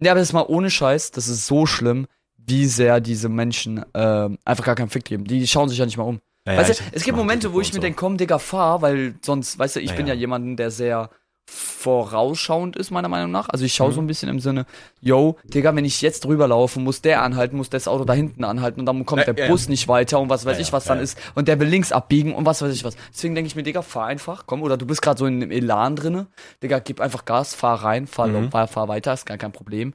Ja, 0.00 0.12
aber 0.12 0.20
das 0.20 0.28
ist 0.28 0.32
mal 0.32 0.44
ohne 0.46 0.70
Scheiß, 0.70 1.10
das 1.10 1.26
ist 1.26 1.46
so 1.46 1.66
schlimm, 1.66 2.06
wie 2.36 2.66
sehr 2.66 3.00
diese 3.00 3.28
Menschen 3.28 3.84
ähm, 3.94 4.38
einfach 4.44 4.64
gar 4.64 4.76
keinen 4.76 4.90
Fick 4.90 5.04
geben. 5.04 5.24
Die 5.24 5.46
schauen 5.48 5.68
sich 5.68 5.78
ja 5.78 5.86
nicht 5.86 5.96
mal 5.96 6.04
um. 6.04 6.20
Ja, 6.46 6.52
ja, 6.54 6.58
weißt 6.60 6.80
du, 6.80 6.84
es 6.92 7.04
gibt 7.04 7.16
Momente, 7.16 7.52
wo 7.52 7.60
ich 7.60 7.72
mir 7.72 7.76
so. 7.76 7.80
denke, 7.80 7.96
komm, 7.98 8.16
Digga, 8.16 8.38
fahr, 8.38 8.82
weil 8.82 9.14
sonst, 9.24 9.58
weißt 9.58 9.76
du, 9.76 9.80
ich 9.80 9.90
Ja, 9.90 9.94
bin 9.94 10.06
ja. 10.06 10.14
jemanden, 10.14 10.56
der 10.56 10.70
sehr 10.70 11.10
vorausschauend 11.48 12.76
ist, 12.76 12.90
meiner 12.90 13.08
Meinung 13.08 13.30
nach. 13.30 13.48
Also 13.48 13.64
ich 13.64 13.74
schaue 13.74 13.90
Mhm. 13.90 13.94
so 13.94 14.00
ein 14.00 14.06
bisschen 14.08 14.28
im 14.28 14.40
Sinne, 14.40 14.66
yo, 15.00 15.36
Digga, 15.44 15.74
wenn 15.76 15.84
ich 15.84 16.02
jetzt 16.02 16.24
drüber 16.24 16.48
laufe, 16.48 16.80
muss 16.80 17.02
der 17.02 17.22
anhalten, 17.22 17.56
muss 17.56 17.70
das 17.70 17.86
Auto 17.86 18.04
da 18.04 18.14
hinten 18.14 18.42
anhalten 18.44 18.80
und 18.80 18.86
dann 18.86 19.06
kommt 19.06 19.20
Ja, 19.20 19.26
der 19.28 19.34
ja. 19.34 19.46
Bus 19.46 19.68
nicht 19.68 19.86
weiter 19.86 20.18
und 20.18 20.28
was 20.28 20.44
weiß 20.44 20.58
Ja, 20.58 20.62
ich, 20.62 20.72
was 20.72 20.86
dann 20.86 20.98
ist. 20.98 21.18
Und 21.36 21.46
der 21.46 21.60
will 21.60 21.68
links 21.68 21.92
abbiegen 21.92 22.34
und 22.34 22.46
was 22.46 22.62
weiß 22.62 22.72
ich 22.74 22.82
was. 22.84 22.96
Deswegen 23.12 23.34
denke 23.36 23.46
ich 23.46 23.54
mir, 23.56 23.62
Digga, 23.62 23.82
fahr 23.82 24.06
einfach, 24.06 24.44
komm, 24.46 24.62
oder 24.62 24.76
du 24.76 24.86
bist 24.86 25.02
gerade 25.02 25.18
so 25.18 25.26
in 25.26 25.34
einem 25.42 25.50
Elan 25.52 25.94
drinne. 25.94 26.26
Digga, 26.62 26.80
gib 26.80 27.00
einfach 27.00 27.24
Gas, 27.24 27.54
fahr 27.54 27.82
rein, 27.84 28.06
fahr, 28.08 28.28
Mhm. 28.28 28.50
fahr, 28.50 28.66
fahr 28.66 28.88
weiter, 28.88 29.12
ist 29.12 29.26
gar 29.26 29.38
kein 29.38 29.52
Problem. 29.52 29.94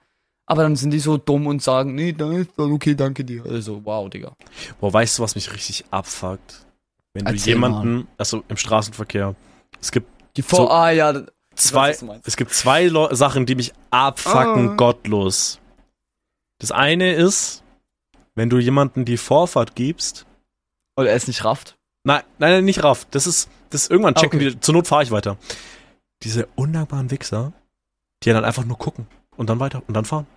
Aber 0.52 0.64
dann 0.64 0.76
sind 0.76 0.92
die 0.92 1.00
so 1.00 1.18
dumm 1.18 1.48
und 1.48 1.62
sagen, 1.64 1.96
nee, 1.96 2.12
da 2.12 2.30
ist 2.34 2.52
dann 2.58 2.72
okay, 2.74 2.94
danke 2.94 3.24
dir. 3.24 3.46
Also, 3.46 3.82
wow, 3.86 4.10
Digga. 4.10 4.34
Boah, 4.80 4.92
weißt 4.92 5.18
du, 5.18 5.24
was 5.24 5.36
mich 5.36 5.54
richtig 5.54 5.86
abfuckt? 5.92 6.66
Wenn 7.14 7.26
du 7.26 7.32
Erzähl 7.32 7.54
jemanden, 7.54 8.08
also 8.18 8.44
im 8.50 8.58
Straßenverkehr, 8.58 9.36
es 9.80 9.92
gibt 9.92 10.08
Die 10.38 10.42
vor, 10.42 10.60
So, 10.60 10.70
ah, 10.70 10.90
ja, 10.92 11.22
zwei, 11.56 11.90
weiß, 11.90 12.04
es 12.26 12.36
gibt 12.38 12.54
zwei 12.54 12.88
Leu- 12.88 13.14
Sachen, 13.14 13.46
die 13.46 13.56
mich 13.56 13.74
abfucken 13.92 14.72
Ah. 14.72 14.76
gottlos. 14.76 15.60
Das 16.60 16.72
eine 16.72 17.14
ist, 17.14 17.64
wenn 18.36 18.50
du 18.50 18.58
jemanden 18.60 19.04
die 19.06 19.18
Vorfahrt 19.18 19.76
gibst, 19.76 20.26
Oder 20.98 21.10
er 21.10 21.16
ist 21.16 21.28
nicht 21.28 21.44
rafft. 21.46 21.76
nein, 22.04 22.24
nein, 22.40 22.52
nein, 22.52 22.66
nicht 22.66 22.84
raff, 22.84 23.06
das 23.12 23.26
ist, 23.28 23.50
das 23.70 23.84
ist 23.84 23.92
irgendwann 23.92 24.16
Ah, 24.16 24.20
checken 24.22 24.40
okay. 24.40 24.54
wir, 24.54 24.62
zur 24.62 24.74
Not 24.74 24.88
fahre 24.88 25.04
ich 25.04 25.12
weiter. 25.12 25.38
Diese 26.24 26.48
undankbaren 26.56 27.10
Wichser, 27.10 27.52
die 28.24 28.30
dann 28.32 28.46
einfach 28.46 28.64
nur 28.66 28.78
gucken 28.78 29.08
und 29.38 29.50
dann 29.50 29.60
weiter 29.60 29.82
und 29.88 29.94
dann 29.96 30.06
fahren. 30.06 30.28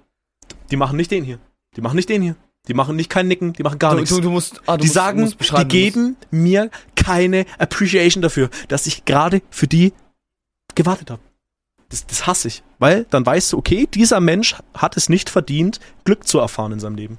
Die 0.71 0.77
machen 0.77 0.97
nicht 0.97 1.11
den 1.11 1.25
hier. 1.25 1.39
Die 1.77 1.81
machen 1.81 1.97
nicht 1.97 2.09
den 2.09 2.23
hier. 2.23 2.37
Die 2.67 2.75
machen 2.75 2.97
nicht 2.97 3.11
kein 3.11 3.29
Nicken, 3.29 3.53
die 3.53 3.62
machen 3.62 3.79
gar 3.79 3.93
du, 3.93 4.01
nichts. 4.01 4.15
du, 4.15 4.23
du 4.23 4.31
musst, 4.31 4.62
ah, 4.67 4.77
du 4.77 4.83
die 4.83 4.87
musst, 4.87 4.95
sagen, 4.95 5.21
musst 5.21 5.39
die 5.41 5.65
geben 5.67 6.17
mir 6.31 6.71
keine 6.97 7.45
Appreciation 7.59 8.23
dafür, 8.23 8.49
dass 8.69 8.87
ich 8.87 9.05
gerade 9.05 9.43
für 9.51 9.67
die 9.67 9.93
gewartet 10.75 11.11
habe. 11.11 11.21
Das, 11.91 12.07
das 12.07 12.27
hasse 12.27 12.49
ich. 12.49 12.62
Weil 12.79 13.05
dann 13.11 13.27
weißt 13.27 13.53
du, 13.53 13.59
okay, 13.59 13.87
dieser 13.93 14.21
Mensch 14.21 14.57
hat 14.73 14.97
es 14.97 15.11
nicht 15.11 15.29
verdient, 15.29 15.79
Glück 16.05 16.27
zu 16.27 16.39
erfahren 16.39 16.73
in 16.73 16.81
seinem 16.81 16.97
Leben. 16.97 17.19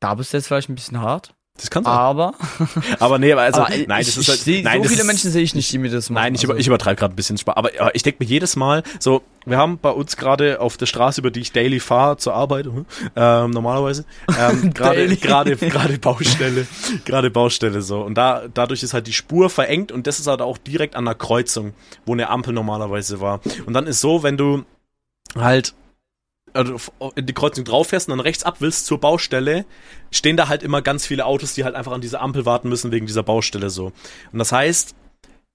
Da 0.00 0.14
bist 0.14 0.32
du 0.32 0.38
jetzt 0.38 0.48
vielleicht 0.48 0.68
ein 0.68 0.74
bisschen 0.74 1.00
hart. 1.00 1.34
Das 1.60 1.70
kann 1.70 1.84
sein. 1.84 1.92
Aber, 1.92 2.34
aber 3.00 3.18
nee, 3.18 3.32
aber 3.32 3.42
also, 3.42 3.60
aber 3.60 3.70
nein, 3.70 4.00
das 4.00 4.08
ich, 4.08 4.16
ist 4.16 4.28
halt, 4.28 4.46
ich 4.46 4.64
nein, 4.64 4.82
so 4.82 4.88
viele 4.88 5.02
ist, 5.02 5.06
Menschen 5.06 5.30
sehe 5.30 5.42
ich 5.42 5.54
nicht, 5.54 5.70
die 5.70 5.78
mir 5.78 5.90
das 5.90 6.08
machen. 6.08 6.24
Nein, 6.24 6.34
ich, 6.34 6.48
Also, 6.48 6.58
ich 6.58 6.66
übertreibe 6.66 6.96
gerade 6.96 7.12
ein 7.12 7.16
bisschen 7.16 7.36
Spaß. 7.36 7.54
Aber, 7.54 7.70
aber 7.78 7.94
ich 7.94 8.02
denke 8.02 8.24
mir 8.24 8.28
jedes 8.28 8.56
Mal, 8.56 8.82
so, 8.98 9.22
wir 9.44 9.58
haben 9.58 9.78
bei 9.78 9.90
uns 9.90 10.16
gerade 10.16 10.60
auf 10.60 10.78
der 10.78 10.86
Straße, 10.86 11.20
über 11.20 11.30
die 11.30 11.40
ich 11.40 11.52
daily 11.52 11.78
fahre 11.78 12.16
zur 12.16 12.34
Arbeit, 12.34 12.64
hm, 12.64 12.86
ähm, 13.14 13.50
normalerweise, 13.50 14.06
ähm, 14.38 14.70
gerade, 14.74 15.16
gerade, 15.16 15.56
gerade 15.56 15.98
Baustelle, 15.98 16.66
gerade 17.04 17.30
Baustelle 17.30 17.82
so. 17.82 18.00
Und 18.00 18.14
da, 18.14 18.44
dadurch 18.52 18.82
ist 18.82 18.94
halt 18.94 19.06
die 19.06 19.12
Spur 19.12 19.50
verengt 19.50 19.92
und 19.92 20.06
das 20.06 20.18
ist 20.18 20.28
halt 20.28 20.40
auch 20.40 20.56
direkt 20.56 20.96
an 20.96 21.04
der 21.04 21.14
Kreuzung, 21.14 21.74
wo 22.06 22.14
eine 22.14 22.30
Ampel 22.30 22.54
normalerweise 22.54 23.20
war. 23.20 23.40
Und 23.66 23.74
dann 23.74 23.86
ist 23.86 24.00
so, 24.00 24.22
wenn 24.22 24.38
du 24.38 24.64
halt 25.36 25.74
also 26.52 26.76
in 27.14 27.26
die 27.26 27.32
Kreuzung 27.32 27.64
drauf 27.64 27.88
fährst 27.88 28.08
und 28.08 28.12
dann 28.16 28.20
rechts 28.20 28.42
ab 28.44 28.56
willst 28.60 28.86
zur 28.86 28.98
Baustelle, 28.98 29.64
stehen 30.10 30.36
da 30.36 30.48
halt 30.48 30.62
immer 30.62 30.82
ganz 30.82 31.06
viele 31.06 31.26
Autos, 31.26 31.54
die 31.54 31.64
halt 31.64 31.74
einfach 31.74 31.92
an 31.92 32.00
diese 32.00 32.20
Ampel 32.20 32.46
warten 32.46 32.68
müssen 32.68 32.90
wegen 32.90 33.06
dieser 33.06 33.22
Baustelle 33.22 33.70
so. 33.70 33.92
Und 34.32 34.38
das 34.38 34.52
heißt, 34.52 34.94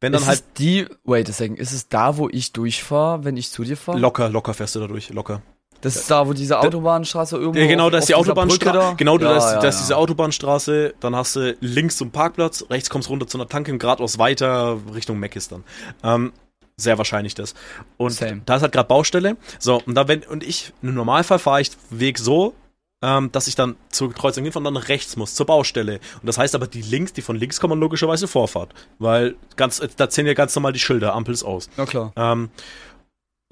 wenn 0.02 0.12
dann 0.12 0.22
ist 0.22 0.28
halt 0.28 0.44
die, 0.58 0.88
wait 1.04 1.30
a 1.30 1.34
second, 1.34 1.58
ist 1.58 1.72
es 1.72 1.88
da, 1.88 2.18
wo 2.18 2.30
ich 2.30 2.52
durchfahre, 2.54 3.24
wenn 3.24 3.38
ich 3.38 3.52
zu 3.52 3.64
dir 3.64 3.78
fahre? 3.78 3.98
Locker, 3.98 4.30
locker 4.30 4.54
fährst 4.54 4.76
du 4.76 4.80
da 4.80 4.88
durch, 4.88 5.10
locker. 5.10 5.42
Das 5.82 5.96
ist 5.96 6.10
da, 6.10 6.28
wo 6.28 6.34
diese 6.34 6.60
Autobahnstraße 6.60 7.38
irgendwo 7.38 7.60
Ja, 7.60 7.68
genau, 7.68 7.90
da 7.90 8.00
ist 8.00 8.10
die 8.10 8.16
Autobahnstraße. 8.16 8.78
da? 8.78 8.94
Genau, 8.94 9.18
da 9.18 9.32
Ja, 9.32 9.38
ist, 9.38 9.44
ja, 9.44 9.60
da 9.60 9.68
ist 9.68 9.76
ja. 9.76 9.82
diese 9.82 9.98
Autobahnstraße, 9.98 10.96
dann 11.00 11.16
hast 11.16 11.36
du 11.36 11.56
links 11.60 11.98
zum 11.98 12.12
Parkplatz, 12.12 12.66
rechts 12.70 12.90
kommst 12.90 13.10
runter 13.10 13.28
zu 13.28 13.38
einer 13.38 13.48
Tanke 13.48 13.72
und 13.72 13.80
geradeaus 13.80 14.18
weiter 14.18 14.80
Richtung 14.94 15.20
Meckis 15.20 15.48
dann. 15.48 15.64
Ähm, 16.04 16.34
sehr 16.78 16.98
wahrscheinlich 16.98 17.36
das. 17.36 17.54
Und 17.98 18.12
Same. 18.12 18.42
da 18.46 18.58
ist 18.58 18.62
halt 18.62 18.72
gerade 18.74 18.88
Baustelle. 18.88 19.38
So, 19.60 19.82
und 19.86 19.96
da 19.96 20.08
wenn, 20.08 20.24
und 20.24 20.44
ich, 20.44 20.74
im 20.82 20.94
Normalfall 20.94 21.40
fahre 21.40 21.62
ich 21.62 21.72
Weg 21.90 22.20
so, 22.20 22.54
ähm, 23.02 23.32
dass 23.32 23.48
ich 23.48 23.56
dann 23.56 23.76
zur 23.90 24.14
Kreuzung 24.14 24.44
hinfahre 24.44 24.60
und 24.60 24.74
dann 24.74 24.82
nach 24.82 24.90
rechts 24.90 25.16
muss, 25.16 25.36
zur 25.36 25.46
Baustelle. 25.46 26.00
Und 26.22 26.26
das 26.26 26.38
heißt 26.38 26.56
aber, 26.56 26.68
die 26.68 26.82
links, 26.82 27.14
die 27.14 27.22
von 27.22 27.36
links 27.36 27.60
kommen, 27.60 27.80
logischerweise 27.80 28.28
Vorfahrt. 28.28 28.74
Weil 29.00 29.36
ganz, 29.56 29.82
da 29.98 30.10
zählen 30.10 30.28
ja 30.28 30.34
ganz 30.34 30.56
normal 30.56 30.74
die 30.74 30.80
Schilder, 30.80 31.14
Ampel 31.14 31.34
ist 31.34 31.44
aus. 31.44 31.70
Na 31.78 31.86
klar. 31.86 32.12
Ähm, 32.16 32.50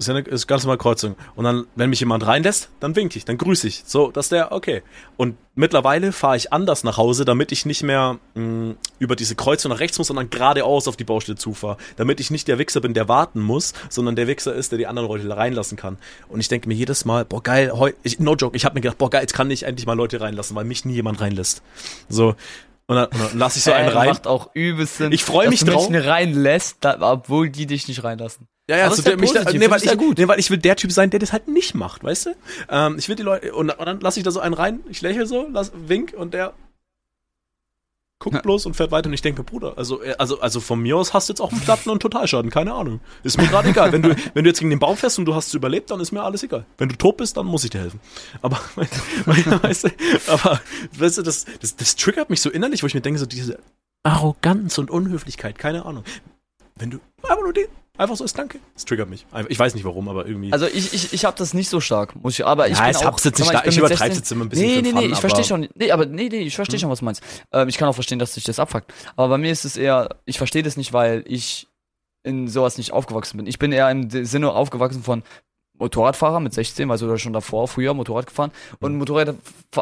ist 0.04 0.08
ja 0.08 0.14
eine 0.14 0.26
ist 0.28 0.46
ganz 0.46 0.64
normal 0.64 0.78
Kreuzung. 0.78 1.16
Und 1.34 1.44
dann, 1.44 1.66
wenn 1.74 1.90
mich 1.90 2.00
jemand 2.00 2.26
reinlässt, 2.26 2.70
dann 2.80 2.94
wink 2.96 3.16
ich, 3.16 3.24
dann 3.24 3.38
grüße 3.38 3.66
ich. 3.66 3.82
So, 3.86 4.10
dass 4.10 4.28
der, 4.28 4.52
okay. 4.52 4.82
Und 5.16 5.36
mittlerweile 5.54 6.12
fahre 6.12 6.36
ich 6.36 6.52
anders 6.52 6.84
nach 6.84 6.96
Hause, 6.96 7.24
damit 7.24 7.52
ich 7.52 7.66
nicht 7.66 7.82
mehr 7.82 8.18
mh, 8.34 8.74
über 8.98 9.16
diese 9.16 9.34
Kreuzung 9.34 9.70
nach 9.70 9.80
rechts 9.80 9.98
muss, 9.98 10.08
sondern 10.08 10.30
geradeaus 10.30 10.88
auf 10.88 10.96
die 10.96 11.04
Baustelle 11.04 11.36
zufahre. 11.36 11.76
Damit 11.96 12.20
ich 12.20 12.30
nicht 12.30 12.48
der 12.48 12.58
Wichser 12.58 12.80
bin, 12.80 12.94
der 12.94 13.08
warten 13.08 13.40
muss, 13.40 13.72
sondern 13.88 14.16
der 14.16 14.26
Wichser 14.26 14.54
ist, 14.54 14.72
der 14.72 14.78
die 14.78 14.86
anderen 14.86 15.08
Leute 15.08 15.28
reinlassen 15.36 15.76
kann. 15.76 15.98
Und 16.28 16.40
ich 16.40 16.48
denke 16.48 16.68
mir 16.68 16.74
jedes 16.74 17.04
Mal, 17.04 17.24
boah, 17.24 17.42
geil, 17.42 17.72
heu, 17.72 17.92
ich, 18.02 18.20
no 18.20 18.34
joke, 18.34 18.56
ich 18.56 18.64
habe 18.64 18.74
mir 18.74 18.80
gedacht, 18.80 18.98
boah, 18.98 19.10
geil, 19.10 19.22
jetzt 19.22 19.34
kann 19.34 19.50
ich 19.50 19.64
endlich 19.64 19.86
mal 19.86 19.94
Leute 19.94 20.20
reinlassen, 20.20 20.56
weil 20.56 20.64
mich 20.64 20.84
nie 20.84 20.94
jemand 20.94 21.20
reinlässt. 21.20 21.62
So. 22.08 22.34
Und 22.86 22.96
dann, 22.96 23.06
und 23.06 23.20
dann 23.20 23.38
lasse 23.38 23.58
ich 23.58 23.64
so 23.64 23.72
einen 23.72 23.88
rein. 23.88 24.08
Macht 24.10 24.26
auch 24.26 24.50
übelst 24.54 24.98
Sinn. 24.98 25.12
Ich 25.12 25.24
freu 25.24 25.44
dass 25.44 25.50
mich 25.50 25.60
du 25.60 25.66
drauf. 25.66 25.88
Menschen 25.88 26.08
reinlässt, 26.08 26.78
da, 26.80 26.98
obwohl 27.00 27.48
die 27.48 27.66
dich 27.66 27.88
nicht 27.88 28.04
reinlassen. 28.04 28.46
Ja, 28.68 28.78
ja, 28.78 28.88
so 28.88 28.94
ist 28.94 29.04
ja 29.04 29.10
der, 29.10 29.20
mich 29.20 29.32
da, 29.32 29.44
nee, 29.52 29.68
weil 29.68 29.82
ich 29.82 29.98
gut. 29.98 30.16
nee, 30.16 30.26
weil 30.26 30.38
ich 30.38 30.50
will 30.50 30.56
der 30.56 30.76
Typ 30.76 30.90
sein, 30.90 31.10
der 31.10 31.20
das 31.20 31.32
halt 31.32 31.48
nicht 31.48 31.74
macht, 31.74 32.02
weißt 32.02 32.26
du? 32.26 32.30
Ähm, 32.70 32.96
ich 32.98 33.08
will 33.08 33.16
die 33.16 33.22
Leute, 33.22 33.54
und, 33.54 33.70
und 33.70 33.86
dann 33.86 34.00
lasse 34.00 34.18
ich 34.18 34.24
da 34.24 34.30
so 34.30 34.40
einen 34.40 34.54
rein, 34.54 34.80
ich 34.88 35.02
lächle 35.02 35.26
so, 35.26 35.46
lass, 35.52 35.72
wink 35.74 36.14
und 36.16 36.32
der 36.32 36.54
guckt 38.24 38.36
Ja. 38.36 38.40
bloß 38.40 38.64
und 38.64 38.74
fährt 38.74 38.90
weiter 38.90 39.08
und 39.08 39.12
ich 39.12 39.20
denke 39.20 39.42
Bruder, 39.42 39.74
also, 39.76 40.02
äh, 40.02 40.14
also, 40.18 40.40
also 40.40 40.60
von 40.60 40.80
mir 40.80 40.96
aus 40.96 41.12
hast 41.12 41.28
du 41.28 41.34
jetzt 41.34 41.40
auch 41.40 41.52
einen 41.52 41.60
Platten 41.60 41.90
und 41.90 42.00
Totalschaden, 42.00 42.50
keine 42.50 42.72
Ahnung. 42.72 43.00
Ist 43.22 43.36
mir 43.36 43.48
gerade 43.48 43.68
egal. 43.68 43.92
Wenn 43.92 44.00
du, 44.00 44.16
wenn 44.34 44.44
du 44.44 44.50
jetzt 44.50 44.60
gegen 44.60 44.70
den 44.70 44.78
Baum 44.78 44.96
fährst 44.96 45.18
und 45.18 45.26
du 45.26 45.34
hast 45.34 45.48
es 45.48 45.54
überlebt, 45.54 45.90
dann 45.90 46.00
ist 46.00 46.10
mir 46.10 46.22
alles 46.22 46.42
egal. 46.42 46.64
Wenn 46.78 46.88
du 46.88 46.96
tot 46.96 47.18
bist, 47.18 47.36
dann 47.36 47.44
muss 47.44 47.64
ich 47.64 47.70
dir 47.70 47.80
helfen. 47.82 48.00
Aber, 48.40 48.58
weißt 49.26 49.84
du, 49.84 49.90
aber, 50.28 50.60
weißt 50.96 51.18
du, 51.18 51.22
das, 51.22 51.44
das, 51.60 51.76
das 51.76 51.96
triggert 51.96 52.30
mich 52.30 52.40
so 52.40 52.48
innerlich, 52.48 52.82
wo 52.82 52.86
ich 52.86 52.94
mir 52.94 53.02
denke, 53.02 53.20
so 53.20 53.26
diese 53.26 53.58
Arroganz 54.04 54.78
und 54.78 54.90
Unhöflichkeit, 54.90 55.58
keine 55.58 55.84
Ahnung. 55.84 56.04
Wenn 56.76 56.90
du 56.90 56.98
einfach 57.22 57.42
nur 57.42 57.52
den, 57.52 57.66
einfach 57.96 58.16
so 58.16 58.24
ist 58.24 58.36
Danke, 58.36 58.58
das 58.74 58.84
triggert 58.84 59.08
mich. 59.08 59.26
Ich 59.48 59.58
weiß 59.58 59.74
nicht 59.74 59.84
warum, 59.84 60.08
aber 60.08 60.26
irgendwie. 60.26 60.52
Also 60.52 60.66
ich, 60.66 60.92
ich, 60.92 61.12
ich 61.12 61.24
habe 61.24 61.36
das 61.38 61.54
nicht 61.54 61.68
so 61.68 61.80
stark, 61.80 62.16
muss 62.16 62.38
ich, 62.38 62.44
aber 62.44 62.68
ich 62.68 62.76
Ja, 62.76 62.82
bin 62.84 62.90
es 62.90 62.96
auch, 62.98 63.04
hab's 63.04 63.24
jetzt 63.24 63.38
nicht 63.38 63.52
mal, 63.52 63.62
ich 63.66 63.78
übertreib's 63.78 64.00
16 64.00 64.16
jetzt 64.16 64.32
immer 64.32 64.44
ein 64.44 64.48
bisschen 64.48 64.66
Nee, 64.66 64.82
nee, 64.82 64.90
Fun, 64.90 65.00
nee, 65.00 65.06
ich 65.06 65.18
verstehe 65.18 65.44
schon. 65.44 65.68
Nee, 65.74 65.90
aber 65.92 66.06
nee, 66.06 66.28
nee, 66.28 66.40
ich 66.40 66.56
verstehe 66.56 66.78
schon, 66.78 66.90
was 66.90 66.98
du 66.98 67.04
meinst. 67.04 67.22
Ähm, 67.52 67.68
ich 67.68 67.78
kann 67.78 67.88
auch 67.88 67.94
verstehen, 67.94 68.18
dass 68.18 68.34
sich 68.34 68.44
das 68.44 68.58
abfuckt. 68.58 68.92
Aber 69.16 69.28
bei 69.28 69.38
mir 69.38 69.52
ist 69.52 69.64
es 69.64 69.76
eher, 69.76 70.16
ich 70.24 70.38
verstehe 70.38 70.62
das 70.62 70.76
nicht, 70.76 70.92
weil 70.92 71.24
ich 71.26 71.68
in 72.24 72.48
sowas 72.48 72.78
nicht 72.78 72.92
aufgewachsen 72.92 73.36
bin. 73.36 73.46
Ich 73.46 73.58
bin 73.58 73.70
eher 73.70 73.90
im 73.90 74.08
Sinne 74.10 74.50
aufgewachsen 74.52 75.02
von 75.02 75.22
Motorradfahrer 75.78 76.38
mit 76.38 76.54
16, 76.54 76.88
weil 76.88 76.98
du 76.98 77.16
schon 77.18 77.32
davor 77.32 77.66
früher 77.66 77.94
Motorrad 77.94 78.26
gefahren 78.26 78.52
und 78.80 78.96
Motorrad, 78.96 79.34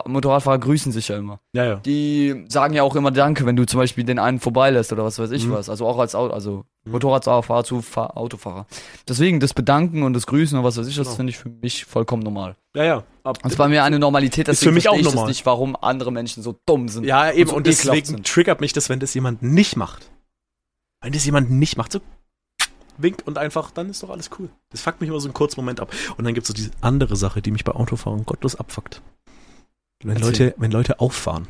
Motorradfahrer 0.06 0.58
grüßen 0.58 0.90
sich 0.90 1.08
ja 1.08 1.18
immer. 1.18 1.38
ja, 1.52 1.64
ja. 1.64 1.74
Die 1.76 2.44
sagen 2.48 2.72
ja 2.74 2.82
auch 2.82 2.96
immer 2.96 3.10
Danke, 3.10 3.44
wenn 3.44 3.56
du 3.56 3.66
zum 3.66 3.78
Beispiel 3.78 4.04
den 4.04 4.18
einen 4.18 4.40
vorbeilässt 4.40 4.90
oder 4.92 5.04
was 5.04 5.18
weiß 5.18 5.30
ich 5.32 5.46
Mhm. 5.46 5.52
was. 5.52 5.68
Also 5.68 5.86
auch 5.86 5.98
als 5.98 6.14
Auto, 6.14 6.32
also 6.32 6.64
Motorradfahrer 6.84 7.62
zu 7.64 7.82
Fahr 7.82 8.16
Autofahrer. 8.16 8.66
Deswegen 9.06 9.38
das 9.38 9.52
Bedanken 9.52 10.02
und 10.02 10.14
das 10.14 10.26
Grüßen 10.26 10.56
und 10.58 10.64
was 10.64 10.78
weiß 10.78 10.86
ich, 10.86 10.96
das 10.96 11.08
Genau. 11.08 11.16
finde 11.16 11.30
ich 11.30 11.38
für 11.38 11.50
mich 11.50 11.84
vollkommen 11.84 12.22
normal. 12.22 12.56
Ja, 12.74 12.84
ja. 12.84 13.02
Ab, 13.22 13.38
Das 13.42 13.52
ist 13.52 13.58
bei 13.58 13.68
mir 13.68 13.84
eine 13.84 13.98
Normalität, 13.98 14.48
Ist 14.48 14.62
deswegen 14.62 14.70
für 14.70 14.74
mich 14.74 14.88
auch 14.88 14.96
ich 14.96 15.04
normal. 15.04 15.28
nicht, 15.28 15.44
warum 15.44 15.76
andere 15.80 16.10
Menschen 16.10 16.42
so 16.42 16.56
dumm 16.66 16.88
sind. 16.88 17.04
ja, 17.04 17.30
eben, 17.30 17.50
so 17.50 17.56
und 17.56 17.66
deswegen 17.66 18.06
sind. 18.06 18.26
triggert 18.26 18.60
mich 18.62 18.72
das, 18.72 18.88
wenn 18.88 18.98
das 18.98 19.12
jemand 19.14 19.42
nicht 19.42 19.76
macht. 19.76 20.10
Wenn 21.02 21.12
das 21.12 21.24
jemand 21.26 21.50
nicht 21.50 21.76
macht, 21.76 21.92
so 21.92 22.00
winkt 22.98 23.26
und 23.26 23.38
einfach, 23.38 23.70
dann 23.70 23.88
ist 23.90 24.02
doch 24.02 24.10
alles 24.10 24.30
cool. 24.38 24.48
Das 24.70 24.80
fuckt 24.82 25.00
mich 25.00 25.08
immer 25.10 25.20
so 25.20 25.26
einen 25.28 25.34
kurzen 25.34 25.60
Moment 25.60 25.80
ab. 25.80 25.92
Und 26.16 26.24
dann 26.24 26.34
gibt 26.34 26.44
es 26.44 26.48
so 26.48 26.54
diese 26.54 26.70
andere 26.80 27.16
Sache, 27.16 27.42
die 27.42 27.50
mich 27.50 27.64
bei 27.64 27.72
Autofahren 27.72 28.24
gottlos 28.26 28.56
abfuckt. 28.56 29.02
Wenn 30.04 30.16
Erzähl. 30.16 30.26
Leute, 30.26 30.54
wenn 30.58 30.70
Leute 30.72 31.00
auffahren. 31.00 31.46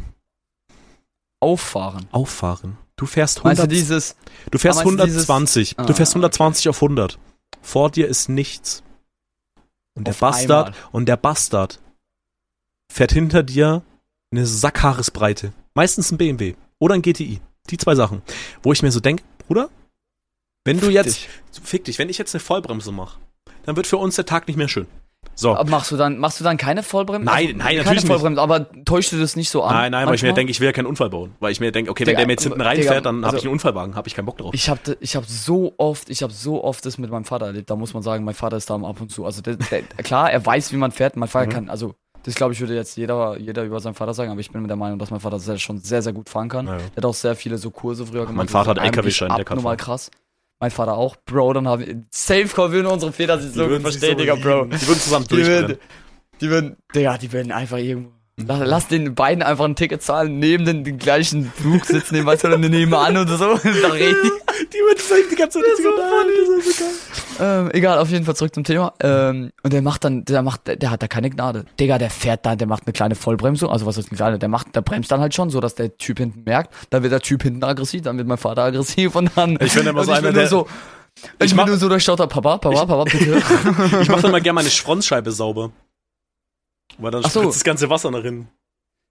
Auffahren. 1.40 2.07
Auffahren. 2.12 2.76
Du 2.97 3.07
fährst 3.07 3.43
Meinst 3.43 3.61
100, 3.61 3.70
du 3.72 3.74
dieses, 3.74 4.16
du 4.51 4.59
fährst 4.59 4.80
Ah, 4.80 4.84
meinst 4.84 5.01
du 5.01 5.05
dieses- 5.07 5.28
120. 5.28 5.78
Ah, 5.78 5.84
du 5.84 5.95
fährst 5.95 6.12
120 6.14 6.68
auf 6.68 6.80
100. 6.80 7.18
Vor 7.61 7.90
dir 7.90 8.07
ist 8.07 8.28
nichts. 8.28 8.82
Und 9.95 10.07
der 10.07 10.12
Bastard, 10.12 10.68
einmal. 10.68 10.80
und 10.93 11.07
der 11.07 11.16
Bastard 11.16 11.80
fährt 12.93 13.12
hinter 13.12 13.43
dir 13.43 13.82
eine 14.30 14.47
Sackhaaresbreite. 14.47 15.53
Meistens 15.74 16.12
ein 16.12 16.18
BMW 16.18 16.55
oder 16.78 16.95
ein 16.95 17.03
GTI. 17.03 17.40
Die 17.70 17.76
zwei 17.78 17.95
Sachen. 17.95 18.22
Wo 18.62 18.72
ich 18.72 18.82
mir 18.82 18.93
so 18.93 19.01
denke, 19.01 19.22
Bruder, 19.47 19.68
wenn 20.64 20.78
du 20.80 20.86
Fick 20.86 20.94
jetzt, 20.94 21.06
dich. 21.16 21.28
fick 21.62 21.84
dich, 21.84 21.98
wenn 21.98 22.08
ich 22.08 22.18
jetzt 22.18 22.34
eine 22.34 22.40
Vollbremse 22.40 22.92
mache, 22.92 23.18
dann 23.64 23.76
wird 23.76 23.86
für 23.86 23.96
uns 23.96 24.16
der 24.16 24.26
Tag 24.26 24.46
nicht 24.48 24.56
mehr 24.56 24.68
schön. 24.68 24.86
So. 25.34 25.54
Aber 25.54 25.70
machst 25.70 25.90
du 25.92 25.96
dann, 25.96 26.18
machst 26.18 26.40
du 26.40 26.44
dann 26.44 26.56
keine 26.56 26.82
Vollbremse? 26.82 27.24
Nein, 27.24 27.34
Also, 27.46 27.48
nein, 27.56 27.58
keine 27.58 27.76
natürlich 27.78 28.02
nicht. 28.02 28.06
Vollbremse, 28.10 28.40
aber 28.42 28.84
täuschst 28.84 29.12
du 29.12 29.20
das 29.20 29.36
nicht 29.36 29.50
so 29.50 29.62
an? 29.62 29.74
Nein, 29.74 29.92
nein, 29.92 30.06
weil 30.08 30.16
ich 30.16 30.22
mir 30.22 30.32
denke, 30.34 30.50
ich 30.50 30.60
will 30.60 30.66
ja 30.66 30.72
keinen 30.72 30.86
Unfall 30.86 31.10
bauen. 31.10 31.32
Weil 31.40 31.52
ich 31.52 31.60
mir 31.60 31.70
denke, 31.72 31.90
okay, 31.90 32.00
wenn 32.02 32.06
Digga, 32.08 32.18
der 32.18 32.26
mir 32.26 32.32
jetzt 32.32 32.42
hinten 32.42 32.60
reinfährt, 32.60 33.06
dann 33.06 33.16
habe 33.18 33.26
also- 33.26 33.36
ich 33.38 33.44
einen 33.44 33.52
Unfallwagen, 33.52 33.94
habe 33.94 34.08
ich 34.08 34.14
keinen 34.14 34.26
Bock 34.26 34.38
drauf. 34.38 34.52
Ich 34.52 34.68
habe 34.68 34.80
ich 35.00 35.16
hab 35.16 35.24
so 35.24 35.74
oft, 35.78 36.10
ich 36.10 36.22
habe 36.22 36.32
so 36.32 36.62
oft 36.62 36.84
das 36.84 36.98
mit 36.98 37.10
meinem 37.10 37.24
Vater 37.24 37.46
erlebt. 37.46 37.70
Da 37.70 37.76
muss 37.76 37.94
man 37.94 38.02
sagen, 38.02 38.24
mein 38.24 38.34
Vater 38.34 38.56
ist 38.56 38.68
da 38.68 38.74
ab 38.74 39.00
und 39.00 39.10
zu. 39.10 39.24
Also 39.24 39.40
der, 39.42 39.56
der, 39.56 39.82
klar, 40.02 40.30
er 40.30 40.44
weiß, 40.44 40.72
wie 40.72 40.76
man 40.76 40.90
fährt. 40.90 41.16
Mein 41.16 41.28
Vater 41.28 41.46
Mhm. 41.46 41.50
kann, 41.50 41.70
also 41.70 41.94
das 42.24 42.34
glaube 42.34 42.52
ich 42.52 42.60
würde 42.60 42.74
jetzt 42.74 42.96
jeder, 42.96 43.36
jeder 43.38 43.62
über 43.64 43.80
seinen 43.80 43.94
Vater 43.94 44.14
sagen, 44.14 44.30
aber 44.32 44.40
ich 44.40 44.50
bin 44.50 44.60
mit 44.60 44.70
der 44.70 44.76
Meinung, 44.76 44.98
dass 44.98 45.10
mein 45.10 45.20
Vater 45.20 45.38
sehr, 45.38 45.58
schon 45.58 45.78
sehr, 45.78 46.02
sehr 46.02 46.12
gut 46.12 46.28
fahren 46.28 46.48
kann. 46.48 46.66
Ja, 46.66 46.72
ja. 46.74 46.78
Der 46.78 46.96
hat 46.98 47.04
auch 47.06 47.14
sehr 47.14 47.34
viele 47.36 47.58
so 47.58 47.70
Kurse 47.70 48.04
früher 48.06 48.22
gemacht. 48.26 48.36
mein 48.36 48.48
Vater 48.48 48.70
hat 48.70 48.78
LKW-Schein, 48.78 49.28
der 49.28 49.44
kann 49.44 49.56
abnormal 49.58 49.76
fahren. 49.78 49.84
krass. 49.86 50.10
Mein 50.62 50.70
Vater 50.70 50.96
auch. 50.96 51.16
Bro, 51.26 51.54
dann 51.54 51.66
haben 51.66 51.84
wir, 51.84 52.04
Safe 52.12 52.46
Call 52.46 52.70
würden 52.70 52.86
unsere 52.86 53.12
Väter 53.12 53.36
sich 53.40 53.52
so 53.52 53.66
gut 53.66 53.80
verstehen, 53.82 54.16
Digga, 54.16 54.36
Bro. 54.36 54.66
Die 54.66 54.86
würden 54.86 55.00
zusammen 55.00 55.26
Die 55.28 55.44
würden, 55.44 55.76
die 56.40 56.48
würden, 56.50 56.76
Digga, 56.94 57.18
die 57.18 57.32
würden 57.32 57.50
einfach 57.50 57.78
irgendwo. 57.78 58.12
Lass, 58.36 58.60
lass 58.64 58.86
den 58.86 59.16
beiden 59.16 59.42
einfach 59.42 59.64
ein 59.64 59.74
Ticket 59.74 60.04
zahlen, 60.04 60.38
neben 60.38 60.64
den, 60.64 60.84
den 60.84 60.98
gleichen 60.98 61.50
Flug 61.56 61.84
sitzen, 61.84 62.14
nehmen, 62.14 62.28
weißt 62.28 62.44
du, 62.44 62.56
nebenan 62.56 63.16
oder 63.16 63.36
so. 63.36 63.44
Da 63.82 63.88
reden 63.88 64.16
die. 64.22 64.66
Die 64.68 64.78
würden 64.78 64.98
safe 64.98 65.24
die 65.32 65.34
ganze 65.34 65.58
Zeit 65.58 65.68
Das 65.72 65.78
so 65.78 65.90
funny. 65.90 66.56
das 66.56 66.66
ist 66.66 66.78
so 66.78 66.84
geil. 66.84 66.92
Ähm, 67.40 67.70
egal, 67.72 67.98
auf 67.98 68.10
jeden 68.10 68.24
Fall 68.24 68.36
zurück 68.36 68.54
zum 68.54 68.64
Thema. 68.64 68.92
Ähm, 69.00 69.52
und 69.62 69.72
der 69.72 69.82
macht 69.82 70.04
dann, 70.04 70.24
der 70.24 70.42
macht, 70.42 70.62
der, 70.66 70.90
hat 70.90 71.02
da 71.02 71.08
keine 71.08 71.30
Gnade. 71.30 71.64
Digga, 71.80 71.98
der 71.98 72.10
fährt 72.10 72.44
da, 72.46 72.56
der 72.56 72.66
macht 72.66 72.86
eine 72.86 72.92
kleine 72.92 73.14
Vollbremsung, 73.14 73.70
also 73.70 73.86
was 73.86 73.96
ist 73.98 74.10
eine 74.10 74.16
kleine, 74.16 74.38
der 74.38 74.48
macht, 74.48 74.74
der 74.76 74.82
bremst 74.82 75.10
dann 75.10 75.20
halt 75.20 75.34
schon, 75.34 75.50
so 75.50 75.60
dass 75.60 75.74
der 75.74 75.96
Typ 75.96 76.18
hinten 76.18 76.42
merkt, 76.44 76.74
dann 76.90 77.02
wird 77.02 77.12
der 77.12 77.20
Typ 77.20 77.42
hinten 77.42 77.64
aggressiv, 77.64 78.02
dann 78.02 78.18
wird 78.18 78.28
mein 78.28 78.38
Vater 78.38 78.64
aggressiv 78.64 79.14
und 79.16 79.30
dann. 79.36 79.56
Ich 79.60 79.74
bin 79.74 79.86
immer 79.86 80.04
so 80.04 80.12
ich 80.12 80.18
einer, 80.18 80.28
bin 80.28 80.34
nur 80.34 80.42
der- 80.42 80.48
so, 80.50 80.66
ich, 81.38 81.46
Ich 81.46 81.54
mach- 81.54 81.66
nur 81.66 81.76
so 81.76 81.88
durchschaut, 81.88 82.18
Papa, 82.18 82.40
Papa, 82.58 82.84
Papa, 82.86 83.04
bitte. 83.04 83.36
Ich 84.02 84.08
mache 84.08 84.22
dann 84.22 84.30
mal 84.32 84.40
gerne 84.40 84.54
meine 84.56 84.70
Frontscheibe 84.70 85.30
sauber. 85.32 85.72
Weil 86.98 87.10
dann 87.10 87.22
Ach 87.24 87.30
so. 87.30 87.44
das 87.44 87.64
ganze 87.64 87.88
Wasser 87.90 88.10
nach 88.10 88.22
hinten. 88.22 88.48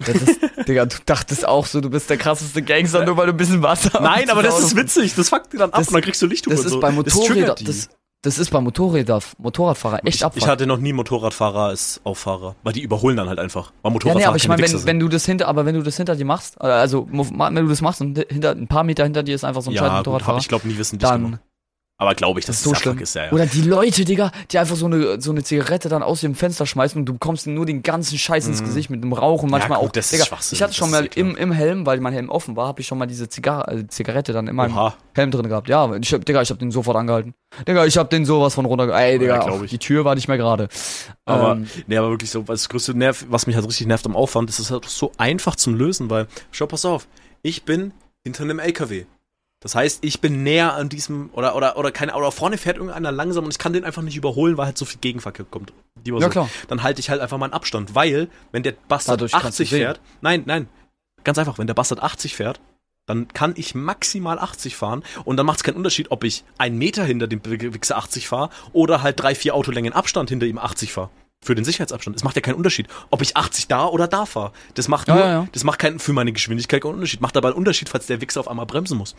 Das 0.04 0.16
ist, 0.16 0.40
Digga, 0.68 0.86
du 0.86 0.96
dachtest 1.06 1.48
auch 1.48 1.68
so, 1.68 1.80
du 1.80 1.90
bist 1.92 2.10
der 2.10 2.18
krasseste 2.18 2.64
Gangster, 2.64 3.06
nur 3.06 3.18
weil 3.18 3.28
du 3.28 3.34
ein 3.34 3.38
bisschen 3.38 3.62
Wasser 3.62 4.02
Nein, 4.02 4.32
aber 4.32 4.42
das 4.42 4.60
ist 4.60 4.76
witzig. 4.76 5.14
Das 5.14 5.30
fuckt 5.30 5.54
dir 5.54 5.60
dann 5.60 5.70
ab 5.72 5.78
Das- 5.80 5.90
und 5.90 5.94
dann 5.94 6.02
kriegst 6.02 6.20
du 6.24 6.26
Lichthupe 6.26 6.56
Das 6.56 6.66
ist 6.66 6.72
so. 6.72 6.80
bei 6.80 6.90
Motorrädern, 6.92 7.56
das, 7.64 7.90
das 8.24 8.38
ist 8.38 8.52
bei 8.52 8.62
Motorräder, 8.62 9.20
Motorradfahrer 9.40 10.06
echt 10.06 10.18
ich, 10.18 10.26
abfuck. 10.26 10.42
ich 10.42 10.48
hatte 10.48 10.68
noch 10.68 10.78
nie 10.78 10.94
Motorradfahrer 10.94 11.66
als 11.66 12.02
Auffahrer, 12.04 12.56
weil 12.64 12.74
die 12.74 12.82
überholen 12.82 13.18
dann 13.18 13.28
halt 13.28 13.40
einfach. 13.40 13.72
Weil 13.82 13.90
Ja, 13.90 13.94
Motorradfahrer 13.94 14.20
nee, 14.20 14.26
aber 14.26 14.38
ich 14.38 14.48
meine, 14.48 14.62
wenn, 14.62 14.86
wenn 14.86 15.00
du 15.00 15.08
das 15.08 15.26
hinter, 15.26 15.48
aber 15.48 15.66
wenn 15.66 15.76
du 15.76 15.82
das 15.82 15.98
hinter 15.98 16.16
dir 16.16 16.26
machst, 16.26 16.58
äh, 16.60 16.66
also 16.66 17.08
wenn 17.10 17.56
du 17.56 17.68
das 17.68 17.82
machst 17.82 18.02
und 18.02 18.24
hinter 18.30 18.52
ein 18.52 18.68
paar 18.68 18.84
Meter 18.84 19.04
hinter 19.04 19.24
dir 19.24 19.34
ist 19.34 19.44
einfach 19.44 19.62
so 19.62 19.72
ein 19.72 19.78
scheiß 19.78 19.82
ja, 19.82 19.90
gut, 19.90 19.98
Motorradfahrer, 20.06 20.36
hab 20.36 20.42
ich 20.42 20.50
glaube 20.50 20.68
nie 20.68 20.78
wissen 20.78 21.00
dann 21.00 21.24
gemacht. 21.24 21.42
Aber 22.02 22.16
glaube 22.16 22.40
ich, 22.40 22.48
dass 22.48 22.56
das 22.56 22.66
ist 22.66 22.70
so 22.70 22.74
schlimm. 22.74 22.98
Ist, 22.98 23.14
ja, 23.14 23.26
ja. 23.26 23.32
Oder 23.32 23.46
die 23.46 23.62
Leute, 23.62 24.04
Digga, 24.06 24.32
die 24.50 24.58
einfach 24.58 24.76
so 24.76 24.88
eine, 24.88 25.22
so 25.22 25.30
eine 25.30 25.44
Zigarette 25.44 25.88
dann 25.88 26.02
aus 26.02 26.24
ihrem 26.24 26.34
Fenster 26.34 26.66
schmeißen 26.66 27.00
und 27.00 27.06
du 27.06 27.14
bekommst 27.14 27.46
nur 27.46 27.68
den 27.68 27.84
ganzen 27.84 28.18
Scheiß 28.18 28.48
ins 28.48 28.62
Mhm. 28.62 28.66
Gesicht 28.66 28.90
mit 28.90 29.04
dem 29.04 29.14
Rauch 29.14 29.44
und 29.44 29.52
manchmal 29.52 29.78
gut, 29.80 29.90
auch. 29.90 29.92
das 29.92 30.06
ist 30.06 30.14
Digga, 30.14 30.26
Schwachsinn, 30.26 30.56
ich 30.56 30.62
hatte 30.64 30.72
das 30.72 30.78
schon 30.78 30.88
ist 30.88 30.94
mal 30.94 31.06
im, 31.14 31.36
im 31.36 31.52
Helm, 31.52 31.86
weil 31.86 32.00
mein 32.00 32.12
Helm 32.14 32.30
offen 32.30 32.56
war, 32.56 32.66
habe 32.68 32.82
ich 32.82 32.88
schon 32.88 32.98
mal 32.98 33.06
diese 33.06 33.30
Zigar 33.30 33.72
äh, 33.72 33.86
Zigarette 33.88 34.34
dann 34.34 34.48
in 34.48 34.56
meinem 34.56 34.74
Oha. 34.76 34.96
Helm 35.14 35.30
drin 35.30 35.48
gehabt. 35.48 35.70
Ja, 35.70 35.94
ich 35.96 36.12
hab, 36.12 36.26
Digga, 36.26 36.42
ich 36.42 36.50
hab 36.50 36.58
den 36.58 36.72
sofort 36.72 36.98
angehalten. 36.98 37.36
Digga, 37.68 37.86
ich 37.86 37.98
hab 37.98 38.10
den 38.10 38.26
sowas 38.26 38.56
von 38.56 38.66
runter. 38.66 38.88
Ey, 38.98 39.20
Digga, 39.20 39.36
Ja, 39.36 39.42
auch 39.52 39.62
ich. 39.62 39.70
die 39.70 39.78
Tür 39.78 40.04
war 40.04 40.16
nicht 40.16 40.28
mehr 40.28 40.38
gerade. 40.38 40.70
Aber, 41.26 41.52
Ähm, 41.52 41.68
nee, 41.86 41.98
aber 41.98 42.10
wirklich 42.10 42.32
so, 42.32 42.48
was 42.48 42.62
das 42.64 42.70
größte 42.70 42.96
Nerv, 42.98 43.26
was 43.30 43.46
mich 43.46 43.56
halt 43.56 43.68
richtig 43.68 43.86
nervt 43.86 44.08
am 44.08 44.16
Aufwand, 44.16 44.50
ist 44.50 44.58
es 44.58 44.72
halt 44.72 44.86
so 44.86 45.12
einfach 45.18 45.56
zum 45.56 45.76
Lösen, 45.76 46.10
weil, 46.10 46.26
schau, 46.50 46.66
pass 46.66 46.84
auf, 46.84 47.08
ich 47.44 47.64
bin 47.64 47.94
hinter 48.24 48.42
einem 48.44 48.58
LKW. 48.58 49.06
Das 49.62 49.76
heißt, 49.76 50.04
ich 50.04 50.22
bin 50.22 50.42
näher 50.42 50.74
an 50.74 50.90
diesem, 50.90 51.30
oder, 51.34 51.56
oder, 51.56 51.78
oder 51.78 51.92
keine, 51.92 52.16
oder 52.16 52.32
vorne 52.32 52.58
fährt 52.58 52.78
irgendeiner 52.78 53.12
langsam 53.12 53.46
und 53.46 53.52
ich 53.52 53.60
kann 53.60 53.74
den 53.74 53.86
einfach 53.86 54.02
nicht 54.02 54.18
überholen, 54.18 54.58
weil 54.58 54.66
halt 54.66 54.78
so 54.78 54.86
viel 54.86 55.00
Gegenverkehr 55.00 55.46
kommt. 55.50 55.72
Ja, 56.04 56.20
so. 56.20 56.30
klar. 56.30 56.50
Dann 56.68 56.82
halte 56.82 57.00
ich 57.00 57.12
halt 57.12 57.22
einfach 57.22 57.38
meinen 57.38 57.54
Abstand, 57.54 57.94
weil, 57.94 58.28
wenn 58.52 58.64
der 58.64 58.74
Bastard 58.88 59.22
Dadurch 59.22 59.32
kannst 59.34 59.60
du 59.60 59.64
80 59.64 59.70
sehen. 59.70 59.80
fährt, 59.80 60.02
nein, 60.22 60.44
nein, 60.48 60.68
ganz 61.24 61.38
einfach, 61.38 61.60
wenn 61.60 61.68
der 61.68 61.76
Bastard 61.76 62.02
80 62.02 62.36
fährt, 62.36 62.60
dann 63.06 63.28
kann 63.28 63.54
ich 63.56 63.76
maximal 63.76 64.40
80 64.40 64.76
fahren 64.76 65.04
und 65.26 65.38
dann 65.38 65.46
macht 65.46 65.58
es 65.58 65.64
keinen 65.64 65.78
Unterschied, 65.78 66.10
ob 66.10 66.24
ich 66.24 66.44
einen 66.58 66.78
Meter 66.78 67.04
hinter 67.04 67.28
dem 67.28 67.42
Wichser 67.46 67.98
80 67.98 68.28
fahre 68.28 68.50
oder 68.74 69.04
halt 69.04 69.20
drei, 69.20 69.36
vier 69.36 69.54
Autolängen 69.54 69.94
Abstand 69.94 70.30
hinter 70.30 70.48
ihm 70.48 70.58
80 70.58 70.92
fahre. 70.92 71.10
Für 71.44 71.56
den 71.56 71.66
Sicherheitsabstand. 71.66 72.16
Es 72.16 72.24
macht 72.24 72.36
ja 72.36 72.42
keinen 72.42 72.54
Unterschied, 72.54 72.88
ob 73.10 73.24
ich 73.24 73.36
80 73.36 73.68
da 73.68 73.88
oder 73.88 74.08
da 74.08 74.28
fahre. 74.28 74.52
Das 74.76 74.88
macht 74.88 75.08
Ja, 75.08 75.16
nur, 75.16 75.24
ja, 75.24 75.32
ja. 75.32 75.48
das 75.52 75.64
macht 75.64 75.80
keinen, 75.80 75.98
für 75.98 76.14
meine 76.14 76.32
Geschwindigkeit 76.34 76.84
keinen 76.84 76.94
Unterschied. 76.94 77.20
Macht 77.20 77.36
aber 77.36 77.48
einen 77.48 77.58
Unterschied, 77.58 77.90
falls 77.90 78.06
der 78.06 78.22
Wichser 78.22 78.42
auf 78.42 78.48
einmal 78.48 78.68
bremsen 78.68 78.96
muss. 78.98 79.16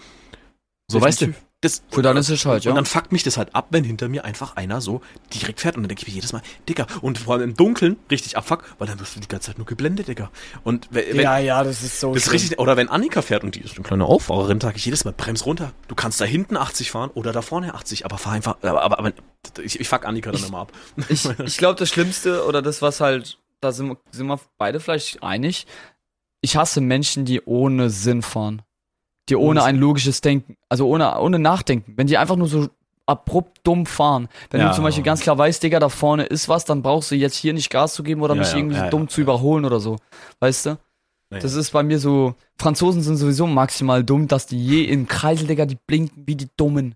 So, 0.93 1.01
weißt 1.01 1.22
du? 1.22 1.34
Das, 1.62 1.80
Für 1.90 2.03
dann 2.03 2.16
ist 2.16 2.28
es 2.28 2.45
halt, 2.45 2.64
ja. 2.64 2.72
Und 2.72 2.76
dann 2.76 2.86
fuckt 2.86 3.12
mich 3.12 3.22
das 3.22 3.36
halt 3.36 3.55
ab, 3.55 3.68
wenn 3.70 3.84
hinter 3.84 4.09
mir 4.09 4.24
einfach 4.24 4.57
einer 4.57 4.80
so 4.80 5.01
direkt 5.32 5.61
fährt. 5.61 5.76
Und 5.76 5.84
dann 5.84 5.88
denke 5.88 6.03
ich 6.03 6.09
mir 6.09 6.14
jedes 6.14 6.32
Mal, 6.32 6.43
Digga, 6.68 6.88
und 7.03 7.18
vor 7.18 7.34
allem 7.34 7.51
im 7.51 7.57
Dunkeln 7.57 7.97
richtig 8.11 8.36
abfuck, 8.36 8.64
weil 8.78 8.88
dann 8.88 8.99
wirst 8.99 9.14
du 9.14 9.20
die 9.20 9.28
ganze 9.28 9.47
Zeit 9.47 9.59
nur 9.59 9.66
geblendet, 9.66 10.09
Digga. 10.09 10.32
Und 10.64 10.88
wenn, 10.90 11.20
ja, 11.20 11.38
ja, 11.38 11.62
das 11.62 11.84
ist 11.84 12.01
so. 12.01 12.14
Das 12.14 12.24
ist 12.24 12.32
richtig, 12.32 12.59
oder 12.59 12.76
wenn 12.76 12.88
Annika 12.88 13.22
fährt 13.22 13.45
und 13.45 13.55
die 13.55 13.61
ist 13.61 13.76
eine 13.76 13.84
kleine 13.84 14.07
Auffahrerin, 14.07 14.61
sage 14.61 14.76
ich 14.76 14.84
jedes 14.84 15.05
Mal, 15.05 15.12
brems 15.12 15.47
runter. 15.47 15.72
Du 15.86 15.95
kannst 15.95 16.20
da 16.20 16.24
hinten 16.24 16.57
80 16.57 16.90
fahren 16.90 17.11
oder 17.14 17.32
da 17.32 17.43
vorne 17.43 17.74
80, 17.74 18.05
aber 18.05 18.18
fahr 18.18 18.32
einfach, 18.32 18.57
aber, 18.61 18.82
aber, 18.82 18.99
aber 18.99 19.12
ich, 19.62 19.78
ich 19.78 19.88
fuck 19.88 20.05
Annika 20.05 20.32
dann 20.32 20.40
ich, 20.40 20.49
immer 20.49 20.59
ab. 20.59 20.72
Ich, 21.09 21.24
ich 21.45 21.59
glaube, 21.59 21.78
das 21.78 21.88
Schlimmste 21.90 22.45
oder 22.45 22.61
das, 22.61 22.82
was 22.82 23.01
halt, 23.01 23.38
da 23.61 23.70
sind, 23.70 23.97
sind 24.11 24.26
wir 24.26 24.40
beide 24.59 24.80
vielleicht 24.80 25.22
einig, 25.22 25.68
ich 26.40 26.57
hasse 26.57 26.80
Menschen, 26.80 27.24
die 27.24 27.40
ohne 27.45 27.88
Sinn 27.88 28.22
fahren 28.22 28.62
die 29.29 29.37
ohne 29.37 29.62
ein 29.62 29.77
logisches 29.77 30.20
Denken, 30.20 30.57
also 30.68 30.89
ohne, 30.89 31.18
ohne 31.20 31.39
Nachdenken, 31.39 31.95
wenn 31.97 32.07
die 32.07 32.18
einfach 32.18 32.37
nur 32.37 32.49
so 32.49 32.68
abrupt 33.07 33.61
dumm 33.64 33.87
fahren. 33.87 34.29
Wenn 34.51 34.61
ja. 34.61 34.68
du 34.68 34.75
zum 34.75 34.85
Beispiel 34.85 35.05
ganz 35.05 35.20
klar 35.20 35.37
weißt, 35.37 35.62
Digga, 35.62 35.81
da 35.81 35.89
vorne 35.89 36.25
ist 36.25 36.49
was, 36.49 36.64
dann 36.64 36.83
brauchst 36.83 37.11
du 37.11 37.14
jetzt 37.14 37.37
hier 37.37 37.53
nicht 37.53 37.70
Gas 37.70 37.95
zu 37.95 38.03
geben 38.03 38.23
oder 38.23 38.35
ja, 38.35 38.41
mich 38.41 38.51
ja, 38.53 38.59
irgendwie 38.59 38.79
so 38.79 38.89
dumm 38.91 39.09
zu 39.09 39.20
überholen 39.20 39.64
oder 39.64 39.81
so. 39.81 39.97
Weißt 40.41 40.66
du? 40.66 40.79
Das 41.31 41.55
ist 41.55 41.70
bei 41.70 41.83
mir 41.83 41.99
so, 41.99 42.35
Franzosen 42.59 43.01
sind 43.01 43.16
sowieso 43.16 43.47
maximal 43.47 44.05
dumm, 44.05 44.29
dass 44.29 44.47
die 44.47 44.62
je 44.62 44.85
in 44.85 45.07
Kreisel, 45.09 45.47
Digga, 45.47 45.64
die 45.64 45.79
blinken 45.87 46.25
wie 46.27 46.37
die 46.37 46.49
Dummen. 46.59 46.95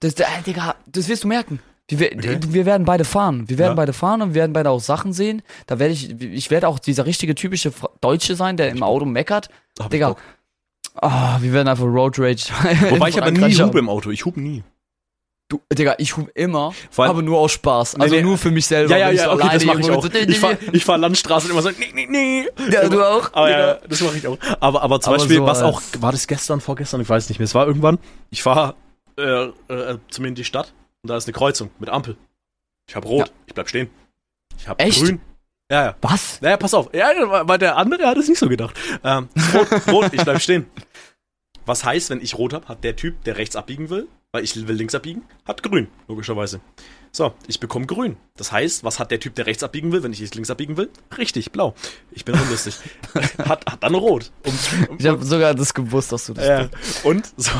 Das, 0.00 0.14
äh, 0.14 0.24
Digga, 0.44 0.74
das 0.86 1.08
wirst 1.08 1.22
du 1.22 1.28
merken. 1.28 1.60
Wir, 1.90 2.12
okay. 2.12 2.38
wir 2.48 2.66
werden 2.66 2.84
beide 2.84 3.04
fahren. 3.04 3.48
Wir 3.48 3.56
werden 3.56 3.76
beide 3.76 3.92
fahren 3.92 4.20
und 4.20 4.34
wir 4.34 4.40
werden 4.42 4.52
beide 4.52 4.70
auch 4.70 4.80
Sachen 4.80 5.12
sehen. 5.12 5.42
Da 5.66 5.78
werde 5.78 5.94
ich, 5.94 6.20
ich 6.20 6.50
werde 6.50 6.68
auch 6.68 6.78
dieser 6.78 7.06
richtige 7.06 7.34
typische 7.34 7.72
Deutsche 8.00 8.34
sein, 8.34 8.56
der 8.56 8.70
im 8.70 8.82
Auto 8.82 9.06
meckert. 9.06 9.48
Digga, 9.90 10.10
Ah, 10.10 10.16
oh, 11.02 11.40
wir 11.40 11.52
werden 11.52 11.68
einfach 11.68 11.84
Road 11.84 12.18
Rage. 12.18 12.50
Wobei 12.90 13.08
ich 13.08 13.20
aber 13.20 13.30
nie 13.30 13.54
hube 13.54 13.78
im 13.78 13.88
Auto. 13.88 14.10
Ich 14.10 14.24
hub 14.24 14.36
nie. 14.36 14.62
Du, 15.50 15.62
Digga, 15.72 15.94
ich 15.96 16.14
hub 16.14 16.28
immer, 16.34 16.74
allem, 16.96 17.10
aber 17.10 17.22
nur 17.22 17.38
aus 17.38 17.52
Spaß. 17.52 17.94
Also 17.94 18.14
nee, 18.14 18.22
nur 18.22 18.36
für 18.36 18.50
mich 18.50 18.66
selber. 18.66 18.90
Ja, 18.90 19.10
ja, 19.10 19.12
ja, 19.12 19.32
okay, 19.32 19.48
das 19.50 19.64
mach 19.64 19.78
ich 19.78 19.90
auch. 19.90 20.02
So, 20.02 20.10
ich 20.12 20.38
fahr, 20.38 20.58
ich 20.72 20.84
fahr 20.84 20.98
Landstraße 20.98 21.46
und 21.46 21.52
immer 21.52 21.62
so, 21.62 21.70
nee, 21.70 21.90
nee, 21.94 22.06
nee. 22.06 22.46
Ja, 22.70 22.86
du 22.86 23.02
auch? 23.02 23.32
Aber 23.32 23.50
ja, 23.50 23.74
das 23.76 24.02
mache 24.02 24.18
ich 24.18 24.26
auch. 24.26 24.36
Aber, 24.60 24.82
aber 24.82 25.00
zum 25.00 25.14
aber 25.14 25.22
Beispiel, 25.22 25.38
so 25.38 25.46
was 25.46 25.62
auch, 25.62 25.80
war 26.00 26.12
das 26.12 26.26
gestern, 26.26 26.60
vorgestern, 26.60 27.00
ich 27.00 27.08
weiß 27.08 27.30
nicht 27.30 27.38
mehr, 27.38 27.46
es 27.46 27.54
war 27.54 27.66
irgendwann, 27.66 27.98
ich 28.28 28.42
fahr 28.42 28.74
äh, 29.16 29.46
äh, 29.68 29.98
zu 30.10 30.20
mir 30.20 30.28
in 30.28 30.34
die 30.34 30.44
Stadt 30.44 30.74
und 31.02 31.08
da 31.08 31.16
ist 31.16 31.26
eine 31.26 31.32
Kreuzung 31.32 31.70
mit 31.78 31.88
Ampel. 31.88 32.18
Ich 32.86 32.94
hab 32.94 33.06
rot, 33.06 33.28
ja. 33.28 33.34
ich 33.46 33.54
bleib 33.54 33.70
stehen. 33.70 33.88
Ich 34.58 34.68
hab 34.68 34.82
Echt? 34.82 35.02
grün, 35.02 35.18
ja, 35.70 35.84
ja. 35.84 35.94
Was? 36.00 36.40
Naja, 36.40 36.56
pass 36.56 36.72
auf. 36.72 36.88
Ja, 36.94 37.08
weil 37.46 37.58
der 37.58 37.76
andere 37.76 38.06
hat 38.06 38.16
es 38.16 38.26
nicht 38.26 38.38
so 38.38 38.48
gedacht. 38.48 38.74
Ähm, 39.04 39.28
rot, 39.54 39.88
rot, 39.88 40.12
ich 40.12 40.24
bleib 40.24 40.40
stehen. 40.40 40.66
Was 41.68 41.84
heißt, 41.84 42.08
wenn 42.08 42.22
ich 42.22 42.38
rot 42.38 42.54
habe, 42.54 42.66
hat 42.66 42.82
der 42.82 42.96
Typ, 42.96 43.22
der 43.24 43.36
rechts 43.36 43.54
abbiegen 43.54 43.90
will, 43.90 44.08
weil 44.32 44.42
ich 44.42 44.56
will 44.56 44.74
links 44.74 44.94
abbiegen, 44.94 45.24
hat 45.44 45.62
grün, 45.62 45.88
logischerweise. 46.08 46.62
So, 47.12 47.34
ich 47.46 47.60
bekomme 47.60 47.84
grün. 47.84 48.16
Das 48.38 48.52
heißt, 48.52 48.84
was 48.84 48.98
hat 48.98 49.10
der 49.10 49.20
Typ, 49.20 49.34
der 49.34 49.44
rechts 49.44 49.62
abbiegen 49.62 49.92
will, 49.92 50.02
wenn 50.02 50.14
ich 50.14 50.18
jetzt 50.18 50.34
links 50.34 50.48
abbiegen 50.48 50.78
will? 50.78 50.88
Richtig, 51.18 51.52
blau. 51.52 51.74
Ich 52.10 52.24
bin 52.24 52.34
unlustig. 52.36 52.78
hat, 53.38 53.66
hat 53.66 53.82
dann 53.82 53.94
rot. 53.94 54.32
Und, 54.46 54.88
und, 54.88 55.00
ich 55.00 55.06
habe 55.06 55.22
sogar 55.22 55.54
das 55.54 55.74
gewusst, 55.74 56.10
dass 56.10 56.24
du 56.24 56.32
das 56.32 56.46
äh, 56.46 56.68
Und 57.04 57.34
so, 57.36 57.52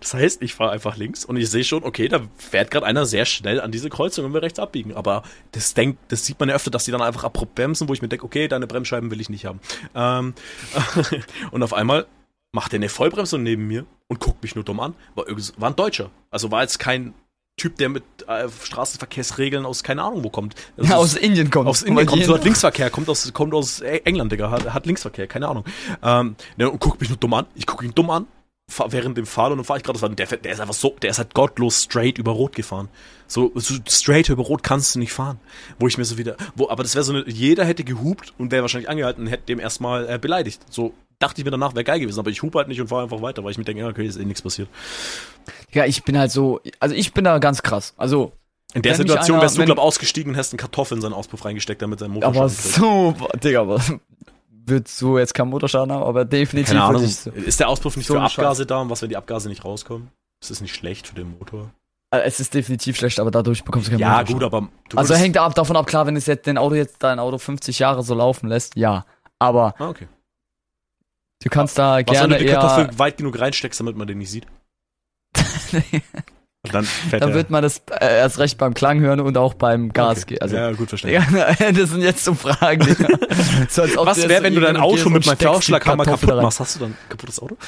das 0.00 0.14
heißt, 0.14 0.42
ich 0.42 0.54
fahre 0.54 0.72
einfach 0.72 0.96
links 0.96 1.24
und 1.24 1.36
ich 1.36 1.48
sehe 1.48 1.62
schon, 1.62 1.84
okay, 1.84 2.08
da 2.08 2.22
fährt 2.36 2.72
gerade 2.72 2.86
einer 2.86 3.06
sehr 3.06 3.24
schnell 3.24 3.60
an 3.60 3.70
diese 3.70 3.88
Kreuzung 3.88 4.24
und 4.24 4.32
will 4.32 4.40
rechts 4.40 4.58
abbiegen. 4.58 4.94
Aber 4.94 5.22
das 5.52 5.74
denkt, 5.74 6.00
das 6.08 6.26
sieht 6.26 6.40
man 6.40 6.48
ja 6.48 6.56
öfter, 6.56 6.72
dass 6.72 6.86
die 6.86 6.90
dann 6.90 7.02
einfach 7.02 7.22
abrupt 7.22 7.54
bremsen, 7.54 7.88
wo 7.88 7.92
ich 7.92 8.02
mir 8.02 8.08
denke, 8.08 8.24
okay, 8.24 8.48
deine 8.48 8.66
Bremsscheiben 8.66 9.12
will 9.12 9.20
ich 9.20 9.30
nicht 9.30 9.44
haben. 9.44 9.60
Ähm, 9.94 10.34
und 11.52 11.62
auf 11.62 11.72
einmal 11.72 12.06
macht 12.54 12.72
er 12.72 12.76
eine 12.76 12.88
Vollbremsung 12.88 13.42
neben 13.42 13.66
mir 13.66 13.84
und 14.06 14.20
guckt 14.20 14.42
mich 14.42 14.54
nur 14.54 14.64
dumm 14.64 14.80
an. 14.80 14.94
War, 15.16 15.26
war 15.56 15.70
ein 15.70 15.76
Deutscher. 15.76 16.10
Also 16.30 16.50
war 16.50 16.62
jetzt 16.62 16.78
kein 16.78 17.12
Typ, 17.56 17.76
der 17.76 17.88
mit 17.88 18.04
äh, 18.26 18.48
Straßenverkehrsregeln 18.48 19.64
aus 19.64 19.84
keine 19.84 20.02
Ahnung 20.02 20.24
wo 20.24 20.30
kommt. 20.30 20.54
Ja, 20.76 20.96
aus 20.96 21.14
Indien 21.14 21.50
kommt. 21.50 21.68
Aus 21.68 21.82
Indien 21.82 22.06
kommt, 22.06 22.24
so 22.24 22.34
hat 22.34 22.44
Linksverkehr, 22.44 22.90
kommt 22.90 23.08
aus, 23.08 23.32
kommt 23.32 23.54
aus 23.54 23.80
England, 23.80 24.32
Digga, 24.32 24.50
hat, 24.50 24.72
hat 24.72 24.86
Linksverkehr, 24.86 25.26
keine 25.26 25.48
Ahnung. 25.48 25.64
Ähm, 26.02 26.36
ne, 26.56 26.70
und 26.70 26.80
guckt 26.80 27.00
mich 27.00 27.10
nur 27.10 27.18
dumm 27.18 27.34
an. 27.34 27.46
Ich 27.54 27.66
gucke 27.66 27.84
ihn 27.84 27.94
dumm 27.94 28.10
an, 28.10 28.26
fahr, 28.68 28.92
während 28.92 29.18
dem 29.18 29.26
Fahren 29.26 29.52
und 29.52 29.58
dann 29.58 29.64
fahre 29.64 29.78
ich 29.78 29.84
gerade, 29.84 30.14
der, 30.14 30.26
der 30.26 30.52
ist 30.52 30.60
einfach 30.60 30.74
so, 30.74 30.96
der 31.02 31.10
ist 31.10 31.18
halt 31.18 31.34
gottlos 31.34 31.82
straight 31.82 32.18
über 32.18 32.32
Rot 32.32 32.54
gefahren. 32.54 32.88
So, 33.26 33.52
so 33.54 33.74
straight 33.88 34.28
über 34.28 34.42
Rot 34.42 34.62
kannst 34.62 34.94
du 34.94 34.98
nicht 34.98 35.12
fahren. 35.12 35.38
Wo 35.78 35.86
ich 35.86 35.98
mir 35.98 36.04
so 36.04 36.18
wieder, 36.18 36.36
wo, 36.54 36.68
aber 36.68 36.82
das 36.82 36.94
wäre 36.94 37.04
so 37.04 37.12
eine, 37.12 37.28
jeder 37.28 37.64
hätte 37.64 37.84
gehupt 37.84 38.34
und 38.38 38.50
wäre 38.52 38.62
wahrscheinlich 38.62 38.88
angehalten 38.88 39.24
und 39.24 39.28
hätte 39.28 39.46
dem 39.46 39.60
erstmal 39.60 40.08
äh, 40.08 40.18
beleidigt. 40.18 40.60
So, 40.70 40.94
dachte 41.24 41.40
ich 41.40 41.44
mir 41.44 41.50
danach, 41.50 41.74
wäre 41.74 41.84
geil 41.84 42.00
gewesen, 42.00 42.18
aber 42.18 42.30
ich 42.30 42.42
hupe 42.42 42.58
halt 42.58 42.68
nicht 42.68 42.80
und 42.80 42.88
fahre 42.88 43.02
einfach 43.02 43.22
weiter, 43.22 43.42
weil 43.42 43.50
ich 43.50 43.58
mir 43.58 43.64
denke, 43.64 43.86
okay, 43.86 44.06
ist 44.06 44.18
eh 44.18 44.24
nichts 44.24 44.42
passiert. 44.42 44.68
Ja, 45.72 45.84
ich 45.86 46.04
bin 46.04 46.18
halt 46.18 46.30
so, 46.30 46.60
also 46.80 46.94
ich 46.94 47.12
bin 47.12 47.24
da 47.24 47.38
ganz 47.38 47.62
krass. 47.62 47.94
Also 47.96 48.32
in 48.74 48.82
der 48.82 48.94
Situation 48.94 49.36
einer, 49.36 49.42
wärst 49.42 49.56
du, 49.56 49.64
glaub 49.64 49.78
Ausgestiegen 49.78 50.30
und 50.30 50.36
hättest 50.36 50.52
einen 50.52 50.58
Kartoffel 50.58 50.98
in 50.98 51.02
seinen 51.02 51.12
Auspuff 51.12 51.44
reingesteckt, 51.44 51.80
damit 51.80 52.00
sein 52.00 52.10
Motor 52.10 52.28
Aber 52.28 52.48
so, 52.48 53.14
Digga, 53.42 53.62
aber 53.62 53.80
wird 54.66 54.88
so 54.88 55.18
jetzt 55.18 55.34
kein 55.34 55.48
Motorschaden 55.48 55.92
haben, 55.92 56.02
aber 56.02 56.24
definitiv. 56.24 56.72
Keine 56.72 56.84
Ahnung, 56.84 57.06
so 57.06 57.30
ist 57.30 57.60
der 57.60 57.68
Auspuff 57.68 57.96
nicht 57.96 58.06
so 58.06 58.14
für 58.14 58.20
Abgase 58.20 58.66
da 58.66 58.80
und 58.80 58.90
was, 58.90 59.00
wenn 59.02 59.08
die 59.08 59.16
Abgase 59.16 59.48
nicht 59.48 59.64
rauskommen? 59.64 60.10
Ist 60.40 60.50
das 60.50 60.60
nicht 60.60 60.74
schlecht 60.74 61.06
für 61.06 61.14
den 61.14 61.38
Motor? 61.38 61.70
Äh, 62.10 62.22
es 62.24 62.40
ist 62.40 62.52
definitiv 62.52 62.96
schlecht, 62.96 63.18
aber 63.20 63.30
dadurch 63.30 63.64
bekommst 63.64 63.88
du 63.88 63.92
keinen 63.92 64.00
Ja, 64.00 64.22
gut, 64.22 64.42
aber. 64.42 64.68
also 64.94 65.14
hängt 65.14 65.38
ab, 65.38 65.54
davon 65.54 65.76
ab, 65.76 65.86
klar, 65.86 66.06
wenn 66.06 66.16
es 66.16 66.26
jetzt 66.26 66.46
dein 66.46 66.58
Auto 66.58 66.74
jetzt 66.74 67.02
dein 67.02 67.18
Auto 67.18 67.38
50 67.38 67.78
Jahre 67.78 68.02
so 68.02 68.14
laufen 68.14 68.48
lässt, 68.48 68.76
ja. 68.76 69.04
Aber 69.38 69.74
ah, 69.78 69.88
okay. 69.88 70.08
Du 71.44 71.50
kannst 71.50 71.78
da 71.78 71.98
Was, 71.98 72.04
gerne 72.06 72.34
wenn 72.34 72.40
du 72.40 72.44
die 72.46 72.50
Kartoffel 72.50 72.98
weit 72.98 73.18
genug 73.18 73.38
reinsteckst, 73.38 73.78
damit 73.78 73.96
man 73.96 74.08
den 74.08 74.16
nicht 74.16 74.30
sieht? 74.30 74.46
dann, 76.72 76.88
dann 77.10 77.34
wird 77.34 77.50
man 77.50 77.62
das 77.62 77.82
äh, 77.90 78.16
erst 78.16 78.38
recht 78.38 78.56
beim 78.56 78.72
Klang 78.72 79.00
hören 79.00 79.20
und 79.20 79.36
auch 79.36 79.52
beim 79.52 79.92
Gas 79.92 80.22
okay. 80.22 80.38
Also, 80.40 80.56
ja, 80.56 80.72
gut 80.72 80.88
verstanden. 80.88 81.22
das 81.58 81.90
sind 81.90 82.00
jetzt 82.00 82.24
so 82.24 82.32
Fragen. 82.32 82.82
so, 83.68 83.82
Was 83.82 84.26
wäre, 84.26 84.42
wenn 84.42 84.54
du 84.54 84.62
dein 84.62 84.78
Auto 84.78 85.10
mit 85.10 85.26
meinem 85.26 85.36
Vorschlaghammer 85.36 86.06
kaputt 86.06 86.42
machst? 86.42 86.60
Hast 86.60 86.76
du 86.76 86.80
dann 86.80 86.90
ein 86.92 87.08
kaputtes 87.10 87.40
Auto? 87.40 87.58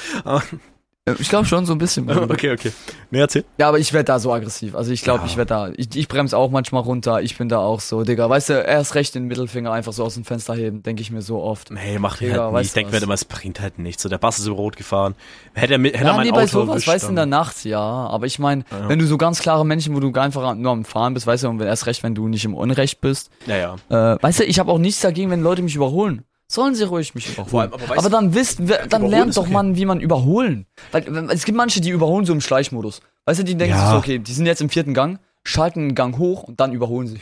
Äh, 1.07 1.15
ich 1.19 1.29
glaube 1.29 1.47
schon 1.47 1.65
so 1.67 1.73
ein 1.73 1.79
bisschen. 1.79 2.11
okay, 2.31 2.53
okay. 2.53 2.73
Nee, 3.11 3.21
erzähl. 3.21 3.45
Ja, 3.59 3.69
aber 3.69 3.79
ich 3.79 3.93
werde 3.93 4.05
da 4.05 4.19
so 4.19 4.33
aggressiv. 4.33 4.75
Also 4.75 4.93
ich 4.93 5.03
glaube, 5.03 5.21
ja. 5.21 5.27
ich 5.27 5.37
werde 5.37 5.49
da. 5.49 5.71
Ich, 5.77 5.95
ich 5.95 6.09
bremse 6.09 6.37
auch 6.37 6.51
manchmal 6.51 6.83
runter. 6.83 7.23
Ich 7.23 7.39
bin 7.39 7.49
da 7.49 7.59
auch 7.59 7.81
so, 7.81 8.03
Digga. 8.03 8.29
Weißt 8.29 8.51
du, 8.51 8.55
erst 8.55 8.95
recht 8.95 9.15
den 9.15 9.27
Mittelfinger 9.27 9.73
einfach 9.73 9.93
so 9.93 10.05
aus 10.05 10.15
dem 10.15 10.25
Fenster 10.25 10.55
heben, 10.55 10.83
denke 10.83 11.03
ich 11.03 11.11
mir 11.11 11.23
so 11.23 11.43
oft. 11.43 11.71
Nee, 11.71 11.99
macht 11.99 12.21
Digga, 12.21 12.45
halt 12.45 12.55
nie. 12.55 12.61
Ich 12.63 12.73
denke 12.73 12.93
mir 12.93 13.03
immer, 13.03 13.15
es 13.15 13.25
bringt 13.25 13.61
halt 13.61 13.79
nichts. 13.79 14.03
So, 14.03 14.09
der 14.09 14.19
Bass 14.19 14.39
ist 14.39 14.47
über 14.47 14.57
Rot 14.57 14.77
gefahren. 14.77 15.15
Hätte 15.55 15.75
er, 15.75 15.81
hätte 15.81 15.97
ja, 15.97 16.11
er 16.11 16.17
mein 16.17 16.27
nee, 16.27 16.33
Auto 16.33 16.41
bei 16.41 16.47
sowas, 16.47 16.87
weißt 16.87 17.05
du, 17.05 17.09
in 17.11 17.17
der 17.17 17.27
Nacht, 17.27 17.65
ja. 17.65 17.81
Aber 17.81 18.27
ich 18.27 18.39
meine, 18.39 18.65
ja. 18.71 18.89
wenn 18.89 18.99
du 18.99 19.07
so 19.07 19.17
ganz 19.17 19.41
klare 19.41 19.65
Menschen, 19.65 19.95
wo 19.95 20.01
du 20.01 20.13
einfach 20.19 20.55
nur 20.55 20.73
am 20.73 20.85
Fahren 20.85 21.15
bist, 21.15 21.27
weißt 21.27 21.45
du, 21.45 21.49
und 21.49 21.61
erst 21.61 21.87
recht, 21.87 22.03
wenn 22.03 22.15
du 22.15 22.29
nicht 22.29 22.45
im 22.45 22.55
Unrecht 22.55 23.01
bist. 23.01 23.31
Ja, 23.47 23.57
ja. 23.57 24.15
Äh, 24.15 24.23
weißt 24.23 24.41
du, 24.41 24.45
ich 24.45 24.59
habe 24.59 24.73
auch 24.73 24.79
nichts 24.79 25.01
dagegen, 25.01 25.31
wenn 25.31 25.43
Leute 25.43 25.63
mich 25.63 25.77
überholen. 25.77 26.25
Sollen 26.49 26.75
sie 26.75 26.85
ruhig 26.85 27.15
mich 27.15 27.29
überholen. 27.29 27.73
Allem, 27.73 27.85
aber, 27.85 27.99
aber, 27.99 28.11
dann 28.11 28.35
wisst, 28.35 28.61
dann 28.89 29.07
lernt 29.07 29.37
doch 29.37 29.45
okay. 29.45 29.53
man, 29.53 29.77
wie 29.77 29.85
man 29.85 30.01
überholen. 30.01 30.67
Weil 30.93 31.31
es 31.31 31.45
gibt 31.45 31.57
manche, 31.57 31.81
die 31.81 31.91
überholen 31.91 32.25
so 32.25 32.33
im 32.33 32.41
Schleichmodus. 32.41 33.01
Weißt 33.25 33.41
du, 33.41 33.45
die 33.45 33.57
denken 33.57 33.77
ja. 33.77 33.91
so, 33.91 33.97
okay, 33.97 34.21
die 34.21 34.33
sind 34.33 34.47
jetzt 34.47 34.61
im 34.61 34.71
vierten 34.71 34.95
Gang, 34.95 35.19
schalten 35.47 35.81
einen 35.81 35.95
Gang 35.95 36.19
hoch 36.19 36.43
und 36.43 36.61
dann 36.61 36.73
überholen 36.73 37.07
sie. 37.07 37.21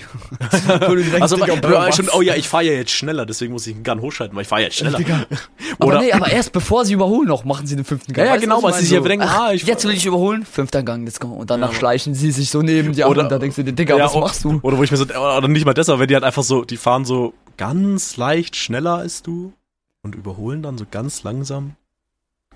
also, 1.20 1.36
Bro, 1.36 1.92
schon, 1.92 2.08
oh 2.12 2.22
ja, 2.22 2.34
ich 2.34 2.48
fahre 2.48 2.64
ja 2.64 2.72
jetzt 2.72 2.90
schneller, 2.90 3.26
deswegen 3.26 3.52
muss 3.52 3.66
ich 3.66 3.74
einen 3.74 3.84
Gang 3.84 4.00
hochschalten, 4.00 4.34
weil 4.34 4.42
ich 4.42 4.48
fahre 4.48 4.62
jetzt 4.62 4.76
schneller. 4.76 4.98
aber 5.78 6.00
nee, 6.00 6.12
aber 6.12 6.30
erst 6.30 6.52
bevor 6.52 6.84
sie 6.84 6.94
überholen 6.94 7.28
noch, 7.28 7.44
machen 7.44 7.66
sie 7.66 7.76
den 7.76 7.84
fünften 7.84 8.12
Gang. 8.12 8.26
Ja, 8.26 8.34
ja 8.34 8.40
genau, 8.40 8.62
weil 8.62 8.72
sie 8.74 8.84
sich 8.86 8.92
ja 8.92 9.00
denken, 9.00 9.26
ah, 9.26 9.52
ich 9.52 9.64
Jetzt 9.64 9.84
will 9.84 9.94
ich 9.94 10.06
überholen, 10.06 10.44
fünfter 10.44 10.82
Gang, 10.82 11.04
let's 11.04 11.20
go. 11.20 11.28
Und 11.28 11.50
danach 11.50 11.72
ja. 11.72 11.78
schleichen 11.78 12.14
sie 12.14 12.30
sich 12.30 12.50
so 12.50 12.62
neben 12.62 12.92
dir 12.92 13.08
oder, 13.08 13.22
und 13.22 13.28
da 13.30 13.38
denkst 13.38 13.56
du 13.56 13.64
dir, 13.64 13.72
Digga, 13.72 13.96
ja, 13.96 14.06
was 14.06 14.14
machst 14.14 14.44
du? 14.44 14.58
Oder 14.62 14.78
wo 14.78 14.82
ich 14.82 14.90
mir 14.90 14.96
so, 14.96 15.04
oder 15.04 15.48
nicht 15.48 15.66
mal 15.66 15.74
deshalb, 15.74 16.00
wenn 16.00 16.08
die 16.08 16.14
halt 16.14 16.24
einfach 16.24 16.42
so, 16.42 16.64
die 16.64 16.76
fahren 16.76 17.04
so 17.04 17.34
ganz 17.56 18.16
leicht 18.16 18.56
schneller 18.56 18.94
als 18.94 19.22
du 19.22 19.52
und 20.02 20.14
überholen 20.14 20.62
dann 20.62 20.78
so 20.78 20.86
ganz 20.90 21.22
langsam, 21.22 21.76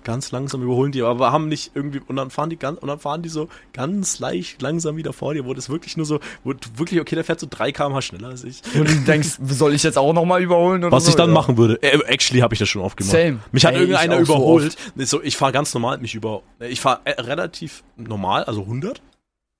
ganz 0.03 0.31
langsam 0.31 0.63
überholen 0.63 0.91
die, 0.91 1.01
aber 1.01 1.31
haben 1.31 1.47
nicht 1.47 1.71
irgendwie, 1.73 2.01
und 2.07 2.15
dann 2.15 2.29
fahren 2.29 2.49
die 2.49 2.57
ganz, 2.57 2.79
und 2.79 2.87
dann 2.87 2.99
fahren 2.99 3.21
die 3.21 3.29
so 3.29 3.49
ganz 3.73 4.19
leicht 4.19 4.61
langsam 4.61 4.97
wieder 4.97 5.13
vor 5.13 5.33
dir, 5.33 5.45
wo 5.45 5.53
das 5.53 5.69
wirklich 5.69 5.97
nur 5.97 6.05
so, 6.05 6.19
wo 6.43 6.53
wirklich, 6.75 6.99
okay, 6.99 7.15
der 7.15 7.23
fährt 7.23 7.39
so 7.39 7.47
3 7.49 7.71
km/h 7.71 8.01
schneller 8.01 8.29
als 8.29 8.43
ich. 8.43 8.61
Und 8.75 8.89
du 8.89 8.95
denkst, 9.01 9.37
soll 9.41 9.73
ich 9.73 9.83
jetzt 9.83 9.97
auch 9.97 10.13
nochmal 10.13 10.41
überholen 10.41 10.83
oder 10.83 10.91
Was 10.91 11.05
so, 11.05 11.09
ich 11.09 11.15
dann 11.15 11.29
ja. 11.29 11.33
machen 11.33 11.57
würde. 11.57 11.81
Äh, 11.81 11.99
actually 12.07 12.41
habe 12.41 12.53
ich 12.53 12.59
das 12.59 12.69
schon 12.69 12.81
oft 12.81 12.97
gemacht. 12.97 13.11
Same. 13.11 13.39
Mich 13.51 13.65
hat 13.65 13.73
Ey, 13.73 13.81
irgendeiner 13.81 14.19
überholt. 14.19 14.77
So, 14.95 15.05
so 15.05 15.23
ich 15.23 15.37
fahre 15.37 15.51
ganz 15.51 15.73
normal 15.73 15.97
mich 15.99 16.15
über, 16.15 16.41
ich 16.59 16.81
fahre 16.81 17.01
äh, 17.05 17.21
relativ 17.21 17.83
normal, 17.97 18.43
also 18.43 18.61
100. 18.61 19.01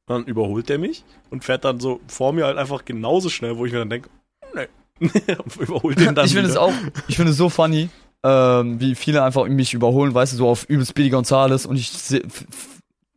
Dann 0.08 0.26
überholt 0.26 0.70
der 0.70 0.80
mich 0.80 1.04
und 1.30 1.44
fährt 1.44 1.64
dann 1.66 1.80
so 1.80 2.00
vor 2.08 2.34
mir 2.34 2.46
halt 2.46 2.58
einfach 2.58 2.84
genauso 2.84 3.30
schnell, 3.30 3.58
wo 3.58 3.66
ich 3.68 3.72
mir 3.72 3.78
dann 3.78 3.92
denke, 3.92 4.10
nee, 4.54 4.68
Überholt 5.60 6.00
den 6.00 6.16
dann. 6.16 6.26
Ich 6.26 6.34
finde 6.34 6.50
es 6.50 6.58
auch, 6.58 6.74
ich 7.08 7.16
finde 7.16 7.32
es 7.32 7.38
so 7.38 7.50
funny, 7.50 7.90
ähm, 8.24 8.80
wie 8.80 8.95
viele 8.95 9.24
einfach 9.24 9.45
mich 9.47 9.74
überholen, 9.74 10.13
weißt 10.13 10.34
du, 10.34 10.38
so 10.38 10.49
auf 10.49 10.65
übelst 10.65 10.91
Speedy 10.91 11.09
Gonzales 11.09 11.65
und 11.65 11.78
ich 11.78 11.91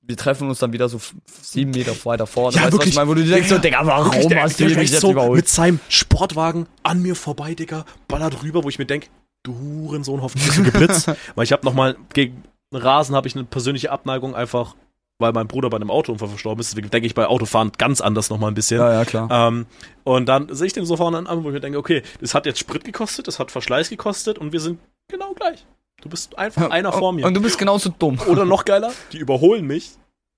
wir 0.04 0.16
treffen 0.16 0.48
uns 0.48 0.58
dann 0.58 0.72
wieder 0.72 0.88
so 0.88 1.00
sieben 1.26 1.70
Meter 1.70 1.92
weiter 2.04 2.26
vorne. 2.26 2.56
Ja, 2.56 2.64
weißt, 2.64 2.72
wirklich, 2.72 2.88
was 2.88 2.88
ich 2.90 2.96
meine, 2.96 3.08
wo 3.08 3.14
du 3.14 3.24
denkst, 3.24 3.48
ja, 3.48 3.56
so, 3.56 3.62
Digga, 3.62 3.86
warum 3.86 4.12
wirklich, 4.12 4.42
hast 4.42 4.60
du 4.60 4.64
mich 4.64 4.90
jetzt 4.90 5.00
so 5.00 5.12
überholt? 5.12 5.36
Mit 5.36 5.48
seinem 5.48 5.80
Sportwagen 5.88 6.66
an 6.82 7.02
mir 7.02 7.14
vorbei, 7.14 7.54
Digga, 7.54 7.84
ballert 8.08 8.42
rüber, 8.42 8.64
wo 8.64 8.68
ich 8.68 8.78
mir 8.78 8.84
denk, 8.84 9.08
du 9.44 9.54
Hurensohn, 9.54 10.20
hoffentlich 10.20 10.48
bist 10.48 10.58
du 10.58 10.64
geblitzt. 10.64 11.06
Weil 11.34 11.44
ich 11.44 11.52
habe 11.52 11.64
nochmal 11.64 11.96
gegen 12.12 12.42
Rasen 12.72 13.14
habe 13.14 13.28
ich 13.28 13.36
eine 13.36 13.44
persönliche 13.44 13.92
Abneigung 13.92 14.34
einfach 14.34 14.74
weil 15.22 15.32
mein 15.32 15.48
Bruder 15.48 15.70
bei 15.70 15.76
einem 15.76 15.90
Autounfall 15.90 16.28
verstorben 16.28 16.60
ist. 16.60 16.72
Deswegen 16.72 16.90
denke 16.90 17.06
ich 17.06 17.14
bei 17.14 17.26
Autofahren 17.26 17.72
ganz 17.78 18.02
anders 18.02 18.28
nochmal 18.28 18.50
ein 18.50 18.54
bisschen. 18.54 18.78
Ja, 18.78 18.92
ja, 18.92 19.04
klar. 19.06 19.28
Ähm, 19.30 19.64
und 20.04 20.26
dann 20.26 20.54
sehe 20.54 20.66
ich 20.66 20.74
den 20.74 20.84
so 20.84 20.98
vorne 20.98 21.16
an, 21.26 21.44
wo 21.44 21.48
ich 21.48 21.54
mir 21.54 21.60
denke, 21.60 21.78
okay, 21.78 22.02
das 22.20 22.34
hat 22.34 22.44
jetzt 22.44 22.58
Sprit 22.58 22.84
gekostet, 22.84 23.26
das 23.26 23.38
hat 23.38 23.50
Verschleiß 23.50 23.88
gekostet 23.88 24.36
und 24.36 24.52
wir 24.52 24.60
sind 24.60 24.78
genau 25.08 25.32
gleich. 25.32 25.64
Du 26.02 26.08
bist 26.08 26.36
einfach 26.36 26.70
einer 26.70 26.92
vor 26.92 27.12
mir. 27.12 27.24
Und 27.26 27.34
du 27.34 27.40
bist 27.40 27.58
genauso 27.58 27.88
dumm. 27.96 28.18
Oder 28.28 28.44
noch 28.44 28.64
geiler, 28.66 28.92
die 29.12 29.18
überholen 29.18 29.66
mich. 29.66 29.92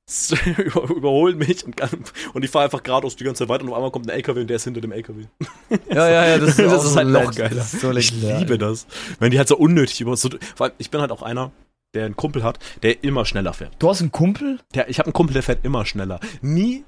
Über, 0.58 0.82
überholen 0.90 1.38
mich 1.38 1.64
und, 1.64 1.80
und 2.34 2.44
ich 2.44 2.50
fahre 2.50 2.66
einfach 2.66 2.82
geradeaus 2.82 3.16
die 3.16 3.24
ganze 3.24 3.38
Zeit 3.38 3.48
weiter 3.48 3.64
und 3.64 3.70
auf 3.70 3.76
einmal 3.76 3.90
kommt 3.90 4.06
ein 4.06 4.10
LKW 4.10 4.42
und 4.42 4.48
der 4.48 4.56
ist 4.56 4.64
hinter 4.64 4.82
dem 4.82 4.92
LKW. 4.92 5.24
Ja, 5.90 6.10
ja, 6.10 6.26
ja, 6.26 6.38
das, 6.38 6.50
ist, 6.58 6.58
Das 6.58 6.84
ist 6.84 6.94
halt 6.94 7.08
noch 7.08 7.34
geiler. 7.34 7.62
So 7.62 7.90
Ich 7.92 8.12
liebe 8.12 8.58
das. 8.58 8.86
Wenn 9.18 9.30
die 9.30 9.38
halt 9.38 9.48
so 9.48 9.56
unnötig 9.56 10.02
über 10.02 10.14
so, 10.14 10.28
weil 10.58 10.72
ich 10.76 10.90
bin 10.90 11.00
halt 11.00 11.10
auch 11.10 11.22
einer, 11.22 11.52
der 11.94 12.06
einen 12.06 12.16
Kumpel 12.16 12.42
hat, 12.42 12.58
der 12.82 13.02
immer 13.04 13.24
schneller 13.24 13.52
fährt. 13.52 13.74
Du 13.78 13.88
hast 13.88 14.00
einen 14.00 14.12
Kumpel? 14.12 14.58
Der, 14.74 14.88
ich 14.88 14.98
habe 14.98 15.06
einen 15.06 15.12
Kumpel, 15.12 15.34
der 15.34 15.42
fährt 15.42 15.64
immer 15.64 15.86
schneller. 15.86 16.20
Nie 16.42 16.84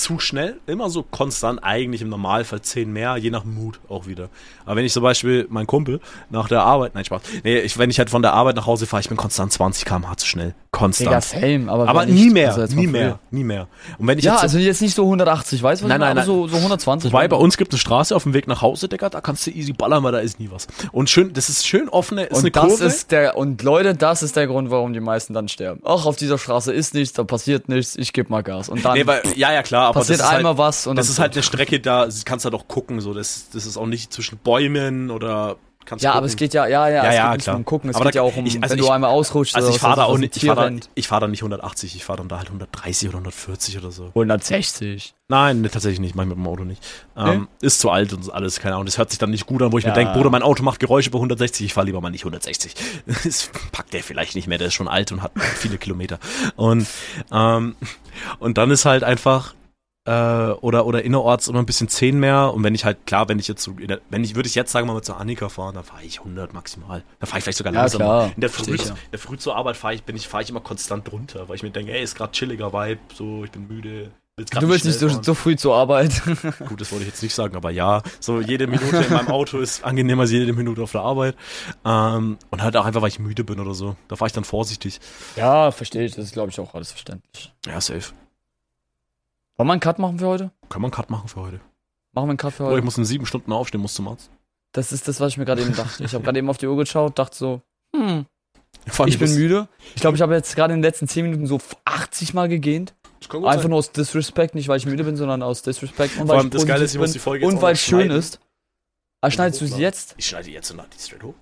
zu 0.00 0.18
schnell, 0.18 0.58
immer 0.66 0.90
so 0.90 1.02
konstant, 1.02 1.62
eigentlich 1.62 2.02
im 2.02 2.08
Normalfall 2.08 2.60
10 2.62 2.92
mehr, 2.92 3.16
je 3.16 3.30
nach 3.30 3.44
Mut 3.44 3.80
auch 3.88 4.06
wieder. 4.06 4.28
Aber 4.64 4.76
wenn 4.76 4.84
ich 4.84 4.92
zum 4.92 5.02
Beispiel 5.02 5.46
mein 5.48 5.66
Kumpel 5.66 6.00
nach 6.30 6.48
der 6.48 6.62
Arbeit, 6.62 6.94
nein, 6.94 7.04
Spaß, 7.04 7.22
nee, 7.44 7.58
ich, 7.60 7.78
wenn 7.78 7.90
ich 7.90 7.98
halt 7.98 8.10
von 8.10 8.22
der 8.22 8.32
Arbeit 8.34 8.56
nach 8.56 8.66
Hause 8.66 8.86
fahre, 8.86 9.00
ich 9.00 9.08
bin 9.08 9.16
konstant 9.16 9.52
20 9.52 9.84
km/h 9.84 10.16
zu 10.16 10.26
schnell. 10.26 10.54
Konstant. 10.70 11.08
Digga, 11.08 11.20
same, 11.22 11.72
aber, 11.72 11.88
aber 11.88 12.04
nie 12.06 12.28
mehr, 12.30 12.54
also 12.54 12.74
nie 12.74 12.86
mehr, 12.86 13.18
nie 13.30 13.44
mehr. 13.44 13.66
Und 13.98 14.06
wenn 14.06 14.18
ich 14.18 14.24
Ja, 14.24 14.32
jetzt 14.32 14.40
so, 14.40 14.44
also 14.44 14.58
jetzt 14.58 14.82
nicht 14.82 14.94
so 14.94 15.04
180, 15.04 15.62
weißt 15.62 15.82
du? 15.82 15.86
Nein, 15.86 16.00
nein, 16.00 16.18
Aber 16.18 16.26
So, 16.26 16.48
so 16.48 16.56
120. 16.56 17.10
Wobei, 17.12 17.28
bei 17.28 17.36
uns 17.36 17.56
gibt 17.56 17.72
es 17.72 17.76
eine 17.76 17.80
Straße 17.80 18.14
auf 18.14 18.24
dem 18.24 18.34
Weg 18.34 18.46
nach 18.46 18.60
Hause, 18.60 18.88
Digga, 18.88 19.08
da 19.08 19.20
kannst 19.22 19.46
du 19.46 19.50
easy 19.50 19.72
ballern, 19.72 20.02
weil 20.04 20.12
da 20.12 20.18
ist 20.18 20.38
nie 20.38 20.50
was. 20.50 20.66
Und 20.92 21.08
schön, 21.08 21.32
das 21.32 21.48
ist 21.48 21.66
schön 21.66 21.88
offene, 21.88 22.24
ist 22.24 22.38
eine 22.38 22.46
und 22.46 22.56
das 22.56 22.66
Kurve. 22.66 22.84
ist 22.84 23.10
der 23.10 23.36
und 23.38 23.62
Leute, 23.62 23.94
das 23.94 24.22
ist 24.22 24.36
der 24.36 24.46
Grund, 24.46 24.70
warum 24.70 24.92
die 24.92 25.00
meisten 25.00 25.32
dann 25.32 25.48
sterben. 25.48 25.80
Ach, 25.84 26.04
auf 26.04 26.16
dieser 26.16 26.36
Straße 26.36 26.72
ist 26.72 26.92
nichts, 26.92 27.14
da 27.14 27.24
passiert 27.24 27.68
nichts, 27.70 27.96
ich 27.96 28.12
geb 28.12 28.28
mal 28.28 28.42
Gas 28.42 28.68
und 28.68 28.84
dann 28.84 28.94
nee, 28.94 29.06
weil, 29.06 29.22
ja, 29.34 29.52
ja, 29.52 29.62
klar, 29.62 29.85
aber 29.88 30.00
passiert 30.00 30.20
das 30.20 30.26
ist 30.26 30.32
einmal 30.32 30.50
halt, 30.52 30.58
was 30.58 30.86
und 30.86 30.96
das 30.96 31.08
ist 31.08 31.18
halt 31.18 31.32
eine 31.34 31.42
Strecke, 31.42 31.80
da 31.80 32.06
kannst 32.24 32.44
du 32.44 32.50
halt 32.50 32.60
auch 32.60 32.68
gucken, 32.68 33.00
so, 33.00 33.14
das, 33.14 33.48
das 33.52 33.66
ist 33.66 33.76
auch 33.76 33.86
nicht 33.86 34.12
zwischen 34.12 34.38
Bäumen 34.38 35.10
oder 35.10 35.56
kannst 35.84 36.02
Ja, 36.02 36.10
gucken. 36.10 36.18
aber 36.18 36.26
es 36.26 36.34
geht 36.36 36.52
ja, 36.52 36.66
ja, 36.66 36.88
ja, 36.88 37.04
Ja, 37.04 37.08
es 37.10 37.14
ja, 37.14 37.22
geht 37.28 37.32
nicht 37.36 37.44
klar. 37.44 37.54
nur 37.54 37.58
um 37.60 37.64
gucken, 37.64 37.90
es 37.90 37.96
Aber 37.96 38.06
geht 38.06 38.16
da- 38.16 38.18
ja 38.18 38.22
auch 38.22 38.36
um, 38.36 38.44
ich- 38.44 38.60
also 38.60 38.72
wenn 38.72 38.78
ich- 38.80 38.84
du 38.84 38.90
einmal 38.90 39.10
ausrutschst 39.10 39.54
Also 39.54 39.70
ich 39.70 39.78
fahre 39.78 39.94
da 39.96 40.04
auch 40.04 40.18
nicht, 40.18 40.36
ich 40.36 40.44
fahre 40.44 40.70
da, 40.72 40.86
ich 40.96 41.06
fahre 41.06 41.20
da 41.22 41.28
nicht 41.28 41.42
180, 41.42 41.94
ich 41.94 42.04
fahre 42.04 42.18
dann 42.18 42.28
da 42.28 42.38
halt 42.38 42.48
130 42.48 43.08
oder 43.08 43.18
140 43.18 43.78
oder 43.78 43.92
so. 43.92 44.10
160. 44.14 45.14
Nein, 45.28 45.60
nee, 45.60 45.68
tatsächlich 45.68 45.98
nicht, 46.00 46.14
mach 46.14 46.22
ich 46.22 46.28
mit 46.28 46.38
dem 46.38 46.46
Auto 46.46 46.62
nicht. 46.64 46.80
Ähm, 47.16 47.48
Ist 47.60 47.80
zu 47.80 47.90
alt 47.90 48.12
und 48.12 48.32
alles, 48.32 48.60
keine 48.60 48.74
Ahnung. 48.76 48.86
Das 48.86 48.96
hört 48.98 49.10
sich 49.10 49.18
dann 49.18 49.30
nicht 49.30 49.46
gut 49.46 49.60
an, 49.62 49.72
wo 49.72 49.78
ich 49.78 49.84
Ja. 49.84 49.90
mir 49.90 49.94
denke, 49.96 50.12
Bruder, 50.12 50.30
mein 50.30 50.42
Auto 50.42 50.62
macht 50.62 50.78
Geräusche 50.78 51.10
bei 51.10 51.18
160, 51.18 51.66
ich 51.66 51.74
fahre 51.74 51.86
lieber 51.86 52.00
mal 52.00 52.10
nicht 52.10 52.24
160. 52.24 52.74
Das 53.24 53.50
packt 53.72 53.92
der 53.92 54.02
vielleicht 54.04 54.34
nicht 54.36 54.46
mehr, 54.48 54.58
der 54.58 54.68
ist 54.68 54.74
schon 54.74 54.86
alt 54.88 55.10
und 55.12 55.22
hat 55.22 55.32
viele 55.56 55.78
Kilometer. 55.78 56.18
Und, 56.56 56.86
ähm, 57.32 57.74
und 58.38 58.56
dann 58.58 58.70
ist 58.70 58.84
halt 58.84 59.02
einfach, 59.02 59.54
äh, 60.06 60.10
oder, 60.60 60.86
oder 60.86 61.02
innerorts 61.02 61.48
immer 61.48 61.58
ein 61.58 61.66
bisschen 61.66 61.88
10 61.88 62.18
mehr. 62.18 62.54
Und 62.54 62.62
wenn 62.64 62.74
ich 62.74 62.84
halt, 62.84 63.04
klar, 63.06 63.28
wenn 63.28 63.38
ich 63.38 63.48
jetzt 63.48 63.62
so, 63.62 63.72
der, 63.72 64.00
wenn 64.08 64.24
ich, 64.24 64.34
würde 64.36 64.48
ich 64.48 64.54
jetzt 64.54 64.72
sagen, 64.72 64.86
mal 64.86 65.02
zur 65.02 65.18
Annika 65.20 65.48
fahren, 65.48 65.74
dann 65.74 65.84
fahre 65.84 66.04
ich 66.04 66.20
100 66.20 66.54
maximal. 66.54 67.02
Dann 67.18 67.26
fahre 67.28 67.38
ich 67.38 67.44
vielleicht 67.44 67.58
sogar 67.58 67.72
Ja, 67.72 67.80
langsamer. 67.80 68.04
klar. 68.04 68.32
In 68.34 68.40
der 68.40 68.50
Früh, 68.50 68.74
in 68.74 68.94
der 69.12 69.18
Früh 69.18 69.36
zur 69.36 69.56
Arbeit 69.56 69.76
fahre 69.76 69.94
ich, 69.94 70.04
bin 70.04 70.16
ich, 70.16 70.28
fahre 70.28 70.42
ich 70.42 70.50
immer 70.50 70.60
konstant 70.60 71.10
drunter, 71.10 71.48
weil 71.48 71.56
ich 71.56 71.62
mir 71.62 71.70
denke, 71.70 71.92
ey, 71.92 72.02
ist 72.02 72.14
gerade 72.16 72.32
chilliger 72.32 72.72
Vibe, 72.72 73.00
so, 73.14 73.44
ich 73.44 73.50
bin 73.50 73.66
müde. 73.66 74.10
Du 74.60 74.68
willst 74.68 74.84
nicht 74.84 74.98
so, 74.98 75.08
so 75.08 75.32
früh 75.32 75.56
zur 75.56 75.74
Arbeit. 75.74 76.22
Gut, 76.68 76.78
das 76.78 76.92
wollte 76.92 77.04
ich 77.04 77.08
jetzt 77.08 77.22
nicht 77.22 77.34
sagen, 77.34 77.56
aber 77.56 77.70
ja, 77.70 78.02
so 78.20 78.42
jede 78.42 78.66
Minute 78.66 78.96
in 78.98 79.10
meinem 79.14 79.28
Auto 79.28 79.58
ist 79.58 79.82
angenehmer 79.82 80.22
als 80.22 80.30
jede 80.30 80.52
Minute 80.52 80.82
auf 80.82 80.92
der 80.92 81.00
Arbeit. 81.00 81.36
Ähm, 81.86 82.36
und 82.50 82.62
halt 82.62 82.76
auch 82.76 82.84
einfach, 82.84 83.00
weil 83.00 83.08
ich 83.08 83.18
müde 83.18 83.44
bin 83.44 83.58
oder 83.60 83.72
so. 83.72 83.96
Da 84.08 84.16
fahre 84.16 84.26
ich 84.26 84.34
dann 84.34 84.44
vorsichtig. 84.44 85.00
ja, 85.36 85.70
verstehe 85.70 86.04
ich, 86.04 86.14
das 86.16 86.26
ist 86.26 86.32
glaube 86.34 86.50
ich 86.50 86.60
auch 86.60 86.74
alles 86.74 86.90
verständlich. 86.92 87.50
Ja, 87.66 87.80
safe. 87.80 88.12
Wollen 89.56 89.68
wir 89.68 89.72
einen 89.72 89.80
Cut 89.80 89.98
machen 89.98 90.18
für 90.18 90.26
heute? 90.26 90.50
Können 90.68 90.82
wir 90.82 90.86
einen 90.86 90.92
Cut 90.92 91.10
machen 91.10 91.28
für 91.28 91.40
heute? 91.40 91.60
Machen 92.12 92.26
wir 92.26 92.30
einen 92.30 92.36
Cut 92.36 92.52
für 92.52 92.64
Oh, 92.64 92.66
ich 92.68 92.72
heute? 92.74 92.84
muss 92.84 92.98
in 92.98 93.04
sieben 93.04 93.26
Stunden 93.26 93.52
aufstehen, 93.52 93.80
muss 93.80 93.94
zum 93.94 94.08
Arzt. 94.08 94.30
Das 94.72 94.92
ist 94.92 95.08
das, 95.08 95.20
was 95.20 95.32
ich 95.32 95.38
mir 95.38 95.44
gerade 95.46 95.62
eben 95.62 95.74
dachte. 95.74 96.04
Ich 96.04 96.12
habe 96.14 96.22
gerade 96.24 96.38
eben 96.38 96.50
auf 96.50 96.58
die 96.58 96.66
Uhr 96.66 96.76
geschaut, 96.76 97.18
dachte 97.18 97.36
so, 97.36 97.62
hm, 97.94 98.26
ich 99.06 99.18
bin 99.18 99.34
müde. 99.34 99.68
Ich 99.94 100.02
glaube, 100.02 100.16
ich 100.16 100.22
habe 100.22 100.34
jetzt 100.34 100.54
gerade 100.54 100.74
in 100.74 100.80
den 100.80 100.84
letzten 100.84 101.08
10 101.08 101.24
Minuten 101.24 101.46
so 101.46 101.58
80 101.84 102.34
Mal 102.34 102.48
gegähnt. 102.48 102.94
Einfach 103.32 103.62
sein. 103.62 103.70
nur 103.70 103.78
aus 103.78 103.92
Disrespect, 103.92 104.54
nicht 104.54 104.68
weil 104.68 104.76
ich 104.76 104.86
müde 104.86 105.02
bin, 105.02 105.16
sondern 105.16 105.42
aus 105.42 105.62
Disrespect 105.62 106.18
und 106.18 106.28
weil 106.28 106.44
ich 106.44 106.50
das 106.50 106.66
Geile 106.66 106.84
ist, 106.84 106.94
ich 106.94 107.00
muss 107.00 107.12
die 107.12 107.18
Folge 107.18 107.46
und 107.46 107.60
weil 107.62 107.72
es 107.72 107.80
schön 107.80 108.10
ist. 108.10 108.40
Aber 109.22 109.30
schneidest 109.30 109.60
du 109.62 109.66
sie 109.66 109.80
jetzt? 109.80 110.14
Ich 110.18 110.26
schneide 110.26 110.50
jetzt 110.50 110.70
und 110.70 110.76
lade 110.76 110.90
die 110.94 111.02
straight 111.02 111.22
hoch. 111.22 111.34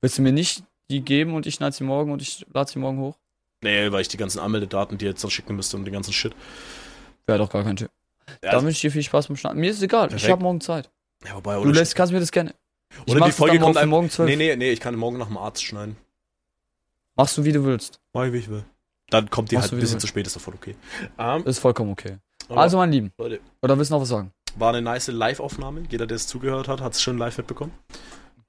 Willst 0.00 0.18
du 0.18 0.22
mir 0.22 0.32
nicht 0.32 0.64
die 0.90 1.02
geben 1.02 1.34
und 1.34 1.46
ich 1.46 1.54
schneide 1.54 1.76
sie 1.76 1.84
morgen 1.84 2.10
und 2.10 2.22
ich 2.22 2.44
lade 2.52 2.70
sie 2.70 2.78
morgen 2.78 2.98
hoch? 2.98 3.16
Nee, 3.62 3.92
weil 3.92 4.00
ich 4.00 4.08
die 4.08 4.16
ganzen 4.16 4.40
Anmeldedaten 4.40 4.98
dir 4.98 5.10
jetzt 5.10 5.22
noch 5.22 5.30
schicken 5.30 5.54
müsste 5.54 5.76
und 5.76 5.84
den 5.84 5.92
ganzen 5.92 6.12
Shit. 6.12 6.34
Wäre 7.26 7.38
doch 7.38 7.50
gar 7.50 7.62
kein 7.64 7.76
Thema. 7.76 7.90
Ja, 8.42 8.52
Da 8.52 8.62
wünsche 8.62 8.76
ich 8.76 8.80
dir 8.80 8.90
viel 8.90 9.02
Spaß 9.02 9.28
beim 9.28 9.36
Schneiden. 9.36 9.60
Mir 9.60 9.70
ist 9.70 9.82
egal, 9.82 10.06
ich 10.06 10.10
Perfekt. 10.12 10.32
habe 10.32 10.42
morgen 10.42 10.60
Zeit. 10.60 10.90
ja, 11.26 11.34
wobei, 11.34 11.54
Du 11.62 11.70
lässt, 11.70 11.94
kannst 11.94 12.12
mir 12.12 12.20
das 12.20 12.32
gerne. 12.32 12.54
Ich 13.06 13.12
oder 13.14 13.24
die 13.24 13.30
es 13.30 13.36
Folge 13.36 13.58
morgen 13.58 13.74
kommt 13.74 13.88
morgen 13.88 14.10
12. 14.10 14.28
Nee, 14.30 14.36
nee, 14.36 14.56
nee, 14.56 14.70
ich 14.70 14.80
kann 14.80 14.94
morgen 14.96 15.18
nach 15.18 15.26
dem 15.26 15.36
Arzt 15.36 15.64
schneiden. 15.64 15.96
Machst 17.16 17.36
du, 17.38 17.44
wie 17.44 17.52
du 17.52 17.64
willst. 17.64 18.00
Mach 18.12 18.24
ich, 18.24 18.32
wie 18.32 18.38
ich 18.38 18.48
will. 18.48 18.64
Dann 19.10 19.28
kommt 19.30 19.50
die 19.50 19.56
Machst 19.56 19.70
halt 19.70 19.78
ein 19.78 19.80
bisschen 19.80 20.00
zu 20.00 20.06
spät, 20.06 20.26
ist 20.26 20.36
doch 20.36 20.40
voll 20.40 20.54
okay. 20.54 20.76
Ähm, 21.18 21.44
Das 21.44 21.56
ist 21.56 21.58
vollkommen 21.60 21.90
okay. 21.92 22.18
Also, 22.48 22.76
mein 22.76 22.92
Lieben. 22.92 23.12
Leute, 23.18 23.40
Oder 23.62 23.76
willst 23.78 23.90
du 23.90 23.94
noch 23.94 24.02
was 24.02 24.08
sagen? 24.08 24.32
war 24.56 24.68
eine 24.68 24.82
nice 24.82 25.08
Live-Aufnahme. 25.08 25.82
Jeder, 25.90 26.06
der 26.06 26.14
es 26.16 26.26
zugehört 26.28 26.68
hat, 26.68 26.80
hat 26.80 26.92
es 26.92 27.02
schon 27.02 27.18
live 27.18 27.36
mitbekommen. 27.38 27.72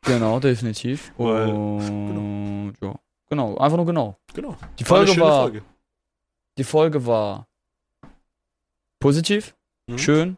Genau, 0.01 0.39
definitiv. 0.39 1.11
Weil- 1.17 1.49
Und 1.49 2.73
ja. 2.81 2.93
Genau, 3.29 3.57
einfach 3.57 3.77
nur 3.77 3.87
genau. 3.87 4.15
Genau. 4.35 4.55
Die 4.77 4.83
War 4.83 4.97
Folge 4.97 5.11
schöne 5.13 5.25
war, 5.25 5.41
Folge. 5.41 5.63
die 6.59 6.63
Folge 6.63 7.05
war 7.07 7.47
positiv, 9.05 9.53
Mhm. 9.87 9.97
schön 9.99 10.37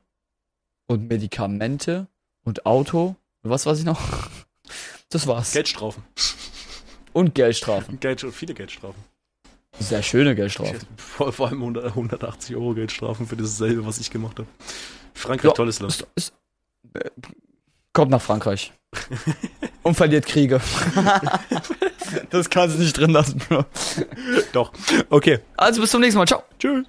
und 0.88 1.07
Medikamente 1.07 2.07
und 2.43 2.65
Auto 2.65 3.15
und 3.43 3.49
was 3.49 3.65
weiß 3.65 3.80
ich 3.80 3.86
noch? 3.86 4.01
Das 5.09 5.26
war's. 5.26 5.53
Geldstrafen. 5.53 6.03
Und 7.13 7.34
Geldstrafen. 7.34 7.97
Geld, 8.01 8.26
viele 8.34 8.53
Geldstrafen. 8.53 9.01
Sehr 9.80 10.03
schöne 10.03 10.36
Geldstrafen. 10.36 10.82
Vor, 10.97 11.32
vor 11.32 11.47
allem 11.47 11.61
100, 11.61 11.86
180 11.86 12.57
Euro 12.57 12.74
Geldstrafen 12.74 13.26
für 13.26 13.38
dasselbe, 13.38 13.86
was 13.86 13.99
ich 13.99 14.11
gemacht 14.11 14.38
habe. 14.39 14.49
Frankreich, 15.13 15.45
Ja, 15.51 15.51
tolles 15.55 15.80
Land. 15.80 15.93
Ist, 15.93 16.07
ist, 16.15 16.34
äh, 16.93 17.09
kommt 17.93 18.11
nach 18.11 18.22
Frankreich. 18.22 18.74
und 19.84 19.95
verliert 19.95 20.26
Kriege. 20.26 20.59
das 22.30 22.49
kannst 22.49 22.76
du 22.76 22.82
nicht 22.82 22.97
drin 22.97 23.11
lassen, 23.11 23.39
Bro. 23.47 23.63
Doch. 24.51 24.74
Okay. 25.09 25.39
Also 25.55 25.80
bis 25.80 25.91
zum 25.91 26.01
nächsten 26.01 26.18
Mal. 26.18 26.28
Ciao. 26.28 26.43
Tschüss. 26.59 26.86